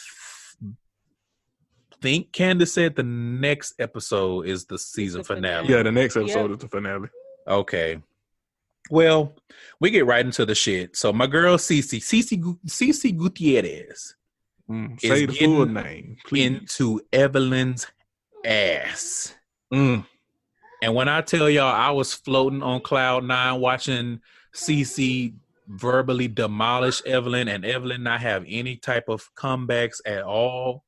think 2.02 2.31
Candace 2.31 2.73
said 2.73 2.95
the 2.95 3.03
next 3.03 3.73
episode 3.80 4.48
is 4.48 4.65
the 4.65 4.77
season 4.77 5.19
the 5.22 5.26
finale. 5.26 5.65
finale. 5.68 5.73
Yeah, 5.77 5.84
the 5.84 5.91
next 5.91 6.15
episode 6.15 6.49
Yep. 6.52 6.52
is 6.52 6.57
the 6.60 6.69
finale. 6.69 7.10
Okay. 7.48 8.02
Well, 8.89 9.35
we 9.80 9.89
get 9.89 10.06
right 10.06 10.26
into 10.26 10.45
the 10.45 10.56
shit. 10.56 10.95
So 10.95 11.11
my 11.11 11.27
girl 11.27 11.57
Cece, 11.57 11.98
Cece, 11.99 12.39
Gu- 12.39 12.60
Cece 12.68 13.15
Gutierrez 13.18 14.15
Mm, 14.69 15.02
Is 15.02 15.10
Say 15.10 15.26
the 15.26 15.34
full 15.34 15.65
name, 15.65 16.18
please. 16.26 16.45
into 16.45 16.99
Evelyn's 17.14 17.88
ass. 18.44 19.34
Mm. 19.73 20.06
And 20.82 20.94
when 20.94 21.08
I 21.10 21.22
tell 21.22 21.49
y'all 21.49 21.74
I 21.74 21.90
was 21.91 22.14
floating 22.14 22.62
on 22.62 22.82
cloud 22.82 23.24
nine 23.24 23.60
watching 23.60 24.22
CC 24.54 25.34
verbally 25.68 26.28
demolish 26.28 27.02
Evelyn 27.06 27.48
and 27.48 27.66
Evelyn 27.66 28.04
not 28.04 28.22
have 28.22 28.45
any 28.48 28.76
type 28.78 29.06
of 29.10 29.30
comebacks 29.36 29.99
at 30.06 30.24
all, 30.24 30.84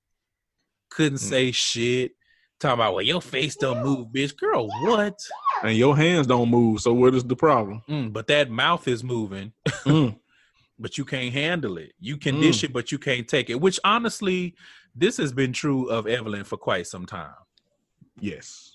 couldn't 0.90 1.18
Mm. 1.18 1.30
say 1.30 1.52
shit. 1.52 2.11
Talking 2.60 2.74
about, 2.74 2.94
well, 2.95 3.06
your 3.06 3.22
face 3.22 3.56
don't 3.56 3.82
move, 3.84 4.07
bitch. 4.10 4.36
Girl, 4.36 4.68
what? 4.68 5.18
And 5.64 5.78
your 5.78 5.95
hands 5.95 6.28
don't 6.28 6.49
move, 6.49 6.82
so 6.82 6.94
what 6.94 7.16
is 7.16 7.24
the 7.24 7.36
problem? 7.36 7.82
Mm, 7.88 8.11
but 8.11 8.28
that 8.28 8.49
mouth 8.52 8.86
is 8.88 9.02
moving. 9.03 9.53
Mm. 9.86 10.20
but 10.80 10.98
you 10.98 11.06
can't 11.06 11.34
handle 11.34 11.78
it. 11.78 11.94
You 12.02 12.18
can 12.18 12.36
Mm. 12.36 12.41
dish 12.41 12.64
it, 12.66 12.74
but 12.74 12.91
you 12.91 12.99
can't 12.99 13.28
take 13.30 13.49
it. 13.49 13.60
Which 13.61 13.80
honestly, 13.86 14.56
this 14.94 15.16
has 15.18 15.32
been 15.32 15.53
true 15.53 15.88
of 15.90 16.06
Evelyn 16.06 16.44
for 16.44 16.57
quite 16.57 16.86
some 16.88 17.06
time. 17.06 17.34
Yes. 18.20 18.69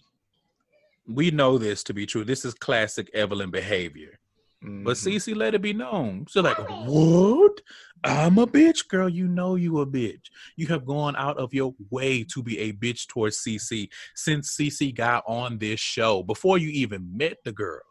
We 1.06 1.30
know 1.30 1.58
this 1.58 1.82
to 1.84 1.94
be 1.94 2.06
true. 2.06 2.24
This 2.24 2.44
is 2.44 2.54
classic 2.54 3.10
Evelyn 3.14 3.50
behavior. 3.50 4.18
But 4.62 4.96
Mhm. 4.96 5.16
Cece 5.16 5.36
let 5.36 5.54
it 5.54 5.60
be 5.60 5.74
known. 5.74 6.24
She's 6.28 6.42
like, 6.42 6.56
What? 6.86 7.60
I'm 8.02 8.38
a 8.38 8.46
bitch, 8.46 8.88
girl. 8.88 9.08
You 9.10 9.28
know 9.28 9.56
you 9.56 9.80
a 9.80 9.86
bitch. 9.86 10.26
You 10.56 10.66
have 10.68 10.86
gone 10.86 11.14
out 11.16 11.36
of 11.38 11.52
your 11.52 11.74
way 11.90 12.24
to 12.24 12.42
be 12.42 12.58
a 12.58 12.72
bitch 12.72 13.06
towards 13.06 13.38
CC 13.38 13.90
since 14.14 14.56
CC 14.56 14.90
got 14.94 15.22
on 15.26 15.58
this 15.58 15.80
show 15.80 16.22
before 16.22 16.56
you 16.58 16.68
even 16.70 17.14
met 17.16 17.38
the 17.44 17.52
girl. 17.52 17.82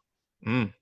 Mm. 0.46 0.74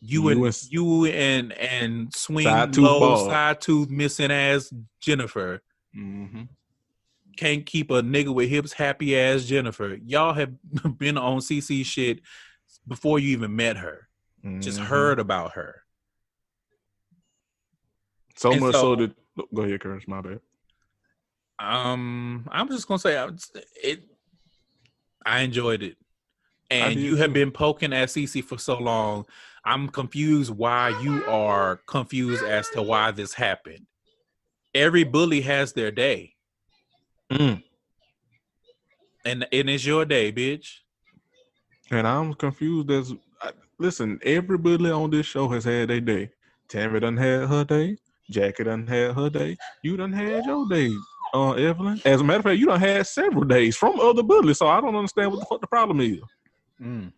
You 0.00 0.22
You 0.22 0.28
and 0.30 0.44
and- 0.44 0.68
you 0.70 1.04
and 1.06 1.52
and 1.52 2.14
swing 2.14 2.44
Side 2.46 2.72
tooth 2.72 2.84
low, 2.84 3.00
ball. 3.00 3.26
side 3.28 3.60
tooth 3.60 3.90
missing 3.90 4.30
ass 4.32 4.72
Jennifer 5.00 5.62
Mhm. 5.96 6.48
Can't 7.40 7.64
keep 7.64 7.90
a 7.90 8.02
nigga 8.02 8.34
with 8.34 8.50
hips 8.50 8.72
happy 8.72 9.18
ass 9.18 9.44
Jennifer. 9.44 9.96
Y'all 10.04 10.34
have 10.34 10.52
been 10.98 11.16
on 11.16 11.38
CC 11.38 11.84
shit 11.86 12.20
before 12.86 13.18
you 13.18 13.30
even 13.30 13.56
met 13.56 13.78
her. 13.78 14.08
Just 14.60 14.78
Mhm. 14.78 14.84
heard 14.86 15.18
about 15.18 15.52
her. 15.52 15.82
so 18.36 18.52
and 18.52 18.60
much 18.60 18.72
so- 18.74 18.80
so, 18.80 18.96
that. 18.96 19.14
Go 19.54 19.62
ahead, 19.62 19.80
Curtis. 19.80 20.06
My 20.08 20.20
bad. 20.20 20.40
Um, 21.58 22.48
I'm 22.50 22.68
just 22.68 22.86
gonna 22.88 22.98
say 22.98 23.16
I- 23.18 23.30
it. 23.82 24.02
I 25.26 25.40
enjoyed 25.40 25.82
it, 25.82 25.96
and 26.70 26.98
you 26.98 27.16
have 27.16 27.32
been 27.34 27.50
poking 27.50 27.92
at 27.92 28.08
CC 28.08 28.42
for 28.42 28.58
so 28.58 28.78
long. 28.78 29.26
I'm 29.64 29.88
confused 29.88 30.50
why 30.50 30.88
you 31.02 31.22
are 31.26 31.76
confused 31.86 32.42
as 32.42 32.68
to 32.70 32.80
why 32.82 33.10
this 33.10 33.34
happened. 33.34 33.86
Every 34.74 35.04
bully 35.04 35.42
has 35.42 35.74
their 35.74 35.90
day, 35.90 36.34
Mm. 37.30 37.62
and 39.24 39.46
and 39.52 39.70
it's 39.70 39.84
your 39.86 40.04
day, 40.04 40.32
bitch. 40.32 40.68
And 41.90 42.06
I'm 42.06 42.34
confused 42.34 42.90
as. 42.90 43.12
I, 43.40 43.52
listen, 43.78 44.18
everybody 44.22 44.90
on 44.90 45.10
this 45.10 45.26
show 45.26 45.48
has 45.48 45.64
had 45.64 45.88
their 45.90 46.00
day. 46.00 46.30
Tammy 46.68 47.00
done 47.00 47.16
had 47.16 47.48
her 47.48 47.64
day. 47.64 47.96
Jackie 48.30 48.64
done 48.64 48.86
had 48.86 49.14
her 49.14 49.28
day. 49.30 49.56
You 49.82 49.96
done 49.96 50.12
had 50.12 50.44
your 50.44 50.68
day. 50.68 50.92
uh, 51.34 51.52
Evelyn. 51.52 52.00
As 52.04 52.20
a 52.20 52.24
matter 52.24 52.38
of 52.38 52.44
fact, 52.44 52.58
you 52.58 52.66
don't 52.66 52.80
had 52.80 53.06
several 53.06 53.44
days 53.44 53.76
from 53.76 53.98
other 54.00 54.22
bullies, 54.22 54.58
so 54.58 54.68
I 54.68 54.80
don't 54.80 54.94
understand 54.96 55.32
what 55.32 55.40
the 55.40 55.46
fuck 55.46 55.60
the 55.60 55.66
problem 55.66 56.00
is. 56.00 56.20
Mm. 56.80 57.12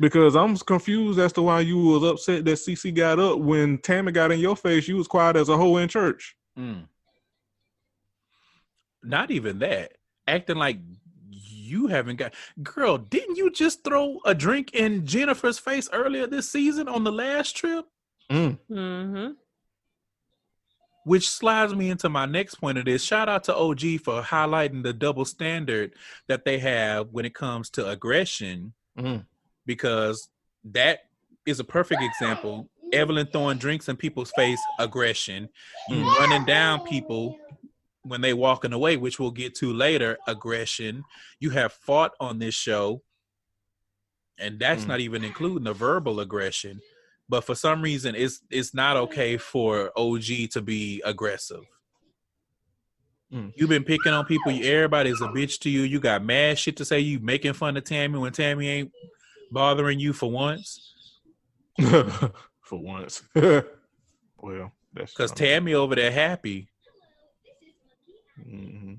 Because 0.00 0.34
I'm 0.34 0.56
confused 0.56 1.18
as 1.18 1.32
to 1.34 1.42
why 1.42 1.60
you 1.60 1.78
was 1.78 2.02
upset 2.02 2.44
that 2.44 2.52
CC 2.52 2.94
got 2.94 3.18
up 3.20 3.38
when 3.38 3.78
Tammy 3.78 4.10
got 4.12 4.32
in 4.32 4.40
your 4.40 4.56
face. 4.56 4.88
You 4.88 4.96
was 4.96 5.06
quiet 5.06 5.36
as 5.36 5.48
a 5.48 5.56
hoe 5.56 5.76
in 5.76 5.88
church. 5.88 6.34
Mm. 6.58 6.88
Not 9.02 9.30
even 9.30 9.58
that. 9.60 9.92
Acting 10.26 10.56
like 10.56 10.78
you 11.30 11.86
haven't 11.88 12.16
got 12.16 12.34
girl, 12.62 12.98
didn't 12.98 13.36
you 13.36 13.50
just 13.50 13.82
throw 13.82 14.18
a 14.24 14.34
drink 14.34 14.74
in 14.74 15.06
Jennifer's 15.06 15.58
face 15.58 15.88
earlier 15.92 16.26
this 16.26 16.50
season 16.50 16.88
on 16.88 17.04
the 17.04 17.12
last 17.12 17.56
trip? 17.56 17.86
Mm. 18.30 18.58
Mm-hmm. 18.70 19.32
Which 21.04 21.28
slides 21.28 21.74
me 21.74 21.90
into 21.90 22.08
my 22.08 22.26
next 22.26 22.56
point 22.56 22.78
of 22.78 22.84
this. 22.84 23.02
Shout 23.02 23.28
out 23.28 23.44
to 23.44 23.56
OG 23.56 23.80
for 24.04 24.22
highlighting 24.22 24.84
the 24.84 24.92
double 24.92 25.24
standard 25.24 25.94
that 26.28 26.44
they 26.44 26.58
have 26.58 27.08
when 27.10 27.24
it 27.24 27.34
comes 27.34 27.70
to 27.70 27.88
aggression, 27.88 28.72
Mm. 28.98 29.24
because 29.66 30.28
that 30.64 31.00
is 31.46 31.58
a 31.58 31.64
perfect 31.64 32.02
example. 32.02 32.68
Evelyn 32.92 33.26
throwing 33.26 33.56
drinks 33.58 33.88
in 33.88 33.96
people's 33.96 34.30
face, 34.32 34.60
aggression. 34.78 35.48
You 35.88 36.04
running 36.18 36.44
down 36.44 36.80
people 36.86 37.38
when 38.02 38.20
they 38.20 38.34
walking 38.34 38.72
away, 38.72 38.96
which 38.96 39.18
we'll 39.20 39.30
get 39.30 39.54
to 39.56 39.72
later, 39.72 40.18
aggression. 40.26 41.04
You 41.40 41.50
have 41.50 41.72
fought 41.72 42.12
on 42.20 42.38
this 42.38 42.54
show, 42.54 43.02
and 44.38 44.58
that's 44.58 44.84
Mm. 44.84 44.88
not 44.88 45.00
even 45.00 45.24
including 45.24 45.64
the 45.64 45.72
verbal 45.72 46.20
aggression. 46.20 46.80
But 47.28 47.44
for 47.44 47.54
some 47.54 47.80
reason, 47.82 48.14
it's 48.14 48.42
it's 48.50 48.74
not 48.74 48.96
okay 48.96 49.36
for 49.38 49.92
OG 49.96 50.48
to 50.48 50.60
be 50.60 51.00
aggressive. 51.04 51.64
Mm. 53.32 53.52
You've 53.56 53.70
been 53.70 53.84
picking 53.84 54.12
on 54.12 54.26
people. 54.26 54.52
Everybody's 54.52 55.20
a 55.22 55.28
bitch 55.28 55.58
to 55.60 55.70
you. 55.70 55.82
You 55.82 56.00
got 56.00 56.22
mad 56.24 56.58
shit 56.58 56.76
to 56.78 56.84
say. 56.84 57.00
You 57.00 57.18
making 57.20 57.54
fun 57.54 57.76
of 57.76 57.84
Tammy 57.84 58.18
when 58.18 58.32
Tammy 58.32 58.68
ain't 58.68 58.92
bothering 59.50 59.98
you 59.98 60.12
for 60.12 60.30
once. 60.30 60.88
For 61.78 62.78
once. 62.78 63.22
well, 63.34 64.72
that's 64.94 65.12
Because 65.12 65.32
Tammy 65.32 65.74
over 65.74 65.94
there 65.94 66.10
happy. 66.12 66.68
Mhm. 68.40 68.98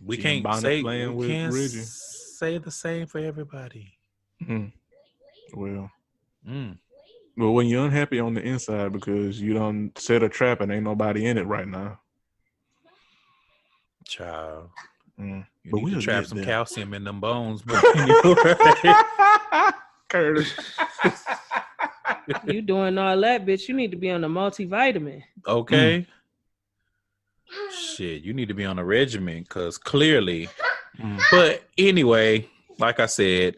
We 0.00 0.16
She 0.16 0.22
can't 0.22 0.42
Bonnet 0.44 0.60
say 0.62 0.82
playing 0.82 1.08
we 1.16 1.26
with 1.26 1.28
can't 1.28 1.52
Reggie. 1.52 1.80
say 1.82 2.58
the 2.58 2.70
same 2.70 3.06
for 3.06 3.18
everybody. 3.18 3.98
Mm. 4.42 4.72
Well, 5.54 5.90
Mm. 6.48 6.78
well, 7.36 7.52
when 7.52 7.66
you're 7.66 7.84
unhappy 7.84 8.20
on 8.20 8.34
the 8.34 8.40
inside 8.42 8.92
because 8.92 9.40
you 9.40 9.54
don't 9.54 9.96
set 9.98 10.22
a 10.22 10.28
trap 10.28 10.60
and 10.60 10.70
ain't 10.70 10.84
nobody 10.84 11.26
in 11.26 11.36
it 11.36 11.46
right 11.46 11.66
now. 11.66 12.00
Child. 14.06 14.70
Mm. 15.18 15.46
You 15.64 15.70
But 15.72 15.76
need 15.78 15.84
we'll 15.84 15.94
to 15.94 16.00
trap 16.00 16.24
some 16.26 16.38
there. 16.38 16.44
calcium 16.46 16.94
in 16.94 17.04
them 17.04 17.20
bones. 17.20 17.62
But 17.62 17.84
anyway. 17.96 19.70
Curtis. 20.08 20.54
You 22.46 22.62
doing 22.62 22.96
all 22.98 23.20
that, 23.20 23.44
bitch? 23.44 23.68
You 23.68 23.74
need 23.74 23.90
to 23.90 23.96
be 23.96 24.10
on 24.10 24.22
a 24.24 24.28
multivitamin. 24.28 25.22
okay. 25.46 26.06
Shit, 27.72 28.22
you 28.22 28.32
need 28.34 28.48
to 28.48 28.54
be 28.54 28.64
on 28.64 28.78
a 28.78 28.84
regimen 28.84 29.42
because 29.42 29.78
clearly. 29.78 30.48
Mm. 30.98 31.20
But 31.30 31.62
anyway, 31.76 32.48
like 32.78 33.00
I 33.00 33.06
said, 33.06 33.56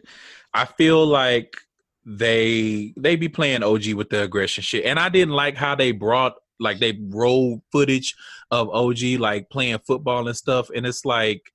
I 0.53 0.65
feel 0.65 1.05
like 1.05 1.57
they 2.05 2.93
they 2.97 3.15
be 3.15 3.29
playing 3.29 3.63
OG 3.63 3.93
with 3.93 4.09
the 4.09 4.23
aggression 4.23 4.63
shit, 4.63 4.85
and 4.85 4.99
I 4.99 5.09
didn't 5.09 5.33
like 5.33 5.55
how 5.55 5.75
they 5.75 5.91
brought 5.91 6.35
like 6.59 6.79
they 6.79 6.99
rolled 7.09 7.61
footage 7.71 8.15
of 8.49 8.69
OG 8.69 9.19
like 9.19 9.49
playing 9.49 9.79
football 9.79 10.27
and 10.27 10.37
stuff, 10.37 10.69
and 10.75 10.85
it's 10.85 11.05
like 11.05 11.53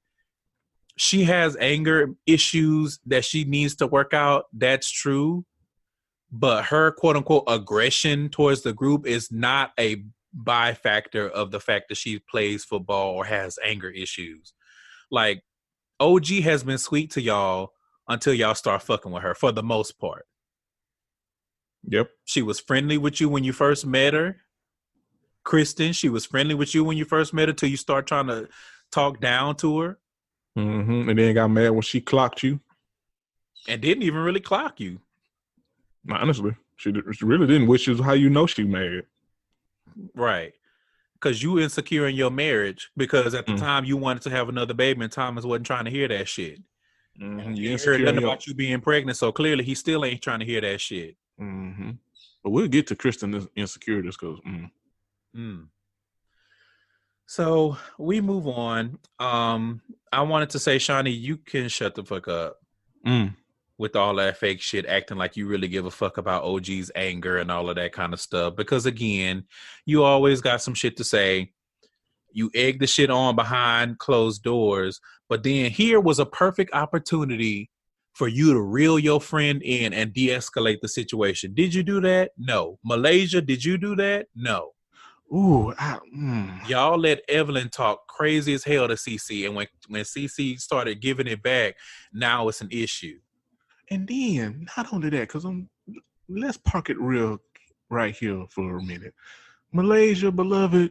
she 0.97 1.25
has 1.25 1.57
anger 1.61 2.15
issues 2.27 3.01
that 3.07 3.25
she 3.25 3.45
needs 3.45 3.77
to 3.77 3.87
work 3.87 4.15
out. 4.15 4.47
That's 4.53 4.91
true, 4.91 5.45
but 6.31 6.65
her 6.67 6.93
quote 6.93 7.17
unquote 7.17 7.45
aggression 7.47 8.29
towards 8.29 8.63
the 8.63 8.73
group 8.73 9.07
is 9.07 9.31
not 9.31 9.73
a 9.79 10.05
by 10.37 10.75
factor 10.75 11.29
of 11.29 11.51
the 11.51 11.61
fact 11.61 11.89
that 11.89 11.97
she 11.97 12.19
plays 12.19 12.65
football 12.65 13.15
or 13.15 13.25
has 13.25 13.59
anger 13.65 13.91
issues. 13.91 14.53
Like 15.11 15.43
OG 15.99 16.27
has 16.45 16.63
been 16.63 16.79
sweet 16.79 17.11
to 17.13 17.23
y'all 17.23 17.73
until 18.07 18.35
y'all 18.35 18.55
start 18.55 18.83
fucking 18.83 19.11
with 19.11 19.23
her 19.23 19.35
for 19.35 19.51
the 19.51 19.63
most 19.63 19.99
part. 19.99 20.27
Yep. 21.89 22.11
She 22.25 22.43
was 22.43 22.61
friendly 22.61 22.99
with 22.99 23.21
you 23.21 23.29
when 23.29 23.45
you 23.45 23.53
first 23.53 23.87
met 23.87 24.15
her. 24.15 24.37
Kristen, 25.45 25.93
she 25.93 26.09
was 26.09 26.27
friendly 26.27 26.55
with 26.55 26.75
you 26.75 26.85
when 26.85 26.99
you 26.99 27.05
first 27.05 27.33
met 27.33 27.49
her 27.49 27.55
till 27.55 27.71
you 27.71 27.77
start 27.77 28.07
trying 28.07 28.27
to 28.27 28.49
talk 28.93 29.21
down 29.21 29.57
to 29.57 29.81
her 29.81 29.99
hmm 30.57 31.09
And 31.09 31.19
then 31.19 31.35
got 31.35 31.49
mad 31.49 31.71
when 31.71 31.83
she 31.83 32.01
clocked 32.01 32.43
you. 32.43 32.61
and 33.69 33.81
didn't 33.81 34.03
even 34.03 34.21
really 34.21 34.41
clock 34.41 34.81
you. 34.81 35.01
Honestly, 36.11 36.57
she, 36.77 36.93
she 37.13 37.25
really 37.25 37.47
didn't, 37.47 37.67
which 37.69 37.89
is 37.89 38.01
how 38.01 38.13
you 38.13 38.31
know 38.31 38.47
she 38.47 38.65
mad. 38.65 39.05
Right. 40.15 40.53
Because 41.15 41.43
you 41.43 41.59
insecure 41.59 42.07
in 42.09 42.15
your 42.15 42.31
marriage 42.31 42.91
because 42.97 43.35
at 43.35 43.47
the 43.47 43.53
Mm. 43.53 43.59
time 43.59 43.85
you 43.85 43.97
wanted 43.97 44.23
to 44.25 44.31
have 44.31 44.49
another 44.49 44.75
baby 44.75 45.03
and 45.03 45.11
Thomas 45.13 45.45
wasn't 45.45 45.67
trying 45.67 45.87
to 45.87 45.91
hear 45.91 46.09
that 46.09 46.29
shit. 46.29 46.61
Mm-hmm. 47.21 47.55
You 47.55 47.71
ain't 47.71 47.83
heard 47.83 48.01
nothing 48.03 48.21
your- 48.21 48.29
about 48.31 48.47
you 48.47 48.55
being 48.55 48.81
pregnant, 48.81 49.17
so 49.17 49.33
clearly 49.33 49.65
he 49.65 49.75
still 49.75 50.05
ain't 50.05 50.21
trying 50.23 50.41
to 50.41 50.45
hear 50.47 50.61
that 50.61 50.81
shit. 50.81 51.17
hmm 51.39 51.93
But 52.45 52.51
we'll 52.51 52.69
get 52.69 52.87
to 52.89 52.97
Kristen 52.97 53.49
insecurities 53.57 54.17
because 54.17 54.39
mm. 54.41 54.71
Mm. 55.35 55.69
So 57.27 57.77
we 57.99 58.21
move 58.21 58.47
on. 58.47 58.99
Um, 59.19 59.81
I 60.13 60.23
wanted 60.23 60.51
to 60.51 60.59
say, 60.59 60.77
Shaunie, 60.77 61.19
you 61.19 61.39
can 61.39 61.69
shut 61.69 61.95
the 61.95 62.05
fuck 62.05 62.29
up 62.29 62.59
Mm. 63.07 63.35
With 63.79 63.97
all 63.97 64.15
that 64.17 64.39
fake 64.39 64.61
shit, 64.61 64.87
acting 64.87 65.19
like 65.19 65.37
you 65.37 65.47
really 65.47 65.69
give 65.69 65.87
a 65.87 65.91
fuck 65.91 66.19
about 66.19 66.45
OG's 66.45 66.91
anger 66.95 67.39
and 67.39 67.51
all 67.51 67.69
of 67.69 67.77
that 67.77 67.93
kind 67.93 68.13
of 68.13 68.21
stuff. 68.21 68.57
Because 68.57 68.87
again, 68.87 69.45
you 69.85 70.03
always 70.03 70.41
got 70.41 70.63
some 70.63 70.75
shit 70.75 70.97
to 70.97 71.05
say. 71.05 71.53
You 72.33 72.51
egg 72.55 72.81
the 72.81 72.87
shit 72.87 73.11
on 73.11 73.35
behind 73.35 73.99
closed 73.99 74.43
doors, 74.43 75.01
but 75.29 75.43
then 75.43 75.71
here 75.71 76.01
was 76.01 76.19
a 76.19 76.27
perfect 76.27 76.75
opportunity 76.75 77.71
for 78.13 78.29
you 78.29 78.53
to 78.53 78.61
reel 78.61 78.99
your 78.99 79.21
friend 79.21 79.63
in 79.63 79.93
and 79.93 80.13
de-escalate 80.13 80.81
the 80.81 80.89
situation. 80.89 81.55
Did 81.55 81.73
you 81.73 81.83
do 81.83 82.01
that? 82.03 82.33
No. 82.37 82.79
Malaysia, 82.85 83.41
did 83.41 83.65
you 83.65 83.79
do 83.79 83.97
that? 83.97 84.27
No. 84.35 84.73
Ooh, 85.35 85.75
I, 85.79 85.99
mm. 86.17 86.69
y'all 86.69 86.99
let 86.99 87.21
Evelyn 87.29 87.69
talk 87.69 88.07
crazy 88.07 88.55
as 88.55 88.63
hell 88.65 88.87
to 88.87 88.95
CC, 88.95 89.45
and 89.45 89.57
when 89.57 89.67
when 89.89 90.05
CC 90.05 90.59
started 90.61 91.01
giving 91.01 91.27
it 91.27 91.43
back, 91.43 91.75
now 92.13 92.49
it's 92.49 92.61
an 92.61 92.69
issue. 92.71 93.19
And 93.91 94.09
then 94.09 94.67
not 94.77 94.93
only 94.93 95.11
that, 95.11 95.21
because 95.29 95.45
I'm 95.45 95.69
let's 96.29 96.57
park 96.57 96.91
it 96.91 96.99
real 96.99 97.39
right 97.89 98.15
here 98.15 98.45
for 98.51 98.79
a 98.79 98.83
minute. 98.83 99.15
Malaysia, 99.73 100.31
beloved. 100.31 100.91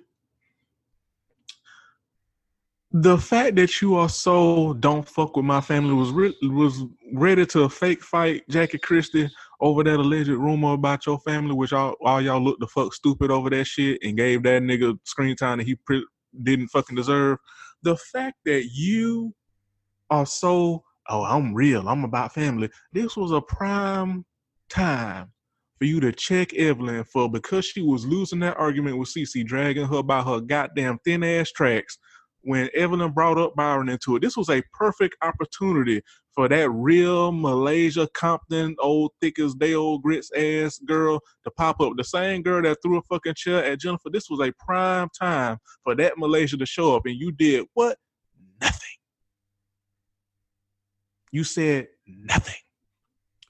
The 2.92 3.18
fact 3.18 3.58
that 3.58 3.82
you 3.82 3.96
are 3.96 4.08
so 4.08 4.74
don't 4.76 5.08
fuck 5.08 5.36
with 5.36 5.44
my 5.44 5.60
family 5.60 5.94
was 5.94 6.12
re- 6.12 6.38
was 6.44 6.84
ready 7.12 7.46
to 7.48 7.68
fake 7.68 8.02
fight 8.02 8.44
Jackie 8.50 8.78
Christie 8.78 9.30
over 9.60 9.84
that 9.84 10.00
alleged 10.00 10.30
rumor 10.30 10.74
about 10.74 11.06
your 11.06 11.20
family, 11.20 11.54
which 11.54 11.74
all, 11.74 11.96
all 12.02 12.22
y'all 12.22 12.42
looked 12.42 12.62
the 12.62 12.68
fuck 12.68 12.94
stupid 12.94 13.32
over 13.32 13.50
that 13.50 13.66
shit 13.66 14.00
and 14.02 14.16
gave 14.16 14.44
that 14.44 14.62
nigga 14.62 14.98
screen 15.04 15.36
time 15.36 15.58
that 15.58 15.68
he 15.68 15.76
pre- 15.76 16.08
didn't 16.44 16.70
fucking 16.70 16.96
deserve. 16.96 17.38
The 17.84 17.98
fact 17.98 18.38
that 18.46 18.70
you 18.74 19.34
are 20.10 20.26
so 20.26 20.85
oh 21.10 21.24
I'm 21.24 21.54
real, 21.54 21.88
I'm 21.88 22.04
about 22.04 22.34
family. 22.34 22.70
This 22.94 23.16
was 23.16 23.32
a 23.32 23.42
prime 23.42 24.26
time 24.70 25.32
for 25.78 25.86
you 25.86 26.00
to 26.00 26.12
check 26.12 26.54
Evelyn 26.54 27.04
for 27.04 27.30
because 27.30 27.66
she 27.66 27.82
was 27.82 28.06
losing 28.06 28.40
that 28.40 28.58
argument 28.58 28.98
with 28.98 29.10
Cece, 29.10 29.46
dragging 29.46 29.88
her 29.88 30.04
by 30.04 30.22
her 30.22 30.40
goddamn 30.40 31.00
thin 31.04 31.24
ass 31.24 31.52
tracks. 31.52 31.98
When 32.42 32.70
Evelyn 32.76 33.12
brought 33.12 33.40
up 33.40 33.56
Byron 33.56 33.90
into 33.90 34.16
it, 34.16 34.22
this 34.22 34.38
was 34.38 34.50
a 34.50 34.62
perfect 34.74 35.16
opportunity 35.24 36.02
for 36.36 36.48
that 36.48 36.70
real 36.70 37.32
Malaysia 37.32 38.08
Compton 38.14 38.76
old 38.80 39.14
thick 39.20 39.40
as 39.40 39.56
day 39.56 39.74
old 39.74 40.04
grits 40.04 40.30
ass 40.36 40.78
girl 40.86 41.20
to 41.44 41.52
pop 41.52 41.82
up. 41.82 41.94
The 41.98 42.04
same 42.04 42.44
girl 42.44 42.62
that 42.62 42.78
threw 42.84 43.00
a 43.00 43.02
fucking 43.04 43.34
chair 43.36 43.64
at 43.64 43.80
Jennifer. 43.80 44.10
This 44.12 44.30
was 44.30 44.42
a 44.42 44.54
prime 44.64 45.10
time 45.20 45.58
for 45.84 45.96
that 45.96 46.18
Malaysia 46.18 46.58
to 46.58 46.66
show 46.66 46.96
up, 46.96 47.06
and 47.06 47.16
you 47.16 47.32
did 47.32 47.66
what? 47.74 47.98
Nothing. 48.62 48.80
You 51.36 51.44
said 51.44 51.90
nothing. 52.08 52.56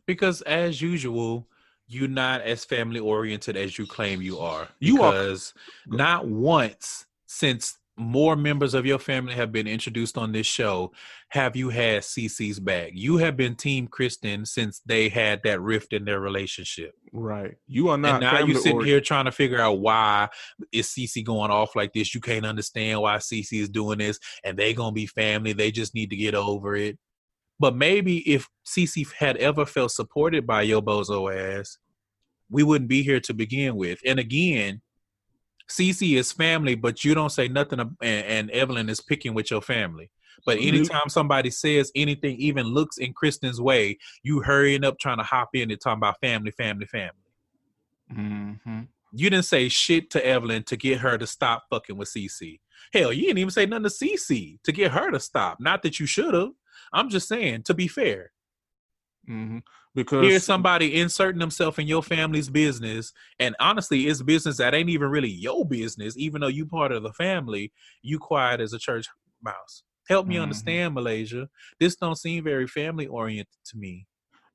Because 0.07 0.41
as 0.41 0.81
usual, 0.81 1.47
you're 1.87 2.07
not 2.07 2.41
as 2.41 2.65
family 2.65 2.99
oriented 2.99 3.55
as 3.55 3.77
you 3.77 3.85
claim 3.85 4.23
you 4.23 4.39
are. 4.39 4.67
You 4.79 5.03
are- 5.03 5.11
because 5.11 5.53
not 5.85 6.27
once 6.27 7.05
since 7.27 7.77
more 7.95 8.35
members 8.35 8.73
of 8.73 8.87
your 8.87 8.97
family 8.97 9.35
have 9.35 9.51
been 9.51 9.67
introduced 9.67 10.17
on 10.17 10.31
this 10.31 10.47
show, 10.47 10.91
have 11.29 11.55
you 11.55 11.69
had 11.69 12.01
CC's 12.01 12.59
back? 12.59 12.89
You 12.95 13.17
have 13.17 13.37
been 13.37 13.55
Team 13.55 13.87
Kristen 13.87 14.47
since 14.47 14.81
they 14.87 15.07
had 15.07 15.41
that 15.43 15.61
rift 15.61 15.93
in 15.93 16.05
their 16.05 16.19
relationship. 16.19 16.95
Right. 17.13 17.53
You 17.67 17.89
are 17.89 17.97
not. 17.99 18.15
and 18.15 18.21
now 18.21 18.31
you 18.39 18.45
family 18.47 18.61
sitting 18.61 18.83
here 18.85 18.99
trying 18.99 19.25
to 19.25 19.31
figure 19.31 19.61
out 19.61 19.79
why 19.79 20.29
is 20.71 20.87
CC 20.87 21.23
going 21.23 21.51
off 21.51 21.75
like 21.75 21.93
this. 21.93 22.15
You 22.15 22.19
can't 22.19 22.47
understand 22.47 22.99
why 23.01 23.17
CC 23.17 23.59
is 23.61 23.69
doing 23.69 23.99
this, 23.99 24.19
and 24.43 24.57
they're 24.57 24.73
gonna 24.73 24.91
be 24.91 25.05
family. 25.05 25.53
They 25.53 25.69
just 25.69 25.93
need 25.93 26.09
to 26.09 26.15
get 26.15 26.33
over 26.33 26.75
it. 26.75 26.97
But 27.59 27.75
maybe 27.75 28.17
if 28.29 28.49
CC 28.65 29.11
had 29.13 29.37
ever 29.37 29.65
felt 29.65 29.91
supported 29.91 30.45
by 30.45 30.63
your 30.63 30.81
bozo 30.81 31.33
ass, 31.33 31.77
we 32.49 32.63
wouldn't 32.63 32.89
be 32.89 33.01
here 33.01 33.19
to 33.21 33.33
begin 33.33 33.75
with. 33.75 33.99
And 34.05 34.19
again, 34.19 34.81
CC 35.69 36.17
is 36.17 36.31
family, 36.31 36.75
but 36.75 37.03
you 37.03 37.15
don't 37.15 37.31
say 37.31 37.47
nothing, 37.47 37.79
and, 37.79 37.95
and 38.01 38.51
Evelyn 38.51 38.89
is 38.89 39.01
picking 39.01 39.33
with 39.33 39.49
your 39.49 39.61
family. 39.61 40.11
But 40.45 40.59
anytime 40.59 41.09
somebody 41.09 41.49
says 41.49 41.91
anything, 41.95 42.37
even 42.37 42.67
looks 42.67 42.97
in 42.97 43.13
Kristen's 43.13 43.59
way, 43.59 43.97
you 44.21 44.41
hurrying 44.41 44.83
up 44.83 44.99
trying 44.99 45.17
to 45.17 45.23
hop 45.23 45.49
in 45.53 45.71
and 45.71 45.81
talking 45.81 45.97
about 45.97 46.19
family, 46.21 46.51
family, 46.51 46.85
family. 46.85 47.13
Mhm. 48.13 48.87
You 49.11 49.29
didn't 49.29 49.45
say 49.45 49.69
shit 49.69 50.11
to 50.11 50.25
Evelyn 50.25 50.63
to 50.63 50.75
get 50.75 50.99
her 50.99 51.17
to 51.17 51.25
stop 51.25 51.63
fucking 51.69 51.97
with 51.97 52.09
CC. 52.09 52.59
Hell, 52.93 53.11
you 53.11 53.23
didn't 53.23 53.39
even 53.39 53.51
say 53.51 53.65
nothing 53.65 53.83
to 53.83 53.89
CC 53.89 54.59
to 54.63 54.71
get 54.71 54.91
her 54.91 55.09
to 55.09 55.19
stop. 55.19 55.59
Not 55.59 55.81
that 55.83 55.99
you 55.99 56.05
should 56.05 56.33
have. 56.33 56.51
I'm 56.93 57.09
just 57.09 57.27
saying, 57.27 57.63
to 57.63 57.73
be 57.73 57.87
fair, 57.87 58.31
Mhm. 59.29 59.63
Because 59.95 60.27
here's 60.27 60.43
somebody 60.43 60.99
inserting 60.99 61.39
themselves 61.39 61.79
in 61.79 61.87
your 61.87 62.03
family's 62.03 62.49
business, 62.49 63.11
and 63.39 63.55
honestly, 63.59 64.07
it's 64.07 64.21
business 64.21 64.57
that 64.57 64.73
ain't 64.75 64.89
even 64.89 65.09
really 65.09 65.29
your 65.31 65.65
business. 65.65 66.15
Even 66.17 66.41
though 66.41 66.47
you 66.47 66.65
part 66.67 66.91
of 66.91 67.01
the 67.01 67.13
family, 67.13 67.71
you 68.03 68.19
quiet 68.19 68.59
as 68.61 68.73
a 68.73 68.77
church 68.77 69.07
mouse. 69.41 69.83
Help 70.07 70.27
me 70.27 70.35
Mhm. 70.35 70.43
understand, 70.43 70.93
Malaysia. 70.93 71.49
This 71.79 71.95
don't 71.95 72.17
seem 72.17 72.43
very 72.43 72.67
family 72.67 73.07
oriented 73.07 73.55
to 73.65 73.77
me. 73.77 74.05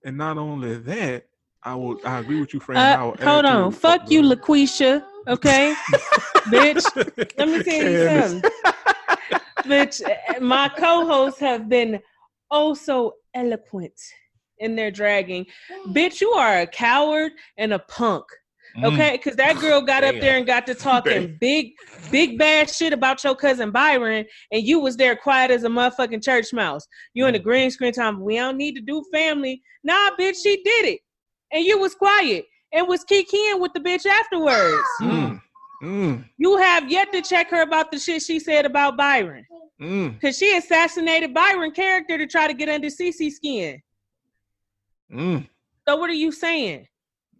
and 0.04 0.16
not 0.16 0.38
only 0.38 0.76
that, 0.76 1.26
I 1.62 1.74
would 1.74 1.98
I 2.06 2.20
agree 2.20 2.38
with 2.40 2.54
you, 2.54 2.60
Frank. 2.60 2.78
Uh, 2.98 3.12
hold 3.22 3.44
on. 3.44 3.70
Fuck 3.72 4.10
you, 4.10 4.26
the- 4.26 4.36
LaQuisha. 4.36 5.04
Okay, 5.28 5.74
bitch. 6.48 6.84
Let 7.36 7.48
me 7.48 7.62
tell 7.62 7.90
you 7.90 8.30
something. 8.30 8.50
Bitch, 9.66 10.40
my 10.40 10.68
co-hosts 10.70 11.38
have 11.40 11.68
been 11.68 12.00
oh 12.50 12.74
so 12.74 13.14
eloquent 13.34 13.98
in 14.58 14.76
their 14.76 14.90
dragging. 14.90 15.46
Bitch, 15.88 16.20
you 16.20 16.30
are 16.32 16.60
a 16.60 16.66
coward 16.66 17.32
and 17.56 17.72
a 17.72 17.78
punk. 17.78 18.24
Mm. 18.76 18.92
Okay, 18.92 19.16
because 19.16 19.36
that 19.36 19.58
girl 19.58 19.80
got 19.80 20.04
up 20.04 20.14
there 20.20 20.36
and 20.36 20.46
got 20.46 20.64
to 20.66 20.74
talking 20.74 21.36
big, 21.40 21.72
big 22.10 22.38
bad 22.38 22.70
shit 22.70 22.92
about 22.92 23.24
your 23.24 23.34
cousin 23.34 23.72
Byron, 23.72 24.24
and 24.52 24.62
you 24.62 24.78
was 24.78 24.96
there 24.96 25.16
quiet 25.16 25.50
as 25.50 25.64
a 25.64 25.68
motherfucking 25.68 26.22
church 26.22 26.52
mouse. 26.52 26.86
You 27.14 27.26
in 27.26 27.32
the 27.32 27.40
green 27.40 27.70
screen 27.70 27.92
time. 27.92 28.20
We 28.20 28.36
don't 28.36 28.56
need 28.56 28.76
to 28.76 28.80
do 28.80 29.04
family. 29.12 29.60
Nah, 29.82 30.10
bitch, 30.18 30.36
she 30.42 30.62
did 30.62 30.86
it, 30.86 31.00
and 31.52 31.64
you 31.64 31.78
was 31.78 31.94
quiet 31.94 32.44
and 32.72 32.86
was 32.86 33.04
kikiing 33.04 33.60
with 33.60 33.72
the 33.72 33.80
bitch 33.80 34.06
afterwards. 34.06 34.88
Mm. 35.00 35.40
Mm. 35.82 36.24
You 36.36 36.56
have 36.58 36.90
yet 36.90 37.12
to 37.12 37.22
check 37.22 37.50
her 37.50 37.62
about 37.62 37.90
the 37.90 37.98
shit 37.98 38.22
she 38.22 38.38
said 38.38 38.66
about 38.66 38.96
Byron, 38.96 39.46
Mm. 39.80 40.14
because 40.14 40.36
she 40.36 40.56
assassinated 40.56 41.32
Byron 41.32 41.70
character 41.70 42.18
to 42.18 42.26
try 42.26 42.46
to 42.46 42.52
get 42.52 42.68
under 42.68 42.88
CC 42.88 43.30
skin. 43.30 43.80
Mm. 45.10 45.48
So 45.88 45.96
what 45.96 46.10
are 46.10 46.14
you 46.14 46.30
saying? 46.32 46.86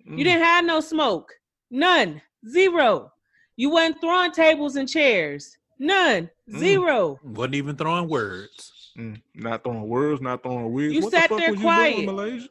Mm. 0.09 0.19
You 0.19 0.25
didn't 0.25 0.45
have 0.45 0.65
no 0.65 0.81
smoke. 0.81 1.33
None. 1.71 2.23
Zero. 2.49 3.13
You 3.57 3.71
wasn't 3.71 4.01
throwing 4.01 4.33
tables 4.33 4.77
and 4.77 4.89
chairs. 4.89 5.59
None. 5.79 6.31
Mm. 6.51 6.59
Zero. 6.59 7.21
Wasn't 7.23 7.55
even 7.55 7.77
throwing 7.77 8.09
words. 8.09 8.93
Mm. 8.99 9.21
Not 9.35 9.63
throwing 9.63 9.87
words, 9.87 10.21
not 10.23 10.43
throwing 10.43 10.73
wigs. 10.73 10.95
You 10.95 11.03
what 11.03 11.13
sat 11.13 11.25
the 11.25 11.29
fuck 11.29 11.39
there 11.39 11.51
was 11.51 11.61
you 11.61 11.67
quiet. 11.67 11.95
doing, 11.95 12.07
Malaysia? 12.07 12.49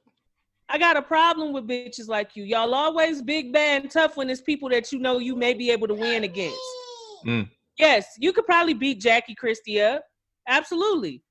I 0.70 0.78
got 0.78 0.98
a 0.98 1.02
problem 1.02 1.52
with 1.52 1.68
bitches 1.68 2.08
like 2.08 2.36
you. 2.36 2.44
Y'all 2.44 2.76
always 2.76 3.24
big, 3.24 3.52
bad, 3.52 3.82
and 3.82 3.92
tough 3.92 4.16
when 4.16 4.30
it's 4.30 4.40
people 4.40 4.70
that 4.70 4.92
you 4.92 5.00
know 5.00 5.18
you 5.18 5.36
may 5.36 5.56
be 5.56 5.72
able 5.72 5.88
to 5.88 5.96
win 5.96 6.24
against. 6.24 6.60
Mm. 7.26 7.50
Yes, 7.80 8.08
you 8.20 8.34
could 8.34 8.46
probably 8.46 8.74
beat 8.74 9.00
Jackie 9.00 9.36
Christie 9.36 9.82
up. 9.82 10.04
Absolutely. 10.48 11.24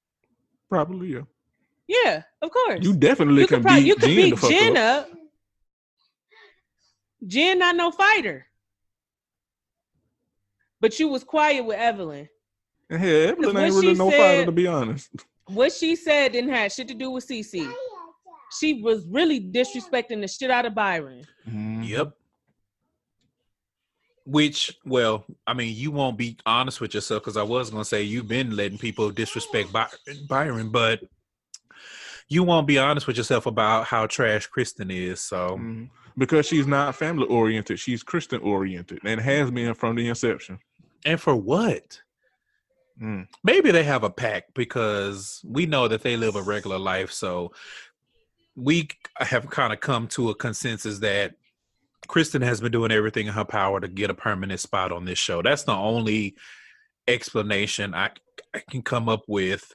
Probably, 0.71 1.13
yeah. 1.13 1.23
Yeah, 1.87 2.23
of 2.43 2.51
course. 2.51 2.81
You 2.83 2.95
definitely 2.95 3.43
you 3.43 3.47
can 3.47 3.59
could 3.59 3.65
probably 3.65 3.83
beat 3.83 3.89
you 3.89 3.95
could 3.97 4.09
Jen 4.09 4.31
beat 4.31 4.41
Jen 4.51 4.77
up. 4.77 5.07
up. 5.07 5.11
Jen 7.27 7.59
not 7.59 7.77
no 7.77 7.91
fighter. 7.91 8.47
But 10.81 10.99
you 10.99 11.09
was 11.09 11.25
quiet 11.25 11.65
with 11.65 11.77
Evelyn. 11.77 12.29
Yeah, 12.91 12.99
Evelyn 12.99 13.57
ain't 13.57 13.75
really 13.75 13.93
she 13.93 13.99
no 13.99 14.11
fighter, 14.11 14.47
to 14.47 14.53
be 14.53 14.67
honest. 14.67 15.11
What 15.47 15.73
she 15.73 15.97
said 15.97 16.33
didn't 16.33 16.51
have 16.51 16.73
shit 16.73 16.89
to 16.89 16.95
do 16.95 17.11
with 17.11 17.27
CC. 17.27 17.71
She 18.59 18.83
was 18.83 19.07
really 19.09 19.41
disrespecting 19.41 20.21
the 20.21 20.29
shit 20.29 20.51
out 20.51 20.65
of 20.65 20.75
Byron. 20.75 21.27
Mm. 21.51 21.87
Yep. 21.87 22.13
Which, 24.29 24.77
well, 24.85 25.25
I 25.47 25.55
mean, 25.55 25.75
you 25.75 25.91
won't 25.91 26.19
be 26.19 26.37
honest 26.45 26.83
with 26.83 26.93
yourself 26.93 27.23
because 27.23 27.39
I 27.39 27.43
was 27.43 27.71
gonna 27.71 27.83
say 27.85 28.03
you've 28.03 28.29
been 28.29 28.55
letting 28.55 28.77
people 28.77 29.11
disrespect 29.11 29.73
By- 29.73 29.89
Byron, 30.29 30.69
but 30.69 31.01
you 32.29 32.43
won't 32.43 32.67
be 32.67 32.79
honest 32.79 33.07
with 33.07 33.17
yourself 33.17 33.47
about 33.47 33.87
how 33.87 34.07
trash 34.07 34.47
Kristen 34.47 34.91
is. 34.91 35.21
So, 35.21 35.57
Mhm. 35.59 35.89
Because 36.19 36.47
she's 36.47 36.67
not 36.67 36.97
family 36.97 37.27
oriented, 37.29 37.79
she's 37.79 38.03
Christian 38.03 38.41
oriented, 38.43 38.99
and 39.05 39.21
has 39.21 39.51
been 39.53 39.73
from 39.75 39.97
the 39.97 40.09
inception. 40.09 40.59
and 41.05 41.21
for 41.21 41.37
what? 41.37 42.03
Mm. 43.01 43.29
Maybe 43.45 43.71
they 43.71 43.85
have 43.85 44.03
a 44.03 44.11
pact 44.11 44.53
because 44.55 45.41
we 45.45 45.65
know 45.65 45.87
that 45.87 46.03
they 46.03 46.17
live 46.17 46.35
a 46.35 46.43
regular 46.43 46.77
life. 46.79 47.13
So 47.13 47.53
we 48.57 48.89
have 49.19 49.49
kind 49.49 49.73
of 49.73 49.79
come 49.79 50.09
to 50.09 50.31
a 50.31 50.35
consensus 50.35 50.99
that 50.99 51.37
Kristen 52.09 52.43
has 52.43 52.61
been 52.61 52.73
doing 52.73 52.91
everything 52.91 53.27
in 53.27 53.35
her 53.35 53.45
power 53.45 53.81
to 53.81 53.87
get 53.89 54.11
a 54.11 54.15
permanent 54.15 54.59
spot 54.61 54.91
on 54.93 55.05
this 55.05 55.19
show. 55.19 55.43
That's 55.43 55.63
the 55.65 55.73
only 55.73 56.35
explanation 57.07 57.95
I, 57.95 58.11
I 58.55 58.63
can 58.71 58.83
come 58.83 59.09
up 59.09 59.23
with 59.29 59.73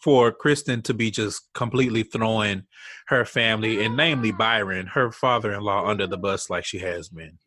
for 0.00 0.32
Kristen 0.32 0.82
to 0.82 0.94
be 0.94 1.10
just 1.10 1.52
completely 1.52 2.02
throwing 2.04 2.64
her 3.08 3.24
family 3.24 3.84
and 3.84 3.96
namely 3.96 4.32
Byron, 4.32 4.86
her 4.88 5.12
father-in-law, 5.12 5.86
under 5.86 6.06
the 6.06 6.16
bus 6.18 6.48
like 6.48 6.64
she 6.64 6.78
has 6.78 7.08
been. 7.08 7.38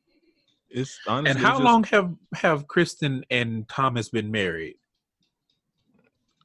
It's 0.69 0.99
honestly 1.07 1.31
And 1.31 1.39
how 1.39 1.53
just- 1.53 1.63
long 1.63 1.83
have 1.85 2.13
have 2.35 2.67
Kristen 2.67 3.23
and 3.29 3.67
Thomas 3.67 4.09
been 4.09 4.29
married? 4.31 4.75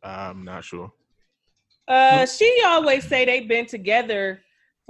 I'm 0.03 0.45
not 0.45 0.65
sure. 0.65 0.93
Uh, 1.87 2.25
she 2.27 2.63
always 2.65 3.05
say 3.05 3.25
they've 3.25 3.49
been 3.49 3.67
together 3.67 4.41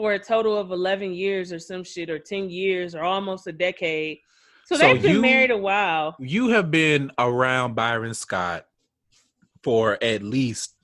for 0.00 0.14
a 0.14 0.18
total 0.18 0.56
of 0.56 0.70
eleven 0.70 1.12
years 1.12 1.52
or 1.52 1.58
some 1.58 1.84
shit, 1.84 2.08
or 2.08 2.18
ten 2.18 2.48
years, 2.48 2.94
or 2.94 3.02
almost 3.02 3.46
a 3.46 3.52
decade. 3.52 4.20
So, 4.64 4.76
So 4.76 4.78
they've 4.78 5.02
been 5.02 5.16
you- 5.16 5.20
married 5.20 5.50
a 5.50 5.58
while. 5.58 6.16
You 6.18 6.48
have 6.48 6.70
been 6.70 7.12
around 7.18 7.74
Byron 7.74 8.14
Scott 8.14 8.64
for 9.62 10.02
at 10.02 10.22
least, 10.22 10.74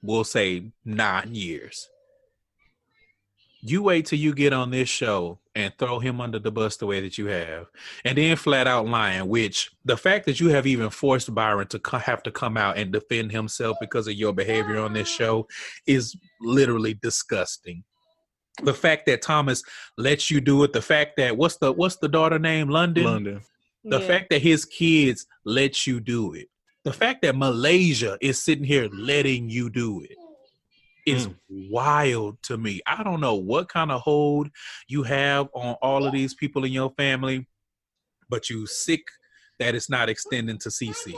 we'll 0.00 0.24
say, 0.24 0.72
nine 0.86 1.34
years. 1.34 1.86
You 3.60 3.82
wait 3.82 4.06
till 4.06 4.18
you 4.18 4.32
get 4.34 4.54
on 4.54 4.70
this 4.70 4.88
show 4.88 5.38
and 5.54 5.74
throw 5.78 5.98
him 5.98 6.18
under 6.18 6.38
the 6.38 6.50
bus 6.50 6.78
the 6.78 6.86
way 6.86 7.00
that 7.02 7.18
you 7.18 7.26
have, 7.26 7.66
and 8.06 8.16
then 8.16 8.36
flat 8.36 8.66
out 8.66 8.86
lying. 8.86 9.28
Which 9.28 9.70
the 9.84 9.98
fact 9.98 10.24
that 10.24 10.40
you 10.40 10.48
have 10.48 10.66
even 10.66 10.88
forced 10.88 11.34
Byron 11.34 11.66
to 11.68 11.78
co- 11.78 11.98
have 11.98 12.22
to 12.22 12.30
come 12.30 12.56
out 12.56 12.78
and 12.78 12.90
defend 12.90 13.32
himself 13.32 13.76
because 13.82 14.08
of 14.08 14.14
your 14.14 14.32
behavior 14.32 14.78
on 14.78 14.94
this 14.94 15.10
ah. 15.12 15.18
show 15.18 15.48
is 15.86 16.16
literally 16.40 16.94
disgusting. 16.94 17.84
The 18.62 18.74
fact 18.74 19.06
that 19.06 19.22
Thomas 19.22 19.62
lets 19.96 20.30
you 20.30 20.40
do 20.40 20.62
it, 20.64 20.72
the 20.72 20.82
fact 20.82 21.16
that 21.16 21.36
what's 21.36 21.56
the 21.56 21.72
what's 21.72 21.96
the 21.96 22.08
daughter 22.08 22.38
name? 22.38 22.68
London. 22.68 23.04
London. 23.04 23.40
The 23.84 24.00
Yeah. 24.00 24.06
fact 24.06 24.30
that 24.30 24.42
his 24.42 24.64
kids 24.64 25.26
let 25.44 25.86
you 25.86 26.00
do 26.00 26.34
it. 26.34 26.48
The 26.84 26.92
fact 26.92 27.22
that 27.22 27.36
Malaysia 27.36 28.18
is 28.20 28.42
sitting 28.42 28.64
here 28.64 28.88
letting 28.92 29.48
you 29.48 29.70
do 29.70 30.02
it 30.02 30.16
is 31.06 31.28
mm. 31.28 31.36
wild 31.48 32.40
to 32.42 32.56
me. 32.56 32.80
I 32.86 33.02
don't 33.02 33.20
know 33.20 33.34
what 33.34 33.68
kind 33.68 33.90
of 33.90 34.00
hold 34.00 34.50
you 34.88 35.02
have 35.02 35.48
on 35.54 35.74
all 35.82 36.04
of 36.04 36.12
these 36.12 36.34
people 36.34 36.64
in 36.64 36.72
your 36.72 36.90
family, 36.96 37.48
but 38.28 38.50
you 38.50 38.66
sick 38.66 39.02
that 39.58 39.74
it's 39.74 39.90
not 39.90 40.08
extending 40.08 40.58
to 40.58 40.68
CC. 40.68 41.14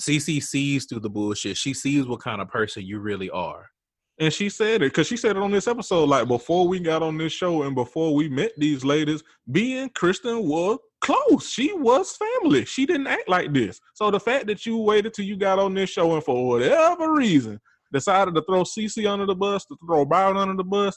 CC 0.00 0.42
sees 0.42 0.86
through 0.86 1.00
the 1.00 1.10
bullshit. 1.10 1.56
She 1.56 1.72
sees 1.72 2.06
what 2.06 2.20
kind 2.20 2.40
of 2.40 2.48
person 2.48 2.84
you 2.84 2.98
really 2.98 3.30
are. 3.30 3.70
And 4.18 4.32
she 4.32 4.48
said 4.48 4.76
it 4.76 4.92
because 4.92 5.08
she 5.08 5.16
said 5.16 5.36
it 5.36 5.42
on 5.42 5.50
this 5.50 5.66
episode. 5.66 6.08
Like 6.08 6.28
before 6.28 6.68
we 6.68 6.78
got 6.78 7.02
on 7.02 7.18
this 7.18 7.32
show 7.32 7.62
and 7.62 7.74
before 7.74 8.14
we 8.14 8.28
met 8.28 8.52
these 8.56 8.84
ladies, 8.84 9.22
being 9.50 9.88
Kristen 9.90 10.46
was 10.46 10.78
close. 11.00 11.48
She 11.48 11.72
was 11.72 12.16
family. 12.16 12.64
She 12.64 12.86
didn't 12.86 13.08
act 13.08 13.28
like 13.28 13.52
this. 13.52 13.80
So 13.94 14.10
the 14.10 14.20
fact 14.20 14.46
that 14.46 14.64
you 14.64 14.78
waited 14.78 15.14
till 15.14 15.24
you 15.24 15.36
got 15.36 15.58
on 15.58 15.74
this 15.74 15.90
show 15.90 16.14
and 16.14 16.22
for 16.22 16.46
whatever 16.46 17.12
reason 17.12 17.60
decided 17.92 18.34
to 18.34 18.42
throw 18.42 18.62
CC 18.62 19.08
under 19.08 19.26
the 19.26 19.34
bus, 19.34 19.64
to 19.66 19.76
throw 19.84 20.04
Byron 20.04 20.36
under 20.36 20.56
the 20.56 20.64
bus, 20.64 20.96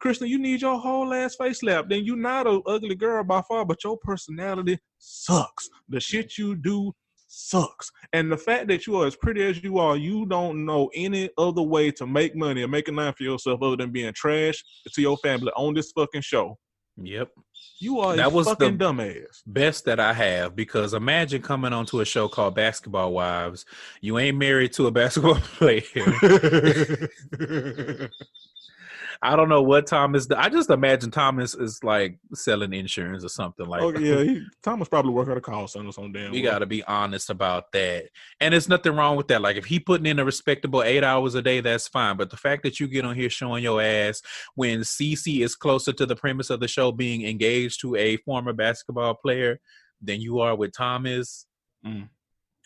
Kristen, 0.00 0.28
you 0.28 0.38
need 0.38 0.62
your 0.62 0.78
whole 0.78 1.12
ass 1.12 1.34
face 1.36 1.60
slap. 1.60 1.88
Then 1.88 2.04
you 2.04 2.16
not 2.16 2.46
a 2.46 2.60
ugly 2.66 2.94
girl 2.94 3.24
by 3.24 3.42
far, 3.42 3.64
but 3.64 3.82
your 3.82 3.96
personality 3.98 4.78
sucks. 4.98 5.68
The 5.88 6.00
shit 6.00 6.38
you 6.38 6.54
do 6.54 6.92
sucks. 7.28 7.90
And 8.12 8.32
the 8.32 8.36
fact 8.36 8.66
that 8.68 8.86
you 8.86 8.96
are 8.96 9.06
as 9.06 9.14
pretty 9.16 9.44
as 9.44 9.62
you 9.62 9.78
are, 9.78 9.96
you 9.96 10.26
don't 10.26 10.64
know 10.64 10.90
any 10.94 11.30
other 11.38 11.62
way 11.62 11.90
to 11.92 12.06
make 12.06 12.34
money 12.34 12.62
or 12.62 12.68
make 12.68 12.88
a 12.88 12.92
name 12.92 13.12
for 13.16 13.22
yourself 13.22 13.62
other 13.62 13.76
than 13.76 13.92
being 13.92 14.12
trash 14.12 14.62
to 14.92 15.00
your 15.00 15.16
family 15.18 15.52
on 15.56 15.74
this 15.74 15.92
fucking 15.92 16.22
show. 16.22 16.58
Yep. 17.00 17.30
You 17.80 18.00
are 18.00 18.16
That 18.16 18.26
a 18.26 18.30
was 18.30 18.46
the- 18.46 18.56
fucking 18.56 18.76
dumbass. 18.78 19.42
Best 19.46 19.84
that 19.84 20.00
I 20.00 20.12
have 20.12 20.56
because 20.56 20.94
imagine 20.94 21.42
coming 21.42 21.72
onto 21.72 22.00
a 22.00 22.04
show 22.04 22.26
called 22.26 22.56
Basketball 22.56 23.12
Wives. 23.12 23.64
You 24.00 24.18
ain't 24.18 24.36
married 24.36 24.72
to 24.72 24.88
a 24.88 24.90
basketball 24.90 25.36
player. 25.58 25.82
I 29.20 29.34
don't 29.34 29.48
know 29.48 29.62
what 29.62 29.86
Thomas. 29.86 30.30
I 30.30 30.48
just 30.48 30.70
imagine 30.70 31.10
Thomas 31.10 31.54
is 31.54 31.82
like 31.82 32.18
selling 32.34 32.72
insurance 32.72 33.24
or 33.24 33.28
something 33.28 33.66
like. 33.66 33.82
oh 33.82 33.90
yeah, 33.98 34.22
he, 34.22 34.46
Thomas 34.62 34.88
probably 34.88 35.12
work 35.12 35.28
at 35.28 35.36
a 35.36 35.40
call 35.40 35.66
center 35.66 35.88
or 35.88 35.92
some 35.92 36.12
damn. 36.12 36.30
We 36.30 36.40
got 36.40 36.60
to 36.60 36.66
be 36.66 36.84
honest 36.84 37.28
about 37.28 37.72
that. 37.72 38.10
And 38.40 38.52
there's 38.52 38.68
nothing 38.68 38.94
wrong 38.94 39.16
with 39.16 39.26
that. 39.28 39.42
Like 39.42 39.56
if 39.56 39.64
he 39.64 39.80
putting 39.80 40.06
in 40.06 40.20
a 40.20 40.24
respectable 40.24 40.84
eight 40.84 41.02
hours 41.02 41.34
a 41.34 41.42
day, 41.42 41.60
that's 41.60 41.88
fine. 41.88 42.16
But 42.16 42.30
the 42.30 42.36
fact 42.36 42.62
that 42.62 42.78
you 42.78 42.86
get 42.86 43.04
on 43.04 43.16
here 43.16 43.30
showing 43.30 43.64
your 43.64 43.82
ass 43.82 44.22
when 44.54 44.80
CC 44.80 45.42
is 45.42 45.56
closer 45.56 45.92
to 45.92 46.06
the 46.06 46.16
premise 46.16 46.50
of 46.50 46.60
the 46.60 46.68
show 46.68 46.92
being 46.92 47.26
engaged 47.26 47.80
to 47.80 47.96
a 47.96 48.18
former 48.18 48.52
basketball 48.52 49.14
player 49.14 49.58
than 50.00 50.20
you 50.20 50.38
are 50.38 50.54
with 50.54 50.72
Thomas. 50.72 51.44
Mm. 51.84 52.08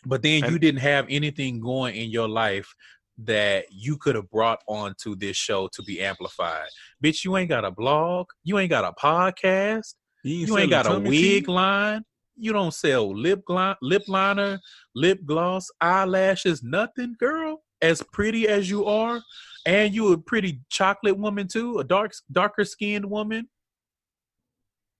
But 0.05 0.21
then 0.21 0.51
you 0.51 0.59
didn't 0.59 0.81
have 0.81 1.07
anything 1.09 1.61
going 1.61 1.95
in 1.95 2.09
your 2.09 2.27
life 2.27 2.75
that 3.19 3.65
you 3.71 3.97
could 3.97 4.15
have 4.15 4.29
brought 4.29 4.61
onto 4.67 5.15
this 5.15 5.37
show 5.37 5.67
to 5.73 5.83
be 5.83 6.01
amplified. 6.01 6.67
Bitch, 7.03 7.23
you 7.23 7.37
ain't 7.37 7.49
got 7.49 7.65
a 7.65 7.71
blog. 7.71 8.27
You 8.43 8.59
ain't 8.59 8.69
got 8.69 8.85
a 8.85 8.93
podcast. 8.93 9.95
You 10.23 10.47
selling 10.47 10.63
ain't 10.63 10.71
got 10.71 10.91
a 10.91 10.99
wig 10.99 11.45
tea? 11.45 11.51
line. 11.51 12.03
You 12.35 12.53
don't 12.53 12.73
sell 12.73 13.15
lip 13.15 13.43
gl- 13.47 13.75
lip 13.81 14.03
liner, 14.07 14.59
lip 14.95 15.19
gloss, 15.25 15.69
eyelashes, 15.81 16.63
nothing, 16.63 17.15
girl. 17.19 17.61
As 17.81 18.01
pretty 18.13 18.47
as 18.47 18.69
you 18.69 18.85
are, 18.85 19.21
and 19.65 19.93
you 19.93 20.13
a 20.13 20.17
pretty 20.17 20.61
chocolate 20.69 21.17
woman 21.17 21.47
too, 21.47 21.79
a 21.79 21.83
dark 21.83 22.13
darker 22.31 22.65
skinned 22.65 23.05
woman, 23.05 23.49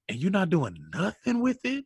and 0.09 0.19
you're 0.19 0.31
not 0.31 0.49
doing 0.49 0.77
nothing 0.93 1.41
with 1.41 1.59
it. 1.63 1.85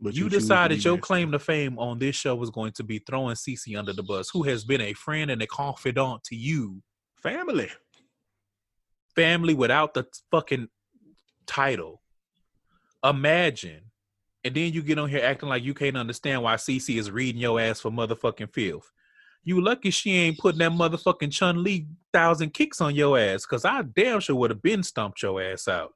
But 0.00 0.14
you 0.14 0.28
to 0.28 0.38
decided 0.38 0.84
your 0.84 0.98
claim 0.98 1.32
to 1.32 1.38
fame 1.38 1.78
on 1.78 1.98
this 1.98 2.14
show 2.14 2.34
was 2.34 2.50
going 2.50 2.72
to 2.72 2.84
be 2.84 2.98
throwing 2.98 3.34
Cece 3.34 3.78
under 3.78 3.92
the 3.94 4.02
bus, 4.02 4.28
who 4.30 4.42
has 4.42 4.64
been 4.64 4.80
a 4.82 4.92
friend 4.92 5.30
and 5.30 5.40
a 5.40 5.46
confidant 5.46 6.22
to 6.24 6.36
you, 6.36 6.82
family. 7.22 7.70
family 9.14 9.54
without 9.54 9.94
the 9.94 10.06
fucking 10.30 10.68
title. 11.46 12.02
Imagine. 13.02 13.80
And 14.44 14.54
then 14.54 14.72
you 14.72 14.82
get 14.82 14.98
on 14.98 15.08
here 15.08 15.24
acting 15.24 15.48
like 15.48 15.64
you 15.64 15.74
can't 15.74 15.96
understand 15.96 16.42
why 16.42 16.54
Cece 16.54 16.98
is 16.98 17.10
reading 17.10 17.40
your 17.40 17.58
ass 17.58 17.80
for 17.80 17.90
motherfucking 17.90 18.52
filth. 18.52 18.92
You 19.42 19.60
lucky 19.60 19.90
she 19.90 20.12
ain't 20.12 20.38
putting 20.38 20.58
that 20.58 20.72
motherfucking 20.72 21.32
Chun 21.32 21.62
Li 21.62 21.86
thousand 22.12 22.52
kicks 22.52 22.80
on 22.80 22.94
your 22.94 23.18
ass, 23.18 23.46
cause 23.46 23.64
I 23.64 23.82
damn 23.82 24.20
sure 24.20 24.36
would 24.36 24.50
have 24.50 24.62
been 24.62 24.82
stumped 24.82 25.22
your 25.22 25.40
ass 25.40 25.68
out. 25.68 25.94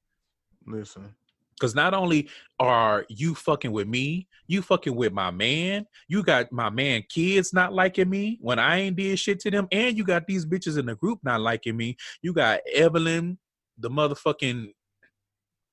Listen, 0.66 1.14
Cause 1.60 1.74
not 1.74 1.92
only 1.92 2.28
are 2.58 3.04
you 3.08 3.34
fucking 3.34 3.70
with 3.70 3.86
me, 3.86 4.26
you 4.46 4.62
fucking 4.62 4.96
with 4.96 5.12
my 5.12 5.30
man. 5.30 5.86
You 6.08 6.22
got 6.22 6.50
my 6.50 6.70
man 6.70 7.04
kids 7.08 7.52
not 7.52 7.74
liking 7.74 8.08
me 8.08 8.38
when 8.40 8.58
I 8.58 8.78
ain't 8.78 8.96
did 8.96 9.18
shit 9.18 9.40
to 9.40 9.50
them, 9.50 9.68
and 9.70 9.96
you 9.96 10.02
got 10.02 10.26
these 10.26 10.46
bitches 10.46 10.78
in 10.78 10.86
the 10.86 10.96
group 10.96 11.20
not 11.22 11.40
liking 11.40 11.76
me. 11.76 11.96
You 12.22 12.32
got 12.32 12.60
Evelyn, 12.74 13.38
the 13.78 13.90
motherfucking 13.90 14.72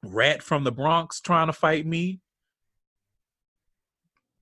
rat 0.03 0.43
from 0.43 0.63
the 0.63 0.71
Bronx, 0.71 1.21
trying 1.21 1.47
to 1.47 1.53
fight 1.53 1.85
me. 1.85 2.19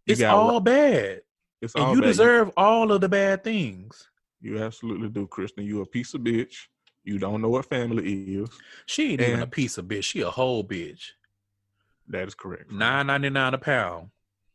It's 0.07 0.23
all 0.23 0.59
bad, 0.59 1.21
it's 1.61 1.75
and 1.75 1.85
all 1.85 1.93
you 1.93 2.01
bad. 2.01 2.07
deserve 2.07 2.51
all 2.57 2.91
of 2.91 3.01
the 3.01 3.09
bad 3.09 3.43
things. 3.43 4.09
You 4.41 4.59
absolutely 4.59 5.09
do, 5.09 5.27
Kristen. 5.27 5.63
You 5.65 5.81
a 5.81 5.85
piece 5.85 6.13
of 6.13 6.21
bitch. 6.21 6.55
You 7.03 7.19
don't 7.19 7.41
know 7.41 7.49
what 7.49 7.65
family 7.65 8.35
is. 8.35 8.49
She 8.87 9.11
ain't 9.11 9.21
even 9.21 9.41
a 9.41 9.47
piece 9.47 9.77
of 9.77 9.85
bitch. 9.85 10.03
She 10.03 10.21
a 10.21 10.29
whole 10.29 10.63
bitch. 10.63 11.11
That 12.09 12.27
is 12.27 12.35
correct. 12.35 12.71
Nine 12.71 13.07
ninety 13.07 13.29
nine 13.29 13.53
a 13.53 13.57
pound. 13.57 14.09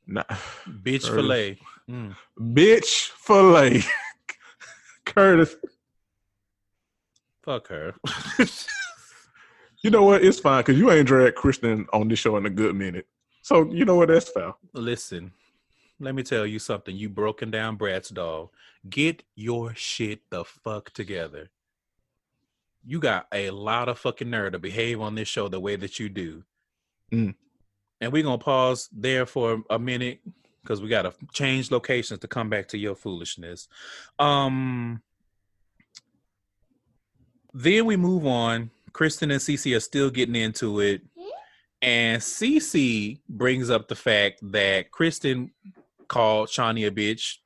Nah. 0.06 0.24
Bitch 0.68 1.05
Curtis. 1.05 1.09
fillet. 1.09 1.59
Mm. 1.89 2.16
Bitch 2.39 3.10
fillet. 3.10 3.82
Curtis. 5.05 5.56
Fuck 7.43 7.68
her. 7.68 7.94
You 9.82 9.90
know 9.90 10.02
what? 10.02 10.22
It's 10.22 10.39
fine 10.39 10.60
because 10.60 10.78
you 10.78 10.90
ain't 10.90 11.06
dragged 11.06 11.36
Christian 11.36 11.86
on 11.93 12.09
this 12.09 12.18
show 12.18 12.36
in 12.36 12.44
a 12.44 12.51
good 12.51 12.77
minute. 12.77 13.06
So 13.43 13.70
you 13.72 13.86
know 13.86 13.97
what? 13.97 14.09
That's 14.09 14.28
foul. 14.28 14.59
Listen, 14.74 15.32
let 15.98 16.14
me 16.14 16.22
tell 16.22 16.44
you 16.44 16.59
something. 16.59 16.94
You 16.94 17.09
broken 17.09 17.51
down 17.51 17.78
Bratz 17.78 18.12
doll. 18.12 18.52
Get 18.89 19.22
your 19.35 19.74
shit 19.74 20.20
the 20.28 20.44
fuck 20.44 20.90
together. 20.93 21.48
You 22.85 23.01
got 23.01 23.27
a 23.32 23.51
lot 23.51 23.89
of 23.89 23.98
fucking 23.98 24.28
nerve 24.28 24.52
to 24.52 24.59
behave 24.59 25.01
on 25.01 25.14
this 25.14 25.28
show 25.28 25.48
the 25.48 25.60
way 25.60 25.77
that 25.77 25.98
you 25.98 26.09
do. 26.10 26.44
Mm. 27.12 27.34
And 28.00 28.12
we're 28.12 28.22
gonna 28.22 28.38
pause 28.38 28.88
there 28.92 29.26
for 29.26 29.62
a 29.68 29.78
minute 29.78 30.20
because 30.62 30.80
we 30.80 30.88
gotta 30.88 31.12
change 31.32 31.70
locations 31.70 32.20
to 32.20 32.28
come 32.28 32.48
back 32.48 32.68
to 32.68 32.78
your 32.78 32.94
foolishness. 32.94 33.68
Um 34.18 35.02
then 37.52 37.84
we 37.86 37.96
move 37.96 38.26
on. 38.26 38.70
Kristen 38.92 39.30
and 39.30 39.40
Cece 39.40 39.76
are 39.76 39.80
still 39.80 40.10
getting 40.10 40.36
into 40.36 40.80
it. 40.80 41.02
And 41.82 42.20
Cece 42.20 43.18
brings 43.28 43.70
up 43.70 43.88
the 43.88 43.96
fact 43.96 44.40
that 44.52 44.90
Kristen 44.90 45.50
called 46.08 46.48
Shaunie 46.48 46.86
a 46.86 46.90
bitch 46.90 47.36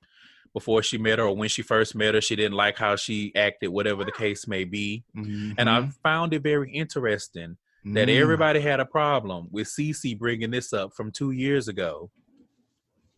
before 0.53 0.83
she 0.83 0.99
met 0.99 1.19
her, 1.19 1.25
or 1.25 1.37
when 1.37 1.49
she 1.49 1.63
first 1.63 1.95
met 1.95 2.15
her, 2.15 2.21
she 2.21 2.37
didn't 2.37 2.57
like 2.57 2.77
how 2.79 2.97
she 2.97 3.35
acted, 3.35 3.69
whatever 3.69 4.05
the 4.05 4.13
case 4.13 4.47
may 4.47 4.65
be. 4.65 5.05
And 5.59 5.69
I 5.69 5.89
found 6.03 6.33
it 6.33 6.43
very 6.43 6.71
interesting 6.73 7.57
that 7.85 8.09
Mm. 8.09 8.21
everybody 8.21 8.61
had 8.61 8.81
a 8.81 8.87
problem 8.87 9.49
with 9.51 9.67
Cece 9.69 10.19
bringing 10.19 10.51
this 10.51 10.73
up 10.73 10.95
from 10.95 11.11
two 11.13 11.33
years 11.33 11.69
ago. 11.69 12.11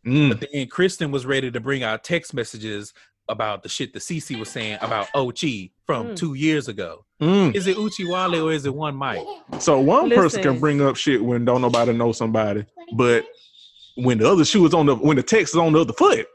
Mm. 0.06 0.28
But 0.28 0.48
then 0.52 0.66
Kristen 0.68 1.10
was 1.10 1.24
ready 1.26 1.50
to 1.50 1.60
bring 1.60 1.82
out 1.82 2.04
text 2.04 2.34
messages 2.34 2.92
about 3.28 3.62
the 3.64 3.68
shit 3.68 3.92
that 3.92 4.00
Cece 4.00 4.38
was 4.38 4.48
saying 4.48 4.78
about 4.80 5.08
Ochi 5.14 5.72
from 5.84 6.08
Mm. 6.08 6.16
two 6.16 6.34
years 6.34 6.68
ago. 6.68 7.04
Mm. 7.20 7.54
Is 7.54 7.66
it 7.66 7.76
Uchi 7.76 8.04
Wale 8.04 8.46
or 8.48 8.52
is 8.52 8.66
it 8.66 8.74
one 8.74 8.94
Mike? 8.94 9.26
So 9.58 9.80
one 9.80 10.10
person 10.10 10.42
can 10.42 10.58
bring 10.60 10.80
up 10.80 10.96
shit 10.96 11.24
when 11.24 11.44
don't 11.44 11.62
nobody 11.62 11.92
know 11.92 12.12
somebody, 12.12 12.64
but 12.94 13.24
when 13.96 14.18
the 14.18 14.30
other 14.30 14.44
shoe 14.44 14.64
is 14.66 14.74
on 14.74 14.86
the 14.86 14.94
when 14.94 15.16
the 15.16 15.22
text 15.22 15.54
is 15.54 15.58
on 15.58 15.72
the 15.72 15.80
other 15.80 15.92
foot, 15.92 16.26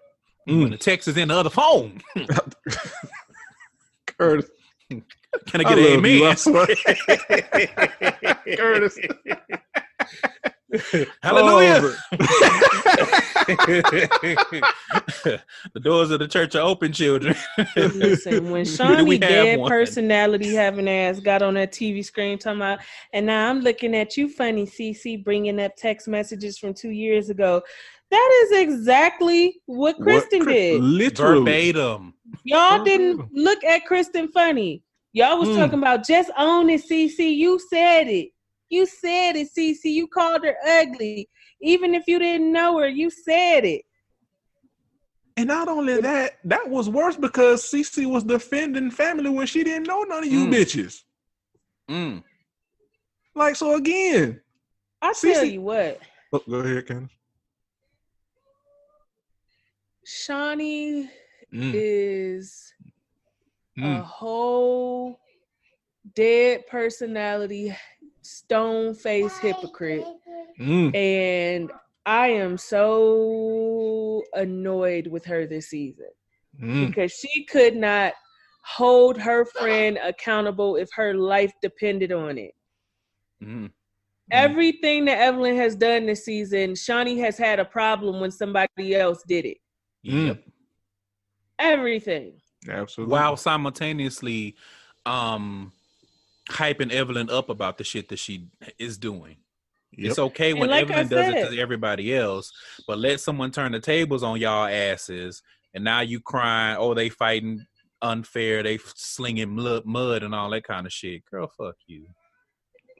When 0.45 0.67
mm. 0.67 0.71
the 0.71 0.77
text 0.77 1.07
is 1.07 1.15
in 1.17 1.27
the 1.29 1.35
other 1.37 1.49
phone. 1.51 2.01
Curtis, 4.17 4.49
Can 5.47 5.61
I 5.65 5.69
I 5.69 5.75
get 5.75 5.79
an 5.79 5.85
love 5.95 6.05
you, 6.05 6.25
I 6.25 6.31
amen? 6.31 6.37
swear. 6.37 6.67
Curtis. 8.57 8.97
Hallelujah. 11.21 11.81
Oh, 11.83 11.95
the 15.73 15.79
doors 15.81 16.11
of 16.11 16.19
the 16.19 16.27
church 16.27 16.55
are 16.55 16.61
open, 16.61 16.93
children. 16.93 17.35
Listen, 17.75 18.49
when 18.51 18.63
Do 18.63 18.71
Shaunie 18.71 19.05
we 19.07 19.17
dead 19.17 19.59
one? 19.59 19.69
personality 19.69 20.53
having 20.53 20.87
ass 20.89 21.19
got 21.19 21.41
on 21.41 21.55
that 21.55 21.71
TV 21.73 22.03
screen 22.05 22.37
talking 22.37 22.59
about, 22.59 22.79
and 23.13 23.25
now 23.25 23.49
I'm 23.49 23.59
looking 23.61 23.95
at 23.95 24.15
you, 24.15 24.29
funny 24.29 24.65
CC, 24.65 25.21
bringing 25.23 25.59
up 25.59 25.75
text 25.75 26.07
messages 26.07 26.57
from 26.57 26.73
two 26.73 26.91
years 26.91 27.29
ago. 27.29 27.61
That 28.09 28.43
is 28.45 28.59
exactly 28.59 29.61
what 29.65 29.97
what 29.97 30.03
Kristen 30.03 30.41
Chris- 30.43 30.55
did. 30.55 30.81
Literally. 30.81 31.39
Verbatim. 31.71 32.13
Y'all 32.43 32.83
didn't 32.83 33.27
look 33.33 33.63
at 33.63 33.85
Kristen 33.85 34.29
funny. 34.29 34.83
Y'all 35.13 35.37
was 35.39 35.49
Mm. 35.49 35.55
talking 35.57 35.79
about 35.79 36.05
just 36.05 36.31
own 36.37 36.69
it, 36.69 36.81
CC. 36.83 37.35
You 37.35 37.59
said 37.59 38.07
it. 38.07 38.29
You 38.69 38.85
said 38.85 39.35
it, 39.35 39.49
CC. 39.55 39.85
You 39.91 40.07
called 40.07 40.45
her 40.45 40.55
ugly. 40.65 41.29
Even 41.61 41.93
if 41.93 42.03
you 42.07 42.17
didn't 42.17 42.51
know 42.51 42.79
her, 42.79 42.87
you 42.87 43.09
said 43.09 43.65
it. 43.65 43.83
And 45.37 45.47
not 45.47 45.67
only 45.67 45.99
that, 46.01 46.37
that 46.45 46.69
was 46.69 46.89
worse 46.89 47.17
because 47.17 47.63
CC 47.69 48.05
was 48.05 48.23
defending 48.23 48.91
family 48.91 49.29
when 49.29 49.47
she 49.47 49.63
didn't 49.63 49.87
know 49.87 50.03
none 50.03 50.23
of 50.23 50.31
you 50.31 50.45
Mm. 50.45 50.51
bitches. 50.53 51.03
Mm. 51.89 52.23
Like 53.35 53.55
so 53.55 53.75
again. 53.75 54.41
I 55.01 55.11
CeCe 55.13 55.33
tell 55.33 55.43
you 55.45 55.61
what, 55.61 55.99
Oh, 56.33 56.43
go 56.47 56.57
ahead, 56.57 56.87
Ken. 56.87 57.09
Shaunie 60.05 61.09
Mm. 61.53 61.71
is 61.73 62.73
a 63.81 63.83
Mm. 63.83 64.03
whole 64.03 65.19
dead 66.15 66.67
personality, 66.67 67.75
stone 68.21 68.93
face 68.93 69.37
hypocrite. 69.39 70.05
Mm. 70.59 70.95
And 70.95 71.71
I 72.05 72.27
am 72.29 72.57
so 72.57 74.23
annoyed 74.33 75.07
with 75.07 75.25
her 75.25 75.45
this 75.45 75.69
season 75.69 76.09
Mm. 76.59 76.87
because 76.87 77.11
she 77.11 77.45
could 77.45 77.75
not 77.75 78.13
hold 78.63 79.17
her 79.19 79.45
friend 79.45 79.97
accountable 80.01 80.75
if 80.75 80.89
her 80.93 81.13
life 81.15 81.53
depended 81.61 82.11
on 82.11 82.37
it. 82.37 82.53
Mhm. 83.41 83.71
Everything 84.31 85.05
that 85.05 85.17
Evelyn 85.19 85.55
has 85.57 85.75
done 85.75 86.05
this 86.05 86.23
season, 86.23 86.71
Shaunie 86.73 87.19
has 87.19 87.37
had 87.37 87.59
a 87.59 87.65
problem 87.65 88.19
when 88.21 88.31
somebody 88.31 88.95
else 88.95 89.23
did 89.27 89.45
it. 89.45 89.57
Mm. 90.05 90.27
Yep. 90.27 90.43
Everything. 91.59 92.40
Absolutely. 92.69 93.11
While 93.11 93.37
simultaneously 93.37 94.55
um 95.05 95.71
hyping 96.49 96.91
Evelyn 96.91 97.29
up 97.29 97.49
about 97.49 97.77
the 97.77 97.83
shit 97.83 98.09
that 98.09 98.19
she 98.19 98.47
is 98.77 98.97
doing. 98.97 99.37
Yep. 99.97 100.09
It's 100.09 100.19
okay 100.19 100.53
when 100.53 100.69
like 100.69 100.89
I 100.89 100.99
Evelyn 100.99 101.07
does 101.07 101.33
it 101.33 101.55
to 101.55 101.59
everybody 101.59 102.15
else, 102.15 102.51
but 102.87 102.97
let 102.97 103.19
someone 103.19 103.51
turn 103.51 103.73
the 103.73 103.79
tables 103.79 104.23
on 104.23 104.39
y'all 104.39 104.65
asses, 104.65 105.43
and 105.73 105.83
now 105.83 105.99
you 105.99 106.21
crying, 106.21 106.77
oh, 106.79 106.93
they 106.93 107.09
fighting 107.09 107.65
unfair, 108.01 108.63
they 108.63 108.77
slinging 108.95 109.55
mud, 109.55 109.85
mud 109.85 110.23
and 110.23 110.33
all 110.33 110.49
that 110.51 110.63
kind 110.63 110.85
of 110.85 110.93
shit. 110.93 111.25
Girl, 111.25 111.51
fuck 111.57 111.75
you. 111.87 112.07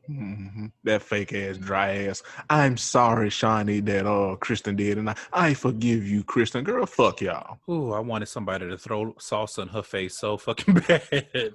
Mhm. 0.10 0.72
That 0.84 1.02
fake 1.04 1.32
ass, 1.34 1.58
dry 1.58 2.06
ass. 2.08 2.24
I'm 2.50 2.76
sorry, 2.76 3.30
Shaunie, 3.30 3.86
that 3.86 4.06
uh 4.08 4.36
Kristen 4.38 4.76
did, 4.76 4.98
and 4.98 5.10
I, 5.10 5.16
I 5.32 5.54
forgive 5.54 6.06
you, 6.06 6.24
Kristen. 6.24 6.64
Girl, 6.64 6.86
fuck 6.86 7.22
y'all. 7.22 7.60
Ooh, 7.70 7.94
I 7.94 8.00
wanted 8.00 8.26
somebody 8.28 8.68
to 8.68 8.78
throw 8.78 9.14
salsa 9.14 9.60
in 9.62 9.68
her 9.70 9.84
face 9.84 10.18
so 10.18 10.38
fucking 10.38 10.74
bad. 10.88 11.54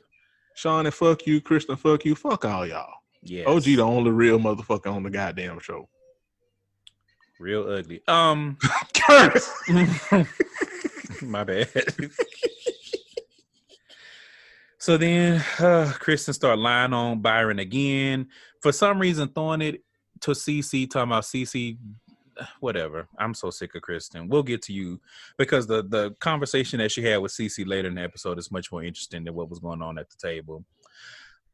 Shaunie, 0.57 0.93
fuck 0.93 1.27
you, 1.27 1.41
Kristen, 1.41 1.77
fuck 1.77 2.05
you, 2.05 2.15
fuck 2.15 2.45
all 2.45 2.67
y'all. 2.67 2.95
Yeah. 3.23 3.45
OG, 3.47 3.65
the 3.65 3.81
only 3.81 4.11
real 4.13 4.39
motherfucker 4.39 4.95
on 4.95 5.03
the 5.03 5.11
goddamn 5.11 5.59
show. 5.59 5.89
real 7.41 7.69
ugly. 7.69 8.01
Um 8.09 8.57
Curtis. 8.95 9.53
My 11.23 11.45
bad. 11.45 11.69
So 14.87 14.97
then 14.97 15.45
uh, 15.59 15.93
Kristen 15.99 16.33
start 16.33 16.61
lying 16.61 16.93
on 16.93 17.19
Byron 17.19 17.59
again. 17.59 18.29
For 18.63 18.71
some 18.71 19.01
reason, 19.01 19.29
throwing 19.31 19.61
it 19.61 19.83
to 20.21 20.31
CC, 20.31 20.89
talking 20.89 21.11
about 21.11 21.25
CC. 21.25 21.77
Whatever. 22.61 23.09
I'm 23.19 23.35
so 23.35 23.51
sick 23.51 23.75
of 23.75 23.83
Kristen. 23.83 24.29
We'll 24.29 24.45
get 24.45 24.63
to 24.63 24.73
you 24.73 25.01
because 25.39 25.67
the 25.67 25.83
the 25.83 26.13
conversation 26.21 26.79
that 26.79 26.93
she 26.93 27.03
had 27.03 27.17
with 27.17 27.33
CC 27.33 27.67
later 27.67 27.89
in 27.89 27.97
the 27.97 28.03
episode 28.03 28.39
is 28.39 28.53
much 28.53 28.71
more 28.71 28.85
interesting 28.85 29.25
than 29.25 29.35
what 29.35 29.51
was 29.51 29.59
going 29.59 29.83
on 29.83 29.99
at 29.99 30.09
the 30.09 30.17
table. 30.25 30.65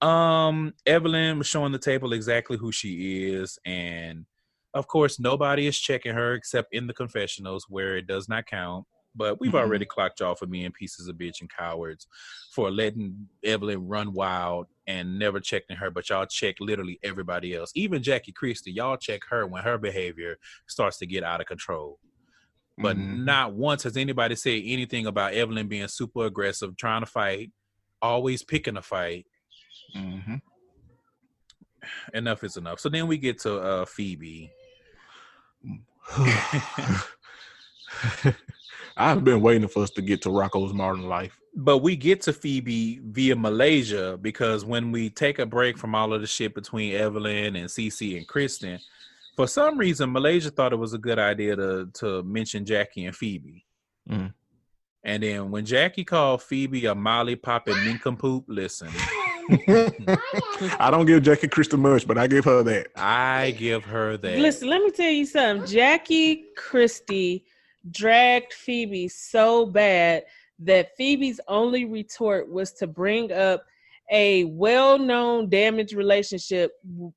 Um, 0.02 0.74
Evelyn 0.84 1.38
was 1.38 1.46
showing 1.46 1.72
the 1.72 1.78
table 1.78 2.12
exactly 2.12 2.58
who 2.58 2.70
she 2.70 3.30
is, 3.32 3.58
and 3.64 4.26
of 4.74 4.88
course, 4.88 5.18
nobody 5.18 5.66
is 5.66 5.78
checking 5.78 6.12
her 6.12 6.34
except 6.34 6.74
in 6.74 6.86
the 6.86 6.92
confessionals 6.92 7.64
where 7.70 7.96
it 7.96 8.06
does 8.06 8.28
not 8.28 8.44
count. 8.44 8.84
But 9.14 9.40
we've 9.40 9.52
Mhm. 9.52 9.58
already 9.60 9.84
clocked 9.84 10.20
y'all 10.20 10.34
for 10.34 10.46
being 10.46 10.72
pieces 10.72 11.06
of 11.06 11.16
bitch 11.16 11.40
and 11.40 11.50
cowards 11.50 12.06
for 12.50 12.70
letting 12.70 13.28
Evelyn 13.44 13.86
run 13.86 14.12
wild 14.12 14.68
and 14.86 15.18
never 15.18 15.38
checking 15.38 15.76
her. 15.76 15.90
But 15.90 16.08
y'all 16.08 16.26
check 16.26 16.56
literally 16.60 16.98
everybody 17.02 17.54
else, 17.54 17.72
even 17.74 18.02
Jackie 18.02 18.32
Christie. 18.32 18.72
Y'all 18.72 18.96
check 18.96 19.22
her 19.28 19.46
when 19.46 19.62
her 19.62 19.76
behavior 19.78 20.38
starts 20.66 20.98
to 20.98 21.06
get 21.06 21.24
out 21.24 21.40
of 21.40 21.46
control. 21.46 21.98
But 22.78 22.96
Mhm. 22.96 23.24
not 23.24 23.52
once 23.52 23.82
has 23.82 23.96
anybody 23.98 24.34
said 24.34 24.62
anything 24.64 25.06
about 25.06 25.34
Evelyn 25.34 25.68
being 25.68 25.88
super 25.88 26.24
aggressive, 26.24 26.76
trying 26.76 27.02
to 27.02 27.06
fight, 27.06 27.52
always 28.00 28.42
picking 28.42 28.78
a 28.78 28.82
fight. 28.82 29.26
Mhm. 29.94 30.40
Enough 32.14 32.44
is 32.44 32.56
enough. 32.56 32.80
So 32.80 32.88
then 32.88 33.06
we 33.08 33.18
get 33.18 33.40
to 33.40 33.60
uh, 33.60 33.84
Phoebe. 33.84 34.50
I've 39.02 39.24
been 39.24 39.40
waiting 39.40 39.66
for 39.66 39.82
us 39.82 39.90
to 39.90 40.02
get 40.02 40.22
to 40.22 40.30
Rocco's 40.30 40.72
modern 40.72 41.08
life. 41.08 41.36
But 41.56 41.78
we 41.78 41.96
get 41.96 42.20
to 42.22 42.32
Phoebe 42.32 43.00
via 43.02 43.34
Malaysia 43.34 44.16
because 44.20 44.64
when 44.64 44.92
we 44.92 45.10
take 45.10 45.40
a 45.40 45.46
break 45.46 45.76
from 45.76 45.94
all 45.94 46.14
of 46.14 46.20
the 46.20 46.26
shit 46.26 46.54
between 46.54 46.94
Evelyn 46.94 47.56
and 47.56 47.68
Cece 47.68 48.16
and 48.16 48.28
Kristen, 48.28 48.78
for 49.34 49.48
some 49.48 49.76
reason 49.76 50.12
Malaysia 50.12 50.50
thought 50.50 50.72
it 50.72 50.76
was 50.76 50.94
a 50.94 50.98
good 50.98 51.18
idea 51.18 51.56
to 51.56 51.90
to 51.94 52.22
mention 52.22 52.64
Jackie 52.64 53.06
and 53.06 53.16
Phoebe. 53.16 53.66
Mm. 54.08 54.32
And 55.04 55.22
then 55.22 55.50
when 55.50 55.66
Jackie 55.66 56.04
called 56.04 56.42
Phoebe 56.42 56.86
a 56.86 56.94
Molly 56.94 57.34
popping 57.34 57.84
nincompoop, 57.84 58.44
listen, 58.46 58.88
I 60.78 60.90
don't 60.92 61.06
give 61.06 61.24
Jackie 61.24 61.48
Christie 61.48 61.76
much, 61.76 62.06
but 62.06 62.18
I 62.18 62.28
give 62.28 62.44
her 62.44 62.62
that. 62.62 62.86
I 62.94 63.50
give 63.58 63.84
her 63.84 64.16
that. 64.16 64.38
Listen, 64.38 64.68
let 64.68 64.80
me 64.80 64.92
tell 64.92 65.10
you 65.10 65.26
something. 65.26 65.66
Jackie 65.66 66.44
Christie 66.56 67.44
dragged 67.90 68.52
Phoebe 68.52 69.08
so 69.08 69.66
bad 69.66 70.24
that 70.60 70.96
Phoebe's 70.96 71.40
only 71.48 71.84
retort 71.84 72.50
was 72.50 72.72
to 72.74 72.86
bring 72.86 73.32
up 73.32 73.64
a 74.10 74.44
well-known 74.44 75.48
damaged 75.48 75.94
relationship 75.94 76.72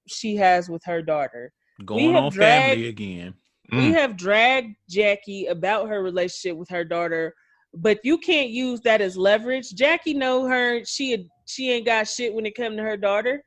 she 0.07 0.35
has 0.35 0.69
with 0.69 0.83
her 0.85 1.01
daughter. 1.01 1.51
going 1.83 2.15
on 2.15 2.31
dragged- 2.31 2.73
family 2.75 2.87
again. 2.87 3.33
We 3.71 3.89
Mm. 3.89 3.93
have 3.95 4.15
dragged 4.15 4.75
Jackie 4.89 5.47
about 5.47 5.89
her 5.89 6.01
relationship 6.01 6.55
with 6.55 6.69
her 6.69 6.85
daughter, 6.85 7.35
but 7.73 7.99
you 8.03 8.17
can't 8.17 8.49
use 8.49 8.79
that 8.81 9.01
as 9.01 9.17
leverage. 9.17 9.71
Jackie 9.73 10.13
know 10.13 10.45
her 10.47 10.85
she 10.85 11.27
she 11.47 11.71
ain't 11.71 11.85
got 11.85 12.07
shit 12.07 12.33
when 12.33 12.45
it 12.45 12.55
come 12.55 12.77
to 12.77 12.83
her 12.83 12.95
daughter. 12.95 13.43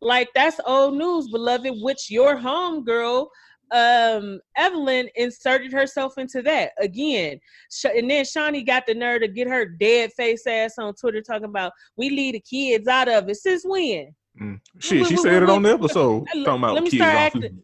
Like 0.00 0.28
that's 0.34 0.58
old 0.66 0.96
news, 0.96 1.28
beloved. 1.28 1.72
Which 1.80 2.10
your 2.10 2.36
home 2.36 2.82
girl, 2.84 3.30
um, 3.70 4.40
Evelyn 4.56 5.08
inserted 5.16 5.72
herself 5.72 6.18
into 6.18 6.42
that 6.42 6.72
again, 6.78 7.40
and 7.84 8.10
then 8.10 8.24
Shaunie 8.24 8.66
got 8.66 8.86
the 8.86 8.94
nerve 8.94 9.22
to 9.22 9.28
get 9.28 9.48
her 9.48 9.64
dead 9.64 10.12
face 10.14 10.46
ass 10.46 10.78
on 10.78 10.94
Twitter 10.94 11.22
talking 11.22 11.44
about 11.44 11.72
we 11.96 12.10
leave 12.10 12.34
the 12.34 12.40
kids 12.40 12.88
out 12.88 13.08
of 13.08 13.28
it. 13.28 13.36
Since 13.36 13.64
when? 13.64 14.14
Mm. 14.40 14.60
Shit, 14.78 15.06
she 15.06 15.16
said 15.16 15.42
it 15.42 15.50
on 15.50 15.62
the 15.62 15.70
episode. 15.72 16.26
Talking 16.26 16.46
about 16.46 16.74
let 16.74 16.84
me 16.84 16.90
kids 16.90 17.02
start 17.02 17.14
acting- 17.16 17.62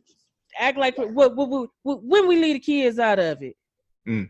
act 0.58 0.78
like 0.78 0.96
what, 0.98 1.12
what, 1.12 1.36
what, 1.36 1.68
what 1.82 2.02
when 2.02 2.28
we 2.28 2.40
leave 2.40 2.54
the 2.54 2.60
kids 2.60 2.98
out 2.98 3.18
of 3.18 3.42
it. 3.42 3.56
Mm. 4.08 4.28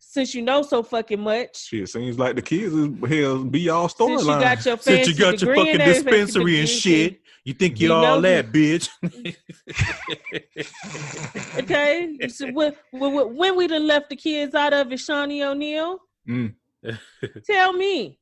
Since 0.00 0.34
you 0.34 0.42
know 0.42 0.62
so 0.62 0.82
fucking 0.82 1.20
much, 1.20 1.66
Shit, 1.66 1.88
seems 1.88 2.18
like 2.18 2.34
the 2.36 2.42
kids 2.42 2.72
is 2.74 2.88
hell 3.08 3.44
be 3.44 3.60
y'all 3.60 3.88
since 3.88 4.00
you 4.22 4.28
storyline. 4.28 4.40
got 4.40 4.64
your 4.64 4.76
Since 4.78 4.84
fancy 4.84 5.12
you 5.12 5.18
got 5.18 5.40
your 5.42 5.54
fucking 5.54 5.78
dispensary 5.78 6.60
and 6.60 6.68
shit, 6.68 7.20
you 7.44 7.52
think 7.54 7.80
You 7.80 7.88
you're 7.88 7.96
all 7.96 8.20
know- 8.20 8.20
that, 8.22 8.52
bitch. 8.52 8.88
Okay, 11.58 12.16
so 12.28 12.50
when, 12.52 12.72
when, 12.92 13.36
when 13.36 13.56
we 13.56 13.66
done 13.66 13.86
left 13.86 14.10
the 14.10 14.16
kids 14.16 14.54
out 14.54 14.72
of 14.72 14.92
it, 14.92 14.98
Shaunie 14.98 15.42
O'Neal, 15.44 15.98
Mm. 16.28 16.54
tell 17.46 17.72
me, 17.72 18.18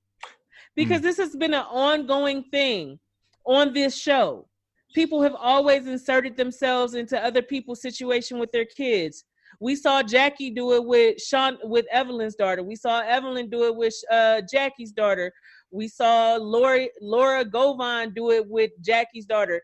because 0.77 1.01
this 1.01 1.16
has 1.16 1.35
been 1.35 1.55
an 1.55 1.65
ongoing 1.69 2.44
thing 2.53 2.98
on 3.44 3.73
this 3.74 3.97
show. 3.98 4.47
People 4.94 5.20
have 5.23 5.35
always 5.35 5.86
inserted 5.89 6.36
themselves 6.36 6.94
into 6.94 7.23
other 7.23 7.43
people's 7.43 7.82
situation 7.82 8.39
with 8.39 8.53
their 8.53 8.65
kids. 8.65 9.24
We 9.60 9.76
saw 9.76 10.02
Jackie 10.02 10.50
do 10.50 10.72
it 10.74 10.84
with 10.84 11.20
Sean 11.20 11.58
with 11.64 11.86
Evelyn's 11.90 12.34
daughter. 12.34 12.62
We 12.62 12.76
saw 12.76 13.00
Evelyn 13.00 13.48
do 13.48 13.64
it 13.64 13.74
with 13.76 13.94
uh, 14.10 14.42
Jackie's 14.50 14.92
daughter. 14.92 15.32
We 15.70 15.88
saw 15.88 16.36
Laura 16.36 16.86
Laura 17.00 17.44
Govan 17.44 18.12
do 18.14 18.30
it 18.30 18.46
with 18.48 18.70
Jackie's 18.82 19.26
daughter. 19.26 19.60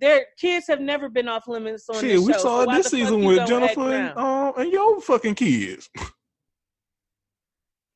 Their 0.00 0.26
kids 0.38 0.66
have 0.68 0.80
never 0.80 1.08
been 1.08 1.28
off 1.28 1.46
limits 1.46 1.88
on 1.88 1.96
Shit, 1.96 2.10
this 2.16 2.26
we 2.26 2.32
show. 2.32 2.38
saw 2.38 2.64
so 2.64 2.70
it 2.70 2.74
this 2.76 2.86
season 2.88 3.24
with 3.24 3.46
Jennifer 3.46 3.92
and, 3.92 4.18
uh, 4.18 4.52
and 4.56 4.72
your 4.72 5.00
fucking 5.00 5.34
kids. 5.34 5.88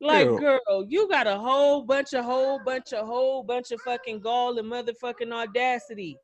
Like, 0.01 0.29
girl, 0.29 0.61
you 0.89 1.09
got 1.09 1.27
a 1.27 1.37
whole 1.37 1.83
bunch 1.83 2.15
of 2.15 2.25
whole 2.25 2.61
bunch 2.65 2.93
of 2.93 3.05
whole 3.05 3.43
bunch 3.43 3.73
of 3.73 3.81
fucking 3.81 4.21
gall 4.21 4.57
and 4.57 4.71
motherfucking 4.71 5.33
audacity. 5.33 6.17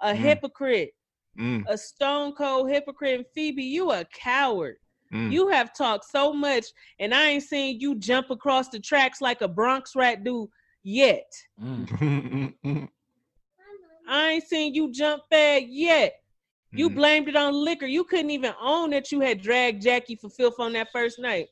A 0.00 0.12
Mm. 0.12 0.16
hypocrite, 0.16 0.90
Mm, 1.38 1.64
a 1.68 1.76
stone 1.76 2.32
cold 2.32 2.70
hypocrite. 2.70 3.14
And 3.14 3.26
Phoebe, 3.34 3.62
you 3.62 3.90
a 3.92 4.04
coward. 4.06 4.76
mm. 5.12 5.30
You 5.30 5.48
have 5.48 5.74
talked 5.74 6.04
so 6.06 6.32
much, 6.32 6.66
and 6.98 7.14
I 7.14 7.30
ain't 7.30 7.42
seen 7.42 7.80
you 7.80 7.94
jump 7.96 8.30
across 8.30 8.68
the 8.68 8.80
tracks 8.80 9.20
like 9.20 9.42
a 9.42 9.48
Bronx 9.48 9.94
rat 9.94 10.24
do 10.24 10.48
yet. 10.82 11.30
Mm. 11.62 12.88
I 14.08 14.28
ain't 14.28 14.44
seen 14.44 14.72
you 14.74 14.92
jump 14.92 15.22
bad 15.30 15.64
yet. 15.68 16.14
You 16.72 16.90
mm. 16.90 16.94
blamed 16.94 17.28
it 17.28 17.36
on 17.36 17.52
liquor. 17.54 17.86
You 17.86 18.04
couldn't 18.04 18.30
even 18.30 18.52
own 18.60 18.90
that 18.90 19.10
you 19.10 19.20
had 19.20 19.42
dragged 19.42 19.82
Jackie 19.82 20.16
for 20.16 20.28
filth 20.30 20.60
on 20.60 20.72
that 20.74 20.88
first 20.92 21.18
night. 21.18 21.48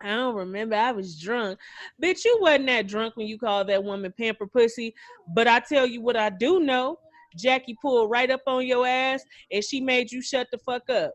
I 0.00 0.16
don't 0.16 0.34
remember. 0.34 0.74
I 0.74 0.92
was 0.92 1.18
drunk. 1.18 1.58
Bitch, 2.02 2.24
you 2.24 2.38
wasn't 2.40 2.66
that 2.66 2.88
drunk 2.88 3.16
when 3.16 3.28
you 3.28 3.38
called 3.38 3.68
that 3.68 3.82
woman 3.82 4.12
pamper 4.18 4.46
pussy. 4.46 4.94
But 5.34 5.46
I 5.46 5.60
tell 5.60 5.86
you 5.86 6.00
what 6.00 6.16
I 6.16 6.30
do 6.30 6.60
know. 6.60 6.98
Jackie 7.36 7.76
pulled 7.80 8.10
right 8.10 8.30
up 8.30 8.42
on 8.46 8.66
your 8.66 8.86
ass 8.86 9.22
and 9.50 9.64
she 9.64 9.80
made 9.80 10.10
you 10.10 10.22
shut 10.22 10.46
the 10.50 10.58
fuck 10.58 10.88
up. 10.90 11.12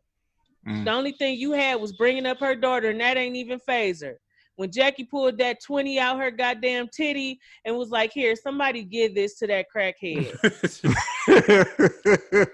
Mm. 0.68 0.86
The 0.86 0.92
only 0.92 1.12
thing 1.14 1.38
you 1.38 1.54
had 1.54 1.76
was 1.76 1.94
bringing 1.94 2.26
up 2.26 2.40
her 2.40 2.56
daughter, 2.56 2.90
and 2.90 3.00
that 3.00 3.18
ain't 3.18 3.36
even 3.36 3.60
phase 3.60 4.04
her. 4.04 4.20
When 4.58 4.72
Jackie 4.72 5.06
pulled 5.06 5.38
that 5.38 5.58
20 5.64 6.00
out 6.00 6.20
her 6.20 6.32
goddamn 6.32 6.88
titty 6.94 7.40
and 7.64 7.78
was 7.78 7.90
like, 7.90 8.12
Here, 8.12 8.36
somebody 8.36 8.84
give 8.84 9.16
this 9.16 9.38
to 9.40 9.48
that 9.48 9.68
crackhead. 9.74 10.34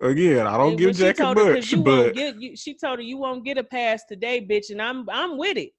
Again, 0.00 0.46
I 0.46 0.56
don't 0.56 0.70
And 0.70 0.78
give 0.78 0.96
Jackie 0.96 1.18
told 1.18 1.36
much, 1.36 1.84
but 1.84 2.14
get, 2.14 2.40
you, 2.40 2.56
she 2.56 2.74
told 2.74 3.00
her 3.00 3.02
you 3.02 3.18
won't 3.18 3.44
get 3.44 3.58
a 3.58 3.64
pass 3.64 4.04
today, 4.08 4.40
bitch, 4.40 4.70
and 4.70 4.80
I'm 4.80 5.08
I'm 5.10 5.36
with 5.36 5.56
it. 5.56 5.72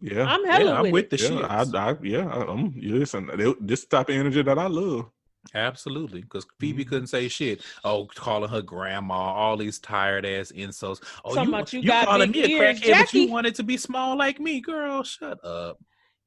Yeah. 0.00 0.24
I'm 0.24 0.44
hella 0.44 0.64
yeah, 0.64 0.76
I'm 0.76 0.82
with, 0.82 0.92
with 0.92 1.04
it. 1.04 1.10
the 1.10 1.18
shit. 1.18 1.32
yeah, 1.32 1.46
I, 1.46 1.90
I, 1.90 1.96
yeah, 2.02 2.26
I, 2.28 2.52
I'm, 2.52 2.72
listen, 2.76 3.56
this 3.60 3.86
type 3.86 4.08
of 4.08 4.14
energy 4.14 4.42
that 4.42 4.58
I 4.58 4.66
love. 4.68 5.10
Absolutely, 5.54 6.22
because 6.22 6.46
Phoebe 6.60 6.84
Mhm. 6.84 6.88
couldn't 6.88 7.06
say 7.08 7.28
shit. 7.28 7.62
Oh, 7.84 8.06
calling 8.14 8.50
her 8.50 8.62
grandma, 8.62 9.14
all 9.14 9.56
these 9.56 9.78
tired 9.78 10.26
ass 10.26 10.50
insults. 10.50 11.00
Oh, 11.24 11.34
Talking 11.34 11.52
you, 11.52 11.58
you 11.80 11.82
you 11.82 11.88
got 11.88 12.06
calling 12.06 12.30
me 12.30 12.42
a 12.42 12.48
crackhead, 12.60 12.98
but 13.00 13.12
you 13.14 13.28
wanted 13.28 13.54
to 13.56 13.62
be 13.62 13.76
small 13.76 14.16
like 14.16 14.40
me, 14.40 14.60
girl. 14.60 15.02
Shut 15.02 15.42
up. 15.44 15.78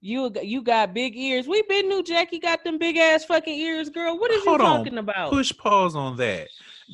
You 0.01 0.31
you 0.41 0.61
got 0.61 0.93
big 0.93 1.17
ears. 1.17 1.45
We 1.47 1.61
been 1.63 1.89
knew 1.89 2.01
Jackie 2.01 2.39
got 2.39 2.63
them 2.63 2.77
big 2.77 2.95
ass 2.95 3.25
fucking 3.25 3.53
ears, 3.53 3.89
girl. 3.89 4.17
What 4.17 4.31
is 4.31 4.43
Hold 4.45 4.61
you 4.61 4.65
on. 4.65 4.77
talking 4.77 4.97
about? 4.97 5.29
Push 5.31 5.51
pause 5.57 5.93
on 5.95 6.15
that, 6.17 6.47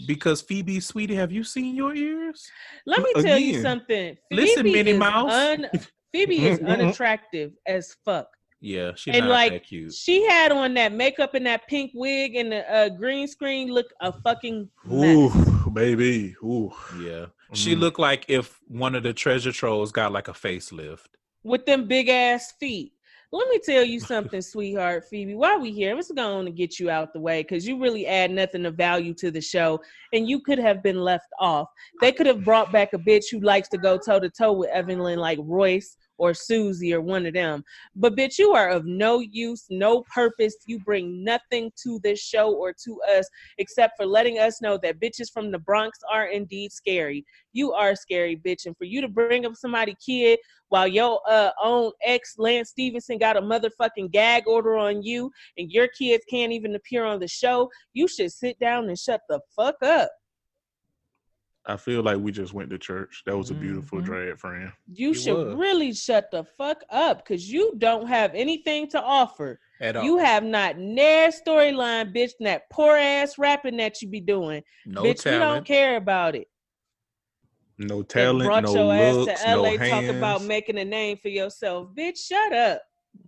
because 0.08 0.42
Phoebe, 0.42 0.80
sweetie, 0.80 1.14
have 1.16 1.32
you 1.32 1.44
seen 1.44 1.76
your 1.76 1.94
ears? 1.94 2.50
Let 2.88 3.04
me 3.04 3.14
tell 3.22 3.38
you 3.38 3.52
Again. 3.52 3.62
something. 3.62 4.18
Listen, 4.32 4.64
Minnie 4.72 4.94
Mouse. 4.94 5.32
Un, 5.32 5.68
Phoebe 6.12 6.48
is 6.48 6.60
unattractive 6.66 7.52
as 7.68 7.96
fuck. 8.06 8.28
Yeah, 8.62 8.92
she's 8.96 9.14
And 9.16 9.26
not 9.26 9.32
like 9.34 9.52
that 9.52 9.64
cute. 9.68 9.94
she 9.94 10.26
had 10.26 10.52
on 10.52 10.74
that 10.76 10.92
makeup 10.94 11.34
and 11.36 11.46
that 11.46 11.68
pink 11.68 11.92
wig 11.94 12.36
and 12.36 12.52
the 12.52 12.74
uh, 12.74 12.90
green 12.90 13.28
screen 13.28 13.70
look 13.72 13.88
a 14.02 14.12
fucking 14.12 14.70
mess. 14.86 15.16
Ooh, 15.16 15.70
baby. 15.72 16.36
Ooh. 16.44 16.72
Yeah, 17.00 17.28
she 17.54 17.76
Mm. 17.76 17.80
looked 17.80 18.00
like 18.00 18.26
if 18.28 18.60
one 18.68 18.96
of 18.96 19.04
the 19.04 19.14
treasure 19.14 19.52
trolls 19.52 19.92
got 19.92 20.12
like 20.12 20.28
a 20.28 20.34
facelift. 20.34 21.08
with 21.44 21.66
them 21.66 21.88
big 21.88 22.10
ass 22.10 22.54
feet. 22.60 22.94
Let 23.32 23.50
me 23.50 23.60
tell 23.60 23.84
you 23.84 24.00
something, 24.14 24.42
sweetheart 24.42 25.04
Phoebe. 25.10 25.36
While 25.36 25.60
we 25.60 25.72
here, 25.72 25.94
let's 25.94 26.10
go 26.12 26.38
on 26.40 26.48
and 26.48 26.56
get 26.56 26.80
you 26.80 26.90
out 26.90 27.12
the 27.14 27.20
way 27.20 27.44
because 27.44 27.68
you 27.68 27.80
really 27.80 28.08
add 28.08 28.32
nothing 28.32 28.66
of 28.66 28.76
value 28.76 29.14
to 29.16 29.30
the 29.30 29.42
show, 29.42 29.80
and 30.14 30.28
you 30.28 30.40
could 30.40 30.58
have 30.58 30.82
been 30.82 31.00
left 31.02 31.28
off. 31.40 31.68
They 32.02 32.12
could 32.14 32.26
have 32.28 32.44
brought 32.46 32.72
back 32.72 32.94
a 32.94 32.98
bitch 32.98 33.26
who 33.32 33.42
likes 33.42 33.68
to 33.70 33.78
go 33.78 33.98
toe 33.98 34.20
to 34.20 34.30
toe 34.30 34.54
with 34.54 34.70
Evelyn, 34.70 35.20
like 35.20 35.38
Royce 35.42 35.98
or 36.18 36.34
Susie 36.34 36.94
or 36.94 37.02
one 37.02 37.26
of 37.26 37.34
them. 37.34 37.64
But 37.96 38.16
bitch, 38.16 38.38
you 38.38 38.54
are 38.54 38.70
of 38.70 38.86
no 38.86 39.20
use, 39.20 39.66
no 39.70 40.04
purpose. 40.14 40.56
You 40.66 40.80
bring 40.80 41.24
nothing 41.24 41.72
to 41.84 42.00
this 42.04 42.20
show 42.20 42.54
or 42.54 42.74
to 42.86 43.02
us 43.18 43.28
except 43.58 43.98
for 43.98 44.06
letting 44.06 44.40
us 44.40 44.62
know 44.62 44.78
that 44.84 45.00
bitches 45.00 45.32
from 45.34 45.52
the 45.52 45.60
Bronx 45.60 46.00
are 46.12 46.28
indeed 46.28 46.72
scary. 46.72 47.26
You 47.54 47.74
are 47.74 47.96
scary, 47.96 48.36
bitch, 48.36 48.66
and 48.66 48.78
for 48.78 48.86
you 48.86 49.02
to 49.02 49.08
bring 49.08 49.46
up 49.46 49.56
somebody 49.56 49.96
kid 50.06 50.40
while 50.70 50.88
your 50.88 51.22
uh, 51.30 51.52
own 51.62 51.92
ex 52.04 52.36
Lance 52.38 52.70
Stephenson 52.70 53.18
got 53.18 53.38
a 53.38 53.42
motherfucking 53.42 54.12
gag 54.12 54.48
order 54.48 54.78
on 54.78 55.02
you 55.02 55.32
and 55.58 55.72
your 55.72 55.88
kids 55.88 56.24
can't 56.30 56.52
even 56.52 56.76
appear 56.76 57.06
on 57.06 57.20
the 57.20 57.28
show, 57.28 57.70
you 57.94 58.08
should 58.08 58.32
sit 58.32 58.60
down 58.60 58.90
and 58.90 58.98
shut 58.98 59.22
the 59.30 59.40
fuck 59.56 59.76
up. 59.84 60.10
I 61.68 61.78
feel 61.78 62.04
like 62.04 62.18
we 62.20 62.32
just 62.32 62.54
went 62.54 62.70
to 62.70 62.78
church. 62.78 63.24
That 63.26 63.36
was 63.36 63.50
a 63.50 63.56
beautiful 63.56 64.00
Mhm. 64.00 64.06
drag 64.06 64.38
friend. 64.40 64.72
You 64.94 65.12
It 65.12 65.14
should 65.16 65.48
was. 65.48 65.56
really 65.56 65.94
shut 65.94 66.30
the 66.32 66.44
fuck 66.44 66.84
up 66.90 67.18
because 67.26 67.52
you 67.52 67.74
don't 67.80 68.06
have 68.08 68.36
anything 68.36 68.88
to 68.90 69.02
offer. 69.02 69.60
At 69.82 69.96
all. 69.98 70.04
You 70.04 70.18
have 70.18 70.44
not 70.44 70.78
near 70.78 71.30
storyline, 71.30 72.14
bitch, 72.16 72.32
and 72.40 72.48
that 72.48 72.70
poor 72.70 72.96
ass 72.96 73.38
rapping 73.38 73.78
that 73.78 74.02
you 74.02 74.08
be 74.08 74.22
doing. 74.22 74.64
no 74.86 75.02
bitch, 75.04 75.26
we 75.26 75.32
don't 75.32 75.66
care 75.66 75.98
about 75.98 76.36
it. 76.36 76.48
No 77.78 78.00
That 78.04 78.10
talent, 78.10 78.46
brought 78.46 78.64
no 78.64 78.74
your 78.74 79.14
looks, 79.16 79.32
ass 79.32 79.44
to 79.44 79.50
LA 79.58 79.76
no 79.76 79.90
talk 79.90 80.04
about 80.06 80.44
making 80.44 80.78
a 80.78 80.86
name 80.86 81.18
for 81.18 81.30
yourself. 81.30 81.90
Bitch, 81.94 82.18
shut 82.26 82.54
up. 82.54 82.82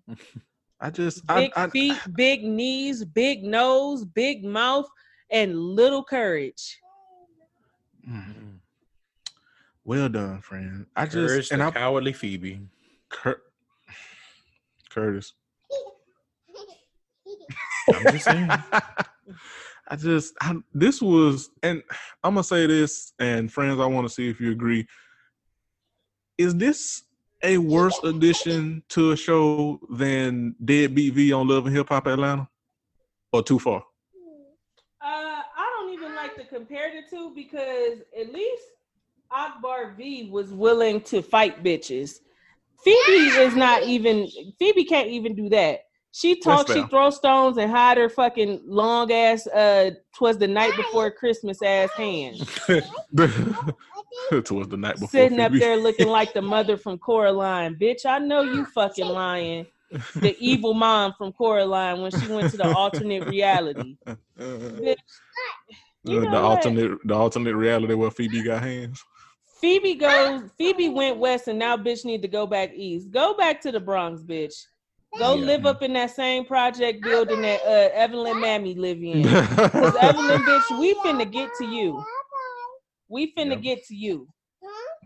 I 0.79 0.89
just, 0.91 1.25
big 1.27 1.51
I, 1.55 1.67
feet, 1.69 1.97
big 2.15 2.43
knees, 2.43 3.03
big 3.03 3.43
nose, 3.43 4.05
big 4.05 4.45
mouth, 4.45 4.87
and 5.31 5.57
little 5.59 6.03
courage. 6.03 6.79
Mm. 8.07 8.59
well 9.83 10.09
done, 10.09 10.41
friend. 10.41 10.85
I 10.95 11.05
just, 11.05 11.15
Courage 11.15 11.51
and 11.51 11.61
the 11.61 11.65
I, 11.65 11.71
cowardly 11.71 12.13
Phoebe. 12.13 12.61
Cur- 13.09 13.41
Curtis. 14.89 15.33
I'm 17.93 18.03
just 18.13 18.25
saying. 18.25 18.49
I 19.89 19.95
just 19.95 20.33
I, 20.41 20.55
this 20.73 21.01
was, 21.01 21.49
and 21.63 21.81
I'm 22.23 22.33
gonna 22.33 22.43
say 22.43 22.67
this, 22.67 23.13
and 23.19 23.51
friends, 23.51 23.79
I 23.79 23.85
want 23.85 24.07
to 24.07 24.13
see 24.13 24.29
if 24.29 24.39
you 24.41 24.51
agree. 24.51 24.85
Is 26.37 26.55
this 26.55 27.03
a 27.43 27.57
worse 27.57 27.97
addition 28.03 28.83
to 28.89 29.11
a 29.11 29.15
show 29.15 29.79
than 29.89 30.55
Deadbeat 30.63 31.13
V 31.13 31.31
on 31.33 31.47
Love 31.47 31.67
and 31.67 31.75
Hip 31.75 31.89
Hop 31.89 32.07
Atlanta, 32.07 32.49
or 33.31 33.43
too 33.43 33.59
far? 33.59 33.83
I 36.57 36.63
don't 36.63 36.71
even 36.71 36.87
like 36.87 36.97
to 36.97 36.99
compare 36.99 37.01
the 37.01 37.09
two 37.09 37.31
because 37.35 37.99
at 38.19 38.33
least 38.33 38.63
Akbar 39.31 39.93
V 39.97 40.29
was 40.31 40.51
willing 40.51 41.01
to 41.01 41.21
fight 41.21 41.63
bitches. 41.63 42.19
Phoebe 42.83 43.27
is 43.39 43.55
not 43.55 43.83
even. 43.83 44.27
Phoebe 44.59 44.85
can't 44.85 45.09
even 45.09 45.35
do 45.35 45.49
that. 45.49 45.81
She 46.11 46.39
talks, 46.39 46.71
she 46.71 46.79
fair. 46.79 46.89
throws 46.89 47.17
stones 47.17 47.57
and 47.57 47.69
hide 47.69 47.97
her 47.97 48.09
fucking 48.09 48.61
long 48.65 49.11
ass. 49.11 49.45
Uh, 49.47 49.91
twas 50.15 50.37
the 50.37 50.47
night 50.47 50.75
before 50.75 51.11
Christmas 51.11 51.61
ass 51.61 51.91
hand, 51.91 52.37
Towards 54.45 54.69
the 54.69 54.77
night 54.77 54.95
before. 54.95 55.09
sitting 55.09 55.39
up 55.39 55.51
there 55.53 55.77
looking 55.77 56.07
like 56.07 56.33
the 56.33 56.41
mother 56.55 56.77
from 56.77 56.97
Coraline. 56.97 57.75
Bitch, 57.75 58.05
I 58.05 58.19
know 58.19 58.41
you 58.41 58.65
fucking 58.65 59.05
lying. 59.05 59.67
The 60.15 60.35
evil 60.39 60.73
mom 60.73 61.13
from 61.17 61.31
Coraline 61.33 62.01
when 62.01 62.11
she 62.11 62.27
went 62.27 62.51
to 62.51 62.57
the 62.57 62.73
alternate 62.73 63.27
reality. 63.27 63.97
Bitch, 64.37 64.95
you 66.03 66.17
Uh, 66.17 66.23
know 66.23 66.29
the 66.29 66.35
what? 66.37 66.43
alternate, 66.45 66.97
the 67.05 67.13
alternate 67.15 67.55
reality 67.55 67.93
where 67.93 68.11
Phoebe 68.11 68.43
got 68.43 68.61
hands. 68.63 69.03
Phoebe 69.59 69.95
goes. 69.95 70.51
Phoebe 70.57 70.89
went 70.89 71.17
west, 71.17 71.47
and 71.47 71.57
now 71.57 71.75
bitch 71.77 72.05
need 72.05 72.21
to 72.21 72.27
go 72.27 72.45
back 72.45 72.71
east. 72.75 73.09
Go 73.11 73.35
back 73.35 73.59
to 73.61 73.71
the 73.71 73.79
Bronx, 73.79 74.21
bitch. 74.21 74.53
Go 75.17 75.33
Yeah. 75.35 75.45
live 75.45 75.65
up 75.65 75.81
in 75.81 75.93
that 75.93 76.11
same 76.11 76.45
project 76.45 77.03
building 77.03 77.41
that 77.41 77.61
uh, 77.63 77.89
Evelyn 77.93 78.39
Mammy 78.39 78.75
live 78.75 79.01
in. 79.01 79.23
Cause 79.71 79.95
Evelyn, 79.99 80.41
bitch, 80.43 80.79
we 80.79 80.93
finna 80.95 81.29
get 81.31 81.49
to 81.57 81.65
you. 81.65 82.03
We 83.09 83.33
finna 83.33 83.51
Yeah. 83.51 83.55
get 83.55 83.83
to 83.85 83.95
you, 83.95 84.27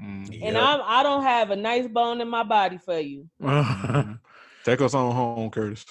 Mm. 0.02 0.42
and 0.44 0.58
I'm 0.58 0.82
I 0.84 1.04
don't 1.04 1.24
have 1.24 1.52
a 1.52 1.56
nice 1.56 1.88
bone 1.88 2.20
in 2.20 2.28
my 2.28 2.44
body 2.44 2.78
for 2.78 3.00
you. 3.00 3.30
Take 4.66 4.82
us 4.82 4.94
on 4.94 5.16
home, 5.16 5.50
Curtis. 5.50 5.86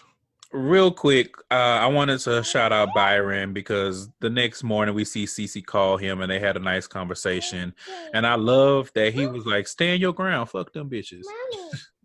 Real 0.52 0.90
quick, 0.90 1.34
uh, 1.50 1.54
I 1.54 1.86
wanted 1.86 2.18
to 2.20 2.42
shout 2.42 2.72
out 2.72 2.92
Byron 2.92 3.52
because 3.52 4.08
the 4.20 4.30
next 4.30 4.64
morning 4.64 4.96
we 4.96 5.04
see 5.04 5.24
Cece 5.24 5.64
call 5.64 5.96
him 5.96 6.20
and 6.20 6.30
they 6.30 6.40
had 6.40 6.56
a 6.56 6.60
nice 6.60 6.88
conversation. 6.88 7.72
And 8.12 8.26
I 8.26 8.34
love 8.34 8.90
that 8.94 9.14
he 9.14 9.26
was 9.26 9.46
like, 9.46 9.68
"Stand 9.68 10.00
your 10.00 10.12
ground, 10.12 10.48
fuck 10.50 10.72
them 10.72 10.90
bitches." 10.90 11.22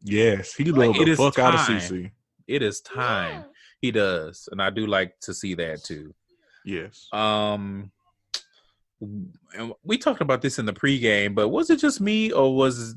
Yes, 0.08 0.54
he 0.54 0.66
Like, 0.66 0.90
loved 0.90 1.00
it 1.00 1.06
the 1.06 1.16
fuck 1.16 1.40
out 1.40 1.56
of. 1.56 1.60
CC. 1.62 2.12
It 2.48 2.62
is 2.62 2.80
time. 2.82 3.46
He 3.82 3.90
does, 3.90 4.48
and 4.52 4.62
I 4.62 4.70
do 4.70 4.86
like 4.86 5.20
to 5.22 5.34
see 5.34 5.56
that 5.56 5.84
too. 5.84 6.14
Yes. 6.64 7.08
Um, 7.12 7.92
and 9.02 9.74
we 9.84 9.98
talked 9.98 10.22
about 10.22 10.44
this 10.44 10.60
in 10.60 10.68
the 10.68 10.74
pregame, 10.74 11.34
but 11.34 11.50
was 11.50 11.72
it 11.72 11.80
just 11.80 12.02
me 12.02 12.32
or 12.32 12.56
was 12.56 12.96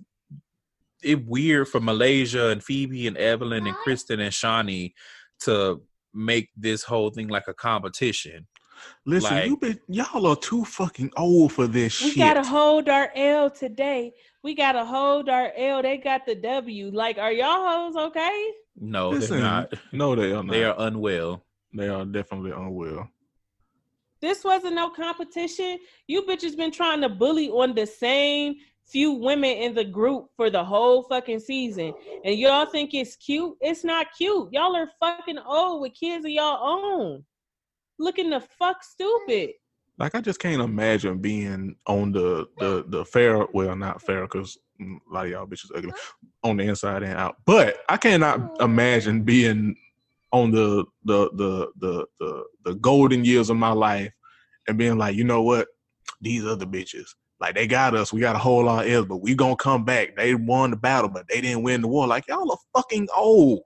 it 1.03 1.27
weird 1.27 1.69
for 1.69 1.81
Malaysia 1.81 2.49
and 2.49 2.63
Phoebe 2.63 3.07
and 3.07 3.17
Evelyn 3.17 3.67
and 3.67 3.77
Kristen 3.77 4.21
and 4.21 4.33
Shaunie 4.33 4.93
to 5.41 5.83
make 6.15 6.51
this 6.57 6.83
whole 6.83 7.11
thing 7.11 7.29
like 7.29 7.49
a 7.49 7.55
competition? 7.55 8.47
Listen, 9.05 9.35
Like- 9.35 9.47
you 9.47 9.57
been 9.57 9.81
y'all 9.89 10.27
are 10.27 10.37
too 10.37 10.65
fucking 10.65 11.11
old 11.17 11.53
for 11.53 11.67
this 11.67 12.01
We 12.03 12.11
shit. 12.11 12.19
gotta 12.19 12.45
hold 12.45 12.89
our 12.89 13.11
L 13.15 13.51
today. 13.51 14.15
We 14.45 14.55
gotta 14.55 14.85
hold 14.85 15.29
our 15.29 15.53
L. 15.57 15.83
They 15.83 15.97
got 15.99 16.25
the 16.27 16.37
W. 16.37 16.91
Like, 16.93 17.19
are 17.19 17.33
y'all 17.33 17.67
hoes 17.67 17.97
okay? 17.97 18.53
No, 18.81 19.11
Listen, 19.11 19.37
they're 19.41 19.45
not. 19.45 19.73
No, 19.93 20.15
they 20.15 20.31
are 20.31 20.45
not. 20.45 20.53
They 20.53 20.65
are 20.65 20.77
unwell. 20.79 21.45
They 21.75 21.89
are 21.89 22.05
definitely 22.05 22.53
unwell. 22.53 23.09
This 24.21 24.45
wasn't 24.45 24.75
no 24.75 24.91
competition. 24.91 25.79
You 26.07 26.23
bitches 26.23 26.57
been 26.57 26.71
trying 26.73 27.01
to 27.03 27.09
bully 27.09 27.51
on 27.51 27.75
the 27.75 27.87
same 27.87 28.57
few 28.89 29.13
women 29.13 29.51
in 29.51 29.75
the 29.75 29.85
group 29.85 30.27
for 30.37 30.51
the 30.51 30.65
whole 30.65 31.03
fucking 31.03 31.41
season. 31.41 31.93
And 32.25 32.39
y'all 32.39 32.67
think 32.67 32.95
it's 32.95 33.17
cute? 33.17 33.57
It's 33.61 33.85
not 33.85 34.09
cute. 34.17 34.49
Y'all 34.53 34.77
are 34.77 34.91
fucking 34.99 35.39
old 35.39 35.83
with 35.83 35.95
kids 35.95 36.25
of 36.25 36.31
y'all 36.31 36.59
own. 36.63 37.25
Looking 37.99 38.31
the 38.31 38.41
fuck 38.41 38.83
stupid. 38.83 39.51
Like 39.99 40.15
I 40.15 40.21
just 40.21 40.39
can't 40.39 40.63
imagine 40.63 41.19
being 41.19 41.77
on 41.87 42.13
the 42.13 42.47
the 42.59 42.85
the 42.87 43.05
fair. 43.05 43.45
Well, 43.53 43.75
not 43.75 44.01
fair 44.01 44.23
because 44.23 44.57
a 44.81 44.85
lot 45.13 45.25
of 45.27 45.33
y'all 45.33 45.47
bitches 45.47 45.73
ugly 45.75 45.93
on 46.45 46.57
the 46.57 46.65
inside 46.65 47.03
and 47.03 47.19
out. 47.19 47.37
But 47.45 47.79
I 47.89 47.97
cannot 47.97 48.61
imagine 48.61 49.23
being 49.23 49.77
on 50.33 50.53
the 50.53 50.85
the 51.05 51.31
the 51.35 51.73
the 51.79 52.07
the, 52.21 52.45
the 52.65 52.75
golden 52.77 53.25
years 53.25 53.51
of 53.51 53.57
my 53.57 53.73
life 53.73 54.13
and 54.69 54.79
being 54.79 54.99
like, 54.99 55.17
you 55.17 55.25
know 55.25 55.43
what, 55.43 55.67
these 56.21 56.45
other 56.45 56.67
bitches. 56.67 57.09
Like 57.41 57.55
they 57.55 57.67
got 57.67 57.95
us, 57.95 58.13
we 58.13 58.21
got 58.21 58.33
to 58.33 58.39
hold 58.39 58.67
our 58.67 58.83
L's, 58.85 59.07
but 59.07 59.19
we 59.19 59.35
gonna 59.35 59.55
come 59.57 59.85
back. 59.85 60.17
They 60.17 60.35
won 60.35 60.71
the 60.71 60.77
battle, 60.77 61.09
but 61.09 61.27
they 61.29 61.41
didn't 61.41 61.63
win 61.63 61.83
the 61.83 61.89
war. 61.89 62.07
Like 62.07 62.27
y'all 62.29 62.51
are 62.51 62.59
fucking 62.75 63.09
old. 63.17 63.61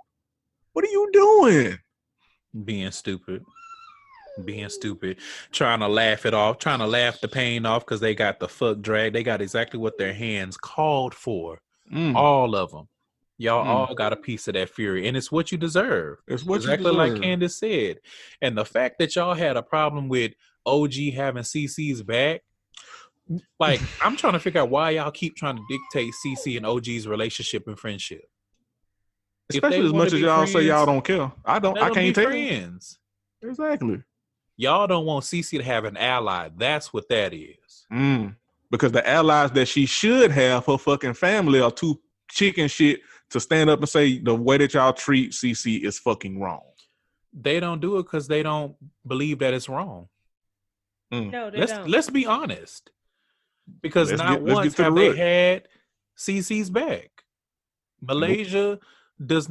What 0.72 0.84
are 0.84 0.88
you 0.90 1.08
doing? 1.12 1.78
being 2.66 2.90
stupid 2.90 3.42
being 4.44 4.68
stupid 4.68 5.16
trying 5.52 5.80
to 5.80 5.88
laugh 5.88 6.26
it 6.26 6.34
off 6.34 6.58
trying 6.58 6.78
to 6.80 6.86
laugh 6.86 7.18
the 7.22 7.28
pain 7.28 7.64
off 7.64 7.82
because 7.84 8.00
they 8.00 8.14
got 8.14 8.40
the 8.40 8.48
fuck 8.48 8.80
drag 8.82 9.14
they 9.14 9.22
got 9.22 9.40
exactly 9.40 9.78
what 9.80 9.96
their 9.96 10.12
hands 10.12 10.56
called 10.58 11.14
for 11.14 11.60
Mm. 11.90 12.14
all 12.14 12.54
of 12.54 12.70
them 12.70 12.88
Y'all 13.38 13.64
Mm. 13.64 13.68
all 13.68 13.94
got 13.94 14.12
a 14.12 14.16
piece 14.16 14.46
of 14.48 14.54
that 14.54 14.68
fury, 14.68 15.08
and 15.08 15.16
it's 15.16 15.32
what 15.32 15.50
you 15.50 15.56
deserve. 15.58 16.18
It's 16.28 16.44
what 16.44 16.56
exactly 16.56 16.90
you 16.90 16.96
like 16.96 17.12
deserve. 17.12 17.22
Candace 17.24 17.58
said. 17.58 17.98
And 18.42 18.56
the 18.56 18.64
fact 18.66 18.98
that 18.98 19.16
y'all 19.16 19.34
had 19.34 19.56
a 19.56 19.62
problem 19.62 20.08
with 20.08 20.32
OG 20.66 21.10
having 21.10 21.42
CC's 21.42 22.02
back, 22.02 22.42
like 23.58 23.80
I'm 24.02 24.16
trying 24.16 24.34
to 24.34 24.40
figure 24.40 24.60
out 24.60 24.70
why 24.70 24.90
y'all 24.90 25.10
keep 25.10 25.36
trying 25.36 25.56
to 25.56 25.62
dictate 25.68 26.12
CC 26.24 26.56
and 26.56 26.66
OG's 26.66 27.06
relationship 27.06 27.66
and 27.66 27.78
friendship. 27.78 28.24
Especially 29.50 29.86
as 29.86 29.92
much 29.92 30.12
as 30.12 30.20
y'all 30.20 30.46
say 30.46 30.62
y'all 30.62 30.86
don't 30.86 31.04
care. 31.04 31.30
I 31.44 31.58
don't. 31.58 31.78
I 31.78 31.90
can't 31.90 32.14
be 32.14 32.22
tell. 32.22 32.30
friends. 32.30 32.98
Exactly. 33.42 34.02
Y'all 34.56 34.86
don't 34.86 35.06
want 35.06 35.24
CC 35.24 35.58
to 35.58 35.64
have 35.64 35.84
an 35.84 35.96
ally. 35.96 36.48
That's 36.56 36.92
what 36.92 37.08
that 37.08 37.32
is. 37.32 37.86
Mm. 37.92 38.36
Because 38.70 38.92
the 38.92 39.06
allies 39.08 39.50
that 39.52 39.66
she 39.66 39.86
should 39.86 40.30
have, 40.30 40.66
her 40.66 40.78
fucking 40.78 41.14
family, 41.14 41.60
are 41.60 41.70
too 41.70 42.00
chicken 42.30 42.68
shit 42.68 43.00
to 43.30 43.40
stand 43.40 43.70
up 43.70 43.80
and 43.80 43.88
say 43.88 44.18
the 44.18 44.34
way 44.34 44.58
that 44.58 44.74
y'all 44.74 44.92
treat 44.92 45.32
CC 45.32 45.84
is 45.84 45.98
fucking 45.98 46.40
wrong. 46.40 46.62
They 47.32 47.60
don't 47.60 47.80
do 47.80 47.98
it 47.98 48.04
because 48.04 48.28
they 48.28 48.42
don't 48.42 48.76
believe 49.06 49.38
that 49.40 49.54
it's 49.54 49.68
wrong. 49.68 50.08
No, 51.10 51.50
they 51.50 51.58
let's 51.58 51.72
don't. 51.72 51.88
let's 51.88 52.10
be 52.10 52.24
honest. 52.24 52.90
Because 53.80 54.10
Let's 54.10 54.22
not 54.22 54.44
get- 54.44 54.54
once 54.54 54.74
get 54.74 54.76
to 54.76 54.76
the 54.76 54.84
have 54.84 54.94
they 54.94 55.16
had 55.16 55.68
CC's 56.16 56.70
back. 56.70 57.10
Malaysia 58.00 58.78
does 59.24 59.50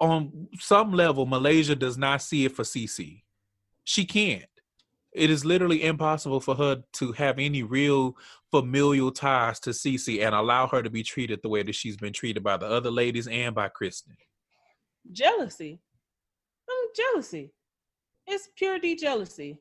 on 0.00 0.48
some 0.58 0.92
level 0.92 1.26
Malaysia 1.26 1.74
does 1.74 1.96
not 1.96 2.20
see 2.22 2.44
it 2.44 2.52
for 2.52 2.62
CC. 2.64 3.22
She 3.84 4.04
can't. 4.04 4.44
It 5.12 5.30
is 5.30 5.44
literally 5.44 5.82
impossible 5.82 6.40
for 6.40 6.54
her 6.54 6.82
to 6.94 7.12
have 7.12 7.38
any 7.38 7.62
real 7.62 8.16
familial 8.50 9.10
ties 9.10 9.58
to 9.60 9.70
CC 9.70 10.22
and 10.24 10.34
allow 10.34 10.66
her 10.68 10.82
to 10.82 10.90
be 10.90 11.02
treated 11.02 11.40
the 11.42 11.48
way 11.48 11.62
that 11.62 11.74
she's 11.74 11.96
been 11.96 12.12
treated 12.12 12.42
by 12.44 12.56
the 12.56 12.66
other 12.66 12.90
ladies 12.90 13.26
and 13.26 13.54
by 13.54 13.68
Kristen. 13.68 14.16
jealousy. 15.12 15.80
Mm, 16.68 16.86
jealousy. 16.96 17.50
It's 18.26 18.48
pure 18.56 18.78
D 18.78 18.94
jealousy. 18.94 19.58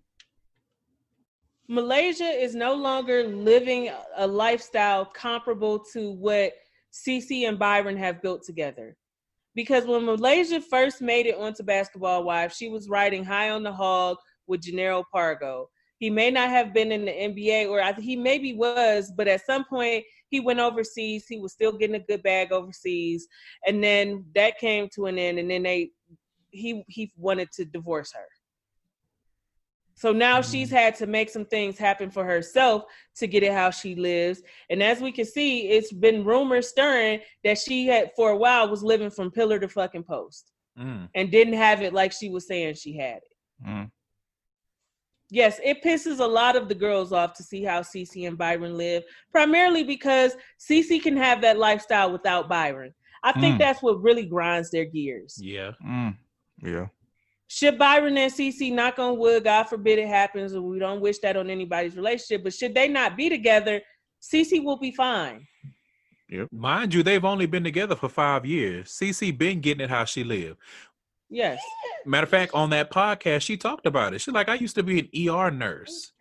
Malaysia 1.71 2.23
is 2.23 2.55
no 2.55 2.73
longer 2.73 3.27
living 3.27 3.91
a 4.17 4.25
lifestyle 4.25 5.05
comparable 5.05 5.77
to 5.93 6.13
what 6.13 6.53
CC 6.91 7.47
and 7.47 7.59
Byron 7.59 7.95
have 7.95 8.23
built 8.23 8.43
together. 8.43 8.97
Because 9.53 9.85
when 9.85 10.03
Malaysia 10.03 10.61
first 10.61 10.99
made 10.99 11.27
it 11.27 11.37
onto 11.37 11.61
Basketball 11.61 12.23
Wives, 12.23 12.57
she 12.57 12.69
was 12.69 12.89
riding 12.89 13.23
high 13.23 13.51
on 13.51 13.61
the 13.61 13.71
hog 13.71 14.17
with 14.47 14.61
Jannero 14.61 15.03
Pargo. 15.13 15.65
He 15.99 16.09
may 16.09 16.31
not 16.31 16.49
have 16.49 16.73
been 16.73 16.91
in 16.91 17.05
the 17.05 17.11
NBA, 17.11 17.69
or 17.69 17.83
I, 17.83 17.93
he 17.93 18.15
maybe 18.15 18.53
was, 18.55 19.13
but 19.15 19.27
at 19.27 19.45
some 19.45 19.63
point 19.63 20.05
he 20.29 20.39
went 20.39 20.59
overseas. 20.59 21.27
He 21.27 21.37
was 21.37 21.53
still 21.53 21.73
getting 21.73 21.97
a 21.97 21.99
good 21.99 22.23
bag 22.23 22.51
overseas, 22.51 23.27
and 23.67 23.83
then 23.83 24.25
that 24.33 24.57
came 24.57 24.89
to 24.95 25.05
an 25.05 25.19
end. 25.19 25.37
And 25.37 25.51
then 25.51 25.63
they, 25.63 25.91
he 26.49 26.83
he 26.87 27.11
wanted 27.15 27.51
to 27.51 27.65
divorce 27.65 28.11
her. 28.13 28.25
So 29.99 30.13
now 30.13 30.41
she's 30.41 30.71
had 30.71 30.95
to 30.95 31.07
make 31.07 31.29
some 31.29 31.43
things 31.43 31.77
happen 31.77 32.09
for 32.09 32.23
herself 32.23 32.85
to 33.17 33.27
get 33.27 33.43
it 33.43 33.51
how 33.51 33.69
she 33.69 33.95
lives. 33.95 34.41
And 34.69 34.81
as 34.81 35.01
we 35.01 35.11
can 35.11 35.25
see, 35.25 35.67
it's 35.71 35.91
been 35.91 36.23
rumors 36.23 36.69
stirring 36.69 37.19
that 37.43 37.57
she 37.57 37.85
had 37.85 38.11
for 38.15 38.29
a 38.29 38.37
while 38.37 38.69
was 38.69 38.81
living 38.81 39.09
from 39.09 39.29
pillar 39.29 39.59
to 39.59 39.67
fucking 39.67 40.03
post 40.03 40.53
Mm. 40.77 41.09
and 41.15 41.29
didn't 41.29 41.55
have 41.55 41.81
it 41.81 41.91
like 41.91 42.13
she 42.13 42.29
was 42.29 42.47
saying 42.47 42.75
she 42.75 42.95
had 42.95 43.17
it. 43.17 43.67
Mm. 43.67 43.91
Yes, 45.29 45.59
it 45.61 45.83
pisses 45.83 46.19
a 46.21 46.25
lot 46.25 46.55
of 46.55 46.69
the 46.69 46.75
girls 46.75 47.11
off 47.11 47.33
to 47.33 47.43
see 47.43 47.61
how 47.61 47.81
Cece 47.81 48.25
and 48.25 48.37
Byron 48.37 48.77
live, 48.77 49.03
primarily 49.33 49.83
because 49.83 50.37
Cece 50.59 51.03
can 51.03 51.17
have 51.17 51.41
that 51.41 51.57
lifestyle 51.59 52.09
without 52.13 52.47
Byron. 52.47 52.93
I 53.21 53.33
think 53.33 53.55
Mm. 53.55 53.59
that's 53.59 53.83
what 53.83 54.01
really 54.01 54.25
grinds 54.25 54.71
their 54.71 54.85
gears. 54.85 55.37
Yeah. 55.43 55.71
Mm. 55.85 56.15
Yeah. 56.63 56.87
Should 57.51 57.79
Byron 57.79 58.15
and 58.15 58.31
CC 58.31 58.71
knock 58.71 58.99
on 58.99 59.17
wood, 59.17 59.43
God 59.43 59.63
forbid 59.63 59.97
it 59.97 60.07
happens, 60.07 60.53
and 60.53 60.63
we 60.63 60.77
don't 60.77 61.01
wish 61.01 61.17
that 61.19 61.35
on 61.35 61.49
anybody's 61.49 61.95
relationship, 61.95 62.43
but 62.43 62.53
should 62.53 62.75
they 62.75 62.87
not 62.87 63.17
be 63.17 63.27
together, 63.27 63.81
CC 64.21 64.63
will 64.63 64.77
be 64.77 64.91
fine. 64.91 65.47
Mind 66.51 66.93
you, 66.93 67.01
they've 67.01 67.25
only 67.25 67.47
been 67.47 67.63
together 67.63 67.95
for 67.95 68.07
five 68.07 68.45
years. 68.45 68.89
CC 68.91 69.35
been 69.35 69.61
getting 69.61 69.83
it 69.83 69.89
how 69.89 70.05
she 70.05 70.23
lived. 70.23 70.59
Yes. 71.27 71.59
Matter 72.05 72.25
of 72.25 72.29
fact, 72.29 72.53
on 72.53 72.69
that 72.69 72.91
podcast, 72.91 73.41
she 73.41 73.57
talked 73.57 73.87
about 73.87 74.13
it. 74.13 74.21
She's 74.21 74.33
like, 74.33 74.47
I 74.47 74.53
used 74.53 74.75
to 74.75 74.83
be 74.83 74.99
an 74.99 75.29
ER 75.29 75.49
nurse. 75.49 76.11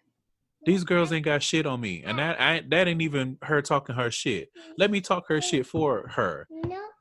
These 0.64 0.84
girls 0.84 1.12
ain't 1.12 1.26
got 1.26 1.42
shit 1.42 1.66
on 1.66 1.82
me, 1.82 2.05
and 2.06 2.18
that 2.18 2.40
I, 2.40 2.62
that 2.68 2.88
ain't 2.88 3.02
even 3.02 3.36
her 3.42 3.60
talking 3.60 3.94
her 3.96 4.10
shit. 4.10 4.48
Let 4.78 4.90
me 4.90 5.02
talk 5.02 5.28
her 5.28 5.42
shit 5.42 5.66
for 5.66 6.09
her. 6.09 6.48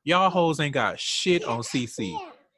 Y'all 0.03 0.29
hoes 0.29 0.59
ain't 0.59 0.73
got 0.73 0.99
shit 0.99 1.45
on 1.45 1.61
CC. 1.61 2.13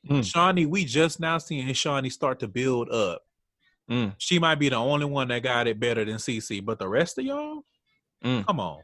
Mm. 0.08 0.20
Shaunie, 0.20 0.68
we 0.68 0.86
just 0.86 1.20
now 1.20 1.38
seeing 1.38 1.68
Shaunie 1.70 2.12
start 2.12 2.40
to 2.40 2.48
build 2.48 2.90
up. 2.90 3.24
Mm. 3.90 4.14
She 4.18 4.40
might 4.40 4.56
be 4.56 4.70
the 4.70 4.76
only 4.76 5.06
one 5.06 5.28
that 5.30 5.44
got 5.44 5.68
it 5.68 5.80
better 5.80 6.06
than 6.06 6.16
CC, 6.16 6.64
but 6.64 6.80
the 6.80 6.88
rest 6.88 7.18
of 7.18 7.26
y'all, 7.26 7.64
Mm. 8.24 8.46
come 8.46 8.60
on, 8.60 8.82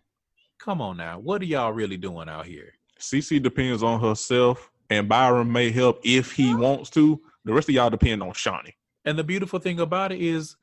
come 0.60 0.82
on 0.82 0.98
now. 0.98 1.20
What 1.20 1.42
are 1.42 1.46
y'all 1.46 1.72
really 1.74 1.98
doing 1.98 2.30
out 2.30 2.46
here? 2.46 2.74
CC 3.00 3.42
depends 3.42 3.84
on 3.84 4.00
herself, 4.00 4.72
and 4.90 5.08
Byron 5.10 5.52
may 5.52 5.72
help 5.72 6.00
if 6.04 6.32
he 6.32 6.56
wants 6.56 6.90
to. 6.92 7.22
The 7.44 7.54
rest 7.54 7.70
of 7.70 7.76
y'all 7.76 7.90
depend 7.90 8.24
on 8.24 8.32
Shaunie. 8.32 8.74
And 9.04 9.20
the 9.20 9.24
beautiful 9.24 9.60
thing 9.60 9.80
about 9.80 10.12
it 10.12 10.22
is 10.22 10.56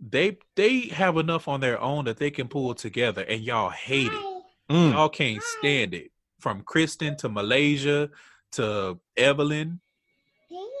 they 0.00 0.38
they 0.56 0.88
have 0.88 1.16
enough 1.16 1.48
on 1.48 1.60
their 1.60 1.80
own 1.80 2.04
that 2.06 2.16
they 2.18 2.30
can 2.30 2.48
pull 2.48 2.74
together 2.74 3.22
and 3.22 3.40
y'all 3.42 3.70
hate 3.70 4.12
it. 4.12 4.42
Mm. 4.70 4.92
Y'all 4.92 5.08
can't 5.08 5.42
stand 5.42 5.94
it. 5.94 6.10
From 6.40 6.62
Kristen 6.62 7.16
to 7.18 7.28
Malaysia 7.28 8.10
to 8.52 8.98
Evelyn, 9.16 9.80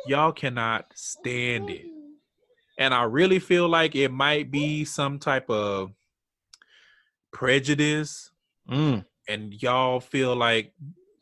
y'all 0.06 0.32
cannot 0.32 0.86
stand 0.94 1.70
it. 1.70 1.86
And 2.78 2.94
I 2.94 3.02
really 3.02 3.38
feel 3.38 3.68
like 3.68 3.94
it 3.96 4.10
might 4.10 4.50
be 4.50 4.84
some 4.84 5.18
type 5.18 5.50
of 5.50 5.92
prejudice 7.32 8.30
Mm. 8.70 9.04
and 9.28 9.54
y'all 9.62 9.98
feel 9.98 10.36
like 10.36 10.74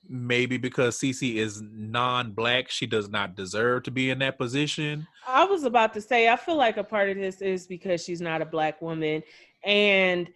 maybe 0.08 0.56
because 0.56 0.98
Cece 0.98 1.36
is 1.36 1.62
non-black, 1.62 2.68
she 2.70 2.86
does 2.86 3.08
not 3.08 3.36
deserve 3.36 3.84
to 3.84 3.90
be 3.92 4.10
in 4.10 4.18
that 4.18 4.36
position. 4.36 5.06
I 5.26 5.44
was 5.44 5.62
about 5.64 5.94
to 5.94 6.00
say, 6.00 6.28
I 6.28 6.36
feel 6.36 6.56
like 6.56 6.76
a 6.76 6.84
part 6.84 7.08
of 7.08 7.16
this 7.16 7.40
is 7.40 7.66
because 7.68 8.04
she's 8.04 8.20
not 8.20 8.42
a 8.42 8.46
black 8.46 8.82
woman, 8.82 9.22
and 9.64 10.28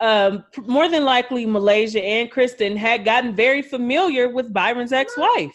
um, 0.00 0.44
more 0.66 0.88
than 0.88 1.04
likely, 1.04 1.46
Malaysia 1.46 2.02
and 2.02 2.30
Kristen 2.30 2.76
had 2.76 3.04
gotten 3.04 3.34
very 3.34 3.62
familiar 3.62 4.28
with 4.28 4.52
Byron's 4.52 4.92
ex-wife. 4.92 5.52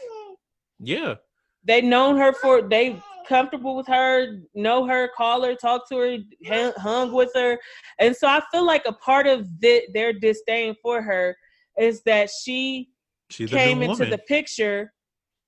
Yeah. 0.79 1.15
They'd 1.63 1.83
known 1.83 2.17
her 2.17 2.33
for 2.33 2.61
they 2.61 2.99
comfortable 3.27 3.75
with 3.75 3.87
her, 3.87 4.39
know 4.55 4.85
her, 4.87 5.09
call 5.15 5.43
her, 5.43 5.55
talk 5.55 5.87
to 5.89 5.97
her, 5.97 6.17
hung, 6.45 6.73
hung 6.77 7.11
with 7.13 7.31
her, 7.35 7.59
and 7.99 8.15
so 8.15 8.27
I 8.27 8.41
feel 8.51 8.65
like 8.65 8.83
a 8.85 8.93
part 8.93 9.27
of 9.27 9.47
the, 9.61 9.83
their 9.93 10.11
disdain 10.11 10.75
for 10.81 11.01
her 11.01 11.35
is 11.77 12.01
that 12.03 12.29
she 12.29 12.89
She's 13.29 13.49
came 13.49 13.81
into 13.81 13.93
woman. 13.93 14.09
the 14.09 14.17
picture, 14.17 14.91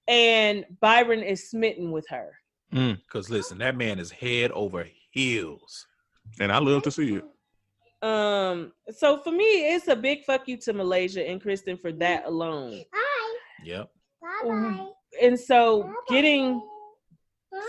and 0.07 0.65
Byron 0.79 1.21
is 1.21 1.49
smitten 1.49 1.91
with 1.91 2.05
her. 2.09 2.31
Mm. 2.73 2.99
Because 3.05 3.29
listen, 3.29 3.57
that 3.57 3.75
man 3.75 3.99
is 3.99 4.11
head 4.11 4.51
over 4.51 4.87
heels. 5.11 5.85
And 6.39 6.51
I 6.51 6.59
love 6.59 6.83
to 6.83 6.91
see 6.91 7.15
it. 7.15 7.25
Um, 8.03 8.73
so 8.91 9.17
for 9.19 9.31
me, 9.31 9.73
it's 9.73 9.87
a 9.87 9.95
big 9.95 10.25
fuck 10.25 10.47
you 10.47 10.57
to 10.57 10.73
Malaysia 10.73 11.25
and 11.25 11.41
Kristen 11.41 11.77
for 11.77 11.93
that 11.93 12.25
alone. 12.25 12.83
Yep. 13.63 13.89
Bye-bye. 14.21 14.87
And 15.21 15.39
so 15.39 15.89
getting 16.09 16.61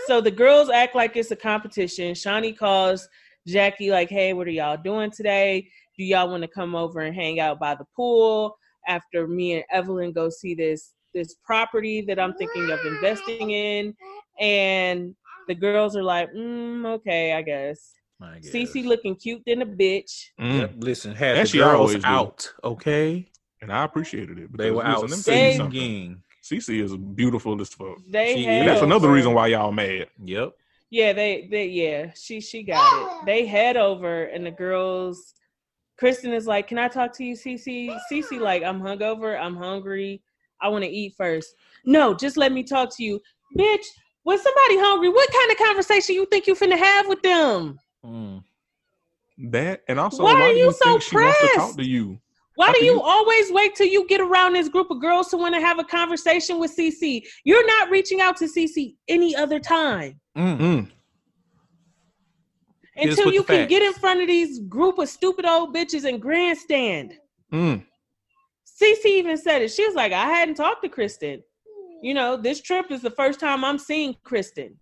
so 0.07 0.19
the 0.19 0.31
girls 0.31 0.69
act 0.69 0.93
like 0.95 1.15
it's 1.15 1.31
a 1.31 1.35
competition. 1.35 2.13
Shaunie 2.13 2.57
calls 2.57 3.07
Jackie 3.47 3.91
like, 3.91 4.09
"Hey, 4.09 4.33
what 4.33 4.47
are 4.47 4.51
y'all 4.51 4.77
doing 4.77 5.09
today? 5.11 5.69
Do 5.97 6.03
y'all 6.03 6.29
want 6.29 6.43
to 6.43 6.49
come 6.49 6.75
over 6.75 7.01
and 7.01 7.15
hang 7.15 7.39
out 7.39 7.59
by 7.59 7.75
the 7.75 7.85
pool 7.95 8.57
after 8.87 9.27
me 9.27 9.53
and 9.53 9.63
Evelyn 9.71 10.11
go 10.11 10.29
see 10.29 10.53
this 10.53 10.93
this 11.13 11.35
property 11.45 12.01
that 12.01 12.19
I'm 12.19 12.33
thinking 12.33 12.71
of 12.71 12.79
investing 12.85 13.51
in?" 13.51 13.95
And 14.39 15.15
the 15.47 15.55
girls 15.55 15.95
are 15.95 16.03
like, 16.03 16.29
mm, 16.33 16.85
"Okay, 16.95 17.33
I 17.33 17.41
guess." 17.41 17.93
I 18.21 18.39
guess. 18.39 18.51
Cece 18.51 18.85
looking 18.85 19.15
cute 19.15 19.41
than 19.45 19.61
a 19.61 19.65
bitch. 19.65 20.29
Mm. 20.39 20.59
Yep. 20.59 20.71
Listen, 20.77 21.15
had 21.15 21.37
And 21.37 21.45
the 21.47 21.51
she 21.51 21.57
girls 21.57 21.73
always 21.91 21.95
do. 22.03 22.07
out, 22.09 22.53
okay? 22.63 23.29
And 23.61 23.71
I 23.71 23.83
appreciated 23.83 24.37
it. 24.39 24.51
But 24.51 24.59
they 24.59 24.71
were 24.71 24.83
because, 24.83 25.03
out 25.03 25.09
listen, 25.09 25.33
let 25.33 25.39
me 25.39 25.39
tell 25.39 25.45
you 25.45 25.51
They- 25.51 25.57
something. 25.57 25.79
singing. 25.81 26.21
CC 26.77 26.83
is 26.83 26.95
beautiful 26.95 27.59
as 27.59 27.69
fuck. 27.69 27.97
They 28.07 28.35
She 28.35 28.43
had 28.45 28.67
that's 28.67 28.81
another 28.83 29.09
reason 29.11 29.33
why 29.33 29.47
y'all 29.47 29.71
mad. 29.71 30.07
Yep. 30.23 30.53
Yeah, 30.91 31.11
they 31.13 31.47
they 31.49 31.65
yeah, 31.67 32.11
she 32.15 32.39
she 32.39 32.61
got 32.61 33.21
it. 33.21 33.25
They 33.25 33.45
head 33.47 33.75
over 33.77 34.25
and 34.25 34.45
the 34.45 34.51
girls 34.51 35.33
Kristen 35.97 36.31
is 36.33 36.45
like, 36.45 36.67
Can 36.67 36.77
I 36.77 36.87
talk 36.87 37.13
to 37.13 37.23
you, 37.23 37.33
Cece? 37.35 37.97
Cece 38.11 38.39
like, 38.39 38.61
I'm 38.63 38.79
hungover, 38.81 39.39
I'm 39.39 39.55
hungry, 39.55 40.21
I 40.61 40.67
want 40.69 40.83
to 40.83 40.89
eat 40.89 41.15
first. 41.17 41.55
No, 41.85 42.13
just 42.13 42.37
let 42.37 42.51
me 42.51 42.61
talk 42.63 42.95
to 42.97 43.03
you. 43.03 43.19
Bitch, 43.57 43.85
when 44.23 44.37
somebody 44.37 44.77
hungry, 44.77 45.09
what 45.09 45.29
kind 45.31 45.51
of 45.51 45.57
conversation 45.57 46.13
you 46.15 46.25
think 46.27 46.45
you 46.47 46.53
finna 46.53 46.77
have 46.77 47.07
with 47.07 47.21
them? 47.23 47.79
Mm. 48.05 48.43
That 49.51 49.81
and 49.87 49.99
also 49.99 50.23
Why 50.23 50.33
why, 50.33 50.41
are 50.41 50.49
do 50.53 50.55
you 50.59 50.65
you 50.65 50.71
so 50.71 50.85
think 50.91 51.01
she 51.01 51.15
wants 51.17 51.39
to 51.41 51.47
talk 51.55 51.75
to 51.77 51.85
you? 51.85 52.19
Why 52.55 52.67
How 52.67 52.73
do 52.73 52.85
you, 52.85 52.93
you- 52.93 53.01
always 53.01 53.51
wait 53.51 53.75
till 53.75 53.87
you 53.87 54.07
get 54.07 54.21
around 54.21 54.53
this 54.53 54.69
group 54.69 54.89
of 54.89 55.01
girls 55.01 55.27
to 55.29 55.37
want 55.37 55.53
to 55.55 55.59
have 55.61 55.77
a 55.77 55.83
conversation 55.83 56.57
with 56.57 56.73
CC? 56.75 57.21
You're 57.43 57.65
not 57.67 57.89
reaching 57.89 58.21
out 58.21 58.37
to 58.37 58.45
CC 58.45 58.95
any 59.09 59.35
other 59.35 59.59
time 59.59 60.19
Mm. 60.37 60.57
Mm. 60.59 60.91
Hit 62.95 63.09
us 63.11 63.17
until 63.17 63.33
you 63.33 63.41
the 63.41 63.47
can 63.47 63.67
get 63.67 63.81
in 63.81 63.93
front 63.93 64.21
of 64.21 64.27
these 64.27 64.59
group 64.59 64.99
of 64.99 65.09
stupid 65.09 65.45
old 65.45 65.75
bitches 65.75 66.07
and 66.07 66.21
grandstand. 66.21 67.13
Mm. 67.53 67.85
CC 68.65 69.05
even 69.05 69.37
said 69.37 69.61
it. 69.61 69.71
She 69.71 69.85
was 69.85 69.95
like, 69.95 70.11
I 70.13 70.25
hadn't 70.25 70.55
talked 70.55 70.83
to 70.83 70.89
Kristen. 70.89 71.41
You 72.01 72.13
know, 72.13 72.37
this 72.37 72.61
trip 72.61 72.91
is 72.91 73.01
the 73.01 73.11
first 73.11 73.39
time 73.39 73.63
I'm 73.65 73.77
seeing 73.79 74.15
Kristen 74.23 74.77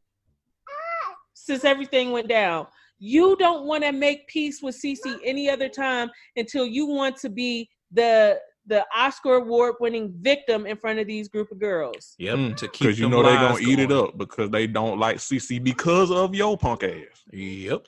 since 1.33 1.63
everything 1.65 2.11
went 2.11 2.27
down. 2.27 2.67
You 2.99 3.35
don't 3.37 3.65
want 3.65 3.83
to 3.83 3.91
make 3.91 4.27
peace 4.27 4.61
with 4.61 4.79
CC 4.79 5.17
any 5.23 5.49
other 5.49 5.67
time 5.69 6.09
until 6.35 6.65
you 6.65 6.85
want 6.85 7.17
to 7.17 7.29
be 7.29 7.69
the 7.91 8.39
the 8.65 8.85
Oscar 8.95 9.35
award 9.35 9.75
winning 9.81 10.13
victim 10.21 10.65
in 10.65 10.77
front 10.77 10.97
of 10.97 11.05
these 11.05 11.27
group 11.27 11.51
of 11.51 11.59
girls. 11.59 12.15
Yep. 12.17 12.35
Mm. 12.35 12.55
To 12.55 12.67
keep 12.69 12.79
Because 12.79 12.99
you 12.99 13.09
know 13.09 13.21
they're 13.21 13.35
gonna 13.35 13.59
eat 13.59 13.79
it 13.79 13.91
up 13.91 14.17
because 14.17 14.49
they 14.51 14.67
don't 14.67 14.99
like 14.99 15.17
CC 15.17 15.61
because 15.61 16.11
of 16.11 16.33
your 16.33 16.57
punk 16.57 16.83
ass. 16.83 17.23
Yep. 17.31 17.85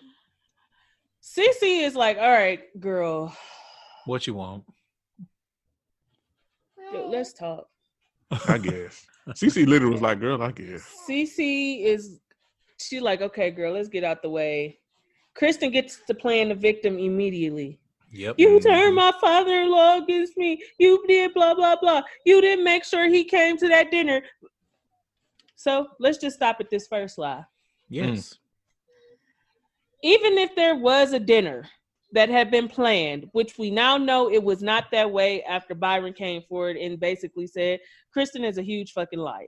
CC 1.21 1.83
is 1.83 1.95
like, 1.95 2.17
all 2.17 2.31
right, 2.31 2.61
girl, 2.79 3.35
What 4.05 4.27
you 4.27 4.33
want? 4.33 4.63
let's 6.93 7.33
talk. 7.33 7.67
I 8.47 8.57
guess. 8.57 9.05
CC 9.29 9.65
literally 9.65 9.93
was 9.93 10.01
like, 10.01 10.19
"Girl, 10.19 10.41
I 10.41 10.51
guess." 10.51 10.83
CC 11.09 11.83
is 11.83 12.19
she 12.79 12.99
like, 12.99 13.21
okay, 13.21 13.51
girl, 13.51 13.73
let's 13.73 13.87
get 13.87 14.03
out 14.03 14.21
the 14.21 14.29
way. 14.29 14.79
Kristen 15.35 15.71
gets 15.71 15.99
to 16.07 16.13
playing 16.13 16.49
the 16.49 16.55
victim 16.55 16.97
immediately. 16.97 17.79
Yep. 18.11 18.35
You 18.37 18.47
mm-hmm. 18.47 18.67
turned 18.67 18.95
my 18.95 19.11
father-in-law 19.19 20.03
against 20.03 20.37
me. 20.37 20.61
You 20.79 21.03
did 21.07 21.33
blah 21.33 21.53
blah 21.53 21.75
blah. 21.75 22.01
You 22.25 22.41
didn't 22.41 22.63
make 22.63 22.85
sure 22.85 23.09
he 23.09 23.23
came 23.23 23.57
to 23.57 23.67
that 23.67 23.91
dinner. 23.91 24.21
So 25.55 25.87
let's 25.99 26.17
just 26.17 26.37
stop 26.37 26.57
at 26.59 26.69
this 26.69 26.87
first 26.87 27.17
lie. 27.17 27.43
Yes. 27.89 28.07
Mm. 28.07 28.37
Even 30.03 30.37
if 30.37 30.55
there 30.55 30.75
was 30.75 31.13
a 31.13 31.19
dinner 31.19 31.67
that 32.11 32.29
had 32.29 32.51
been 32.51 32.67
planned, 32.67 33.27
which 33.33 33.57
we 33.57 33.69
now 33.69 33.97
know 33.97 34.31
it 34.31 34.41
was 34.41 34.61
not 34.61 34.85
that 34.91 35.11
way 35.11 35.43
after 35.43 35.75
Byron 35.75 36.13
came 36.13 36.41
forward 36.43 36.77
and 36.77 36.99
basically 36.99 37.47
said 37.47 37.79
Kristen 38.13 38.45
is 38.45 38.57
a 38.57 38.63
huge 38.63 38.93
fucking 38.93 39.19
liar. 39.19 39.47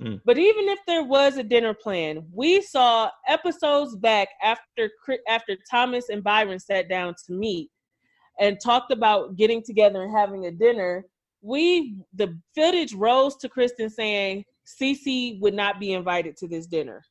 Mm. 0.00 0.20
But 0.24 0.38
even 0.38 0.68
if 0.68 0.78
there 0.86 1.04
was 1.04 1.36
a 1.36 1.42
dinner 1.42 1.74
plan, 1.74 2.24
we 2.32 2.62
saw 2.62 3.10
episodes 3.28 3.96
back 3.96 4.28
after 4.42 4.90
after 5.28 5.56
Thomas 5.70 6.08
and 6.08 6.24
Byron 6.24 6.58
sat 6.58 6.88
down 6.88 7.14
to 7.26 7.32
meet 7.32 7.70
and 8.38 8.58
talked 8.62 8.92
about 8.92 9.36
getting 9.36 9.62
together 9.62 10.02
and 10.02 10.16
having 10.16 10.46
a 10.46 10.50
dinner. 10.50 11.04
We 11.42 11.96
the 12.14 12.38
footage 12.54 12.94
rose 12.94 13.36
to 13.36 13.48
Kristen 13.48 13.90
saying 13.90 14.44
Cece 14.66 15.38
would 15.40 15.54
not 15.54 15.78
be 15.78 15.92
invited 15.92 16.36
to 16.38 16.48
this 16.48 16.66
dinner. 16.66 17.02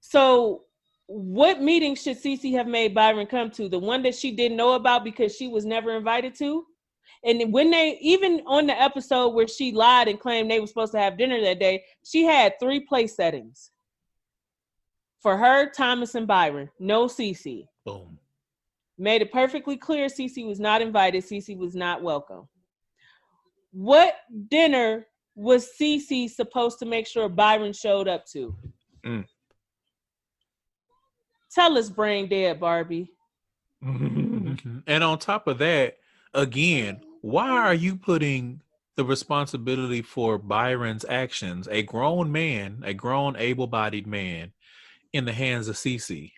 So, 0.00 0.62
what 1.06 1.60
meeting 1.60 1.96
should 1.96 2.18
Cece 2.22 2.52
have 2.52 2.68
made 2.68 2.94
Byron 2.94 3.26
come 3.26 3.50
to? 3.52 3.68
The 3.68 3.78
one 3.78 4.02
that 4.02 4.14
she 4.14 4.30
didn't 4.30 4.56
know 4.56 4.74
about 4.74 5.02
because 5.02 5.34
she 5.34 5.48
was 5.48 5.64
never 5.64 5.96
invited 5.96 6.36
to? 6.36 6.64
And 7.26 7.52
when 7.52 7.70
they, 7.70 7.98
even 8.00 8.40
on 8.46 8.68
the 8.68 8.80
episode 8.80 9.30
where 9.30 9.48
she 9.48 9.72
lied 9.72 10.06
and 10.06 10.18
claimed 10.18 10.48
they 10.48 10.60
were 10.60 10.66
supposed 10.68 10.92
to 10.92 11.00
have 11.00 11.18
dinner 11.18 11.40
that 11.40 11.58
day, 11.58 11.82
she 12.04 12.24
had 12.24 12.54
three 12.60 12.78
place 12.78 13.16
settings 13.16 13.72
for 15.20 15.36
her, 15.36 15.68
Thomas, 15.68 16.14
and 16.14 16.28
Byron. 16.28 16.70
No 16.78 17.06
Cece. 17.06 17.66
Boom. 17.84 18.16
Made 18.96 19.22
it 19.22 19.32
perfectly 19.32 19.76
clear 19.76 20.06
Cece 20.06 20.46
was 20.46 20.60
not 20.60 20.80
invited. 20.80 21.24
Cece 21.24 21.58
was 21.58 21.74
not 21.74 22.00
welcome. 22.00 22.46
What 23.72 24.14
dinner 24.48 25.08
was 25.34 25.68
Cece 25.78 26.30
supposed 26.30 26.78
to 26.78 26.86
make 26.86 27.08
sure 27.08 27.28
Byron 27.28 27.72
showed 27.72 28.06
up 28.06 28.24
to? 28.26 28.54
Mm. 29.04 29.26
Tell 31.52 31.76
us, 31.76 31.90
brain 31.90 32.28
dead 32.28 32.60
Barbie. 32.60 33.10
And 34.86 35.04
on 35.04 35.18
top 35.18 35.48
of 35.48 35.58
that, 35.58 35.96
again, 36.32 37.00
why 37.22 37.48
are 37.50 37.74
you 37.74 37.96
putting 37.96 38.60
the 38.96 39.04
responsibility 39.04 40.02
for 40.02 40.38
Byron's 40.38 41.04
actions, 41.08 41.68
a 41.70 41.82
grown 41.82 42.32
man, 42.32 42.82
a 42.84 42.94
grown 42.94 43.36
able-bodied 43.36 44.06
man, 44.06 44.52
in 45.12 45.24
the 45.24 45.32
hands 45.32 45.68
of 45.68 45.76
Cece? 45.76 46.32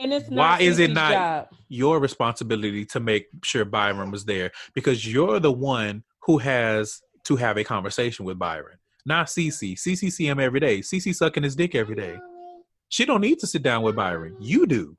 And 0.00 0.12
it's 0.12 0.30
not 0.30 0.60
Why 0.60 0.64
is 0.64 0.78
it 0.78 0.92
not- 0.92 1.12
job. 1.12 1.48
Your 1.68 1.98
responsibility 1.98 2.84
to 2.86 3.00
make 3.00 3.26
sure 3.42 3.64
Byron 3.64 4.10
was 4.10 4.24
there 4.24 4.52
because 4.74 5.10
you're 5.10 5.40
the 5.40 5.52
one 5.52 6.04
who 6.20 6.38
has 6.38 7.02
to 7.24 7.36
have 7.36 7.56
a 7.58 7.64
conversation 7.64 8.24
with 8.24 8.38
Byron, 8.38 8.78
not 9.04 9.26
Cece. 9.26 9.74
Cece 9.74 10.10
see 10.12 10.26
him 10.26 10.38
every 10.40 10.60
day. 10.60 10.78
Cece 10.80 11.14
sucking 11.14 11.42
his 11.42 11.56
dick 11.56 11.74
every 11.74 11.96
day. 11.96 12.16
She 12.88 13.04
don't 13.04 13.20
need 13.20 13.38
to 13.40 13.46
sit 13.46 13.62
down 13.62 13.82
with 13.82 13.96
Byron. 13.96 14.36
You 14.40 14.66
do. 14.66 14.96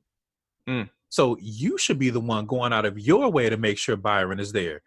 Mm. 0.68 0.90
So 1.10 1.36
you 1.40 1.76
should 1.76 1.98
be 1.98 2.10
the 2.10 2.20
one 2.20 2.46
going 2.46 2.72
out 2.72 2.86
of 2.86 2.98
your 2.98 3.30
way 3.30 3.50
to 3.50 3.56
make 3.56 3.78
sure 3.78 3.96
Byron 3.96 4.38
is 4.40 4.52
there. 4.52 4.80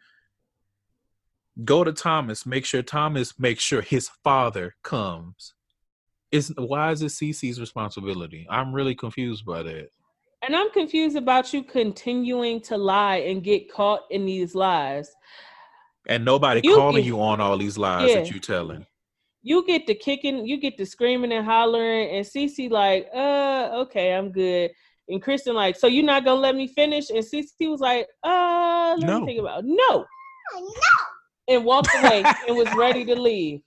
Go 1.64 1.84
to 1.84 1.92
Thomas, 1.94 2.46
make 2.46 2.66
sure 2.66 2.82
Thomas 2.82 3.38
makes 3.38 3.62
sure 3.62 3.82
his 3.82 4.10
father 4.24 4.74
comes. 4.84 5.54
Is 6.32 6.52
why 6.58 6.92
is 6.92 7.02
it 7.04 7.08
CC's 7.12 7.60
responsibility? 7.60 8.48
I'm 8.50 8.74
really 8.74 8.96
confused 8.96 9.46
by 9.46 9.62
that. 9.64 9.90
And 10.42 10.56
I'm 10.56 10.72
confused 10.72 11.16
about 11.16 11.54
you 11.54 11.62
continuing 11.64 12.60
to 12.62 12.78
lie 12.78 13.18
and 13.18 13.44
get 13.44 13.72
caught 13.72 14.02
in 14.10 14.26
these 14.26 14.56
lies. 14.56 15.12
And 16.08 16.26
nobody 16.26 16.62
You 16.64 16.76
calling 16.76 17.04
get- 17.04 17.06
you 17.06 17.22
on 17.22 17.40
all 17.40 17.58
these 17.58 17.78
lies 17.78 18.14
that 18.14 18.26
Yeah. 18.28 18.34
you 18.34 18.40
telling. 18.40 18.86
You 19.42 19.66
get 19.66 19.86
the 19.88 19.94
kicking, 19.96 20.48
you 20.48 20.58
get 20.58 20.78
the 20.78 20.86
screaming 20.86 21.34
and 21.34 21.46
hollering, 21.46 22.10
and 22.12 22.26
Cece 22.26 22.70
like, 22.72 23.10
uh, 23.14 23.70
okay, 23.82 24.14
I'm 24.16 24.32
good. 24.32 24.72
And 25.10 25.22
Kristen 25.22 25.56
like, 25.56 25.76
so 25.76 25.88
you're 25.88 26.06
not 26.06 26.24
gonna 26.26 26.40
let 26.40 26.56
me 26.56 26.68
finish? 26.68 27.10
And 27.10 27.20
Cece 27.20 27.70
was 27.70 27.82
like, 27.82 28.08
uh, 28.24 28.96
let 28.98 29.08
No. 29.08 29.20
me 29.20 29.26
think 29.26 29.40
about 29.40 29.60
it. 29.64 29.66
no. 29.68 30.06
And 31.48 31.66
walked 31.66 31.90
away 32.00 32.24
and 32.48 32.56
was 32.58 32.74
ready 32.76 33.04
to 33.06 33.16
leave. 33.16 33.62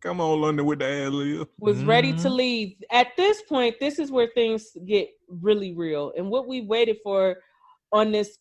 Come 0.00 0.20
on, 0.20 0.40
London 0.40 0.66
with 0.66 0.78
the 0.78 0.84
ad 0.86 1.12
lib. 1.12 1.48
was 1.58 1.82
ready 1.84 2.12
to 2.12 2.28
Mhm. 2.28 2.36
leave. 2.36 2.76
At 2.92 3.08
this 3.16 3.42
point, 3.42 3.74
this 3.80 3.98
is 3.98 4.12
where 4.12 4.28
things 4.34 4.70
get 4.86 5.08
really 5.28 5.72
real. 5.74 6.12
And 6.16 6.30
what 6.30 6.46
we 6.46 6.60
waited 6.60 6.98
for 7.02 7.36
on 7.92 8.12
this 8.12 8.38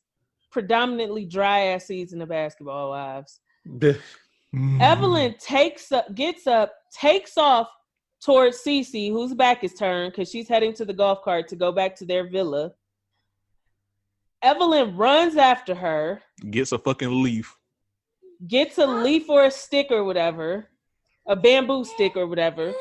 predominantly 0.51 1.25
dry 1.25 1.61
ass 1.67 1.85
season 1.85 2.21
of 2.21 2.29
basketball 2.29 2.91
wives. 2.91 3.39
Mm-hmm. 3.67 4.79
Evelyn 4.81 5.35
takes 5.39 5.91
up, 5.91 6.13
gets 6.13 6.45
up, 6.47 6.73
takes 6.93 7.37
off 7.37 7.67
towards 8.25 8.57
Cece, 8.63 9.11
whose 9.11 9.33
back 9.35 9.63
is 9.63 9.73
turned 9.73 10.11
because 10.11 10.29
she's 10.29 10.47
heading 10.47 10.73
to 10.73 10.85
the 10.85 10.93
golf 10.93 11.21
cart 11.21 11.47
to 11.49 11.55
go 11.55 11.71
back 11.71 11.95
to 11.97 12.05
their 12.05 12.27
villa. 12.27 12.71
Evelyn 14.41 14.95
runs 14.97 15.37
after 15.37 15.73
her, 15.75 16.21
Gets 16.49 16.71
a 16.71 16.79
fucking 16.79 17.23
leaf. 17.23 17.55
gets 18.47 18.77
a 18.77 18.85
leaf 18.85 19.29
or 19.29 19.45
a 19.45 19.51
stick 19.51 19.87
or 19.91 20.03
whatever, 20.03 20.69
a 21.27 21.35
bamboo 21.35 21.83
stick 21.85 22.15
or 22.15 22.27
whatever. 22.27 22.73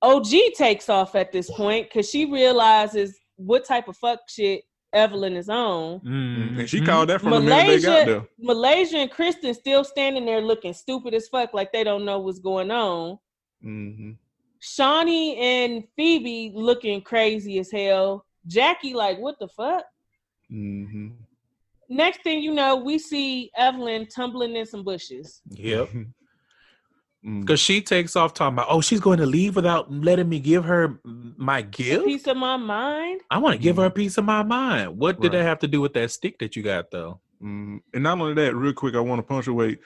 OG 0.00 0.30
takes 0.54 0.88
off 0.88 1.14
at 1.16 1.32
this 1.32 1.50
point 1.50 1.88
because 1.88 2.08
she 2.08 2.24
realizes 2.30 3.18
what 3.36 3.64
type 3.64 3.88
of 3.88 3.96
fuck 3.96 4.20
shit 4.28 4.62
Evelyn 4.92 5.34
is 5.36 5.48
on. 5.48 6.00
Mhm. 6.00 6.60
And 6.60 6.70
she 6.70 6.80
called 6.80 7.08
that 7.10 7.20
from 7.20 7.30
the 7.32 7.40
minute 7.40 7.66
they 7.66 7.80
got 7.80 7.90
Malaysia, 8.06 8.10
there. 8.10 8.28
Malaysia 8.38 8.96
and 8.98 9.10
Kristen 9.10 9.52
still 9.54 9.84
standing 9.84 10.24
there 10.24 10.40
looking 10.40 10.72
stupid 10.72 11.12
as 11.14 11.28
fuck, 11.28 11.52
like 11.52 11.72
they 11.72 11.84
don't 11.84 12.04
know 12.04 12.20
what's 12.20 12.38
going 12.38 12.70
on. 12.70 13.18
Hmm 13.62 14.12
Shaunie 14.60 15.38
and 15.38 15.84
Phoebe 15.96 16.52
looking 16.54 17.00
crazy 17.00 17.58
as 17.58 17.70
hell. 17.70 18.24
Jackie, 18.46 18.94
like, 18.94 19.18
what 19.18 19.38
the 19.38 19.48
fuck? 19.48 19.84
hmm 20.48 21.08
Next 21.90 22.22
thing 22.22 22.42
you 22.42 22.52
know, 22.52 22.76
we 22.76 22.98
see 22.98 23.50
Evelyn 23.56 24.06
tumbling 24.14 24.56
in 24.56 24.66
some 24.66 24.84
bushes. 24.84 25.42
Yep. 25.50 25.90
Mm. 27.26 27.40
Because 27.40 27.58
she 27.58 27.80
takes 27.80 28.14
off 28.14 28.32
talking 28.32 28.54
about, 28.54 28.68
oh, 28.70 28.80
she's 28.80 29.00
going 29.00 29.18
to 29.18 29.26
leave 29.26 29.56
without 29.56 29.92
letting 29.92 30.28
me 30.28 30.38
give 30.38 30.64
her 30.64 31.00
my 31.04 31.62
gift. 31.62 32.04
Piece 32.04 32.26
of 32.28 32.36
my 32.36 32.56
mind. 32.56 33.22
I 33.28 33.38
want 33.38 33.54
to 33.54 33.58
give 33.58 33.76
her 33.76 33.86
a 33.86 33.90
piece 33.90 34.18
of 34.18 34.24
my 34.24 34.44
mind. 34.44 34.96
What 34.96 35.20
did 35.20 35.32
Right. 35.32 35.38
that 35.38 35.44
have 35.44 35.58
to 35.58 35.68
do 35.68 35.80
with 35.80 35.94
that 35.94 36.12
stick 36.12 36.38
that 36.38 36.54
you 36.54 36.62
got, 36.62 36.92
though? 36.92 37.20
Mm, 37.42 37.80
and 37.92 38.02
not 38.04 38.20
only 38.20 38.34
that, 38.34 38.54
real 38.54 38.72
quick, 38.72 38.94
I 38.94 39.00
want 39.00 39.18
to 39.18 39.24
punctuate. 39.24 39.80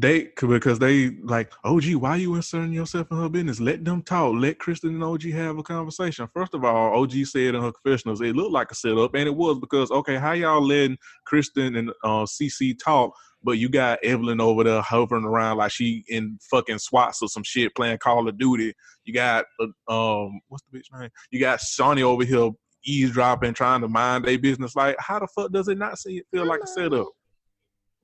They 0.00 0.28
because 0.40 0.78
they 0.78 1.10
like, 1.22 1.52
OG, 1.64 1.94
why 1.96 2.16
you 2.16 2.34
inserting 2.34 2.72
yourself 2.72 3.08
in 3.10 3.18
her 3.18 3.28
business? 3.28 3.60
Let 3.60 3.84
them 3.84 4.02
talk. 4.02 4.34
Let 4.34 4.58
Kristen 4.58 4.94
and 4.94 5.04
OG 5.04 5.24
have 5.32 5.58
a 5.58 5.62
conversation. 5.62 6.28
First 6.32 6.54
of 6.54 6.64
all, 6.64 7.02
OG 7.02 7.12
said 7.26 7.54
in 7.54 7.62
her 7.62 7.72
confessionals, 7.72 8.20
it 8.20 8.34
looked 8.34 8.52
like 8.52 8.70
a 8.70 8.74
setup, 8.74 9.14
and 9.14 9.26
it 9.26 9.34
was 9.34 9.58
because 9.58 9.90
okay, 9.90 10.16
how 10.16 10.32
y'all 10.32 10.64
letting 10.64 10.96
Kristen 11.26 11.76
and 11.76 11.90
uh, 12.04 12.24
CC 12.24 12.78
talk, 12.78 13.12
but 13.42 13.58
you 13.58 13.68
got 13.68 13.98
Evelyn 14.02 14.40
over 14.40 14.64
there 14.64 14.80
hovering 14.80 15.24
around 15.24 15.58
like 15.58 15.72
she 15.72 16.04
in 16.08 16.38
fucking 16.50 16.78
SWATs 16.78 17.20
or 17.20 17.28
some 17.28 17.42
shit 17.42 17.74
playing 17.74 17.98
Call 17.98 18.28
of 18.28 18.38
Duty. 18.38 18.72
You 19.04 19.12
got 19.12 19.44
uh, 19.60 20.24
um, 20.24 20.40
what's 20.48 20.64
the 20.70 20.78
bitch 20.78 20.98
name? 20.98 21.10
You 21.30 21.40
got 21.40 21.58
Shaunie 21.58 22.02
over 22.02 22.24
here 22.24 22.50
eavesdropping, 22.84 23.54
trying 23.54 23.80
to 23.82 23.88
mind 23.88 24.24
their 24.24 24.38
business. 24.38 24.74
Like, 24.74 24.96
how 24.98 25.18
the 25.18 25.26
fuck 25.26 25.52
does 25.52 25.68
it 25.68 25.78
not 25.78 25.98
see 25.98 26.22
feel 26.32 26.46
like 26.46 26.60
a 26.62 26.66
setup? 26.66 27.08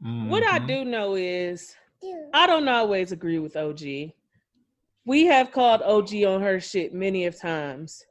What 0.01 0.45
I 0.45 0.59
Mhm. 0.61 0.67
do 0.67 0.85
know 0.85 1.15
is 1.17 1.75
I 2.33 2.47
don't 2.47 2.69
always 2.69 3.11
agree 3.13 3.39
with 3.39 3.57
OG. 3.57 4.13
We 5.05 5.25
have 5.27 5.51
called 5.51 5.83
OG 5.83 6.25
on 6.25 6.43
her 6.43 6.61
shit 6.61 6.93
many 6.93 7.25
of 7.27 7.37
times. 7.39 8.05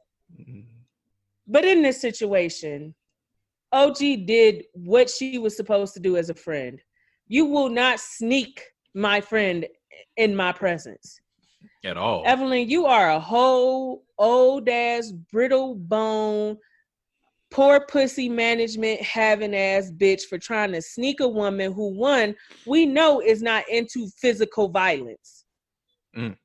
But 1.46 1.64
in 1.64 1.82
this 1.82 2.00
situation, 2.00 2.94
OG 3.72 4.16
did 4.26 4.66
what 4.72 5.08
she 5.08 5.38
was 5.38 5.56
supposed 5.56 5.94
to 5.94 6.00
do 6.00 6.16
as 6.16 6.28
a 6.30 6.34
friend. 6.34 6.82
You 7.28 7.46
will 7.46 7.68
not 7.68 8.00
sneak 8.00 8.62
my 8.94 9.20
friend 9.20 9.66
in 10.16 10.34
my 10.34 10.52
presence. 10.52 11.20
at 11.84 11.96
all. 11.96 12.22
Evelyn, 12.26 12.68
you 12.68 12.86
are 12.86 13.10
a 13.10 13.20
whole 13.20 14.04
old 14.18 14.68
ass, 14.68 15.10
brittle 15.12 15.74
bone, 15.74 16.58
poor 17.50 17.80
pussy 17.80 18.28
management 18.28 19.00
having 19.00 19.54
ass 19.54 19.90
bitch 19.90 20.22
for 20.22 20.38
trying 20.38 20.72
to 20.72 20.82
sneak 20.82 21.20
a 21.20 21.28
woman 21.28 21.72
who, 21.72 21.88
one, 21.88 22.34
we 22.66 22.86
know 22.86 23.20
is 23.20 23.42
not 23.42 23.68
into 23.68 24.08
physical 24.20 24.68
violence. 24.68 25.44
Mm. 26.16 26.36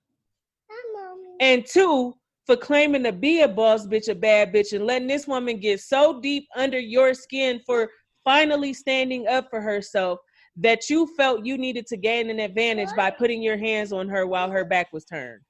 And 1.40 1.66
two, 1.66 2.14
for 2.46 2.56
claiming 2.56 3.04
to 3.04 3.12
be 3.12 3.42
a 3.42 3.48
boss 3.48 3.88
bitch, 3.88 4.10
a 4.10 4.16
bad 4.16 4.54
bitch, 4.54 4.74
and 4.74 4.86
letting 4.86 5.08
this 5.08 5.28
woman 5.28 5.60
get 5.60 5.80
so 5.82 6.20
deep 6.20 6.48
under 6.56 6.80
your 6.80 7.14
skin 7.14 7.62
for 7.66 7.90
finally 8.24 8.74
standing 8.74 9.28
up 9.28 9.48
for 9.50 9.62
herself 9.62 10.20
that 10.56 10.90
you 10.90 11.08
felt 11.18 11.46
you 11.46 11.58
needed 11.58 11.88
to 11.88 11.98
gain 11.98 12.30
an 12.30 12.40
advantage 12.40 12.90
by 12.96 13.10
putting 13.10 13.42
your 13.42 13.58
hands 13.58 13.92
on 13.92 14.08
her 14.08 14.28
while 14.28 14.52
her 14.52 14.64
back 14.64 14.92
was 14.94 15.06
turned. 15.06 15.42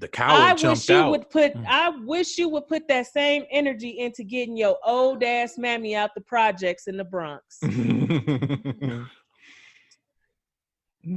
The 0.00 0.08
coward 0.08 0.40
I 0.40 0.52
wish 0.54 0.88
you 0.88 0.96
out. 0.96 1.10
would 1.10 1.28
put 1.28 1.54
Mm. 1.54 1.66
I 1.66 1.90
wish 1.90 2.38
you 2.38 2.48
would 2.48 2.66
put 2.68 2.88
that 2.88 3.06
same 3.06 3.44
energy 3.50 3.98
into 3.98 4.24
getting 4.24 4.56
your 4.56 4.78
old 4.84 5.22
ass 5.22 5.58
mammy 5.58 5.94
out 5.94 6.14
the 6.14 6.22
projects 6.22 6.86
in 6.86 6.96
the 6.96 7.04
Bronx. 7.04 7.60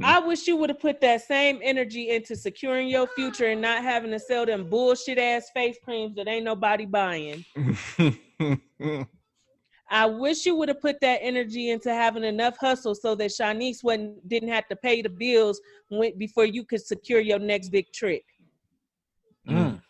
I 0.02 0.18
wish 0.18 0.46
you 0.46 0.56
would 0.56 0.70
have 0.70 0.80
put 0.80 1.00
that 1.02 1.22
same 1.22 1.60
energy 1.62 2.10
into 2.10 2.36
securing 2.36 2.88
your 2.88 3.06
future 3.06 3.46
and 3.46 3.60
not 3.60 3.82
having 3.82 4.10
to 4.12 4.18
sell 4.18 4.46
them 4.46 4.68
bullshit 4.68 5.18
ass 5.18 5.50
face 5.52 5.76
creams 5.84 6.16
that 6.16 6.26
ain't 6.26 6.44
nobody 6.44 6.86
buying. 6.86 7.44
I 9.90 10.06
wish 10.06 10.46
you 10.46 10.56
would 10.56 10.68
have 10.68 10.80
put 10.80 11.00
that 11.02 11.20
energy 11.22 11.70
into 11.70 11.92
having 11.92 12.24
enough 12.24 12.56
hustle 12.58 12.94
so 12.94 13.14
that 13.14 13.30
Shaniece 13.30 13.84
wasn't 13.84 14.26
didn't 14.28 14.48
have 14.48 14.66
to 14.68 14.76
pay 14.76 15.02
the 15.02 15.10
bills 15.10 15.60
when, 15.88 16.16
before 16.18 16.46
you 16.46 16.64
could 16.64 16.84
secure 16.84 17.20
your 17.20 17.38
next 17.38 17.68
big 17.68 17.92
trick. 17.92 18.24
Mm. 19.48 19.80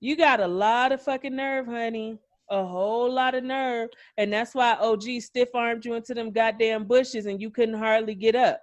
You 0.00 0.16
got 0.16 0.40
a 0.40 0.46
lot 0.46 0.92
of 0.92 1.02
fucking 1.02 1.34
nerve, 1.36 1.66
honey. 1.66 2.18
A 2.50 2.64
whole 2.64 3.12
lot 3.12 3.34
of 3.34 3.44
nerve. 3.44 3.90
And 4.16 4.32
that's 4.32 4.54
why 4.54 4.74
OG 4.80 5.20
stiff 5.20 5.50
armed 5.54 5.84
you 5.84 5.94
into 5.94 6.14
them 6.14 6.30
goddamn 6.32 6.84
bushes 6.84 7.26
and 7.26 7.40
you 7.40 7.50
couldn't 7.50 7.78
hardly 7.78 8.14
get 8.14 8.34
up. 8.34 8.60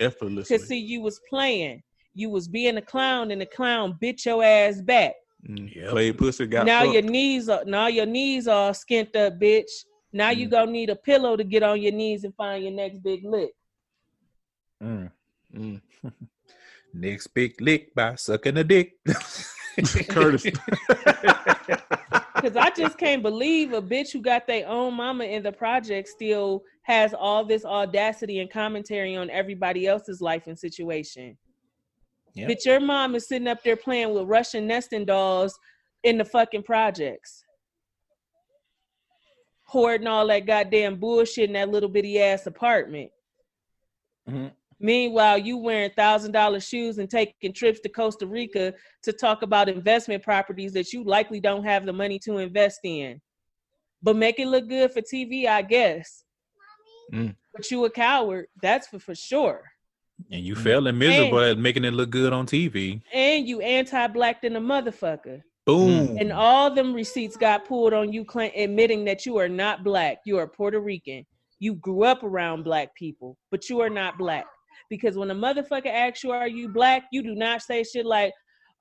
Effortlessly. 0.00 0.56
Cause 0.58 0.66
see, 0.66 0.78
you 0.78 1.00
was 1.00 1.20
playing. 1.28 1.82
You 2.14 2.30
was 2.30 2.48
being 2.48 2.76
a 2.78 2.82
clown 2.82 3.30
and 3.30 3.40
the 3.40 3.46
clown 3.46 3.96
bit 4.00 4.24
your 4.26 4.42
ass 4.42 4.80
back. 4.80 5.14
Mm, 5.48 5.74
Yep. 5.74 5.90
Played 5.90 6.18
pussy, 6.18 6.46
got 6.46 6.66
now 6.66 6.80
fucked. 6.82 6.92
your 6.94 7.02
knees 7.02 7.48
are 7.48 7.64
now 7.64 7.86
your 7.86 8.06
knees 8.06 8.48
are 8.48 8.72
skint 8.72 9.14
up, 9.16 9.38
bitch. 9.38 9.70
Now 10.12 10.30
you 10.30 10.48
Mm. 10.48 10.50
gonna 10.50 10.72
need 10.72 10.90
a 10.90 10.96
pillow 10.96 11.36
to 11.36 11.44
get 11.44 11.62
on 11.62 11.80
your 11.80 11.92
knees 11.92 12.24
and 12.24 12.34
find 12.34 12.62
your 12.64 12.72
next 12.72 12.98
big 13.02 13.24
lick. 13.24 13.52
Mm. 14.82 15.10
Mm. 15.54 15.80
Next 16.92 17.28
big 17.28 17.60
lick 17.60 17.94
by 17.94 18.16
sucking 18.16 18.56
a 18.56 18.64
dick. 18.64 18.94
Curtis. 20.08 20.46
Cause 22.40 22.56
I 22.56 22.70
just 22.76 22.98
can't 22.98 23.22
believe 23.22 23.72
a 23.72 23.82
bitch 23.82 24.12
who 24.12 24.20
got 24.20 24.46
their 24.46 24.66
own 24.66 24.94
mama 24.94 25.24
in 25.24 25.42
the 25.42 25.52
project 25.52 26.08
still 26.08 26.64
has 26.82 27.14
all 27.14 27.44
this 27.44 27.64
audacity 27.64 28.40
and 28.40 28.50
commentary 28.50 29.14
on 29.14 29.30
everybody 29.30 29.86
else's 29.86 30.20
life 30.20 30.46
and 30.46 30.58
situation. 30.58 31.36
Yep. 32.34 32.48
Bitch, 32.48 32.64
your 32.64 32.80
mom 32.80 33.14
is 33.14 33.28
sitting 33.28 33.48
up 33.48 33.62
there 33.62 33.76
playing 33.76 34.14
with 34.14 34.24
Russian 34.24 34.66
nesting 34.66 35.04
dolls 35.04 35.58
in 36.02 36.18
the 36.18 36.24
fucking 36.24 36.62
projects. 36.62 37.44
Hoarding 39.64 40.06
all 40.06 40.26
that 40.28 40.46
goddamn 40.46 40.96
bullshit 40.96 41.48
in 41.48 41.52
that 41.54 41.68
little 41.68 41.88
bitty 41.88 42.20
ass 42.20 42.46
apartment. 42.46 43.10
Mhm. 44.28 44.52
Meanwhile, 44.80 45.38
you 45.38 45.58
wearing 45.58 45.90
thousand 45.90 46.32
dollar 46.32 46.58
shoes 46.58 46.98
and 46.98 47.08
taking 47.08 47.52
trips 47.52 47.80
to 47.80 47.88
Costa 47.90 48.26
Rica 48.26 48.72
to 49.02 49.12
talk 49.12 49.42
about 49.42 49.68
investment 49.68 50.22
properties 50.22 50.72
that 50.72 50.92
you 50.92 51.04
likely 51.04 51.38
don't 51.38 51.64
have 51.64 51.84
the 51.84 51.92
money 51.92 52.18
to 52.20 52.38
invest 52.38 52.80
in. 52.82 53.20
But 54.02 54.16
make 54.16 54.38
it 54.38 54.46
look 54.46 54.68
good 54.68 54.90
for 54.90 55.02
TV, 55.02 55.46
I 55.46 55.60
guess. 55.60 56.24
Mm. 57.12 57.36
But 57.54 57.70
you 57.70 57.84
a 57.84 57.90
coward, 57.90 58.46
that's 58.62 58.86
for, 58.86 58.98
for 58.98 59.14
sure. 59.14 59.62
and 60.30 60.42
you 60.42 60.54
failing 60.54 60.96
miserable 60.96 61.40
at 61.40 61.58
making 61.58 61.84
it 61.84 61.92
look 61.92 62.08
good 62.08 62.32
on 62.32 62.46
TV. 62.46 63.02
And 63.12 63.46
you 63.46 63.60
anti-black 63.60 64.40
than 64.40 64.56
a 64.56 64.60
motherfucker. 64.60 65.42
Boom. 65.66 66.16
And 66.18 66.32
all 66.32 66.74
them 66.74 66.94
receipts 66.94 67.36
got 67.36 67.66
pulled 67.66 67.92
on 67.92 68.12
you 68.12 68.24
claim, 68.24 68.50
admitting 68.56 69.04
that 69.04 69.26
you 69.26 69.36
are 69.36 69.48
not 69.48 69.84
black. 69.84 70.18
You 70.24 70.38
are 70.38 70.46
Puerto 70.46 70.80
Rican. 70.80 71.26
You 71.58 71.74
grew 71.74 72.04
up 72.04 72.22
around 72.22 72.62
black 72.62 72.94
people, 72.94 73.36
but 73.50 73.68
you 73.68 73.80
are 73.80 73.90
not 73.90 74.16
black. 74.16 74.46
Because 74.88 75.16
when 75.16 75.30
a 75.30 75.34
motherfucker 75.34 75.86
asks 75.86 76.24
you, 76.24 76.30
are 76.32 76.48
you 76.48 76.68
black? 76.68 77.04
You 77.12 77.22
do 77.22 77.34
not 77.34 77.62
say 77.62 77.82
shit 77.84 78.06
like, 78.06 78.32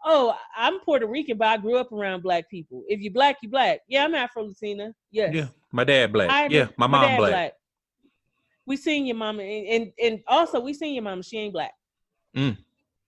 oh, 0.05 0.35
I'm 0.55 0.79
Puerto 0.79 1.07
Rican, 1.07 1.37
but 1.37 1.47
I 1.47 1.57
grew 1.57 1.77
up 1.77 1.91
around 1.91 2.23
black 2.23 2.49
people. 2.49 2.83
If 2.87 3.01
you 3.01 3.11
black, 3.11 3.37
you 3.41 3.49
black. 3.49 3.81
Yeah, 3.87 4.05
I'm 4.05 4.15
Afro 4.15 4.43
Latina. 4.43 4.93
Yes. 5.11 5.33
yeah, 5.33 5.47
my 5.71 5.83
dad 5.83 6.13
black. 6.13 6.29
I- 6.29 6.47
yeah, 6.47 6.67
my 6.77 6.87
mom 6.87 7.01
dad 7.07 7.17
black. 7.17 7.53
We 8.65 8.77
seen 8.77 9.07
your 9.07 9.15
mama, 9.15 9.41
and, 9.41 9.67
and 9.67 9.91
and 10.03 10.19
also 10.27 10.59
we 10.59 10.73
seen 10.75 10.93
your 10.93 11.03
mama. 11.03 11.23
She 11.23 11.37
ain't 11.39 11.53
black. 11.53 11.73
Mm. 12.37 12.55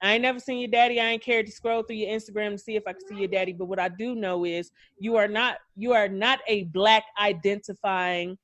I 0.02 0.14
ain't 0.14 0.24
never 0.24 0.40
seen 0.40 0.58
your 0.58 0.72
daddy. 0.72 1.00
I 1.00 1.06
ain't 1.10 1.22
cared 1.22 1.46
to 1.46 1.52
scroll 1.52 1.84
through 1.84 1.98
your 1.98 2.10
Instagram 2.10 2.54
to 2.54 2.58
see 2.58 2.76
if 2.76 2.82
I 2.88 2.94
can 2.94 3.08
see 3.08 3.18
your 3.18 3.28
daddy. 3.28 3.54
But 3.54 3.66
what 3.66 3.78
I 3.78 3.88
do 3.88 4.16
know 4.16 4.44
is 4.44 4.72
you 4.98 5.18
are 5.18 5.28
not 5.28 5.58
you 5.76 5.94
are 5.94 6.08
not 6.08 6.40
a 6.48 6.64
black 6.64 7.04
identifying 7.20 8.40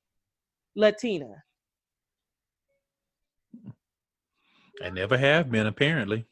Latina. 0.76 1.44
I 4.84 4.90
never 4.90 5.18
have 5.18 5.49
been 5.52 5.68
apparently. 5.68 6.26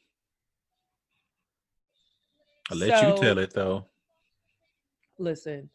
I'll 2.72 2.78
let 2.78 3.00
So- 3.00 3.16
you 3.16 3.22
tell 3.22 3.38
it 3.38 3.54
though. 3.54 3.86
Listen, 5.18 5.70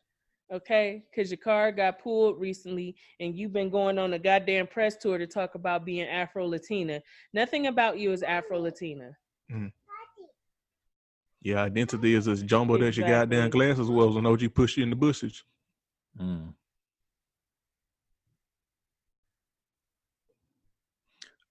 okay, 0.53 1.03
because 1.11 1.31
your 1.31 1.39
car 1.39 1.73
got 1.73 1.99
pulled 1.99 2.39
recently, 2.39 2.95
and 3.21 3.35
you've 3.35 3.55
been 3.55 3.71
going 3.71 3.99
on 3.99 4.13
a 4.13 4.19
goddamn 4.19 4.67
press 4.67 4.97
tour 4.97 5.17
to 5.17 5.27
talk 5.27 5.55
about 5.55 5.85
being 5.87 6.07
Afro 6.07 6.47
Latina. 6.47 7.01
Nothing 7.33 7.67
about 7.69 7.99
you 7.99 8.13
is 8.13 8.23
Afro 8.23 8.61
Latina. 8.61 9.17
Your 11.43 11.59
identity 11.59 12.15
is 12.15 12.29
as 12.29 12.43
jumbled 12.43 12.83
as 12.83 12.99
your 12.99 13.09
goddamn 13.09 13.49
glasses 13.49 13.89
was 13.89 14.15
when 14.15 14.27
OG 14.27 14.49
pushed 14.55 14.77
you 14.77 14.83
in 14.83 14.91
the 14.91 14.97
bushes. 14.97 15.43
Mm. 16.21 16.53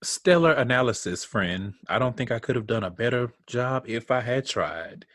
Stellar 0.01 0.53
analysis, 0.53 1.23
friend. 1.25 1.73
I 1.87 1.99
don't 1.99 2.15
think 2.15 2.31
I 2.31 2.39
could 2.39 2.55
have 2.55 2.67
done 2.67 2.83
a 2.83 2.89
better 2.89 3.33
job 3.47 3.83
if 3.87 4.11
I 4.11 4.21
had 4.21 4.45
tried. 4.45 5.05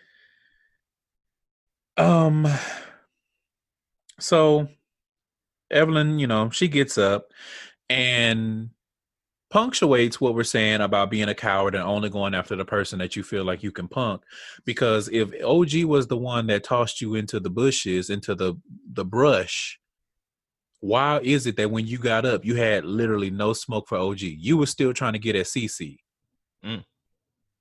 Um 1.97 2.47
so 4.19 4.69
Evelyn, 5.71 6.19
you 6.19 6.27
know, 6.27 6.51
she 6.51 6.69
gets 6.69 6.99
up 6.99 7.29
and 7.89 8.71
punctuates 9.51 10.21
what 10.21 10.35
we're 10.35 10.43
saying 10.43 10.81
about 10.81 11.11
being 11.11 11.29
a 11.29 11.35
coward 11.35 11.77
and 11.77 11.85
only 11.85 12.11
going 12.11 12.35
after 12.35 12.57
the 12.57 12.65
person 12.65 12.99
that 12.99 13.15
you 13.15 13.23
feel 13.23 13.45
like 13.45 13.63
you 13.63 13.71
can 13.71 13.87
punk 13.87 14.21
because 14.65 15.09
if 15.13 15.31
OG 15.45 15.85
was 15.85 16.09
the 16.09 16.17
one 16.17 16.49
that 16.49 16.65
tossed 16.65 17.01
you 17.01 17.15
into 17.15 17.39
the 17.39 17.51
bushes 17.51 18.11
into 18.11 18.35
the 18.35 18.55
the 18.93 19.05
brush 19.05 19.79
why 20.85 21.19
is 21.23 21.47
it 21.47 21.57
that 21.57 21.71
when 21.71 21.87
you 21.87 21.97
got 21.97 22.27
up 22.27 22.45
you 22.45 22.55
had 22.57 22.85
literally 22.85 23.31
no 23.31 23.55
smoke 23.55 23.89
for 23.89 23.97
OG 23.97 24.21
you 24.21 24.59
were 24.59 24.67
still 24.67 24.93
trying 24.93 25.15
to 25.15 25.19
get 25.19 25.35
at 25.35 25.47
CC 25.47 25.99
Mm. 26.65 26.83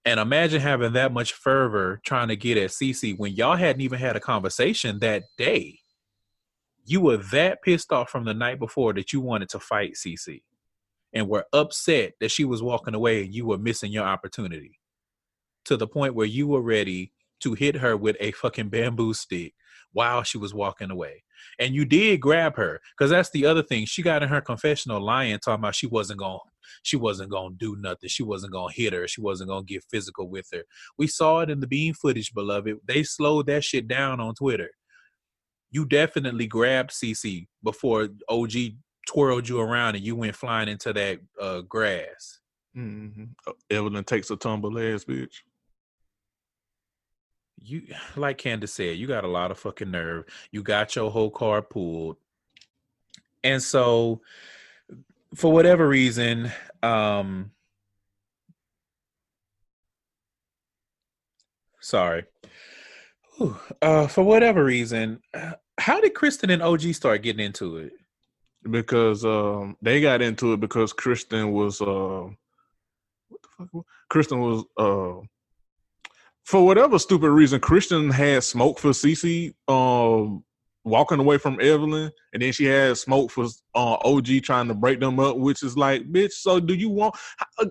and 0.05 0.19
imagine 0.19 0.61
having 0.61 0.93
that 0.93 1.11
much 1.13 1.33
fervor 1.33 1.99
trying 2.05 2.29
to 2.29 2.35
get 2.35 2.57
at 2.57 2.69
CC 2.69 3.17
when 3.17 3.33
y'all 3.33 3.55
hadn't 3.55 3.81
even 3.81 3.99
had 3.99 4.15
a 4.15 4.19
conversation 4.19 4.99
that 4.99 5.23
day 5.37 5.79
you 6.85 6.99
were 7.01 7.17
that 7.17 7.61
pissed 7.61 7.91
off 7.93 8.09
from 8.09 8.25
the 8.25 8.33
night 8.33 8.59
before 8.59 8.93
that 8.93 9.13
you 9.13 9.21
wanted 9.21 9.49
to 9.49 9.59
fight 9.59 9.93
CC 9.93 10.41
and 11.13 11.29
were 11.29 11.45
upset 11.53 12.13
that 12.19 12.31
she 12.31 12.43
was 12.43 12.61
walking 12.61 12.95
away 12.95 13.23
and 13.23 13.33
you 13.33 13.45
were 13.45 13.57
missing 13.57 13.91
your 13.91 14.05
opportunity 14.05 14.79
to 15.65 15.77
the 15.77 15.87
point 15.87 16.15
where 16.15 16.25
you 16.25 16.47
were 16.47 16.61
ready 16.61 17.11
to 17.39 17.53
hit 17.53 17.75
her 17.75 17.95
with 17.95 18.17
a 18.19 18.31
fucking 18.31 18.69
bamboo 18.69 19.13
stick 19.13 19.53
while 19.93 20.23
she 20.23 20.37
was 20.37 20.53
walking 20.53 20.91
away. 20.91 21.23
And 21.59 21.73
you 21.75 21.85
did 21.85 22.21
grab 22.21 22.55
her 22.57 22.79
because 22.97 23.11
that's 23.11 23.31
the 23.31 23.45
other 23.45 23.63
thing. 23.63 23.85
She 23.85 24.01
got 24.01 24.23
in 24.23 24.29
her 24.29 24.41
confessional 24.41 25.01
lying, 25.01 25.39
talking 25.39 25.61
about 25.61 25.75
she 25.75 25.87
wasn't 25.87 26.19
going 26.19 26.39
to 26.39 26.53
she 26.81 26.97
wasn't 26.97 27.31
gonna 27.31 27.55
do 27.55 27.75
nothing. 27.77 28.09
She 28.09 28.23
wasn't 28.23 28.53
gonna 28.53 28.73
hit 28.73 28.93
her. 28.93 29.07
She 29.07 29.21
wasn't 29.21 29.49
gonna 29.49 29.63
get 29.63 29.83
physical 29.89 30.27
with 30.27 30.47
her. 30.53 30.63
We 30.97 31.07
saw 31.07 31.39
it 31.39 31.49
in 31.49 31.59
the 31.59 31.67
beam 31.67 31.93
footage, 31.93 32.33
beloved. 32.33 32.77
They 32.85 33.03
slowed 33.03 33.47
that 33.47 33.63
shit 33.63 33.87
down 33.87 34.19
on 34.19 34.35
Twitter. 34.35 34.71
You 35.71 35.85
definitely 35.85 36.47
grabbed 36.47 36.91
CC 36.91 37.47
before 37.63 38.09
OG 38.29 38.51
twirled 39.07 39.49
you 39.49 39.59
around 39.59 39.95
and 39.95 40.05
you 40.05 40.15
went 40.15 40.35
flying 40.35 40.69
into 40.69 40.93
that 40.93 41.19
uh, 41.41 41.61
grass. 41.61 42.39
Mm-hmm. 42.77 43.25
Evelyn 43.69 44.03
takes 44.03 44.29
a 44.29 44.35
tumble 44.35 44.77
ass 44.79 45.05
bitch. 45.05 45.35
You 47.59 47.83
like 48.15 48.37
Candace 48.37 48.73
said, 48.73 48.97
you 48.97 49.07
got 49.07 49.23
a 49.23 49.27
lot 49.27 49.51
of 49.51 49.59
fucking 49.59 49.91
nerve. 49.91 50.25
You 50.51 50.63
got 50.63 50.95
your 50.95 51.11
whole 51.11 51.31
car 51.31 51.61
pulled. 51.61 52.17
And 53.43 53.61
so 53.61 54.21
for 55.35 55.51
whatever 55.51 55.87
reason, 55.87 56.51
um 56.81 57.51
sorry. 61.79 62.25
Whew. 63.37 63.57
Uh 63.81 64.07
for 64.07 64.23
whatever 64.23 64.63
reason, 64.63 65.21
how 65.79 65.99
did 65.99 66.13
Kristen 66.13 66.49
and 66.49 66.61
OG 66.61 66.93
start 66.93 67.23
getting 67.23 67.45
into 67.45 67.77
it? 67.77 67.93
Because 68.69 69.25
um 69.25 69.75
they 69.81 69.99
got 70.01 70.21
into 70.21 70.53
it 70.53 70.59
because 70.59 70.93
Kristen 70.93 71.51
was 71.51 71.81
uh 71.81 72.27
what 73.27 73.41
the 73.41 73.67
fuck 73.71 73.85
Kristen 74.09 74.39
was 74.39 74.63
uh 74.77 75.25
for 76.45 76.65
whatever 76.65 76.99
stupid 76.99 77.29
reason 77.29 77.59
Kristen 77.59 78.09
had 78.09 78.43
smoke 78.43 78.79
for 78.79 78.89
Cece 78.89 79.53
um 79.67 80.43
walking 80.85 81.19
away 81.19 81.37
from 81.37 81.59
Evelyn 81.61 82.11
and 82.33 82.41
then 82.41 82.51
she 82.51 82.65
had 82.65 82.97
smoke 82.97 83.31
for 83.31 83.45
uh 83.75 83.97
OG 84.03 84.27
trying 84.43 84.67
to 84.67 84.73
break 84.73 84.99
them 84.99 85.19
up 85.19 85.37
which 85.37 85.63
is 85.63 85.77
like 85.77 86.03
bitch 86.11 86.33
so 86.33 86.59
do 86.59 86.73
you 86.73 86.89
want 86.89 87.15
uh, 87.59 87.65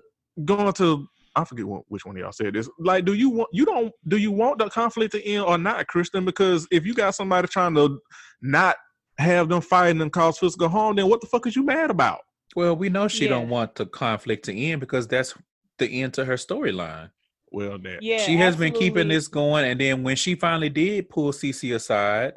going 0.45 0.73
to 0.73 1.07
I 1.35 1.43
forget 1.45 1.65
what, 1.65 1.83
which 1.87 2.05
one 2.05 2.15
of 2.15 2.21
y'all 2.21 2.31
said 2.31 2.53
this. 2.53 2.69
Like, 2.77 3.05
do 3.05 3.13
you 3.13 3.29
want 3.29 3.49
you 3.51 3.65
don't 3.65 3.91
do 4.07 4.17
you 4.17 4.31
want 4.31 4.59
the 4.59 4.69
conflict 4.69 5.13
to 5.13 5.25
end 5.25 5.45
or 5.45 5.57
not, 5.57 5.87
Kristen? 5.87 6.25
Because 6.25 6.67
if 6.69 6.85
you 6.85 6.93
got 6.93 7.15
somebody 7.15 7.47
trying 7.47 7.73
to 7.75 7.99
not 8.41 8.75
have 9.17 9.49
them 9.49 9.61
fighting 9.61 10.01
and 10.01 10.11
cause 10.11 10.37
physical 10.37 10.69
harm, 10.69 10.95
then 10.95 11.09
what 11.09 11.21
the 11.21 11.27
fuck 11.27 11.47
is 11.47 11.55
you 11.55 11.63
mad 11.63 11.89
about? 11.89 12.19
Well, 12.55 12.75
we 12.75 12.89
know 12.89 13.07
she 13.07 13.23
Yeah. 13.25 13.31
don't 13.31 13.49
want 13.49 13.75
the 13.75 13.85
conflict 13.87 14.45
to 14.45 14.55
end 14.55 14.79
because 14.79 15.07
that's 15.07 15.33
the 15.79 16.03
end 16.03 16.13
to 16.15 16.25
her 16.25 16.35
storyline. 16.35 17.09
Well, 17.53 17.77
that 17.77 18.01
Yeah, 18.01 18.17
she 18.17 18.35
has 18.37 18.55
been 18.55 18.73
keeping 18.73 19.07
this 19.07 19.27
going, 19.27 19.65
and 19.65 19.79
then 19.79 20.01
when 20.01 20.15
she 20.15 20.33
finally 20.33 20.69
did 20.69 21.07
pull 21.07 21.31
CC 21.31 21.75
aside, 21.75 22.33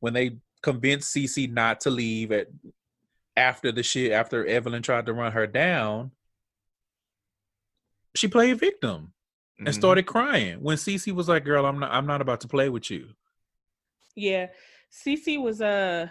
when 0.00 0.14
they 0.14 0.38
convinced 0.62 1.14
CC 1.14 1.46
not 1.46 1.80
to 1.82 1.90
leave 1.90 2.32
at 2.32 2.48
after 3.36 3.70
the 3.70 3.82
shit, 3.82 4.12
after 4.12 4.46
Evelyn 4.46 4.82
tried 4.82 5.04
to 5.06 5.12
run 5.12 5.32
her 5.32 5.46
down, 5.46 6.12
she 8.14 8.26
played 8.26 8.58
victim 8.58 9.12
and 9.58 9.68
Mhm. 9.68 9.74
started 9.74 10.06
crying 10.06 10.62
when 10.62 10.78
CC 10.78 11.12
was 11.12 11.28
like, 11.28 11.44
"Girl, 11.44 11.66
I'm 11.66 11.78
not, 11.78 11.92
I'm 11.92 12.06
not 12.06 12.22
about 12.22 12.40
to 12.40 12.48
play 12.48 12.70
with 12.70 12.90
you." 12.90 13.14
Yeah. 14.16 14.48
Cece 14.90 15.40
was 15.42 15.60
uh 15.60 16.08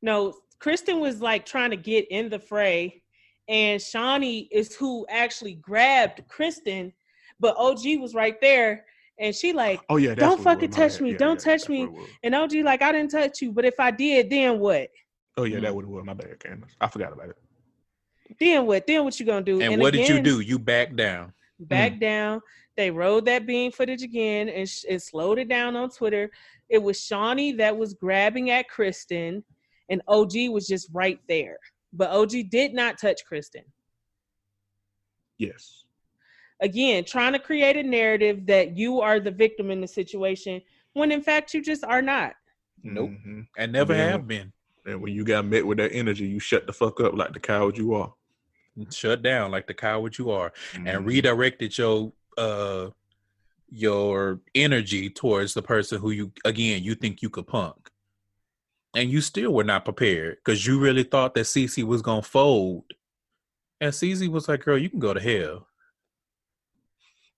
no, 0.00 0.40
Kristen 0.58 1.00
was 1.00 1.20
like 1.20 1.44
trying 1.44 1.70
to 1.70 1.76
get 1.76 2.06
in 2.10 2.30
the 2.30 2.38
fray, 2.38 3.02
and 3.46 3.78
Shaunie 3.78 4.48
is 4.50 4.74
who 4.74 5.06
actually 5.10 5.54
grabbed 5.56 6.26
Kristen, 6.28 6.94
but 7.40 7.56
OG 7.56 7.98
was 8.00 8.14
right 8.14 8.40
there, 8.40 8.84
and 9.18 9.34
she 9.34 9.52
like, 9.52 9.80
Oh 9.88 9.96
yeah, 9.96 10.14
Don't 10.14 10.40
fucking 10.42 10.70
touch 10.70 10.92
bad. 10.94 11.00
me, 11.00 11.10
Yeah, 11.12 11.16
don't 11.18 11.44
yeah, 11.46 11.56
touch 11.56 11.68
me. 11.68 11.86
what 11.86 11.94
it 11.94 12.00
was. 12.00 12.08
and 12.22 12.34
OG 12.34 12.52
like, 12.64 12.82
I 12.82 12.92
didn't 12.92 13.10
touch 13.10 13.42
you, 13.42 13.50
but 13.52 13.64
if 13.64 13.80
I 13.80 13.90
did, 13.90 14.30
then 14.30 14.58
what? 14.60 14.88
Oh 15.36 15.44
yeah, 15.44 15.60
that 15.60 15.72
Mm. 15.72 15.74
would 15.74 15.84
have 15.84 15.90
was 15.90 16.04
my 16.04 16.14
bad, 16.14 16.38
Candace. 16.40 16.70
I 16.80 16.86
forgot 16.88 17.12
about 17.12 17.30
it. 17.30 17.36
Then 18.38 18.66
what? 18.66 18.86
Then 18.86 19.04
what 19.04 19.18
you 19.18 19.26
gonna 19.26 19.42
do? 19.44 19.60
And, 19.60 19.80
what 19.80 19.92
did 19.92 20.08
you 20.08 20.20
do? 20.22 20.40
You 20.40 20.58
back 20.58 20.94
down. 20.94 21.32
back 21.58 21.98
down. 21.98 22.40
They 22.76 22.90
rolled 22.90 23.24
that 23.26 23.46
beam 23.46 23.72
footage 23.72 24.02
again 24.02 24.48
and, 24.48 24.68
sh- 24.68 24.84
and 24.88 25.02
slowed 25.02 25.38
it 25.38 25.48
down 25.48 25.76
on 25.76 25.90
Twitter. 25.90 26.30
It 26.68 26.78
was 26.82 26.98
Shaunie 26.98 27.56
that 27.58 27.76
was 27.76 27.92
grabbing 27.94 28.50
at 28.50 28.68
Kristen, 28.68 29.44
and 29.88 30.00
OG 30.08 30.48
was 30.50 30.66
just 30.68 30.88
right 30.92 31.18
there. 31.28 31.58
But 31.92 32.10
OG 32.10 32.48
did 32.50 32.72
not 32.72 32.96
touch 32.98 33.24
Kristen. 33.26 33.64
Yes. 35.38 35.79
Again, 36.60 37.04
trying 37.04 37.32
to 37.32 37.38
create 37.38 37.76
a 37.76 37.82
narrative 37.82 38.46
that 38.46 38.76
you 38.76 39.00
are 39.00 39.18
the 39.20 39.30
victim 39.30 39.70
in 39.70 39.80
the 39.80 39.88
situation 39.88 40.60
when 40.92 41.10
in 41.12 41.22
fact 41.22 41.54
you 41.54 41.62
just 41.62 41.84
are 41.84 42.02
not. 42.02 42.34
Nope. 42.82 43.10
Mhm. 43.10 43.46
And 43.56 43.72
never 43.72 43.94
Yeah. 43.94 44.10
have 44.10 44.26
been. 44.28 44.52
And 44.86 45.00
when 45.02 45.14
you 45.14 45.24
got 45.24 45.44
met 45.46 45.66
with 45.66 45.78
that 45.78 45.92
energy, 45.92 46.26
you 46.26 46.38
shut 46.40 46.66
the 46.66 46.72
fuck 46.72 47.00
up 47.00 47.14
like 47.14 47.32
the 47.32 47.40
coward 47.40 47.76
you 47.78 47.94
are. 47.94 48.14
Shut 48.90 49.22
down 49.22 49.50
like 49.50 49.66
the 49.66 49.74
coward 49.74 50.16
you 50.18 50.30
are. 50.30 50.52
and 50.74 50.86
Mhm. 50.86 51.06
redirected 51.06 51.76
your 51.78 52.12
uh 52.38 52.90
your 53.72 54.40
energy 54.54 55.08
towards 55.10 55.54
the 55.54 55.62
person 55.62 56.00
who 56.00 56.10
you 56.10 56.32
again 56.44 56.82
you 56.82 56.94
think 56.94 57.22
you 57.22 57.30
could 57.30 57.46
punk 57.46 57.88
and 58.96 59.10
you 59.10 59.20
still 59.20 59.52
were 59.54 59.62
not 59.62 59.84
prepared 59.84 60.36
because 60.36 60.66
you 60.66 60.80
really 60.80 61.04
thought 61.04 61.34
that 61.34 61.44
Cece 61.46 61.84
was 61.84 62.02
gonna 62.02 62.22
fold 62.22 62.84
and 63.80 63.92
Cece 63.92 64.26
was 64.28 64.48
like 64.48 64.64
girl 64.64 64.76
you 64.78 64.90
can 64.90 64.98
go 64.98 65.14
to 65.14 65.20
hell 65.20 65.68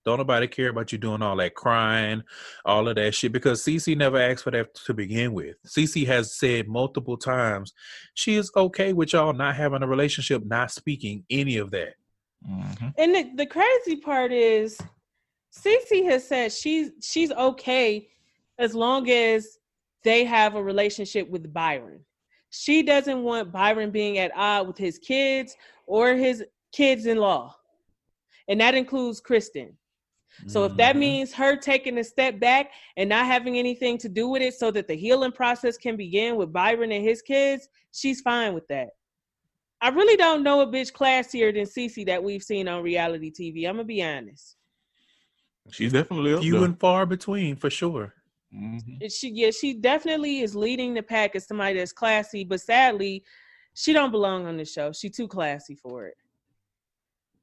don't 0.05 0.19
nobody 0.19 0.47
care 0.47 0.69
about 0.69 0.93
you 0.93 0.99
doing 0.99 1.23
all 1.23 1.37
that 1.37 1.55
crying 1.55 2.23
all 2.65 2.89
of 2.89 2.97
that 2.97 3.15
shit 3.15 3.33
because 3.33 3.62
Cece 3.65 3.97
never 3.97 4.19
asked 4.19 4.45
for 4.45 4.51
that 4.51 4.74
to 4.74 4.95
begin 4.95 5.33
with 5.33 5.57
Cece 5.66 6.07
has 6.07 6.37
said 6.37 6.69
multiple 6.69 7.16
times 7.16 7.73
she 8.15 8.37
is 8.37 8.51
okay 8.57 8.93
with 8.93 9.12
y'all 9.12 9.33
not 9.33 9.57
having 9.57 9.83
a 9.83 9.87
relationship 9.87 10.45
not 10.45 10.70
speaking 10.70 11.24
any 11.31 11.57
of 11.57 11.70
that 11.70 11.95
Mhm. 12.49 12.95
And 12.99 13.15
the, 13.15 13.31
the 13.37 13.47
crazy 13.47 13.97
part 13.97 14.33
is 14.33 14.79
Cece 15.57 16.05
has 16.05 16.27
said 16.27 16.53
she's 16.53 16.91
she's 17.03 17.31
okay 17.33 18.09
as 18.59 18.74
long 18.74 19.09
as 19.11 19.59
they 20.05 20.24
have 20.24 20.55
a 20.55 20.62
relationship 20.62 21.29
with 21.29 21.53
Byron. 21.53 22.01
She 22.51 22.83
doesn't 22.83 23.23
want 23.23 23.53
Byron 23.53 23.91
being 23.91 24.19
at 24.19 24.33
odds 24.35 24.66
with 24.66 24.79
his 24.79 24.99
kids 24.99 25.57
or 25.87 26.15
his 26.15 26.45
kids 26.73 27.07
in 27.07 27.19
law. 27.19 27.57
And 28.49 28.61
that 28.61 28.74
includes 28.74 29.20
Kristen. 29.20 29.77
So 30.47 30.65
if 30.65 30.77
that 30.77 30.97
Mhm. 30.97 31.01
means 31.01 31.33
her 31.35 31.57
taking 31.57 31.99
a 31.99 32.05
step 32.05 32.39
back 32.41 32.73
and 32.97 33.09
not 33.09 33.27
having 33.27 33.59
anything 33.59 33.99
to 33.99 34.09
do 34.09 34.29
with 34.29 34.43
it 34.43 34.55
so 34.55 34.71
that 34.71 34.89
the 34.89 34.95
healing 34.95 35.33
process 35.33 35.77
can 35.77 35.97
begin 35.97 36.37
with 36.37 36.53
Byron 36.53 36.91
and 36.93 37.05
his 37.05 37.23
kids, 37.23 37.69
she's 37.93 38.21
fine 38.21 38.55
with 38.55 38.67
that. 38.69 38.91
I 39.81 39.89
really 39.89 40.17
don't 40.17 40.43
know 40.43 40.61
a 40.61 40.67
bitch 40.67 40.93
classier 40.93 41.53
than 41.53 41.65
Cece 41.67 42.07
that 42.07 42.23
we've 42.23 42.43
seen 42.43 42.69
on 42.69 42.83
reality 42.83 43.31
TV. 43.31 43.67
I'm 43.67 43.75
gonna 43.77 43.85
be 43.85 44.03
honest. 44.03 44.57
She's 45.71 45.93
definitely 45.93 46.35
up 46.35 46.41
few 46.43 46.55
there. 46.55 46.65
and 46.65 46.79
far 46.81 47.05
between 47.07 47.57
for 47.57 47.71
sure. 47.71 48.15
Mhm. 48.55 49.11
She 49.13 49.31
yeah, 49.31 49.51
she 49.51 49.75
definitely 49.75 50.41
is 50.41 50.55
leading 50.55 50.95
the 50.95 51.03
pack 51.03 51.35
as 51.37 51.47
somebody 51.47 51.79
that's 51.79 51.93
classy, 51.93 52.45
but 52.45 52.61
sadly, 52.61 53.25
she 53.75 53.93
don't 53.93 54.11
belong 54.11 54.47
on 54.47 54.57
the 54.57 54.65
show. 54.65 54.93
She 54.93 55.09
too 55.09 55.27
classy 55.29 55.75
for 55.75 56.07
it. 56.07 56.17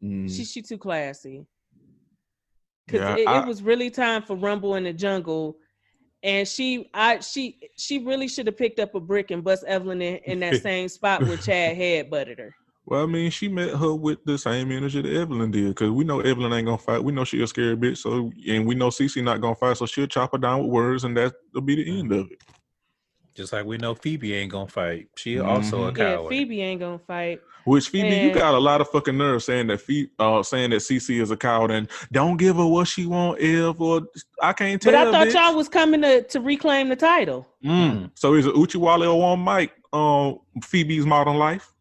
Mm. 0.04 0.30
She 0.34 0.46
she 0.46 0.62
too 0.62 0.78
classy. 0.78 1.46
Cause 2.90 3.00
Yeah, 3.00 3.16
it, 3.16 3.28
I- 3.28 3.42
it 3.42 3.48
was 3.48 3.62
really 3.62 3.90
time 3.90 4.24
for 4.24 4.36
Rumble 4.36 4.76
in 4.76 4.84
the 4.84 4.94
Jungle, 4.94 5.58
and 6.24 6.48
she 6.48 6.90
I 6.94 7.20
she 7.20 7.60
she 7.78 8.00
really 8.00 8.28
should 8.28 8.48
have 8.48 8.58
picked 8.58 8.80
up 8.80 8.96
a 8.96 9.00
brick 9.00 9.32
and 9.32 9.44
bust 9.44 9.64
Evelyn 9.68 10.02
in, 10.02 10.16
in 10.26 10.40
that 10.40 10.56
same 10.62 10.90
spot 10.90 11.26
where 11.26 11.38
Chad 11.38 11.78
had 11.78 12.10
butted 12.10 12.40
her. 12.40 12.54
Well, 12.86 13.04
I 13.04 13.06
mean, 13.06 13.30
she 13.30 13.48
met 13.48 13.76
her 13.76 13.94
with 13.94 14.18
the 14.26 14.36
same 14.36 14.72
energy 14.72 15.04
that 15.04 15.14
Evelyn 15.14 15.52
did, 15.52 15.68
because 15.68 15.92
we 15.92 16.04
know 16.04 16.22
Evelyn 16.22 16.52
ain't 16.52 16.66
gonna 16.66 16.80
fight. 16.80 17.04
We 17.04 17.12
know 17.12 17.24
she 17.24 17.44
a 17.44 17.46
scared 17.46 17.80
bitch, 17.80 17.98
so 18.00 18.32
and 18.48 18.66
we 18.66 18.74
know 18.74 18.88
Cece 18.88 19.24
not 19.24 19.42
gonna 19.42 19.54
fight, 19.54 19.78
so 19.78 19.86
she'll 19.86 20.08
chop 20.08 20.32
her 20.32 20.40
down 20.40 20.64
with 20.64 20.72
words, 20.72 21.04
and 21.04 21.16
that'll 21.16 21.62
be 21.64 21.76
the 21.76 21.86
mm. 21.88 22.00
end 22.00 22.12
of 22.12 22.32
it. 22.32 22.40
Just 23.36 23.54
like 23.54 23.66
we 23.66 23.78
know 23.78 23.96
Phoebe 23.96 24.34
ain't 24.34 24.52
gonna 24.52 24.68
fight. 24.68 25.08
She 25.16 25.40
also 25.40 25.86
a 25.86 25.92
Mhm. 25.92 25.98
Yeah, 25.98 26.16
coward. 26.16 26.30
Phoebe 26.30 26.62
ain't 26.62 26.80
gonna 26.80 27.00
fight. 27.00 27.42
Which 27.66 27.90
Phoebe, 27.90 28.16
you 28.16 28.32
got 28.32 28.56
a 28.56 28.58
lot 28.60 28.82
of 28.82 28.90
fucking 28.90 29.18
nerve 29.18 29.44
saying 29.44 29.68
that 29.68 29.82
Phoebe, 29.82 30.10
uh, 30.18 30.42
saying 30.42 30.72
that 30.72 30.78
Cece 30.78 31.22
is 31.22 31.30
a 31.30 31.38
coward 31.38 31.72
and 31.72 31.88
don't 32.12 32.38
give 32.38 32.56
her 32.56 32.66
what 32.66 32.88
she 32.88 33.06
want, 33.06 33.40
if 33.40 33.80
or 33.80 34.02
I 34.42 34.54
can't 34.54 34.82
tell. 34.82 34.92
But 34.92 35.08
I 35.08 35.12
thought 35.12 35.28
bitch. 35.28 35.34
y'all 35.34 35.56
was 35.56 35.70
coming 35.70 36.02
to, 36.02 36.24
to 36.24 36.40
reclaim 36.40 36.90
the 36.90 36.96
title. 36.96 37.46
Mm. 37.64 38.12
So 38.16 38.34
is 38.34 38.46
it 38.46 38.56
Uchiwale 38.56 39.14
or 39.14 39.20
one 39.20 39.40
Mike? 39.40 39.74
Um, 39.94 40.40
Phoebe's 40.64 41.06
modern 41.06 41.38
life. 41.38 41.72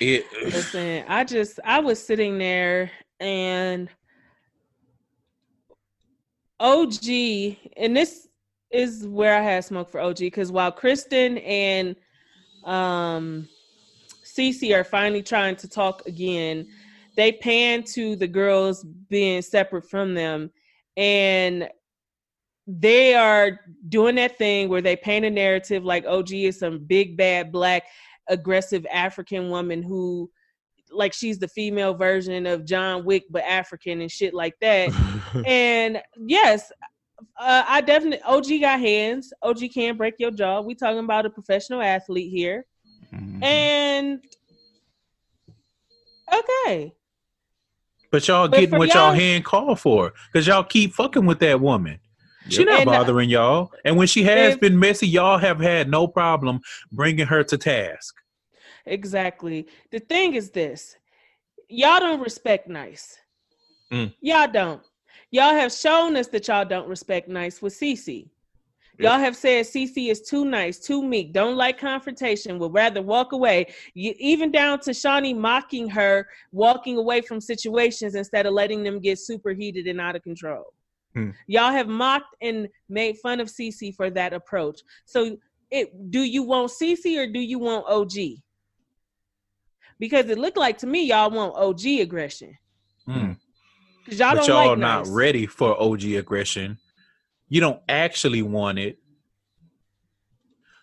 It 0.00 0.26
Listen, 0.44 1.04
I 1.08 1.24
just 1.24 1.60
I 1.64 1.80
was 1.80 2.02
sitting 2.04 2.38
there 2.38 2.90
and 3.18 3.88
OG, 6.60 7.08
and 7.76 7.96
this 7.96 8.28
is 8.70 9.06
where 9.06 9.36
I 9.36 9.42
had 9.42 9.64
smoke 9.64 9.90
for 9.90 10.00
OG 10.00 10.18
because 10.18 10.52
while 10.52 10.70
Kristen 10.70 11.38
and 11.38 11.96
um 12.64 13.48
Cece 14.24 14.74
are 14.76 14.84
finally 14.84 15.22
trying 15.22 15.56
to 15.56 15.68
talk 15.68 16.06
again, 16.06 16.68
they 17.16 17.32
pan 17.32 17.82
to 17.94 18.14
the 18.14 18.28
girls 18.28 18.84
being 19.08 19.42
separate 19.42 19.88
from 19.88 20.14
them 20.14 20.50
and 20.96 21.68
they 22.66 23.14
are 23.14 23.60
doing 23.88 24.14
that 24.16 24.38
thing 24.38 24.68
where 24.68 24.82
they 24.82 24.94
paint 24.94 25.24
a 25.24 25.30
narrative 25.30 25.84
like 25.84 26.06
OG 26.06 26.32
is 26.32 26.58
some 26.58 26.78
big 26.78 27.16
bad 27.16 27.50
black 27.50 27.84
aggressive 28.28 28.86
African 28.92 29.50
woman 29.50 29.82
who 29.82 30.30
like 30.92 31.12
she's 31.12 31.38
the 31.38 31.48
female 31.48 31.94
version 31.94 32.46
of 32.46 32.64
John 32.64 33.04
Wick 33.04 33.24
but 33.30 33.42
African 33.44 34.00
and 34.00 34.10
shit 34.10 34.34
like 34.34 34.54
that. 34.60 34.90
and 35.46 36.00
yes, 36.16 36.72
uh, 37.38 37.64
I 37.66 37.80
definitely 37.80 38.20
OG 38.24 38.60
got 38.60 38.80
hands. 38.80 39.32
OG 39.42 39.60
can't 39.74 39.96
break 39.98 40.14
your 40.18 40.30
jaw. 40.30 40.60
We 40.60 40.74
talking 40.74 40.98
about 41.00 41.26
a 41.26 41.30
professional 41.30 41.82
athlete 41.82 42.30
here. 42.30 42.66
Mhm. 43.14 43.42
And 43.44 44.20
okay. 46.32 46.92
But 48.10 48.26
y'all 48.26 48.48
But 48.48 48.58
getting 48.60 48.78
what 48.78 48.88
y'all 48.88 49.06
y'all- 49.08 49.12
hand 49.14 49.44
called 49.44 49.78
for 49.80 50.12
because 50.32 50.46
y'all 50.46 50.64
keep 50.64 50.92
fucking 50.94 51.26
with 51.26 51.38
that 51.40 51.60
woman. 51.60 52.00
She 52.48 52.64
not 52.64 52.80
And, 52.80 52.86
bothering 52.86 53.28
y'all, 53.28 53.70
and 53.84 53.96
when 53.96 54.06
she 54.08 54.24
has 54.24 54.54
if- 54.54 54.60
been 54.60 54.78
messy, 54.78 55.06
y'all 55.06 55.38
have 55.38 55.60
had 55.60 55.88
no 55.88 56.08
problem 56.08 56.60
bringing 56.90 57.26
her 57.26 57.44
to 57.44 57.56
task. 57.58 58.16
Exactly. 58.90 59.66
The 59.90 60.00
thing 60.00 60.34
is 60.34 60.50
this 60.50 60.96
y'all 61.68 62.00
don't 62.00 62.20
respect 62.20 62.68
nice. 62.68 63.16
Mm. 63.92 64.12
Y'all 64.20 64.50
don't. 64.50 64.82
Y'all 65.30 65.54
have 65.54 65.72
shown 65.72 66.16
us 66.16 66.26
that 66.28 66.48
y'all 66.48 66.64
don't 66.64 66.88
respect 66.88 67.28
nice 67.28 67.62
with 67.62 67.72
Cece. 67.72 68.28
Y'all 68.98 69.18
have 69.18 69.34
said 69.34 69.64
CC 69.64 70.10
is 70.10 70.20
too 70.20 70.44
nice, 70.44 70.78
too 70.78 71.02
meek, 71.02 71.32
don't 71.32 71.56
like 71.56 71.78
confrontation, 71.78 72.58
would 72.58 72.74
rather 72.74 73.00
walk 73.00 73.32
away. 73.32 73.66
You, 73.94 74.12
even 74.18 74.52
down 74.52 74.80
to 74.80 74.90
Shaunie 74.90 75.34
mocking 75.34 75.88
her, 75.88 76.28
walking 76.52 76.98
away 76.98 77.22
from 77.22 77.40
situations 77.40 78.14
instead 78.14 78.44
of 78.44 78.52
letting 78.52 78.82
them 78.82 79.00
get 79.00 79.18
superheated 79.18 79.86
and 79.86 80.02
out 80.02 80.16
of 80.16 80.22
control. 80.22 80.64
Hmm. 81.14 81.30
Y'all 81.46 81.72
have 81.72 81.88
mocked 81.88 82.36
and 82.42 82.68
made 82.90 83.16
fun 83.18 83.40
of 83.40 83.48
CC 83.48 83.94
for 83.94 84.10
that 84.10 84.34
approach. 84.34 84.82
So, 85.06 85.38
it 85.70 86.10
do 86.10 86.20
you 86.20 86.42
want 86.42 86.70
CC 86.70 87.16
or 87.16 87.32
do 87.32 87.40
you 87.40 87.58
want 87.58 87.86
OG? 87.88 88.42
Because 90.00 90.28
it 90.30 90.38
looked 90.38 90.56
like 90.56 90.78
to 90.78 90.86
me 90.88 91.06
y'all 91.06 91.30
want 91.30 91.54
OG 91.54 91.86
aggression. 92.00 92.58
Mm. 93.08 93.36
Cause 94.08 94.18
y'all 94.18 94.30
but 94.30 94.38
don't 94.38 94.48
y'all 94.48 94.68
like 94.70 94.78
not 94.78 95.04
nice. 95.04 95.10
ready 95.10 95.46
for 95.46 95.80
OG 95.80 96.02
aggression. 96.04 96.78
You 97.48 97.60
don't 97.60 97.80
actually 97.88 98.42
want 98.42 98.78
it. 98.78 98.98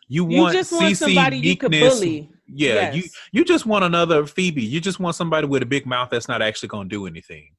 You, 0.07 0.29
You 0.29 0.41
want 0.41 0.53
just 0.53 0.71
want 0.71 0.85
CC 0.85 0.95
somebody 0.95 1.37
you 1.37 1.57
could 1.57 1.71
bully. 1.71 2.29
Yeah, 2.47 2.93
you 2.93 3.03
you 3.33 3.43
just 3.43 3.65
want 3.65 3.83
another 3.83 4.25
Phoebe. 4.25 4.63
You 4.63 4.79
just 4.79 5.01
want 5.01 5.15
somebody 5.15 5.47
with 5.47 5.61
a 5.63 5.65
big 5.65 5.85
mouth 5.85 6.09
that's 6.09 6.29
not 6.29 6.41
actually 6.41 6.69
going 6.69 6.87
to 6.87 6.95
do 6.95 7.05
anything. 7.05 7.49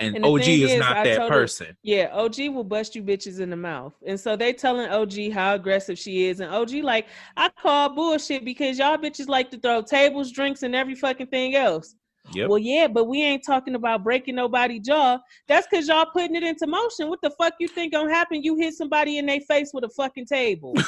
And, 0.00 0.16
And 0.16 0.24
OG 0.24 0.40
is, 0.48 0.72
is, 0.72 0.78
not 0.78 0.98
I 0.98 1.04
that 1.04 1.16
told 1.16 1.32
her- 1.32 1.40
person. 1.40 1.76
Yeah, 1.82 2.08
OG 2.12 2.38
will 2.50 2.64
bust 2.64 2.94
you 2.94 3.02
bitches 3.02 3.40
in 3.40 3.50
the 3.50 3.56
mouth. 3.56 3.94
And 4.06 4.18
so 4.18 4.36
they 4.36 4.52
telling 4.52 4.88
OG 4.88 5.32
how 5.32 5.54
aggressive 5.54 5.98
she 5.98 6.26
is. 6.26 6.40
And 6.40 6.52
OG 6.54 6.72
like, 6.82 7.06
I 7.36 7.48
call 7.48 7.88
bullshit 7.94 8.44
because 8.44 8.78
y'all 8.78 8.96
bitches 8.96 9.28
like 9.28 9.50
to 9.50 9.58
throw 9.58 9.82
tables, 9.82 10.30
drinks, 10.32 10.62
and 10.62 10.74
every 10.74 10.94
fucking 10.94 11.26
thing 11.28 11.56
else. 11.56 11.94
Yep. 12.34 12.48
Well, 12.50 12.58
yeah, 12.58 12.86
but 12.88 13.06
we 13.06 13.22
ain't 13.22 13.42
talking 13.44 13.74
about 13.74 14.04
breaking 14.04 14.34
nobody 14.34 14.78
jaw. 14.78 15.18
That's 15.46 15.66
because 15.66 15.88
y'all 15.88 16.06
putting 16.12 16.36
it 16.36 16.42
into 16.42 16.66
motion. 16.66 17.08
What 17.08 17.20
the 17.22 17.30
fuck 17.30 17.54
you 17.58 17.68
think 17.68 17.94
gonna 17.94 18.12
happen? 18.12 18.42
You 18.42 18.54
hit 18.56 18.74
somebody 18.74 19.16
in 19.16 19.24
their 19.26 19.40
face 19.40 19.70
with 19.72 19.84
a 19.84 19.88
fucking 19.88 20.26
table. 20.26 20.74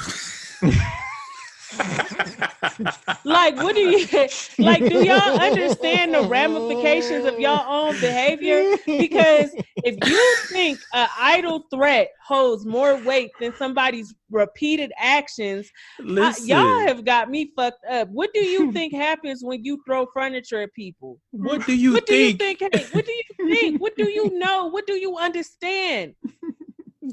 like, 3.25 3.57
what 3.57 3.75
do 3.75 3.81
you 3.83 4.07
like? 4.59 4.85
Do 4.89 5.05
y'all 5.05 5.41
understand 5.41 6.15
the 6.15 6.23
ramifications 6.29 7.25
of 7.25 7.39
y'all 7.39 7.65
own 7.69 8.01
behavior? 8.01 8.77
Because 8.87 9.51
if 9.77 9.97
you 10.09 10.35
think 10.49 10.81
an 10.93 11.09
idle 11.19 11.65
threat 11.73 12.09
holds 12.25 12.67
more 12.67 12.97
weight 12.97 13.31
than 13.41 13.55
somebody's 13.57 14.15
repeated 14.31 14.93
actions, 14.99 15.71
I- 16.01 16.35
y'all 16.45 16.87
have 16.87 17.05
got 17.05 17.31
me 17.31 17.53
fucked 17.57 17.85
up. 17.87 18.09
What 18.09 18.33
do 18.35 18.41
you 18.41 18.73
think 18.73 18.95
happens 18.95 19.43
when 19.43 19.65
you 19.65 19.83
throw 19.87 20.07
furniture 20.15 20.63
at 20.63 20.73
people? 20.75 21.19
what 21.31 21.65
do 21.67 21.75
you 21.75 21.93
what 21.95 22.07
think? 22.07 22.39
do 22.39 22.45
you 22.47 22.57
think? 22.59 22.75
Hey, 22.75 22.87
what 22.93 23.07
do 23.07 23.13
you 23.13 23.55
think? 23.55 23.81
What 23.81 23.97
do 23.97 24.09
you 24.11 24.39
know? 24.39 24.67
What 24.67 24.87
do 24.87 24.95
you 24.95 25.17
understand? 25.17 26.15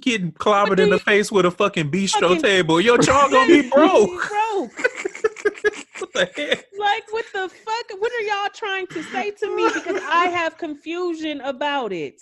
Getting 0.01 0.33
clobbered 0.33 0.79
in 0.79 0.89
the 0.89 0.95
you- 0.97 0.99
face 0.99 1.31
with 1.31 1.45
a 1.45 1.51
fucking 1.51 1.89
bistro 1.89 2.21
Fucking- 2.21 2.41
table. 2.41 2.81
Your 2.81 2.97
jaw 3.01 3.27
gonna 3.29 3.47
be 3.47 3.69
broke. 3.69 4.09
broke. 4.09 4.71
what 5.99 6.13
the 6.13 6.29
heck? 6.35 6.65
Like, 6.77 7.03
what 7.13 7.25
the 7.33 7.47
fuck? 7.49 7.99
What 8.01 8.11
are 8.11 8.21
y'all 8.21 8.49
trying 8.53 8.87
to 8.87 9.03
say 9.03 9.31
to 9.31 9.55
me? 9.55 9.69
Because 9.73 10.01
I 10.03 10.25
have 10.33 10.57
confusion 10.57 11.39
about 11.41 11.93
it. 11.93 12.21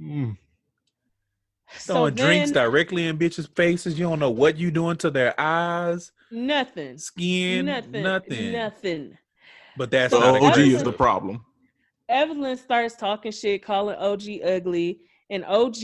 Mm. 0.00 0.36
So 1.76 1.94
Throwing 1.94 2.14
drinks 2.14 2.50
directly 2.52 3.06
in 3.06 3.18
bitches' 3.18 3.48
faces. 3.56 3.98
You 3.98 4.08
don't 4.08 4.18
know 4.20 4.30
what 4.30 4.56
you 4.56 4.70
doing 4.70 4.96
to 4.98 5.10
their 5.10 5.34
eyes, 5.38 6.10
nothing, 6.30 6.98
skin, 6.98 7.66
nothing, 7.66 8.02
nothing. 8.02 8.52
nothing. 8.52 9.18
But 9.76 9.90
that's 9.90 10.12
So 10.12 10.18
not 10.20 10.42
OG 10.42 10.58
is 10.58 10.82
the 10.82 10.92
problem. 10.92 11.44
Evelyn 12.08 12.56
starts 12.56 12.96
talking 12.96 13.30
shit, 13.30 13.64
calling 13.64 13.96
OG 13.96 14.22
ugly, 14.44 15.00
and 15.30 15.44
OG 15.44 15.76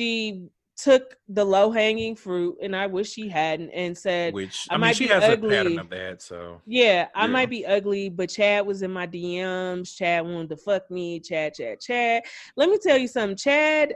took 0.77 1.17
the 1.29 1.45
low 1.45 1.71
hanging 1.71 2.15
fruit, 2.15 2.59
and 2.63 2.77
I 2.77 2.87
wish 2.87 3.11
she 3.11 3.29
hadn't, 3.29 3.71
and 3.71 3.97
said, 3.97 4.35
Which 4.35 4.67
I 4.71 4.75
I, 4.75 4.77
mean, 4.77 4.81
might 4.83 4.97
she 4.97 5.07
be 5.07 5.13
has 5.13 5.25
a 5.25 5.33
ugly. 5.33 5.57
pattern 5.57 5.79
of 5.79 5.91
that. 5.91 6.21
So 6.23 6.61
Yeah, 6.67 7.09
I 7.15 7.23
Yeah. 7.27 7.33
might 7.33 7.51
be 7.51 7.65
ugly, 7.65 8.09
but 8.11 8.29
Chad 8.29 8.67
was 8.67 8.83
in 8.83 8.93
my 8.93 9.07
DMs. 9.07 9.97
Chad 9.97 10.25
wanted 10.25 10.51
to 10.51 10.57
fuck 10.59 10.91
me. 10.91 11.19
Chad, 11.21 11.55
Chad, 11.55 11.81
Chad. 11.81 12.25
Let 12.57 12.69
me 12.69 12.79
tell 12.79 12.99
you 12.99 13.09
something. 13.09 13.37
Chad 13.37 13.95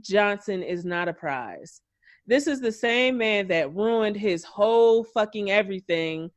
Johnson 0.00 0.62
is 0.62 0.84
not 0.84 1.08
a 1.08 1.12
prize. 1.12 1.80
This 2.26 2.46
is 2.46 2.60
the 2.60 2.72
same 2.72 3.18
man 3.18 3.46
that 3.48 3.74
ruined 3.74 4.16
his 4.16 4.42
whole 4.42 5.04
fucking 5.04 5.50
everything 5.50 6.30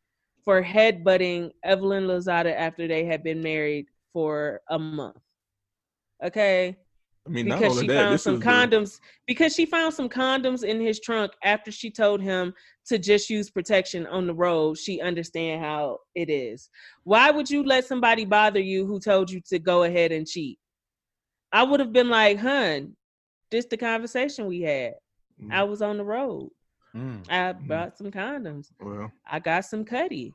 for 0.43 0.61
headbutting 0.61 1.51
Evelyn 1.64 2.06
Lozada 2.06 2.53
after 2.56 2.88
they 2.88 3.06
had 3.06 3.23
been 3.23 3.41
married 3.41 3.88
for 4.14 4.61
a 4.69 4.77
month. 4.80 5.18
Okay 6.23 6.77
I 7.28 7.30
mean, 7.32 7.48
not 7.48 7.60
because 7.60 7.74
only 7.74 7.84
she 7.84 7.88
that, 7.88 8.02
found 8.02 8.14
this 8.14 8.24
some 8.24 8.40
the- 8.40 8.46
condoms 8.46 9.00
because 9.28 9.54
she 9.54 9.66
found 9.66 9.94
some 9.94 10.10
condoms 10.10 10.64
in 10.64 10.80
his 10.80 11.00
trunk 11.00 11.32
after 11.44 11.72
she 11.72 11.91
told 11.91 12.22
him 12.22 12.54
to 12.88 12.98
just 12.98 13.30
use 13.30 13.50
protection 13.52 14.08
on 14.08 14.26
the 14.26 14.34
road. 14.34 14.78
She 14.78 15.02
understand 15.02 15.62
how 15.62 16.00
it 16.16 16.30
is. 16.30 16.70
Why 17.04 17.30
would 17.30 17.50
you 17.50 17.64
let 17.64 17.86
somebody 17.86 18.26
bother 18.26 18.60
you 18.60 18.86
who 18.86 19.00
told 19.00 19.30
you 19.30 19.41
to 19.50 19.60
go 19.60 19.84
ahead 19.84 20.12
and 20.12 20.26
cheat? 20.26 20.58
I 21.52 21.64
would 21.64 21.80
have 21.80 21.94
been 21.94 22.10
like 22.10 22.40
hun 22.40 22.96
this 23.52 23.66
the 23.66 23.78
conversation 23.78 24.46
we 24.46 24.62
had. 24.62 24.94
Mm. 25.41 25.52
i 25.52 25.64
was 25.64 25.82
on 25.82 25.98
the 25.98 26.04
road. 26.04 26.50
Mm. 26.96 27.30
i 27.30 27.52
brought 27.54 27.98
some 27.98 28.12
condoms. 28.12 28.72
Well, 28.80 29.12
i 29.30 29.40
got 29.40 29.66
some 29.66 29.86
cutty. 29.86 30.34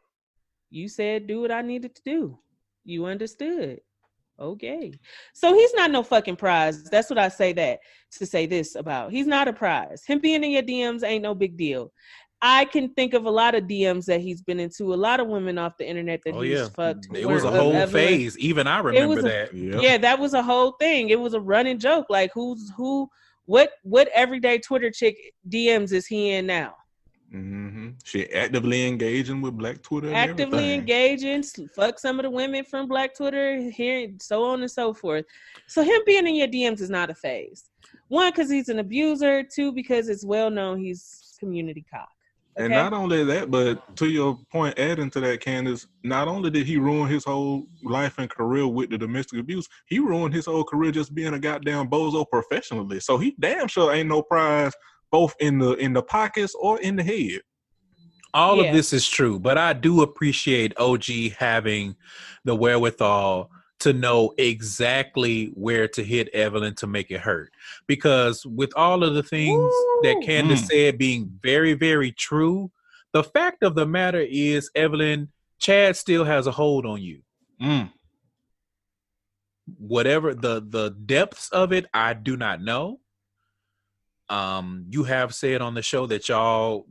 You 0.71 0.89
said 0.89 1.27
do 1.27 1.41
what 1.41 1.51
i 1.51 1.63
needed 1.63 1.95
to 1.97 2.03
do. 2.05 2.39
You 2.85 3.07
understood 3.07 3.81
Okay. 4.41 4.93
So 5.33 5.55
he's 5.55 5.73
not 5.75 5.91
no 5.91 6.03
fucking 6.03 6.37
prize. 6.37 6.85
That's 6.85 7.09
what 7.09 7.19
I 7.19 7.29
say 7.29 7.53
that 7.53 7.79
to 8.19 8.27
say 8.27 8.47
this 8.47 8.75
about. 8.75 9.13
He's 9.13 9.27
not 9.27 9.49
a 9.49 9.53
prize. 9.53 10.03
Him 10.07 10.19
being 10.19 10.43
in 10.43 10.51
your 10.51 10.63
DMs 10.63 11.05
ain't 11.05 11.23
no 11.23 11.35
big 11.35 11.57
deal. 11.57 11.93
I 12.43 12.67
can 12.67 12.93
think 12.95 13.15
of 13.15 13.25
a 13.25 13.31
lot 13.31 13.55
of 13.55 13.65
DMs 13.65 14.05
that 14.07 14.21
he's 14.21 14.43
been 14.43 14.61
into, 14.61 14.93
a 14.93 14.97
lot 14.97 15.19
of 15.21 15.29
women 15.29 15.57
off 15.57 15.79
the 15.79 15.89
internet 15.89 16.21
that 16.27 16.35
Oh 16.35 16.43
he's 16.43 16.59
yeah, 16.59 16.69
fucked. 16.69 17.07
it 17.15 17.27
was 17.27 17.45
a 17.45 17.51
whole 17.51 17.73
Evelyn. 17.75 17.89
phase. 18.07 18.37
Even 18.39 18.67
I 18.67 18.81
remember 18.81 19.15
was 19.15 19.25
a- 19.25 19.29
that. 19.29 19.55
yeah. 19.55 19.81
Yeah, 19.81 19.99
that 19.99 20.19
was 20.19 20.35
a 20.35 20.43
whole 20.43 20.73
thing. 20.73 21.09
It 21.09 21.19
was 21.19 21.33
a 21.35 21.41
running 21.41 21.79
joke. 21.79 22.07
Like 22.11 22.31
who's 22.35 22.71
who 22.77 23.09
what 23.47 23.71
what 23.83 24.09
everyday 24.13 24.59
Twitter 24.59 24.91
chick 24.91 25.17
DMs 25.49 25.93
is 25.93 26.07
he 26.07 26.33
in 26.33 26.47
now? 26.47 26.75
Hmm 27.31 27.91
She 28.05 28.31
actively 28.33 28.87
engaging 28.87 29.41
with 29.41 29.57
Black 29.57 29.83
Twitter. 29.83 30.13
actively 30.15 30.75
engaging, 30.75 31.43
fuck 31.75 31.99
some 31.99 32.19
of 32.19 32.25
the 32.25 32.31
women 32.31 32.65
from 32.65 32.87
Black 32.87 33.15
Twitter, 33.15 33.71
here, 33.71 34.11
so 34.21 34.45
on 34.45 34.61
and 34.61 34.71
so 34.71 34.95
forth. 34.95 35.25
So 35.67 35.83
him 35.83 36.01
being 36.07 36.27
in 36.27 36.35
your 36.37 36.49
DMs 36.49 36.81
is 36.81 36.91
not 36.91 37.11
a 37.11 37.15
phase. 37.15 37.71
One, 38.09 38.31
because 38.31 38.51
he's 38.51 38.69
an 38.69 38.79
abuser. 38.79 39.43
Two, 39.43 39.73
because 39.73 40.09
it's 40.09 40.25
well 40.25 40.51
known 40.51 40.79
he's 40.79 41.35
community 41.41 41.85
cock. 41.91 42.09
And 42.57 42.73
not 42.73 42.93
only 42.93 43.25
that, 43.25 43.51
but 43.51 43.97
to 43.97 44.09
your 44.09 44.39
point, 44.53 44.79
adding 44.79 45.11
to 45.11 45.21
that, 45.21 45.41
Candace, 45.41 45.89
not 46.05 46.29
only 46.29 46.51
did 46.51 46.67
he 46.67 46.77
ruin 46.77 47.09
his 47.09 47.25
whole 47.25 47.67
life 47.83 48.19
and 48.19 48.31
career 48.31 48.67
with 48.67 48.91
the 48.91 48.99
domestic 48.99 49.41
abuse, 49.41 49.67
he 49.87 49.99
ruined 49.99 50.33
his 50.33 50.47
whole 50.47 50.63
career 50.63 50.93
just 50.93 51.15
being 51.15 51.35
a 51.35 51.39
goddamn 51.39 51.89
bozo 51.89 52.25
professionally. 52.31 53.01
So 53.01 53.19
he 53.19 53.35
damn 53.41 53.67
sure 53.67 53.93
ain't 53.93 54.09
no 54.09 54.23
prize 54.23 54.73
both 55.15 55.37
in 55.39 55.59
the 55.61 55.75
in 55.75 55.93
the 55.93 56.03
pockets 56.03 56.57
or 56.59 56.81
in 56.81 56.97
the 56.97 57.03
head. 57.05 57.41
All 58.35 58.57
Yeah. 58.57 58.65
of 58.65 58.75
this 58.75 58.93
is 58.93 59.09
true, 59.09 59.39
but 59.39 59.57
I 59.57 59.73
do 59.73 60.03
appreciate 60.03 60.73
OG 60.77 61.29
having 61.39 61.95
the 62.45 62.57
wherewithal 62.57 63.49
to 63.79 63.93
know 63.93 64.35
exactly 64.39 65.53
where 65.55 65.87
to 65.87 66.03
hit 66.03 66.29
Evelyn 66.35 66.75
to 66.77 66.89
make 66.89 67.13
it 67.13 67.21
hurt. 67.21 67.53
Because 67.87 68.45
with 68.45 68.73
all 68.75 69.05
of 69.05 69.15
the 69.15 69.23
things 69.23 69.73
that 70.03 70.21
Candace 70.25 70.63
Mm. 70.63 70.67
said 70.71 70.99
being 70.99 71.39
very, 71.41 71.75
very 71.75 72.11
true, 72.11 72.73
the 73.13 73.23
fact 73.23 73.63
of 73.63 73.77
the 73.77 73.87
matter 73.87 74.25
is, 74.29 74.69
Evelyn, 74.75 75.29
Chad 75.61 75.97
still 75.97 76.25
has 76.25 76.49
a 76.49 76.53
hold 76.53 76.85
on 76.87 77.01
you. 77.01 77.23
Mm. 77.63 77.93
whatever 79.79 80.35
the 80.35 80.61
the 80.69 80.91
depths 81.07 81.49
of 81.51 81.73
it 81.73 81.87
i 81.95 82.13
do 82.13 82.37
not 82.37 82.61
know 82.61 83.01
um 84.29 84.87
you 84.89 85.05
have 85.05 85.35
said 85.35 85.61
on 85.61 85.75
the 85.75 85.83
show 85.83 86.07
that 86.07 86.29
y'all 86.29 86.87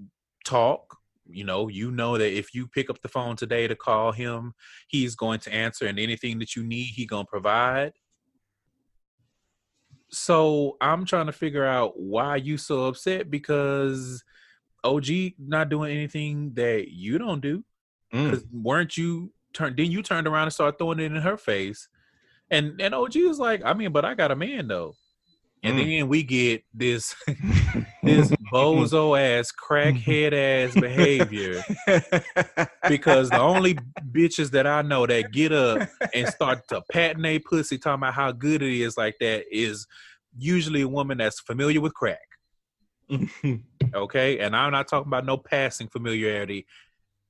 talk 0.46 0.98
you 1.30 1.44
know, 1.44 1.68
you 1.68 1.92
know 1.92 2.18
that 2.18 2.38
if 2.38 2.54
you 2.54 2.68
pick 2.68 2.90
up 2.90 3.02
the 3.02 3.08
phone 3.08 3.36
today 3.36 3.68
to 3.68 3.76
call 3.76 4.12
him, 4.12 4.54
he's 4.88 5.16
going 5.16 5.40
to 5.42 5.54
answer 5.54 5.86
and 5.86 6.00
anything 6.00 6.40
that 6.40 6.56
you 6.56 6.64
need, 6.64 6.86
he 6.86 7.06
going 7.06 7.26
to 7.26 7.30
provide. 7.30 7.94
So 10.10 10.78
I'm 10.80 11.06
trying 11.06 11.26
to 11.26 11.32
figure 11.32 11.66
out 11.66 12.00
why 12.00 12.36
you 12.36 12.58
so 12.58 12.86
upset 12.86 13.32
because 13.32 14.24
OG 14.84 15.08
not 15.40 15.70
doing 15.70 15.92
anything 15.92 16.54
that 16.54 16.90
you 16.90 17.18
don't 17.18 17.42
do. 17.42 17.64
Mm. 18.14 18.30
Because 18.30 18.46
weren't 18.52 18.96
you 18.96 19.32
turn 19.54 19.76
then 19.76 19.92
you 19.92 20.04
turned 20.04 20.28
around 20.28 20.44
and 20.44 20.54
started 20.54 20.78
throwing 20.78 21.00
it 21.00 21.06
in 21.06 21.16
her 21.16 21.38
face. 21.38 21.88
And 22.52 22.80
and 22.80 22.94
OG 22.94 23.16
was 23.16 23.40
like, 23.40 23.64
I 23.66 23.74
mean, 23.74 23.92
but 23.92 24.06
I 24.06 24.14
got 24.14 24.32
a 24.32 24.36
man 24.36 24.68
though. 24.68 24.94
And 25.64 25.78
Mm. 25.78 25.86
then 26.00 26.08
we 26.10 26.24
get 26.24 26.64
this 26.74 27.16
this 28.04 28.30
bozo 28.54 29.18
ass 29.18 29.52
crackhead 29.52 30.34
ass 30.34 30.76
behavior 30.76 31.64
because 32.90 33.30
the 33.30 33.40
only 33.40 33.76
bitches 34.12 34.52
that 34.52 34.68
I 34.68 34.82
know 34.82 35.06
that 35.08 35.32
get 35.32 35.52
up 35.54 35.88
and 36.14 36.28
start 36.28 36.68
to 36.70 36.82
patting 36.92 37.22
they 37.22 37.40
pussy 37.40 37.78
talking 37.78 38.02
about 38.02 38.14
how 38.14 38.32
good 38.34 38.62
it 38.62 38.82
is 38.82 38.98
like 38.98 39.16
that 39.22 39.46
is 39.50 39.88
usually 40.38 40.82
a 40.82 40.88
woman 40.88 41.18
that's 41.20 41.40
familiar 41.40 41.82
with 41.82 41.94
crack. 41.94 42.20
Okay. 43.96 44.40
And 44.40 44.56
I'm 44.56 44.72
not 44.72 44.88
talking 44.88 45.08
about 45.08 45.24
no 45.26 45.38
passing 45.38 45.88
familiarity 45.88 46.66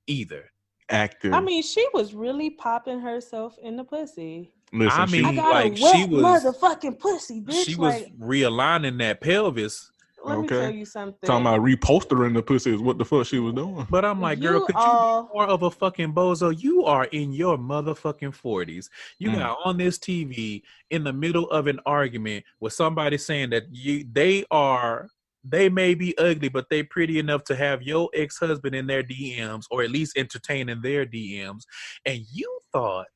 either. 0.07 0.49
Active. 0.89 1.33
I 1.33 1.41
mean, 1.41 1.61
she 1.61 1.85
was 1.93 2.13
really 2.13 2.51
popping 2.51 3.01
herself 3.01 3.57
in 3.61 3.75
the 3.75 3.83
pussy. 3.83 4.53
Listen, 4.73 4.99
I 5.01 5.05
she- 5.05 5.11
mean, 5.21 5.25
I 5.25 5.35
got 5.35 5.51
like, 5.51 5.73
a 5.73 5.75
she 5.75 5.83
wet 5.83 6.09
was- 6.09 6.43
motherfucking 6.43 6.99
pussy, 6.99 7.41
bitch. 7.41 7.65
she 7.65 7.75
was 7.75 7.93
like, 7.93 8.17
realigning 8.19 8.97
that 8.99 9.21
pelvis. 9.21 9.89
let 10.25 10.37
me 10.37 10.45
Okay. 10.45 10.55
tell 10.61 10.71
you 10.71 10.85
something. 10.85 11.19
talking 11.27 11.45
about 11.45 11.59
repostering 11.59 12.33
the 12.33 12.41
pussy 12.41 12.73
is 12.73 12.79
what 12.79 12.97
the 12.97 13.03
fuck 13.03 13.25
she 13.27 13.39
was 13.39 13.53
doing. 13.53 13.85
But 13.89 14.05
I'm 14.05 14.21
like, 14.21 14.39
girl, 14.39 14.59
You 14.61 14.65
could 14.67 14.75
all- 14.77 15.23
you 15.23 15.27
be 15.27 15.33
more 15.33 15.47
of 15.47 15.63
a 15.63 15.69
fucking 15.69 16.13
bozo? 16.13 16.57
You 16.57 16.85
are 16.85 17.03
in 17.05 17.33
your 17.33 17.57
motherfucking 17.57 18.33
forties. 18.33 18.89
You 19.19 19.31
Mm. 19.31 19.35
got 19.39 19.57
on 19.65 19.75
this 19.77 19.99
TV 19.99 20.63
in 20.89 21.03
the 21.03 21.11
middle 21.11 21.49
of 21.51 21.67
an 21.67 21.81
argument 21.85 22.45
with 22.61 22.71
somebody 22.71 23.17
saying 23.17 23.49
that 23.49 23.63
you 23.71 24.05
they 24.11 24.45
are 24.49 25.09
they 25.45 25.67
may 25.67 25.93
be 25.93 26.17
ugly, 26.17 26.47
but 26.47 26.69
they 26.69 26.83
pretty 26.83 27.19
enough 27.19 27.43
to 27.43 27.53
have 27.53 27.83
your 27.83 28.09
ex-husband 28.13 28.73
in 28.73 28.87
their 28.87 29.03
DMs 29.03 29.65
or 29.69 29.83
at 29.83 29.91
least 29.91 30.17
entertaining 30.17 30.81
their 30.81 31.05
DMs. 31.05 31.63
And 32.05 32.21
you 32.31 32.59
thought 32.71 33.07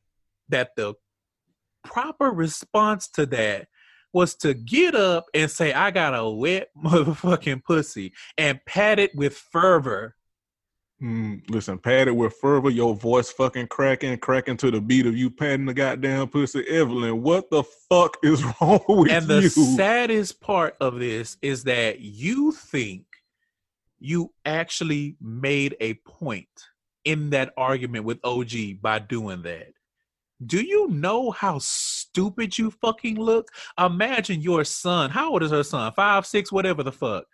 that 0.50 0.76
the 0.76 0.94
proper 1.88 2.32
response 2.32 3.08
to 3.10 3.26
that 3.28 3.68
was 4.14 4.36
to 4.36 4.54
get 4.54 4.96
up 4.96 5.26
and 5.34 5.50
say, 5.50 5.74
I 5.74 5.92
got 5.92 6.16
a 6.16 6.30
wet 6.30 6.70
motherfucking 6.84 7.64
pussy 7.64 8.14
and 8.38 8.60
pat 8.66 9.00
it 9.00 9.16
with 9.16 9.36
fervor. 9.36 10.16
Mm, 11.02 11.48
listen, 11.52 11.78
pat 11.78 12.08
it 12.08 12.16
with 12.16 12.34
fervor, 12.42 12.72
your 12.72 12.96
voice 12.96 13.30
fucking 13.30 13.68
cracking, 13.68 14.18
cracking 14.18 14.58
to 14.58 14.72
the 14.72 14.82
beat 14.82 15.06
of 15.06 15.16
you 15.16 15.30
patting 15.30 15.68
the 15.68 15.74
goddamn 15.74 16.28
pussy. 16.30 16.68
Evelyn, 16.68 17.22
what 17.22 17.52
the 17.52 17.64
fuck 17.90 18.18
is 18.24 18.44
wrong 18.44 18.84
with 18.88 19.10
you? 19.10 19.16
and 19.16 19.28
the 19.28 19.42
you? 19.42 19.50
saddest 19.50 20.42
part 20.42 20.76
of 20.82 20.98
this 21.00 21.38
is 21.42 21.66
that 21.66 22.00
you 22.00 22.52
think 22.52 23.06
you 24.00 24.32
actually 24.46 25.18
made 25.22 25.76
a 25.80 25.94
point 26.06 26.48
in 27.06 27.30
that 27.30 27.54
argument 27.58 28.06
with 28.06 28.20
OG 28.24 28.82
by 28.82 29.00
doing 29.00 29.44
that. 29.44 29.74
Do 30.46 30.62
you 30.62 30.88
know 30.90 31.32
how 31.32 31.58
stupid 31.60 32.58
you 32.58 32.70
fucking 32.70 33.16
look? 33.16 33.50
Imagine 33.80 34.42
your 34.42 34.64
son. 34.64 35.10
How 35.10 35.32
old 35.32 35.44
is 35.44 35.52
her 35.52 35.64
son? 35.64 35.92
Five, 35.94 36.26
six, 36.26 36.52
whatever 36.52 36.84
the 36.84 36.92
fuck. 36.92 37.26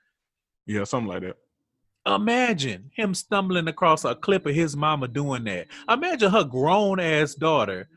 yeah, 0.65 0.85
something 0.85 1.09
like 1.09 1.21
that. 1.23 1.38
Imagine 2.05 2.91
him 2.93 3.13
stumbling 3.13 3.67
across 3.67 4.03
a 4.03 4.15
clip 4.15 4.45
of 4.45 4.55
his 4.55 4.75
mama 4.75 5.07
doing 5.07 5.45
that. 5.45 5.67
Imagine 5.89 6.31
her 6.31 6.43
grown 6.43 6.99
ass 6.99 7.34
daughter 7.34 7.88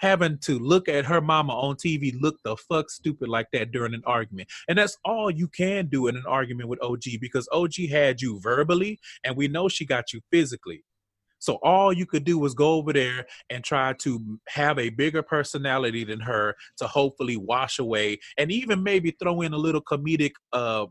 having 0.00 0.38
to 0.38 0.58
look 0.58 0.88
at 0.88 1.04
her 1.04 1.20
mama 1.20 1.52
on 1.52 1.76
TV 1.76 2.18
look 2.20 2.36
the 2.42 2.56
fuck 2.56 2.90
stupid 2.90 3.28
like 3.28 3.46
that 3.52 3.70
during 3.70 3.92
an 3.92 4.02
argument. 4.06 4.48
And 4.66 4.78
that's 4.78 4.96
all 5.04 5.30
you 5.30 5.46
can 5.46 5.86
do 5.88 6.08
in 6.08 6.16
an 6.16 6.24
argument 6.26 6.70
with 6.70 6.82
OG 6.82 7.02
because 7.20 7.46
OG 7.52 7.74
had 7.90 8.22
you 8.22 8.40
verbally 8.40 8.98
and 9.24 9.36
we 9.36 9.46
know 9.46 9.68
she 9.68 9.84
got 9.84 10.12
you 10.14 10.20
physically. 10.30 10.84
So 11.40 11.54
all 11.62 11.92
you 11.92 12.06
could 12.06 12.24
do 12.24 12.38
was 12.38 12.54
go 12.54 12.74
over 12.74 12.92
there 12.92 13.26
and 13.48 13.64
try 13.64 13.94
to 13.94 14.38
have 14.48 14.78
a 14.78 14.90
bigger 14.90 15.22
personality 15.22 16.04
than 16.04 16.20
her 16.20 16.54
to 16.78 16.86
hopefully 16.86 17.36
wash 17.36 17.78
away 17.78 18.20
and 18.38 18.52
even 18.52 18.82
maybe 18.82 19.10
throw 19.10 19.40
in 19.40 19.52
a 19.52 19.58
little 19.58 19.82
comedic 19.82 20.32
uh 20.52 20.86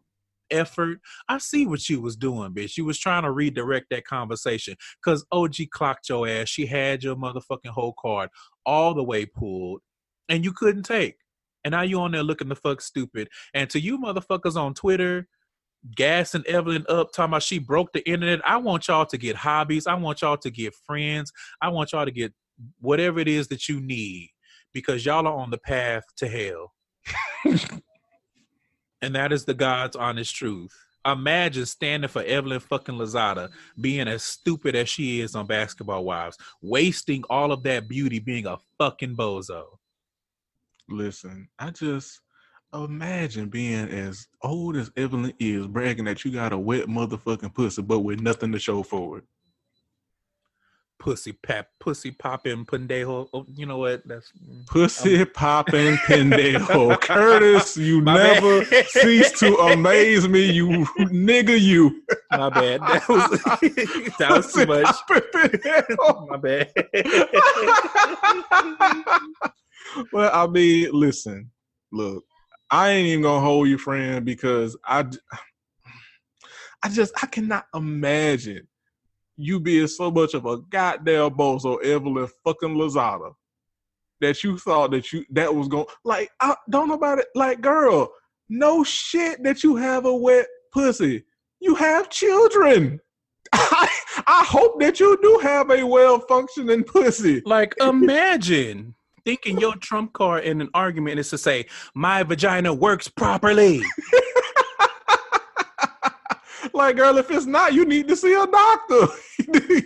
effort. 0.52 1.00
I 1.28 1.38
see 1.38 1.66
what 1.66 1.82
she 1.82 1.96
was 1.96 2.16
doing, 2.16 2.54
bitch. 2.54 2.72
She 2.72 2.82
was 2.82 2.98
trying 2.98 3.24
to 3.24 3.32
redirect 3.32 3.88
that 3.92 4.06
conversation 4.06 4.76
because 5.04 5.26
OG 5.32 5.56
clocked 5.72 6.10
your 6.10 6.28
ass. 6.28 6.50
She 6.50 6.66
had 6.66 7.04
your 7.04 7.16
motherfucking 7.16 7.68
whole 7.68 7.94
card 8.00 8.30
all 8.66 8.94
the 8.94 9.04
way 9.04 9.26
pulled, 9.26 9.82
and 10.28 10.44
you 10.44 10.52
couldn't 10.52 10.84
take. 10.84 11.18
And 11.64 11.74
now 11.74 11.82
you 11.82 12.00
on 12.00 12.12
there 12.12 12.24
looking 12.24 12.50
the 12.50 12.56
fuck 12.56 12.82
stupid. 12.82 13.30
And 13.54 13.70
to 13.72 13.80
you 13.80 14.00
motherfuckers 14.00 14.56
on 14.56 14.74
Twitter, 14.74 15.28
gassing 15.96 16.44
Evelyn 16.48 16.86
up, 16.90 17.12
talking 17.12 17.32
about 17.32 17.44
she 17.44 17.60
broke 17.60 17.94
the 17.94 18.08
internet. 18.10 18.42
I 18.48 18.58
want 18.58 18.88
y'all 18.88 19.06
to 19.06 19.18
get 19.18 19.36
hobbies. 19.36 19.88
I 19.88 19.96
want 19.96 20.22
y'all 20.22 20.38
to 20.38 20.52
get 20.52 20.76
friends. 20.86 21.32
I 21.62 21.70
want 21.70 21.92
y'all 21.92 22.06
to 22.06 22.12
get 22.12 22.34
whatever 22.80 23.20
it 23.20 23.28
is 23.28 23.48
that 23.48 23.70
you 23.70 23.80
need 23.80 24.30
because 24.74 25.06
y'all 25.06 25.28
are 25.28 25.34
on 25.34 25.50
the 25.50 25.58
path 25.58 26.04
to 26.18 26.28
hell. 26.28 26.74
and 29.02 29.16
that 29.16 29.32
is 29.32 29.46
the 29.46 29.54
God's 29.54 29.96
honest 29.96 30.36
truth. 30.36 30.74
Imagine 31.06 31.66
standing 31.66 32.10
for 32.10 32.24
Evelyn 32.24 32.60
fucking 32.60 32.96
Lozada, 32.96 33.50
being 33.80 34.08
as 34.08 34.24
stupid 34.24 34.76
as 34.76 34.90
she 34.90 35.22
is 35.22 35.34
on 35.34 35.48
Basketball 35.48 36.04
Wives, 36.04 36.38
wasting 36.62 37.24
all 37.30 37.54
of 37.54 37.64
that 37.64 37.88
beauty 37.88 38.20
being 38.20 38.46
a 38.46 38.58
fucking 38.78 39.16
bozo. 39.16 39.64
Listen, 40.90 41.48
I 41.58 41.70
just 41.70 42.20
imagine 42.74 43.50
being 43.50 43.90
as 43.90 44.28
old 44.44 44.76
as 44.76 44.92
Evelyn 44.96 45.34
is, 45.40 45.68
bragging 45.68 46.06
that 46.06 46.24
you 46.24 46.32
got 46.32 46.54
a 46.54 46.58
wet 46.58 46.88
motherfucking 46.88 47.54
pussy, 47.54 47.82
but 47.82 48.00
with 48.00 48.22
nothing 48.22 48.52
to 48.52 48.60
show 48.60 48.84
for 48.84 49.20
it. 49.20 49.24
Pussy 51.00 51.32
pap, 51.32 51.68
pussy 51.80 52.12
popping 52.12 52.66
pendejo. 52.66 53.30
Oh, 53.34 53.46
you 53.48 53.66
know 53.66 53.78
what? 53.78 54.06
That's 54.06 54.34
mm. 54.34 54.68
Pussy 54.68 55.24
popping 55.24 55.96
pendejo. 56.06 57.00
Curtis, 57.00 57.78
you 57.78 58.02
My 58.02 58.18
never 58.18 58.66
bad. 58.66 58.86
cease 58.88 59.32
to 59.40 59.56
amaze 59.60 60.28
me, 60.28 60.52
you 60.52 60.68
nigga, 61.00 61.58
you. 61.58 62.04
my 62.32 62.50
bad. 62.50 62.82
That 62.82 63.08
was 63.08 63.30
that 64.20 64.30
was 64.30 64.52
too 64.54 64.66
much. 64.66 64.94
My 66.28 66.38
bad. 66.38 66.70
well, 70.12 70.32
I 70.34 70.48
mean, 70.48 70.90
listen, 70.92 71.50
look, 71.94 72.26
I 72.72 72.90
ain't 72.92 73.08
even 73.08 73.24
gonna 73.24 73.42
hold 73.42 73.68
you, 73.68 73.78
friend, 73.78 74.24
because 74.24 74.78
I, 74.86 75.06
I 76.84 76.90
just, 76.90 77.14
I 77.22 77.26
cannot 77.28 77.66
imagine 77.74 78.68
you 79.38 79.60
being 79.60 79.88
so 79.88 80.12
much 80.12 80.34
of 80.34 80.46
a 80.46 80.58
goddamn 80.58 81.32
bozo, 81.32 81.84
Evelyn 81.84 82.28
fucking 82.44 82.76
Lozada, 82.76 83.34
that 84.22 84.44
you 84.44 84.58
thought 84.58 84.92
that 84.92 85.12
you 85.12 85.26
that 85.32 85.54
was 85.54 85.68
going 85.68 85.86
like, 86.04 86.30
I 86.42 86.56
don't 86.70 86.90
know 86.90 86.96
about 86.96 87.20
it, 87.20 87.28
like, 87.36 87.62
girl, 87.62 88.12
no 88.50 88.84
shit 88.84 89.44
that 89.44 89.64
you 89.64 89.76
have 89.78 90.06
a 90.06 90.16
wet 90.16 90.48
pussy. 90.74 91.24
You 91.62 91.76
have 91.76 92.10
children. 92.10 93.00
I, 93.54 93.90
I 94.28 94.44
hope 94.48 94.80
that 94.80 95.00
you 95.00 95.18
do 95.22 95.40
have 95.42 95.72
a 95.72 95.86
well 95.86 96.20
functioning 96.20 96.84
pussy. 96.84 97.42
Like, 97.46 97.74
imagine 97.82 98.96
thinking 99.30 99.60
your 99.60 99.76
trump 99.76 100.12
card 100.14 100.44
in 100.44 100.60
an 100.60 100.68
argument 100.74 101.20
is 101.20 101.30
to 101.30 101.38
say, 101.38 101.64
my 101.94 102.24
vagina 102.24 102.74
works 102.74 103.08
properly. 103.08 103.80
like, 106.74 106.96
girl, 106.96 107.16
if 107.20 107.30
it's 107.30 107.46
not, 107.46 107.76
you 107.76 107.86
need 107.86 108.08
to 108.08 108.16
see 108.16 108.34
a 108.34 108.48
doctor. 108.48 108.96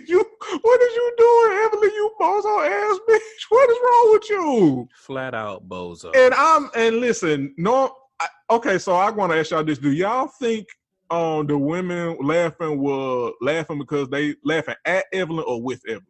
you, 0.08 0.24
what 0.62 0.80
is 0.80 0.96
you 0.96 1.14
doing, 1.18 1.58
Evelyn? 1.62 1.90
You 1.90 2.10
bozo 2.18 2.66
ass 2.66 2.98
bitch. 3.06 3.20
What 3.50 3.68
is 3.68 3.76
wrong 3.82 4.12
with 4.12 4.30
you? 4.30 4.88
Flat 4.94 5.34
out 5.34 5.68
bozo. 5.68 6.16
And 6.16 6.32
I'm 6.32 6.70
and 6.74 7.00
listen, 7.00 7.54
no, 7.58 7.94
I, 8.20 8.28
okay. 8.50 8.78
So 8.78 8.94
I 8.94 9.10
want 9.10 9.30
to 9.32 9.38
ask 9.38 9.50
y'all 9.50 9.62
this: 9.62 9.78
Do 9.78 9.92
y'all 9.92 10.26
think 10.26 10.68
um 11.10 11.46
the 11.46 11.58
women 11.58 12.16
laughing 12.22 12.82
were 12.82 13.32
laughing 13.42 13.78
because 13.78 14.08
they 14.08 14.36
laughing 14.42 14.76
at 14.86 15.04
Evelyn 15.12 15.44
or 15.46 15.60
with 15.60 15.82
Evelyn? 15.86 16.06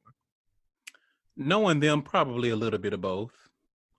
Knowing 1.37 1.81
them, 1.81 2.03
probably 2.03 2.51
a 2.51 2.57
little 2.57 2.79
bit 2.79 2.93
of 2.93 3.01
both. 3.01 3.33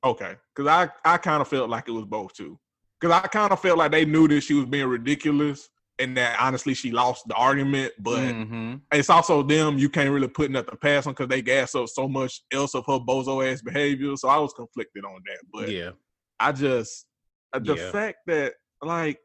Okay, 0.03 0.35
because 0.55 0.67
I 0.69 0.89
I 1.13 1.17
kind 1.17 1.41
of 1.41 1.47
felt 1.47 1.69
like 1.69 1.87
it 1.87 1.91
was 1.91 2.05
both 2.05 2.33
too. 2.33 2.59
Because 2.99 3.21
I 3.23 3.27
kind 3.27 3.51
of 3.51 3.59
felt 3.59 3.77
like 3.77 3.91
they 3.91 4.05
knew 4.05 4.27
that 4.29 4.41
she 4.41 4.53
was 4.53 4.65
being 4.65 4.87
ridiculous. 4.87 5.69
And 5.97 6.17
that 6.17 6.37
honestly, 6.41 6.73
she 6.73 6.91
lost 6.91 7.25
the 7.27 7.35
argument, 7.35 7.93
but 7.99 8.33
Mhm. 8.33 8.81
it's 8.91 9.09
also 9.09 9.41
them 9.41 9.77
you 9.77 9.89
can't 9.89 10.11
really 10.11 10.27
put 10.27 10.51
nothing 10.51 10.77
past 10.81 11.05
them 11.05 11.13
because 11.13 11.29
they 11.29 11.41
gas 11.41 11.73
up 11.73 11.87
so 11.87 12.07
much 12.07 12.41
else 12.51 12.75
of 12.75 12.85
her 12.85 12.99
bozo 12.99 13.49
ass 13.49 13.61
behavior. 13.61 14.15
So 14.17 14.27
I 14.27 14.37
was 14.37 14.53
conflicted 14.53 15.05
on 15.05 15.21
that. 15.25 15.39
But 15.53 15.69
yeah, 15.69 15.91
I 16.39 16.51
just 16.51 17.05
uh, 17.53 17.59
the 17.59 17.75
Yeah. 17.77 17.91
fact 17.91 18.17
that 18.27 18.53
like 18.81 19.19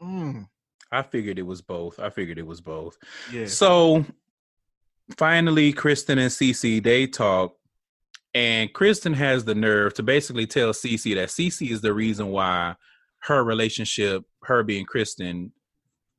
mm, 0.00 0.46
I 0.92 1.02
figured 1.02 1.38
it 1.40 1.46
was 1.46 1.60
both. 1.60 1.98
I 1.98 2.08
figured 2.10 2.38
it 2.38 2.46
was 2.46 2.60
both. 2.60 2.96
yeah. 3.32 3.46
So 3.46 4.04
finally, 5.16 5.72
Kristen 5.72 6.18
and 6.18 6.30
Cece 6.30 6.82
they 6.82 7.06
talk, 7.06 7.56
and 8.34 8.72
Kristen 8.72 9.14
has 9.14 9.44
the 9.44 9.54
nerve 9.54 9.94
to 9.94 10.02
basically 10.02 10.46
tell 10.46 10.72
Cece 10.72 11.14
that 11.14 11.28
Cece 11.28 11.70
is 11.70 11.80
the 11.80 11.92
reason 11.92 12.28
why 12.28 12.76
her 13.20 13.44
relationship, 13.44 14.24
her 14.44 14.62
being 14.62 14.86
Kristen, 14.86 15.52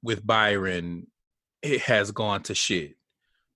with 0.01 0.25
Byron, 0.25 1.07
it 1.61 1.81
has 1.81 2.11
gone 2.11 2.43
to 2.43 2.55
shit. 2.55 2.95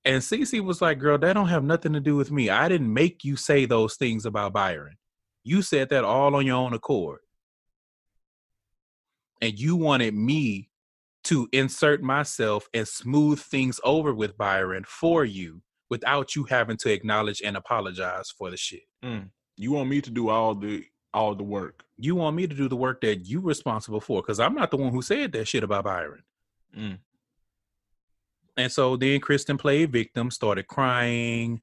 And 0.06 0.22
Cece 0.22 0.64
was 0.64 0.82
like, 0.82 1.00
"Girl, 1.00 1.18
that 1.18 1.34
don't 1.34 1.50
have 1.50 1.64
nothing 1.64 1.94
to 1.94 2.00
do 2.00 2.16
with 2.16 2.32
me. 2.32 2.50
I 2.50 2.70
didn't 2.70 2.94
make 2.94 3.24
you 3.24 3.36
say 3.36 3.66
those 3.66 3.96
things 3.96 4.26
about 4.26 4.54
Byron. 4.54 4.98
You 5.44 5.62
said 5.62 5.90
that 5.90 6.04
all 6.04 6.36
on 6.36 6.46
your 6.46 6.56
own 6.56 6.74
accord, 6.74 7.20
and 9.42 9.58
you 9.60 9.76
wanted 9.76 10.14
me 10.14 10.70
to 11.28 11.48
insert 11.52 12.02
myself 12.02 12.68
and 12.74 12.88
smooth 12.88 13.40
things 13.40 13.80
over 13.84 14.14
with 14.14 14.38
Byron 14.38 14.86
for 14.88 15.26
you 15.26 15.62
without 15.90 16.36
you 16.36 16.46
having 16.46 16.78
to 16.78 16.92
acknowledge 16.92 17.42
and 17.42 17.58
apologize 17.58 18.30
for 18.30 18.50
the 18.50 18.58
shit. 18.58 18.84
Mm. 19.04 19.30
You 19.56 19.72
want 19.72 19.90
me 19.90 20.02
to 20.02 20.10
do 20.10 20.30
all 20.30 20.56
the 20.56 20.86
all 21.14 21.36
the 21.36 21.44
work. 21.44 21.84
You 21.98 22.16
want 22.16 22.36
me 22.36 22.48
to 22.48 22.56
do 22.56 22.70
the 22.70 22.76
work 22.76 23.02
that 23.02 23.26
you 23.26 23.40
responsible 23.42 24.00
for 24.00 24.22
because 24.22 24.40
I'm 24.40 24.54
not 24.54 24.72
the 24.72 24.78
one 24.78 24.92
who 24.92 25.02
said 25.02 25.32
that 25.34 25.48
shit 25.48 25.64
about 25.64 25.86
Byron. 25.86 26.24
Mm. 26.78 27.00
And 28.56 28.72
so 28.72 28.96
then 28.96 29.20
Kristen 29.20 29.58
played 29.58 29.92
victim, 29.92 30.32
started 30.32 30.68
crying, 30.68 31.62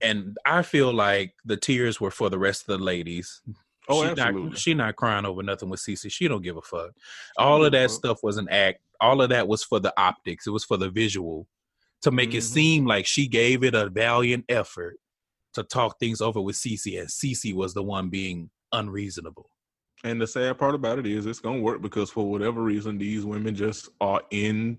and 0.00 0.36
I 0.44 0.62
feel 0.62 0.92
like 0.92 1.34
the 1.44 1.56
tears 1.56 2.00
were 2.00 2.10
for 2.10 2.28
the 2.28 2.38
rest 2.38 2.68
of 2.68 2.78
the 2.78 2.84
ladies. 2.84 3.40
Oh, 3.90 4.02
she 4.04 4.10
absolutely. 4.10 4.42
Not, 4.50 4.58
she 4.58 4.74
not 4.74 4.96
crying 4.96 5.26
over 5.26 5.42
nothing 5.42 5.68
with 5.68 5.80
Cece. 5.80 6.10
She 6.10 6.28
don't 6.28 6.42
give 6.42 6.56
a 6.56 6.62
fuck. 6.62 6.90
All 7.36 7.64
of 7.64 7.72
that 7.72 7.90
stuff 7.90 8.22
was 8.22 8.36
an 8.36 8.48
act. 8.48 8.80
All 9.00 9.20
of 9.22 9.30
that 9.30 9.48
was 9.48 9.64
for 9.64 9.80
the 9.80 9.92
optics. 9.98 10.46
It 10.46 10.50
was 10.50 10.64
for 10.64 10.76
the 10.76 10.90
visual 10.90 11.46
to 12.02 12.10
make 12.10 12.32
it 12.34 12.38
Mhm. 12.38 12.42
seem 12.42 12.86
like 12.86 13.06
she 13.06 13.26
gave 13.26 13.62
it 13.64 13.74
a 13.74 13.88
valiant 13.90 14.44
effort 14.48 14.96
to 15.54 15.62
talk 15.62 15.98
things 15.98 16.20
over 16.20 16.40
with 16.40 16.56
Cece, 16.56 16.98
and 17.00 17.08
Cece 17.08 17.52
was 17.54 17.74
the 17.74 17.82
one 17.82 18.08
being 18.08 18.50
unreasonable. 18.72 19.50
And 20.04 20.20
the 20.20 20.26
sad 20.26 20.58
part 20.58 20.74
about 20.74 20.98
it 20.98 21.06
is 21.06 21.26
it's 21.26 21.40
gonna 21.40 21.60
work 21.60 21.82
because 21.82 22.10
for 22.10 22.30
whatever 22.30 22.62
reason 22.62 22.96
these 22.96 23.24
women 23.26 23.54
just 23.54 23.88
are 24.00 24.22
in 24.30 24.78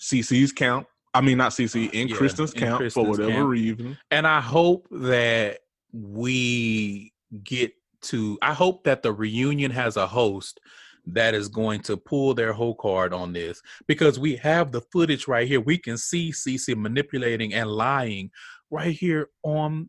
CC's 0.00 0.52
count. 0.52 0.86
I 1.14 1.20
mean 1.22 1.38
not 1.38 1.52
CC 1.52 1.86
in 1.92 2.06
Yeah, 2.08 2.16
Kristen's 2.16 2.52
in 2.52 2.60
count 2.60 2.76
Kristen's 2.78 3.04
for 3.04 3.10
whatever 3.10 3.32
camp. 3.32 3.48
reason. 3.48 3.98
And 4.10 4.26
I 4.26 4.40
hope 4.40 4.86
that 4.92 5.60
we 5.92 7.12
get 7.42 7.72
to 8.02 8.38
I 8.42 8.54
hope 8.54 8.84
that 8.84 9.02
the 9.02 9.12
reunion 9.12 9.70
has 9.70 9.96
a 9.96 10.06
host 10.06 10.60
that 11.06 11.34
is 11.34 11.48
going 11.48 11.80
to 11.80 11.96
pull 11.96 12.34
their 12.34 12.52
whole 12.52 12.74
card 12.74 13.12
on 13.14 13.32
this 13.32 13.62
because 13.86 14.18
we 14.18 14.36
have 14.36 14.72
the 14.72 14.82
footage 14.92 15.26
right 15.26 15.48
here. 15.48 15.60
We 15.60 15.78
can 15.78 15.96
see 15.96 16.30
Cece 16.30 16.76
manipulating 16.76 17.54
and 17.54 17.70
lying 17.70 18.30
right 18.70 18.94
here 18.94 19.28
on 19.42 19.88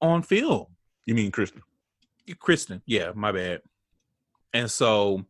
on 0.00 0.22
film. 0.22 0.66
You 1.06 1.14
mean 1.14 1.30
Kristen? 1.30 1.62
Kristen, 2.38 2.82
yeah, 2.86 3.12
my 3.14 3.32
bad. 3.32 3.62
And 4.52 4.70
so 4.70 5.24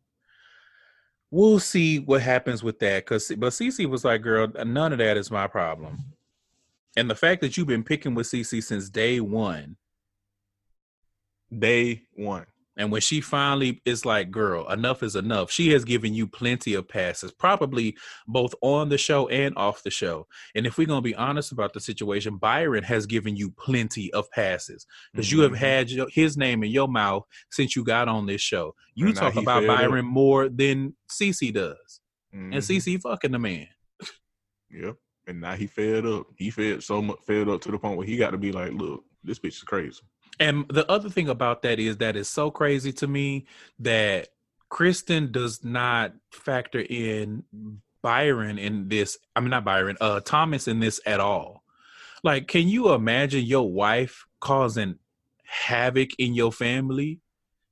we'll 1.30 1.60
see 1.60 1.98
what 2.00 2.22
happens 2.22 2.62
with 2.62 2.78
that. 2.80 3.06
Cause 3.06 3.32
but 3.36 3.52
Cece 3.52 3.86
was 3.86 4.04
like, 4.04 4.22
girl, 4.22 4.48
none 4.64 4.92
of 4.92 4.98
that 4.98 5.16
is 5.16 5.30
my 5.30 5.46
problem. 5.46 5.98
And 6.96 7.08
the 7.08 7.14
fact 7.14 7.40
that 7.40 7.56
you've 7.56 7.66
been 7.66 7.84
picking 7.84 8.14
with 8.14 8.26
Cece 8.26 8.62
since 8.62 8.90
day 8.90 9.20
one, 9.20 9.76
Day 11.56 12.02
one. 12.14 12.46
and 12.78 12.90
when 12.90 13.02
she 13.02 13.20
finally 13.20 13.82
is 13.84 14.06
like, 14.06 14.30
girl, 14.30 14.66
enough 14.70 15.02
is 15.02 15.14
enough, 15.14 15.50
she 15.50 15.68
has 15.72 15.84
given 15.84 16.14
you 16.14 16.26
plenty 16.26 16.72
of 16.72 16.88
passes, 16.88 17.30
probably 17.30 17.94
both 18.26 18.54
on 18.62 18.88
the 18.88 18.96
show 18.96 19.28
and 19.28 19.54
off 19.58 19.82
the 19.82 19.90
show. 19.90 20.26
And 20.54 20.66
if 20.66 20.78
we're 20.78 20.86
gonna 20.86 21.02
be 21.02 21.14
honest 21.14 21.52
about 21.52 21.74
the 21.74 21.80
situation, 21.80 22.38
Byron 22.38 22.82
has 22.84 23.04
given 23.04 23.36
you 23.36 23.50
plenty 23.50 24.10
of 24.14 24.30
passes 24.30 24.86
because 25.12 25.30
you 25.30 25.40
have 25.40 25.52
Mhm. 25.52 25.56
had 25.58 25.90
your, 25.90 26.06
his 26.08 26.38
name 26.38 26.64
in 26.64 26.70
your 26.70 26.88
mouth 26.88 27.24
since 27.50 27.76
you 27.76 27.84
got 27.84 28.08
on 28.08 28.24
this 28.24 28.40
show. 28.40 28.74
You 28.94 29.08
And 29.08 29.16
talk 29.16 29.36
about. 29.36 29.66
Byron 29.66 30.06
more 30.06 30.48
than 30.48 30.96
Cece 31.10 31.52
does, 31.52 32.00
and 32.32 32.54
Mhm. 32.54 32.56
Cece 32.56 33.02
fucking 33.02 33.32
the 33.32 33.38
man. 33.38 33.68
Yep. 34.70 34.96
And 35.26 35.40
now 35.42 35.54
he 35.54 35.66
fed 35.66 36.06
up. 36.06 36.26
He 36.36 36.50
fed 36.50 36.82
so 36.82 37.02
much 37.02 37.18
fed 37.26 37.48
up 37.48 37.60
to 37.60 37.70
the 37.70 37.78
point 37.78 37.98
where 37.98 38.06
he 38.06 38.16
got 38.16 38.30
to 38.30 38.38
be 38.38 38.50
like, 38.50 38.72
look, 38.72 39.04
this 39.22 39.38
bitch 39.38 39.48
is 39.48 39.62
crazy. 39.62 40.00
And 40.40 40.66
the 40.68 40.90
other 40.90 41.10
thing 41.10 41.28
about 41.28 41.62
that 41.62 41.78
is 41.78 41.98
that 41.98 42.16
it's 42.16 42.28
so 42.28 42.50
crazy 42.50 42.92
to 42.94 43.06
me 43.06 43.46
that 43.78 44.28
Kristen 44.68 45.30
does 45.30 45.62
not 45.62 46.14
factor 46.30 46.80
in 46.80 47.44
Byron 48.02 48.58
in 48.58 48.88
this. 48.88 49.18
I 49.36 49.40
mean, 49.40 49.50
not 49.50 49.64
Byron, 49.64 49.96
uh, 50.00 50.20
Thomas 50.20 50.66
in 50.66 50.80
this 50.80 51.00
at 51.06 51.20
all. 51.20 51.62
Like, 52.24 52.48
can 52.48 52.68
you 52.68 52.92
imagine 52.92 53.44
your 53.44 53.70
wife 53.70 54.26
causing 54.40 54.98
havoc 55.44 56.10
in 56.18 56.34
your 56.34 56.52
family 56.52 57.20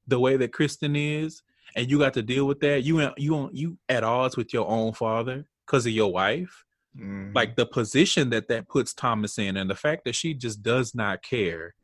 the 0.07 0.21
way 0.21 0.37
that 0.37 0.53
Kristen 0.53 0.95
is, 0.97 1.43
and 1.75 1.91
you 1.91 1.99
got 1.99 2.15
to 2.15 2.23
deal 2.23 2.47
with 2.47 2.61
that? 2.61 2.83
You 2.83 3.11
you 3.17 3.49
you 3.53 3.79
at 3.89 4.05
odds 4.05 4.37
with 4.37 4.53
your 4.53 4.69
own 4.69 4.93
father 4.93 5.47
because 5.67 5.87
of 5.87 5.93
your 5.93 6.13
wife. 6.13 6.65
Mhm. 6.99 7.35
Like 7.35 7.57
the 7.57 7.67
position 7.67 8.31
that 8.31 8.49
that 8.49 8.69
puts 8.69 8.93
Thomas 8.93 9.39
in, 9.39 9.57
and 9.57 9.71
the 9.71 9.77
fact 9.77 10.05
that 10.05 10.15
she 10.15 10.35
just 10.35 10.63
does 10.63 10.95
not 10.95 11.23
care. 11.23 11.75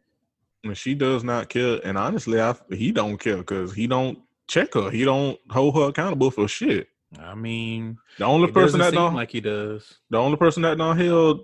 And 0.69 0.77
she 0.77 0.95
does 0.95 1.25
not 1.25 1.49
care. 1.49 1.81
And 1.85 1.97
honestly, 1.99 2.41
I 2.41 2.55
he 2.73 2.93
don't 2.93 3.19
care 3.19 3.39
because 3.39 3.73
he 3.75 3.87
don't 3.87 4.19
check 4.49 4.75
her. 4.75 4.91
He 4.91 5.05
don't 5.05 5.39
hold 5.51 5.75
her 5.77 5.89
accountable 5.89 6.31
for 6.31 6.47
shit. 6.49 6.89
I 7.21 7.35
mean, 7.35 7.99
The 8.19 8.25
only 8.25 8.51
person 8.51 8.81
that 8.81 8.93
don't 8.93 9.15
like 9.15 9.31
he 9.31 9.41
does. 9.41 9.99
the 10.11 10.19
only 10.19 10.37
person 10.37 10.63
that 10.63 10.77
don't 10.79 10.99
held 10.99 11.41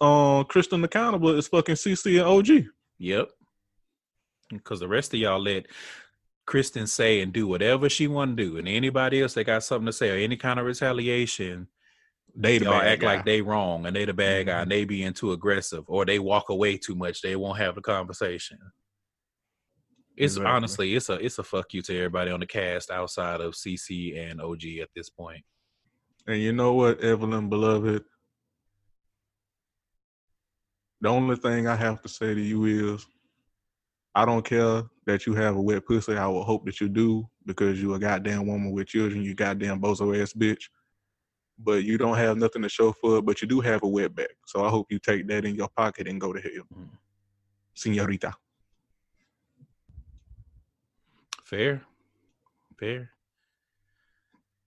uh, 0.00 0.44
Kristen 0.44 0.84
accountable 0.84 1.36
is 1.36 1.48
fucking 1.48 1.74
CC 1.76 2.18
and 2.20 2.28
OG. 2.28 2.66
Yep. 2.98 3.30
Because 4.50 4.80
the 4.80 4.88
rest 4.88 5.14
of 5.14 5.20
y'all 5.20 5.40
let 5.40 5.66
Kristen 6.46 6.86
say 6.86 7.20
and 7.20 7.32
do 7.32 7.46
whatever 7.46 7.88
she 7.88 8.06
want 8.06 8.36
to 8.36 8.44
do, 8.44 8.58
and 8.58 8.68
anybody 8.68 9.22
else 9.22 9.34
that 9.34 9.44
got 9.44 9.64
something 9.64 9.86
to 9.86 9.92
say 9.92 10.10
or 10.10 10.16
any 10.22 10.36
kind 10.36 10.58
of 10.60 10.66
retaliation, 10.66 11.68
They 12.34 12.58
the 12.58 12.70
act 12.72 13.02
guy. 13.02 13.16
like 13.16 13.24
they 13.26 13.42
wrong 13.42 13.84
and 13.86 13.94
they 13.94 14.04
the 14.06 14.14
bad 14.14 14.46
guy 14.46 14.52
Mhm. 14.58 14.62
and 14.62 14.70
they 14.70 14.84
being 14.84 15.12
too 15.12 15.32
aggressive 15.32 15.84
or 15.86 16.04
they 16.06 16.18
walk 16.18 16.48
away 16.48 16.78
too 16.78 16.94
much. 16.94 17.20
They 17.20 17.36
won't 17.36 17.58
have 17.58 17.74
the 17.74 17.82
conversation. 17.82 18.58
It's 20.16 20.34
Exactly. 20.34 20.46
honestly, 20.50 20.94
it's 20.94 21.08
a 21.08 21.14
it's 21.14 21.38
a 21.38 21.42
fuck 21.42 21.72
you 21.74 21.82
to 21.82 21.96
everybody 21.96 22.30
on 22.30 22.40
the 22.40 22.46
cast 22.46 22.90
outside 22.90 23.40
of 23.40 23.54
CC 23.54 24.16
and 24.16 24.40
OG 24.40 24.80
at 24.80 24.88
this 24.94 25.10
point. 25.10 25.44
And 26.26 26.40
you 26.40 26.52
know 26.52 26.72
what, 26.74 27.00
Evelyn, 27.00 27.48
beloved? 27.48 28.04
The 31.00 31.08
only 31.08 31.36
thing 31.36 31.66
I 31.66 31.74
have 31.74 32.00
to 32.02 32.08
say 32.08 32.34
to 32.34 32.40
you 32.40 32.64
is 32.94 33.06
I 34.14 34.24
don't 34.24 34.44
care 34.44 34.84
that 35.06 35.26
you 35.26 35.34
have 35.34 35.56
a 35.56 35.60
wet 35.60 35.84
pussy. 35.86 36.16
I 36.16 36.26
will 36.28 36.44
hope 36.44 36.64
that 36.66 36.80
you 36.80 36.88
do 36.88 37.28
because 37.46 37.80
you 37.82 37.94
a 37.94 37.98
goddamn 37.98 38.46
woman 38.46 38.70
with 38.70 38.86
children, 38.88 39.22
you 39.22 39.34
goddamn 39.34 39.80
bozo 39.80 40.20
ass 40.20 40.32
bitch. 40.32 40.64
But 41.58 41.84
you 41.84 41.98
don't 41.98 42.16
have 42.16 42.36
nothing 42.36 42.62
to 42.62 42.68
show 42.68 42.92
for 42.92 43.18
it, 43.18 43.24
but 43.24 43.40
you 43.40 43.48
do 43.48 43.60
have 43.60 43.82
a 43.82 43.88
wet 43.88 44.14
back. 44.14 44.34
So 44.46 44.64
I 44.64 44.68
hope 44.70 44.90
you 44.90 44.98
take 44.98 45.26
that 45.28 45.44
in 45.44 45.54
your 45.54 45.68
pocket 45.68 46.08
and 46.08 46.20
go 46.20 46.32
to 46.32 46.40
hell. 46.40 46.66
Mhm. 46.74 46.88
Senorita. 47.74 48.34
Fair. 51.44 51.82
Fair. 52.78 53.10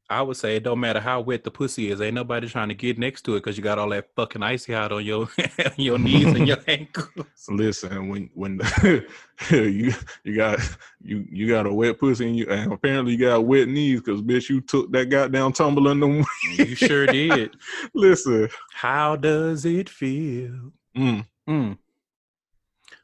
I 0.10 0.22
would 0.22 0.38
say 0.38 0.56
it 0.58 0.64
don't 0.64 0.80
matter 0.80 1.00
how 1.00 1.22
wet 1.22 1.44
the 1.44 1.50
pussy 1.50 1.90
is, 1.90 2.00
ain't 2.00 2.14
nobody 2.14 2.48
trying 2.48 2.70
to 2.70 2.76
get 2.76 3.00
next 3.00 3.24
to 3.24 3.34
it 3.36 3.40
because 3.44 3.58
you 3.58 3.64
got 3.64 3.80
all 3.80 3.90
that 3.90 4.10
fucking 4.16 4.44
icy 4.44 4.74
hot 4.74 4.92
on 4.92 5.04
your 5.04 5.28
your 5.78 5.98
knees 5.98 6.28
and 6.28 6.48
your 6.48 6.58
ankles. 6.68 7.26
Listen, 7.50 8.10
when 8.10 8.30
when 8.36 8.60
you 9.50 9.92
you 10.24 10.36
got 10.36 10.60
you 11.02 11.26
you 11.32 11.48
got 11.48 11.66
a 11.66 11.74
wet 11.74 12.00
pussy 12.00 12.28
and 12.28 12.38
you 12.38 12.48
and 12.50 12.72
apparently 12.72 13.14
you 13.14 13.18
got 13.20 13.46
wet 13.46 13.68
knees 13.68 14.00
because 14.02 14.22
bitch 14.22 14.48
you 14.50 14.62
took 14.62 14.92
that 14.92 15.10
goddamn 15.10 15.52
tumble 15.54 15.90
in 15.90 16.00
them. 16.00 16.24
You 16.56 16.76
sure 16.76 17.08
did. 17.08 17.56
Listen, 17.96 18.48
How 18.74 19.16
does 19.16 19.66
it 19.66 19.90
feel? 19.90 20.72
mm, 20.96 21.26
Mm. 21.50 21.78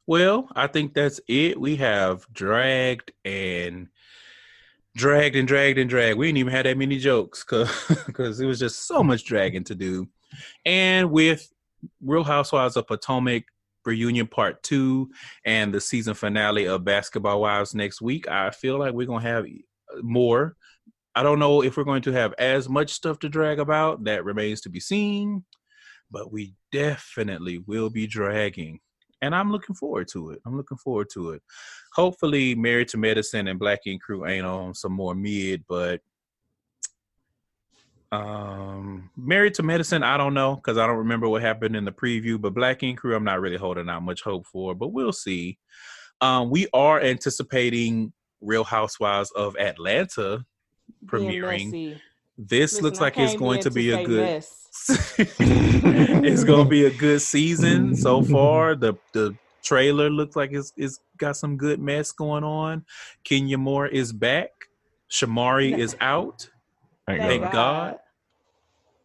Well, 0.08 0.50
I 0.56 0.68
think 0.68 0.94
that's 0.94 1.20
it. 1.28 1.60
We 1.60 1.78
have 1.78 2.26
dragged 2.34 3.12
and 3.24 3.88
dragged 4.96 5.36
and 5.36 5.48
dragged 5.48 5.80
and 5.80 5.90
dragged. 5.90 6.18
We 6.18 6.28
didn't 6.28 6.40
even 6.40 6.54
have 6.54 6.66
that 6.66 6.78
many 6.78 6.98
jokes 6.98 7.44
because 7.44 8.40
it 8.40 8.46
was 8.46 8.60
just 8.60 8.88
so 8.88 9.04
much 9.04 9.26
dragging 9.26 9.64
to 9.66 9.76
do. 9.76 10.08
And 10.66 11.12
with 11.12 11.52
Real 12.02 12.24
Housewives 12.24 12.78
of 12.78 12.88
Potomac 12.88 13.44
reunion 13.86 14.28
part 14.28 14.62
two 14.62 15.10
and 15.46 15.74
the 15.74 15.82
season 15.82 16.14
finale 16.14 16.66
of 16.68 16.86
Basketball 16.86 17.42
Wives 17.42 17.74
next 17.74 18.02
week, 18.02 18.28
I 18.28 18.52
feel 18.52 18.78
like 18.78 18.94
we're 18.94 19.08
gonna 19.08 19.22
have 19.22 19.46
uh, 19.46 20.02
more. 20.02 20.56
I 21.14 21.24
don't 21.24 21.40
know 21.40 21.62
if 21.62 21.76
we're 21.76 21.84
going 21.84 22.04
to 22.04 22.12
have 22.14 22.34
as 22.38 22.70
much 22.70 22.92
stuff 22.92 23.20
to 23.20 23.30
drag 23.30 23.60
about. 23.60 24.06
That 24.06 24.24
remains 24.24 24.62
to 24.62 24.70
be 24.70 24.80
seen. 24.80 25.44
But 26.10 26.32
we 26.32 26.54
definitely 26.72 27.58
will 27.60 27.90
be 27.90 28.08
dragging. 28.08 28.80
And 29.22 29.36
I'm 29.36 29.52
looking 29.52 29.76
forward 29.76 30.08
to 30.14 30.32
it. 30.32 30.40
I'm 30.46 30.58
looking 30.58 30.78
forward 30.78 31.08
to 31.14 31.32
it. 31.32 31.44
Hopefully, 31.94 32.56
Married 32.56 32.88
to 32.90 32.98
Medicine 32.98 33.48
and 33.48 33.60
Black 33.60 33.80
Ink 33.86 34.02
Crew 34.02 34.26
ain't 34.26 34.46
on 34.46 34.74
some 34.74 34.94
more 34.94 35.14
mid, 35.16 35.64
but 35.68 36.02
Um, 38.12 39.10
Married 39.16 39.54
to 39.56 39.64
Medicine, 39.64 40.04
I 40.04 40.18
don't 40.18 40.34
know 40.34 40.56
because 40.56 40.78
I 40.78 40.86
don't 40.86 40.98
remember 40.98 41.30
what 41.30 41.42
happened 41.42 41.76
in 41.78 41.86
the 41.86 41.92
preview. 41.94 42.40
But 42.42 42.54
Black 42.54 42.84
Ink 42.84 43.00
Crew, 43.00 43.16
I'm 43.16 43.24
not 43.24 43.40
really 43.40 43.58
holding 43.58 43.90
out 43.90 44.04
much 44.04 44.22
hope 44.22 44.46
for, 44.48 44.76
but 44.76 44.90
we'll 44.90 45.14
see. 45.14 45.58
Um, 46.20 46.50
we 46.50 46.68
are 46.74 47.00
anticipating 47.02 48.12
Real 48.42 48.64
Housewives 48.66 49.32
of 49.32 49.56
Atlanta 49.58 50.44
premiering. 51.06 51.68
messy. 51.68 52.02
This 52.38 52.74
Listen, 52.74 52.84
looks 52.86 53.00
I 53.00 53.04
like 53.04 53.20
it's 53.20 53.36
going 53.36 53.62
to 53.62 53.72
be 53.72 53.92
a 53.92 54.04
good. 54.04 54.26
mess. 54.26 54.61
it's 55.20 56.44
gonna 56.44 56.70
be 56.70 56.86
a 56.86 56.92
good 56.92 57.22
season 57.22 57.96
so 57.96 58.22
far. 58.22 58.76
The 58.76 58.94
the 59.12 59.36
trailer 59.62 60.10
looks 60.10 60.36
like 60.36 60.52
it's 60.54 60.72
it's 60.78 61.00
got 61.18 61.36
some 61.36 61.58
good 61.58 61.80
mess 61.80 62.12
going 62.12 62.44
on. 62.44 62.86
Kenya 63.24 63.58
Moore 63.58 63.88
is 63.88 64.14
back. 64.14 64.52
Shamari 65.10 65.78
is 65.78 65.96
out. 66.00 66.50
Thank 67.06 67.22
Thank 67.22 67.44
God. 67.44 67.52
God. 67.52 68.00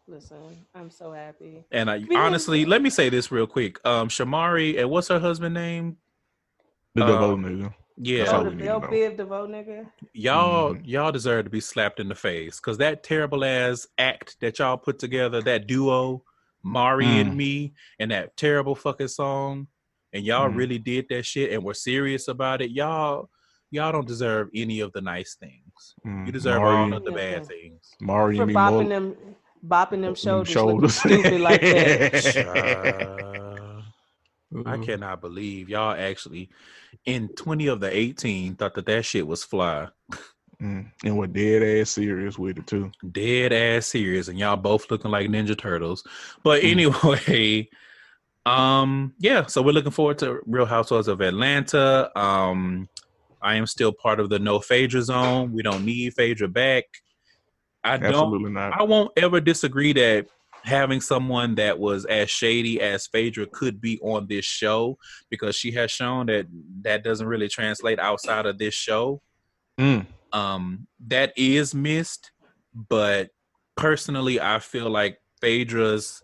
Listen, 0.08 0.36
I'm 0.72 0.88
so 0.90 1.12
happy. 1.12 1.64
And 1.72 1.90
I 1.90 1.98
Because- 1.98 2.16
honestly, 2.16 2.64
let 2.64 2.80
me 2.80 2.90
say 2.90 3.08
this 3.08 3.32
real 3.32 3.48
quick. 3.48 3.84
Um, 3.84 4.08
Shamari 4.08 4.78
and 4.78 4.88
what's 4.88 5.08
her 5.08 5.18
husband 5.18 5.54
name? 5.54 5.96
The 6.94 7.06
DeVoe 7.06 7.36
nigga. 7.36 7.74
Yeah, 7.98 8.18
That's 8.24 8.32
oh, 8.34 8.44
the 8.44 8.50
we 8.50 8.56
need 8.56 8.64
Bell 8.66 8.80
to 8.80 8.86
know. 8.86 8.92
Biv 8.92 9.16
DeVoe 9.16 9.46
nigga. 9.48 9.86
y'all 10.12 10.74
Mhm. 10.74 10.82
y'all 10.84 11.12
deserve 11.12 11.44
to 11.44 11.50
be 11.50 11.60
slapped 11.60 11.98
in 11.98 12.08
the 12.08 12.14
face 12.14 12.56
because 12.60 12.76
that 12.78 13.02
terrible 13.02 13.42
ass 13.44 13.86
act 13.96 14.36
that 14.40 14.58
y'all 14.58 14.76
put 14.76 14.98
together, 14.98 15.40
that 15.42 15.66
duo, 15.66 16.22
Mari 16.62 17.06
Mm. 17.06 17.20
and 17.20 17.36
me, 17.36 17.72
and 17.98 18.10
that 18.10 18.36
terrible 18.36 18.74
fucking 18.74 19.08
song, 19.08 19.68
and 20.12 20.24
y'all 20.24 20.50
Mm. 20.50 20.56
really 20.56 20.78
did 20.78 21.06
that 21.08 21.24
shit 21.24 21.52
and 21.52 21.62
were 21.62 21.74
serious 21.74 22.28
about 22.28 22.60
it. 22.60 22.70
Y'all 22.70 23.30
y'all 23.72 23.90
don't 23.92 24.06
deserve 24.06 24.48
any 24.54 24.80
of 24.80 24.92
the 24.92 25.00
nice 25.00 25.34
things. 25.34 25.94
Mm, 26.06 26.26
You 26.26 26.32
deserve 26.32 26.60
Mari, 26.62 26.76
all 26.76 26.92
of 26.94 27.04
the 27.04 27.10
Yeah. 27.10 27.16
bad 27.38 27.46
things. 27.46 27.94
Mari 28.00 28.36
For 28.36 28.42
and 28.42 28.48
me 28.48 28.54
bopping 28.54 28.72
more- 28.72 28.84
them, 28.88 29.16
bopping 29.66 30.00
them 30.02 30.14
shoulders, 30.14 30.52
shoulders. 30.52 30.94
stupid 30.96 31.40
like 31.40 31.60
that. 31.62 33.32
Child. 34.64 34.82
I 34.82 34.84
cannot 34.84 35.20
believe 35.20 35.68
y'all 35.68 35.94
actually 35.96 36.48
in 37.04 37.28
20 37.28 37.66
of 37.68 37.80
the 37.80 37.94
18 37.96 38.54
thought 38.56 38.74
that 38.74 38.86
that 38.86 39.04
shit 39.04 39.26
was 39.26 39.44
fly. 39.44 39.88
mm, 40.60 40.90
and 41.04 41.18
we're 41.18 41.26
dead 41.26 41.62
ass 41.80 41.90
serious 41.90 42.38
with 42.38 42.58
it 42.58 42.66
too. 42.66 42.90
dead 43.12 43.52
ass 43.52 43.86
serious 43.88 44.28
and 44.28 44.38
y'all 44.38 44.56
both 44.56 44.90
looking 44.90 45.10
like 45.10 45.28
ninja 45.28 45.56
turtles 45.58 46.02
but 46.42 46.62
Mm. 46.62 46.70
anyway 46.72 47.68
um 48.46 49.12
yeah 49.18 49.44
so 49.46 49.60
we're 49.60 49.72
looking 49.72 49.90
forward 49.90 50.18
to 50.18 50.40
real 50.46 50.66
housewives 50.66 51.08
of 51.08 51.20
atlanta 51.20 52.10
um 52.18 52.88
i 53.42 53.56
am 53.56 53.66
still 53.66 53.92
part 53.92 54.20
of 54.20 54.28
the 54.30 54.38
no 54.38 54.60
phaedra 54.60 55.02
zone 55.02 55.52
we 55.52 55.62
don't 55.62 55.84
need 55.84 56.14
phaedra 56.14 56.46
back 56.48 56.84
i 57.84 57.96
don't. 57.96 58.52
Not. 58.52 58.72
i 58.78 58.82
won't 58.84 59.10
ever 59.16 59.40
disagree 59.40 59.92
that 59.94 60.28
having 60.66 61.00
someone 61.00 61.54
that 61.54 61.78
was 61.78 62.04
as 62.06 62.28
shady 62.28 62.80
as 62.80 63.06
phaedra 63.06 63.46
could 63.46 63.80
be 63.80 63.98
on 64.00 64.26
this 64.26 64.44
show 64.44 64.98
because 65.30 65.56
she 65.56 65.70
has 65.72 65.90
shown 65.90 66.26
that 66.26 66.46
that 66.82 67.02
doesn't 67.02 67.26
really 67.26 67.48
translate 67.48 67.98
outside 67.98 68.44
of 68.46 68.58
this 68.58 68.74
show. 68.74 69.22
Mm, 69.78 70.06
um 70.32 70.86
that 71.06 71.32
is 71.36 71.74
missed 71.74 72.30
but 72.88 73.28
personally 73.76 74.40
i 74.40 74.58
feel 74.58 74.88
like 74.88 75.20
phaedra's 75.42 76.22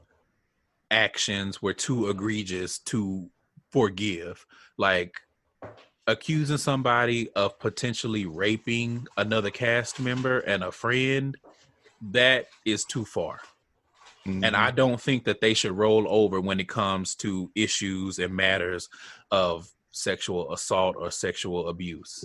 actions 0.93 1.63
were 1.63 1.73
too 1.73 2.09
egregious 2.09 2.79
to 2.79 3.29
forgive. 3.71 4.47
Like 4.79 5.15
accusing 6.07 6.59
somebody 6.59 7.31
of 7.31 7.59
potentially 7.59 8.27
raping 8.27 9.07
another 9.17 9.51
cast 9.51 9.99
member 9.99 10.41
and 10.41 10.63
a 10.63 10.71
friend 10.71 11.37
that 12.11 12.47
is 12.65 12.85
too 12.85 13.05
far 13.05 13.41
and 14.25 14.43
mhm. 14.45 14.55
I 14.55 14.71
don't 14.71 15.01
think 15.01 15.25
that 15.25 15.41
they 15.41 15.55
should 15.55 15.73
roll 15.73 16.07
over 16.09 16.41
when 16.41 16.61
it 16.61 16.69
comes 16.69 17.15
to 17.17 17.51
issues 17.55 18.19
and 18.19 18.35
matters 18.35 18.89
of 19.31 19.69
sexual 19.91 20.53
assault 20.53 20.97
or 20.99 21.11
sexual 21.11 21.69
abuse. 21.69 22.25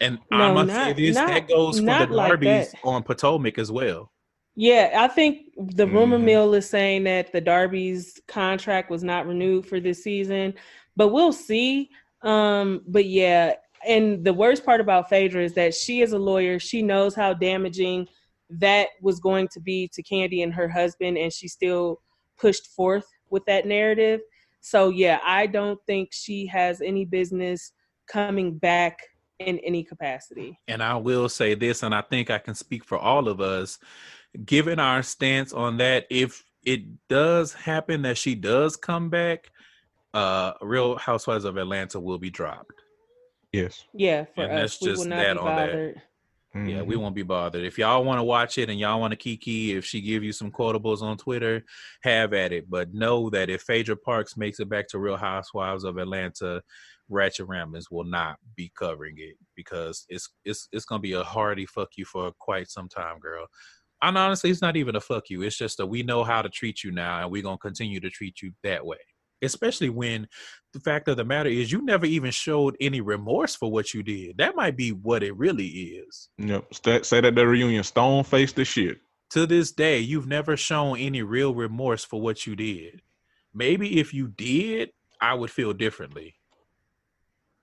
And 0.00 0.18
I 0.32 0.48
No, 0.48 0.54
must 0.54 0.70
say 0.72 0.92
this 0.92 1.16
not- 1.16 1.28
that 1.28 1.48
goes 1.48 1.78
for 1.78 1.84
not 1.84 2.08
the 2.08 2.14
like 2.14 2.32
Darbies 2.32 2.70
that. 2.72 2.80
on 2.84 3.02
Potomac 3.02 3.58
as 3.58 3.70
well. 3.70 4.10
Yeah, 4.56 4.92
I 5.00 5.08
think 5.08 5.48
the 5.56 5.86
rumor 5.86 6.18
Mhm. 6.18 6.24
mill 6.24 6.54
is 6.54 6.68
saying 6.68 7.04
that 7.04 7.32
the 7.32 7.40
Darby's 7.40 8.20
contract 8.28 8.88
was 8.90 9.02
not 9.02 9.26
renewed 9.26 9.66
for 9.66 9.80
this 9.80 10.02
season, 10.04 10.54
but 10.96 11.08
we'll 11.08 11.32
see. 11.32 11.90
Um, 12.22 12.82
but 12.86 13.04
yeah, 13.04 13.54
and 13.86 14.24
the 14.24 14.32
worst 14.32 14.64
part 14.64 14.80
about 14.80 15.08
Phaedra 15.10 15.42
is 15.44 15.54
that 15.54 15.74
she 15.74 16.00
is 16.02 16.12
a 16.12 16.18
lawyer. 16.18 16.58
She 16.60 16.80
knows 16.82 17.14
how 17.14 17.34
damaging 17.34 18.08
that 18.60 18.88
was 19.00 19.20
going 19.20 19.48
to 19.48 19.60
be 19.60 19.88
to 19.94 20.02
Candy 20.02 20.42
and 20.42 20.52
her 20.54 20.68
husband, 20.68 21.18
and 21.18 21.32
she 21.32 21.48
still 21.48 22.00
pushed 22.38 22.68
forth 22.68 23.06
with 23.30 23.44
that 23.46 23.66
narrative. 23.66 24.20
So 24.60 24.88
yeah, 24.88 25.20
I 25.24 25.46
don't 25.46 25.78
think 25.86 26.10
she 26.12 26.46
has 26.46 26.80
any 26.80 27.04
business 27.04 27.72
coming 28.06 28.56
back 28.58 28.98
in 29.38 29.58
any 29.60 29.82
capacity. 29.82 30.58
And 30.68 30.82
I 30.82 30.96
will 30.96 31.28
say 31.28 31.54
this, 31.54 31.82
and 31.82 31.94
I 31.94 32.02
think 32.02 32.30
I 32.30 32.38
can 32.38 32.54
speak 32.54 32.84
for 32.84 32.96
all 32.98 33.28
of 33.28 33.40
us, 33.40 33.78
given 34.44 34.78
our 34.78 35.02
stance 35.02 35.52
on 35.52 35.76
that, 35.78 36.06
if 36.10 36.44
it 36.64 36.82
does 37.08 37.52
happen 37.52 38.02
that 38.02 38.16
she 38.16 38.34
does 38.34 38.76
come 38.76 39.10
back, 39.10 39.50
uh 40.14 40.52
Real 40.62 40.96
Housewives 40.96 41.44
of 41.44 41.56
Atlanta 41.56 41.98
will 41.98 42.18
be 42.18 42.30
dropped. 42.30 42.72
yes. 43.52 43.84
Yeah, 43.92 44.24
for 44.34 44.44
And 44.44 44.60
us, 44.60 44.78
that's 44.78 44.82
we 44.82 44.92
will 44.96 45.10
not 45.10 45.16
that 45.16 45.34
be 45.34 45.40
on 45.40 45.56
that. 45.56 45.94
Bothered. 46.54 46.70
Yeah, 46.70 46.82
we 46.82 46.94
mm-hmm. 46.94 47.02
won't 47.02 47.14
be 47.14 47.22
bothered. 47.22 47.64
If 47.64 47.78
y'all 47.78 48.04
want 48.04 48.18
to 48.18 48.24
watch 48.24 48.58
it 48.58 48.70
and 48.70 48.78
y'all 48.78 49.00
want 49.00 49.10
to 49.12 49.16
kiki, 49.16 49.76
if 49.76 49.84
she 49.84 50.00
give 50.00 50.22
you 50.22 50.32
some 50.32 50.50
quotables 50.50 51.02
on 51.02 51.16
Twitter, 51.16 51.64
have 52.02 52.32
at 52.32 52.52
it. 52.52 52.70
But 52.70 52.94
know 52.94 53.28
that 53.30 53.50
if 53.50 53.62
Phaedra 53.62 53.96
Parks 53.96 54.36
makes 54.36 54.60
it 54.60 54.68
back 54.68 54.88
to 54.88 54.98
Real 54.98 55.16
Housewives 55.16 55.84
of 55.84 55.98
Atlanta, 55.98 56.62
Ratchet 57.08 57.46
Ramblings 57.46 57.90
will 57.90 58.04
not 58.04 58.38
be 58.56 58.72
covering 58.76 59.16
it 59.18 59.36
because 59.54 60.06
it's 60.08 60.30
it's 60.44 60.68
it's 60.72 60.84
gonna 60.84 61.00
be 61.00 61.12
a 61.12 61.22
hearty 61.22 61.66
fuck 61.66 61.90
you 61.96 62.04
for 62.04 62.32
quite 62.38 62.70
some 62.70 62.88
time, 62.88 63.18
girl. 63.18 63.46
And 64.02 64.18
honestly, 64.18 64.50
it's 64.50 64.62
not 64.62 64.76
even 64.76 64.96
a 64.96 65.00
fuck 65.00 65.30
you. 65.30 65.42
It's 65.42 65.56
just 65.56 65.78
that 65.78 65.86
we 65.86 66.02
know 66.02 66.24
how 66.24 66.42
to 66.42 66.48
treat 66.48 66.84
you 66.84 66.92
now, 66.92 67.22
and 67.22 67.30
we're 67.30 67.42
gonna 67.42 67.58
continue 67.58 68.00
to 68.00 68.10
treat 68.10 68.42
you 68.42 68.52
that 68.62 68.84
way. 68.84 68.98
Especially 69.42 69.90
when 69.90 70.28
the 70.72 70.80
fact 70.80 71.08
of 71.08 71.16
the 71.16 71.24
matter 71.24 71.48
is 71.48 71.70
you 71.70 71.82
never 71.82 72.06
even 72.06 72.30
showed 72.30 72.76
any 72.80 73.00
remorse 73.00 73.54
for 73.54 73.70
what 73.70 73.94
you 73.94 74.02
did. 74.02 74.38
That 74.38 74.56
might 74.56 74.76
be 74.76 74.90
what 74.90 75.22
it 75.22 75.36
really 75.36 75.66
is. 75.66 76.28
Yep. 76.38 76.74
Say 77.04 77.20
that 77.20 77.34
the 77.34 77.46
reunion 77.46 77.84
stone 77.84 78.24
faced 78.24 78.56
the 78.56 78.64
shit. 78.64 78.98
To 79.30 79.46
this 79.46 79.72
day, 79.72 79.98
you've 79.98 80.26
never 80.26 80.56
shown 80.56 80.98
any 80.98 81.22
real 81.22 81.54
remorse 81.54 82.04
for 82.04 82.20
what 82.20 82.46
you 82.46 82.56
did. 82.56 83.02
Maybe 83.52 84.00
if 84.00 84.12
you 84.12 84.28
did, 84.28 84.90
I 85.20 85.34
would 85.34 85.50
feel 85.50 85.72
differently. 85.72 86.34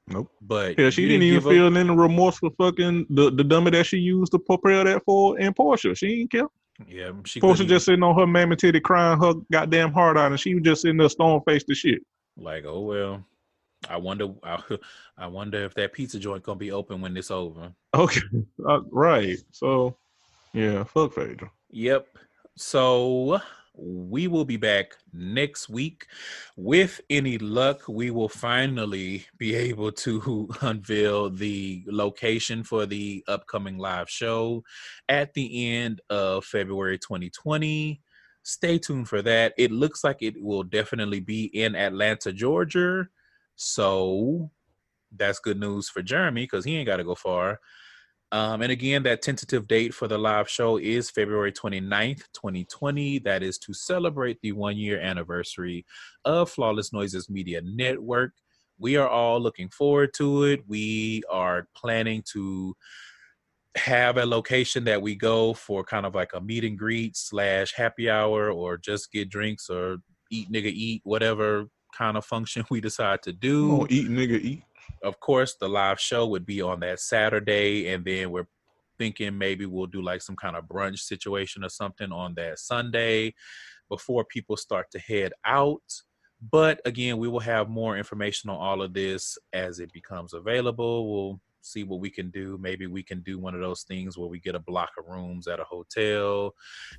Nope. 0.08 0.32
But 0.42 0.78
Yeah, 0.78 0.90
she 0.90 1.04
you 1.04 1.08
didn't, 1.10 1.24
even 1.24 1.42
feel 1.44 1.78
any 1.78 1.90
remorse 1.90 2.38
for 2.38 2.50
fucking 2.58 3.08
the, 3.10 3.32
the 3.32 3.44
dummy 3.44 3.72
that 3.72 3.86
she 3.86 3.98
used 3.98 4.32
to 4.32 4.40
prepare 4.40 4.84
that 4.84 5.04
for 5.06 5.40
in 5.40 5.54
Portia. 5.54 5.96
She 5.96 6.22
ain't 6.22 6.32
care. 6.32 6.48
Yeah, 6.88 7.12
she 7.26 7.40
Portia 7.40 7.66
just 7.66 7.86
sitting 7.86 8.04
on 8.04 8.18
her 8.18 8.28
mammy 8.28 8.56
titty 8.56 8.80
crying 8.80 9.20
her 9.20 9.34
goddamn 9.52 9.94
heart 9.94 10.18
out, 10.18 10.32
and 10.32 10.40
she 10.40 10.56
was 10.56 10.64
just 10.64 10.82
sitting 10.82 10.98
there 10.98 11.10
stone 11.10 11.42
faced 11.46 11.68
to 11.68 11.76
shit. 11.76 12.02
like, 12.38 12.66
oh 12.66 12.82
well. 12.82 13.26
I 13.90 13.98
wonder. 13.98 14.30
I, 14.44 14.62
I 15.18 15.28
wonder 15.28 15.64
if 15.64 15.74
that 15.76 15.94
pizza 15.94 16.20
joint 16.20 16.44
gonna 16.44 16.60
be 16.60 16.72
open 16.72 17.02
when 17.02 17.18
it's 17.18 17.32
over. 17.32 17.74
Okay, 17.94 18.22
uh, 18.68 18.82
right. 18.92 19.38
So, 19.52 19.98
yeah, 20.54 20.84
fuck 20.84 21.14
Phaedra. 21.14 21.52
Yep. 21.72 22.08
So 22.58 23.42
we 23.82 24.28
will 24.28 24.46
be 24.46 24.58
back 24.58 24.96
next 25.12 25.68
week. 25.68 26.08
With 26.56 27.02
any 27.10 27.38
luck, 27.38 27.88
we 27.88 28.12
will 28.12 28.30
finally 28.30 29.26
be 29.38 29.56
able 29.56 29.92
to 29.94 30.50
unveil 30.62 31.30
the 31.30 31.84
location 31.88 32.64
for 32.64 32.86
the 32.86 33.24
upcoming 33.28 33.78
live 33.78 34.10
show 34.10 34.64
at 35.10 35.34
the 35.34 35.74
end 35.74 36.02
of 36.10 36.46
February 36.46 37.00
2020. 37.00 38.02
Stay 38.44 38.78
tuned 38.78 39.08
for 39.08 39.22
that. 39.22 39.54
It 39.58 39.72
looks 39.72 40.04
like 40.04 40.22
it 40.22 40.42
will 40.42 40.64
definitely 40.64 41.20
be 41.20 41.46
in 41.46 41.76
Atlanta, 41.76 42.32
Georgia. 42.32 43.08
So 43.56 44.52
that's 45.16 45.40
good 45.40 45.60
news 45.60 45.90
for 45.90 46.02
Jeremy 46.02 46.44
because 46.44 46.66
he 46.66 46.76
ain't 46.78 46.88
got 46.88 46.98
to 46.98 47.04
go 47.04 47.16
far. 47.16 47.60
Um, 48.34 48.62
and 48.62 48.72
again, 48.72 49.04
that 49.04 49.22
tentative 49.22 49.68
date 49.68 49.94
for 49.94 50.08
the 50.08 50.18
live 50.18 50.50
show 50.50 50.78
is 50.78 51.10
February 51.10 51.52
29th, 51.52 52.24
2020. 52.34 53.20
That 53.20 53.44
is 53.44 53.58
to 53.60 53.74
celebrate 53.74 54.40
the 54.42 54.54
one 54.54 54.78
year 54.78 55.02
anniversary 55.02 55.86
of 56.24 56.50
Flawless 56.50 56.94
Noises 56.94 57.30
Media 57.30 57.62
Network. 57.64 58.32
We 58.80 58.96
are 58.96 59.10
all 59.10 59.40
looking 59.42 59.70
forward 59.70 60.14
to 60.16 60.46
it. 60.46 60.62
We 60.66 61.24
are 61.30 61.68
planning 61.76 62.24
to 62.32 62.74
have 63.76 64.18
a 64.18 64.26
location 64.26 64.86
that 64.86 65.02
we 65.02 65.16
go 65.16 65.54
for 65.54 65.84
kind 65.84 66.06
of 66.06 66.16
like 66.16 66.32
a 66.34 66.42
meet 66.42 66.64
and 66.64 66.78
greet 66.78 67.16
slash 67.16 67.74
happy 67.76 68.10
hour 68.10 68.50
or 68.50 68.78
just 68.78 69.12
get 69.12 69.30
drinks 69.30 69.70
or 69.70 69.98
eat 70.30 70.52
nigga 70.52 70.72
eat, 70.72 71.02
whatever 71.04 71.66
kind 71.98 72.18
of 72.18 72.26
function 72.26 72.64
we 72.72 72.82
decide 72.82 73.22
to 73.24 73.34
do 73.34 73.82
on, 73.82 73.88
eat, 73.90 74.08
nigga, 74.08 74.40
eat. 74.40 74.64
Of 75.04 75.20
course, 75.20 75.56
the 75.56 75.68
live 75.68 76.00
show 76.00 76.28
would 76.28 76.46
be 76.46 76.62
on 76.62 76.80
that 76.82 77.00
Saturday, 77.00 77.90
and 77.90 78.06
then 78.06 78.32
we're 78.32 78.48
thinking 78.98 79.38
maybe 79.38 79.66
we'll 79.66 79.88
do 79.88 80.02
like 80.02 80.22
some 80.22 80.36
kind 80.36 80.56
of 80.56 80.66
brunch 80.66 81.00
situation 81.00 81.64
or 81.64 81.70
something 81.70 82.12
on 82.12 82.36
that 82.36 82.60
Sunday 82.60 83.34
before 83.90 84.24
people 84.26 84.56
start 84.56 84.92
to 84.92 85.00
head 85.00 85.34
out. 85.46 85.82
But 86.52 86.82
again, 86.86 87.18
we 87.18 87.28
will 87.28 87.40
have 87.40 87.70
more 87.70 87.98
information 87.98 88.50
on 88.50 88.58
all 88.58 88.82
of 88.82 88.94
this 88.94 89.38
as 89.54 89.80
it 89.80 89.92
becomes 89.92 90.34
available. 90.34 91.12
We'll 91.12 91.42
see 91.62 91.84
what 91.84 92.00
we 92.00 92.10
can 92.10 92.30
do. 92.30 92.58
Maybe 92.60 92.88
we 92.88 93.04
can 93.04 93.22
do 93.22 93.38
one 93.38 93.54
of 93.54 93.62
those 93.62 93.84
things 93.84 94.18
where 94.18 94.30
we 94.30 94.40
get 94.40 94.56
a 94.56 94.60
block 94.60 94.92
of 94.98 95.06
rooms 95.08 95.48
at 95.48 95.60
a 95.60 95.64
hotel 95.64 96.56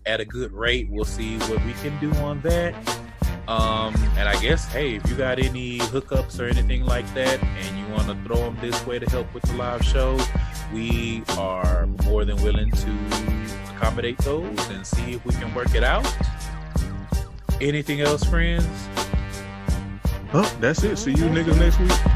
at 0.07 0.21
a 0.21 0.25
good 0.25 0.53
rate. 0.53 0.89
We'll 0.91 1.05
see 1.05 1.39
what 1.39 1.65
we 1.65 1.73
can 1.75 1.99
do 2.01 2.13
on 2.21 2.41
that. 2.43 3.22
Um, 3.49 3.95
and 4.17 4.29
I 4.29 4.41
guess, 4.41 4.67
hey, 4.67 4.95
if 4.95 5.09
you 5.09 5.17
got 5.17 5.39
any 5.39 5.79
hookups 5.79 6.39
or 6.39 6.47
anything 6.47 6.85
like 6.85 7.13
that, 7.15 7.43
and 7.43 7.79
you 7.79 7.87
want 7.93 8.07
to 8.07 8.15
throw 8.25 8.37
them 8.37 8.57
this 8.61 8.87
way 8.87 8.99
to 8.99 9.11
help 9.11 9.33
with 9.35 9.43
the 9.45 9.55
live 9.55 9.85
show, 9.85 10.19
we 10.73 11.25
are 11.31 11.87
more 12.05 12.25
than 12.25 12.41
willing 12.43 12.71
to 12.71 12.97
accommodate 13.75 14.19
those 14.19 14.69
and 14.71 14.87
see 14.87 15.15
if 15.15 15.25
we 15.25 15.35
can 15.35 15.53
work 15.55 15.75
it 15.75 15.83
out. 15.83 16.07
Anything 17.61 18.01
else, 18.01 18.25
friends? 18.25 18.67
Oh, 20.33 20.57
that's 20.61 20.83
it. 20.85 20.97
See 20.97 21.11
you 21.11 21.27
niggas 21.27 21.59
next 21.59 21.79
week. 21.79 22.12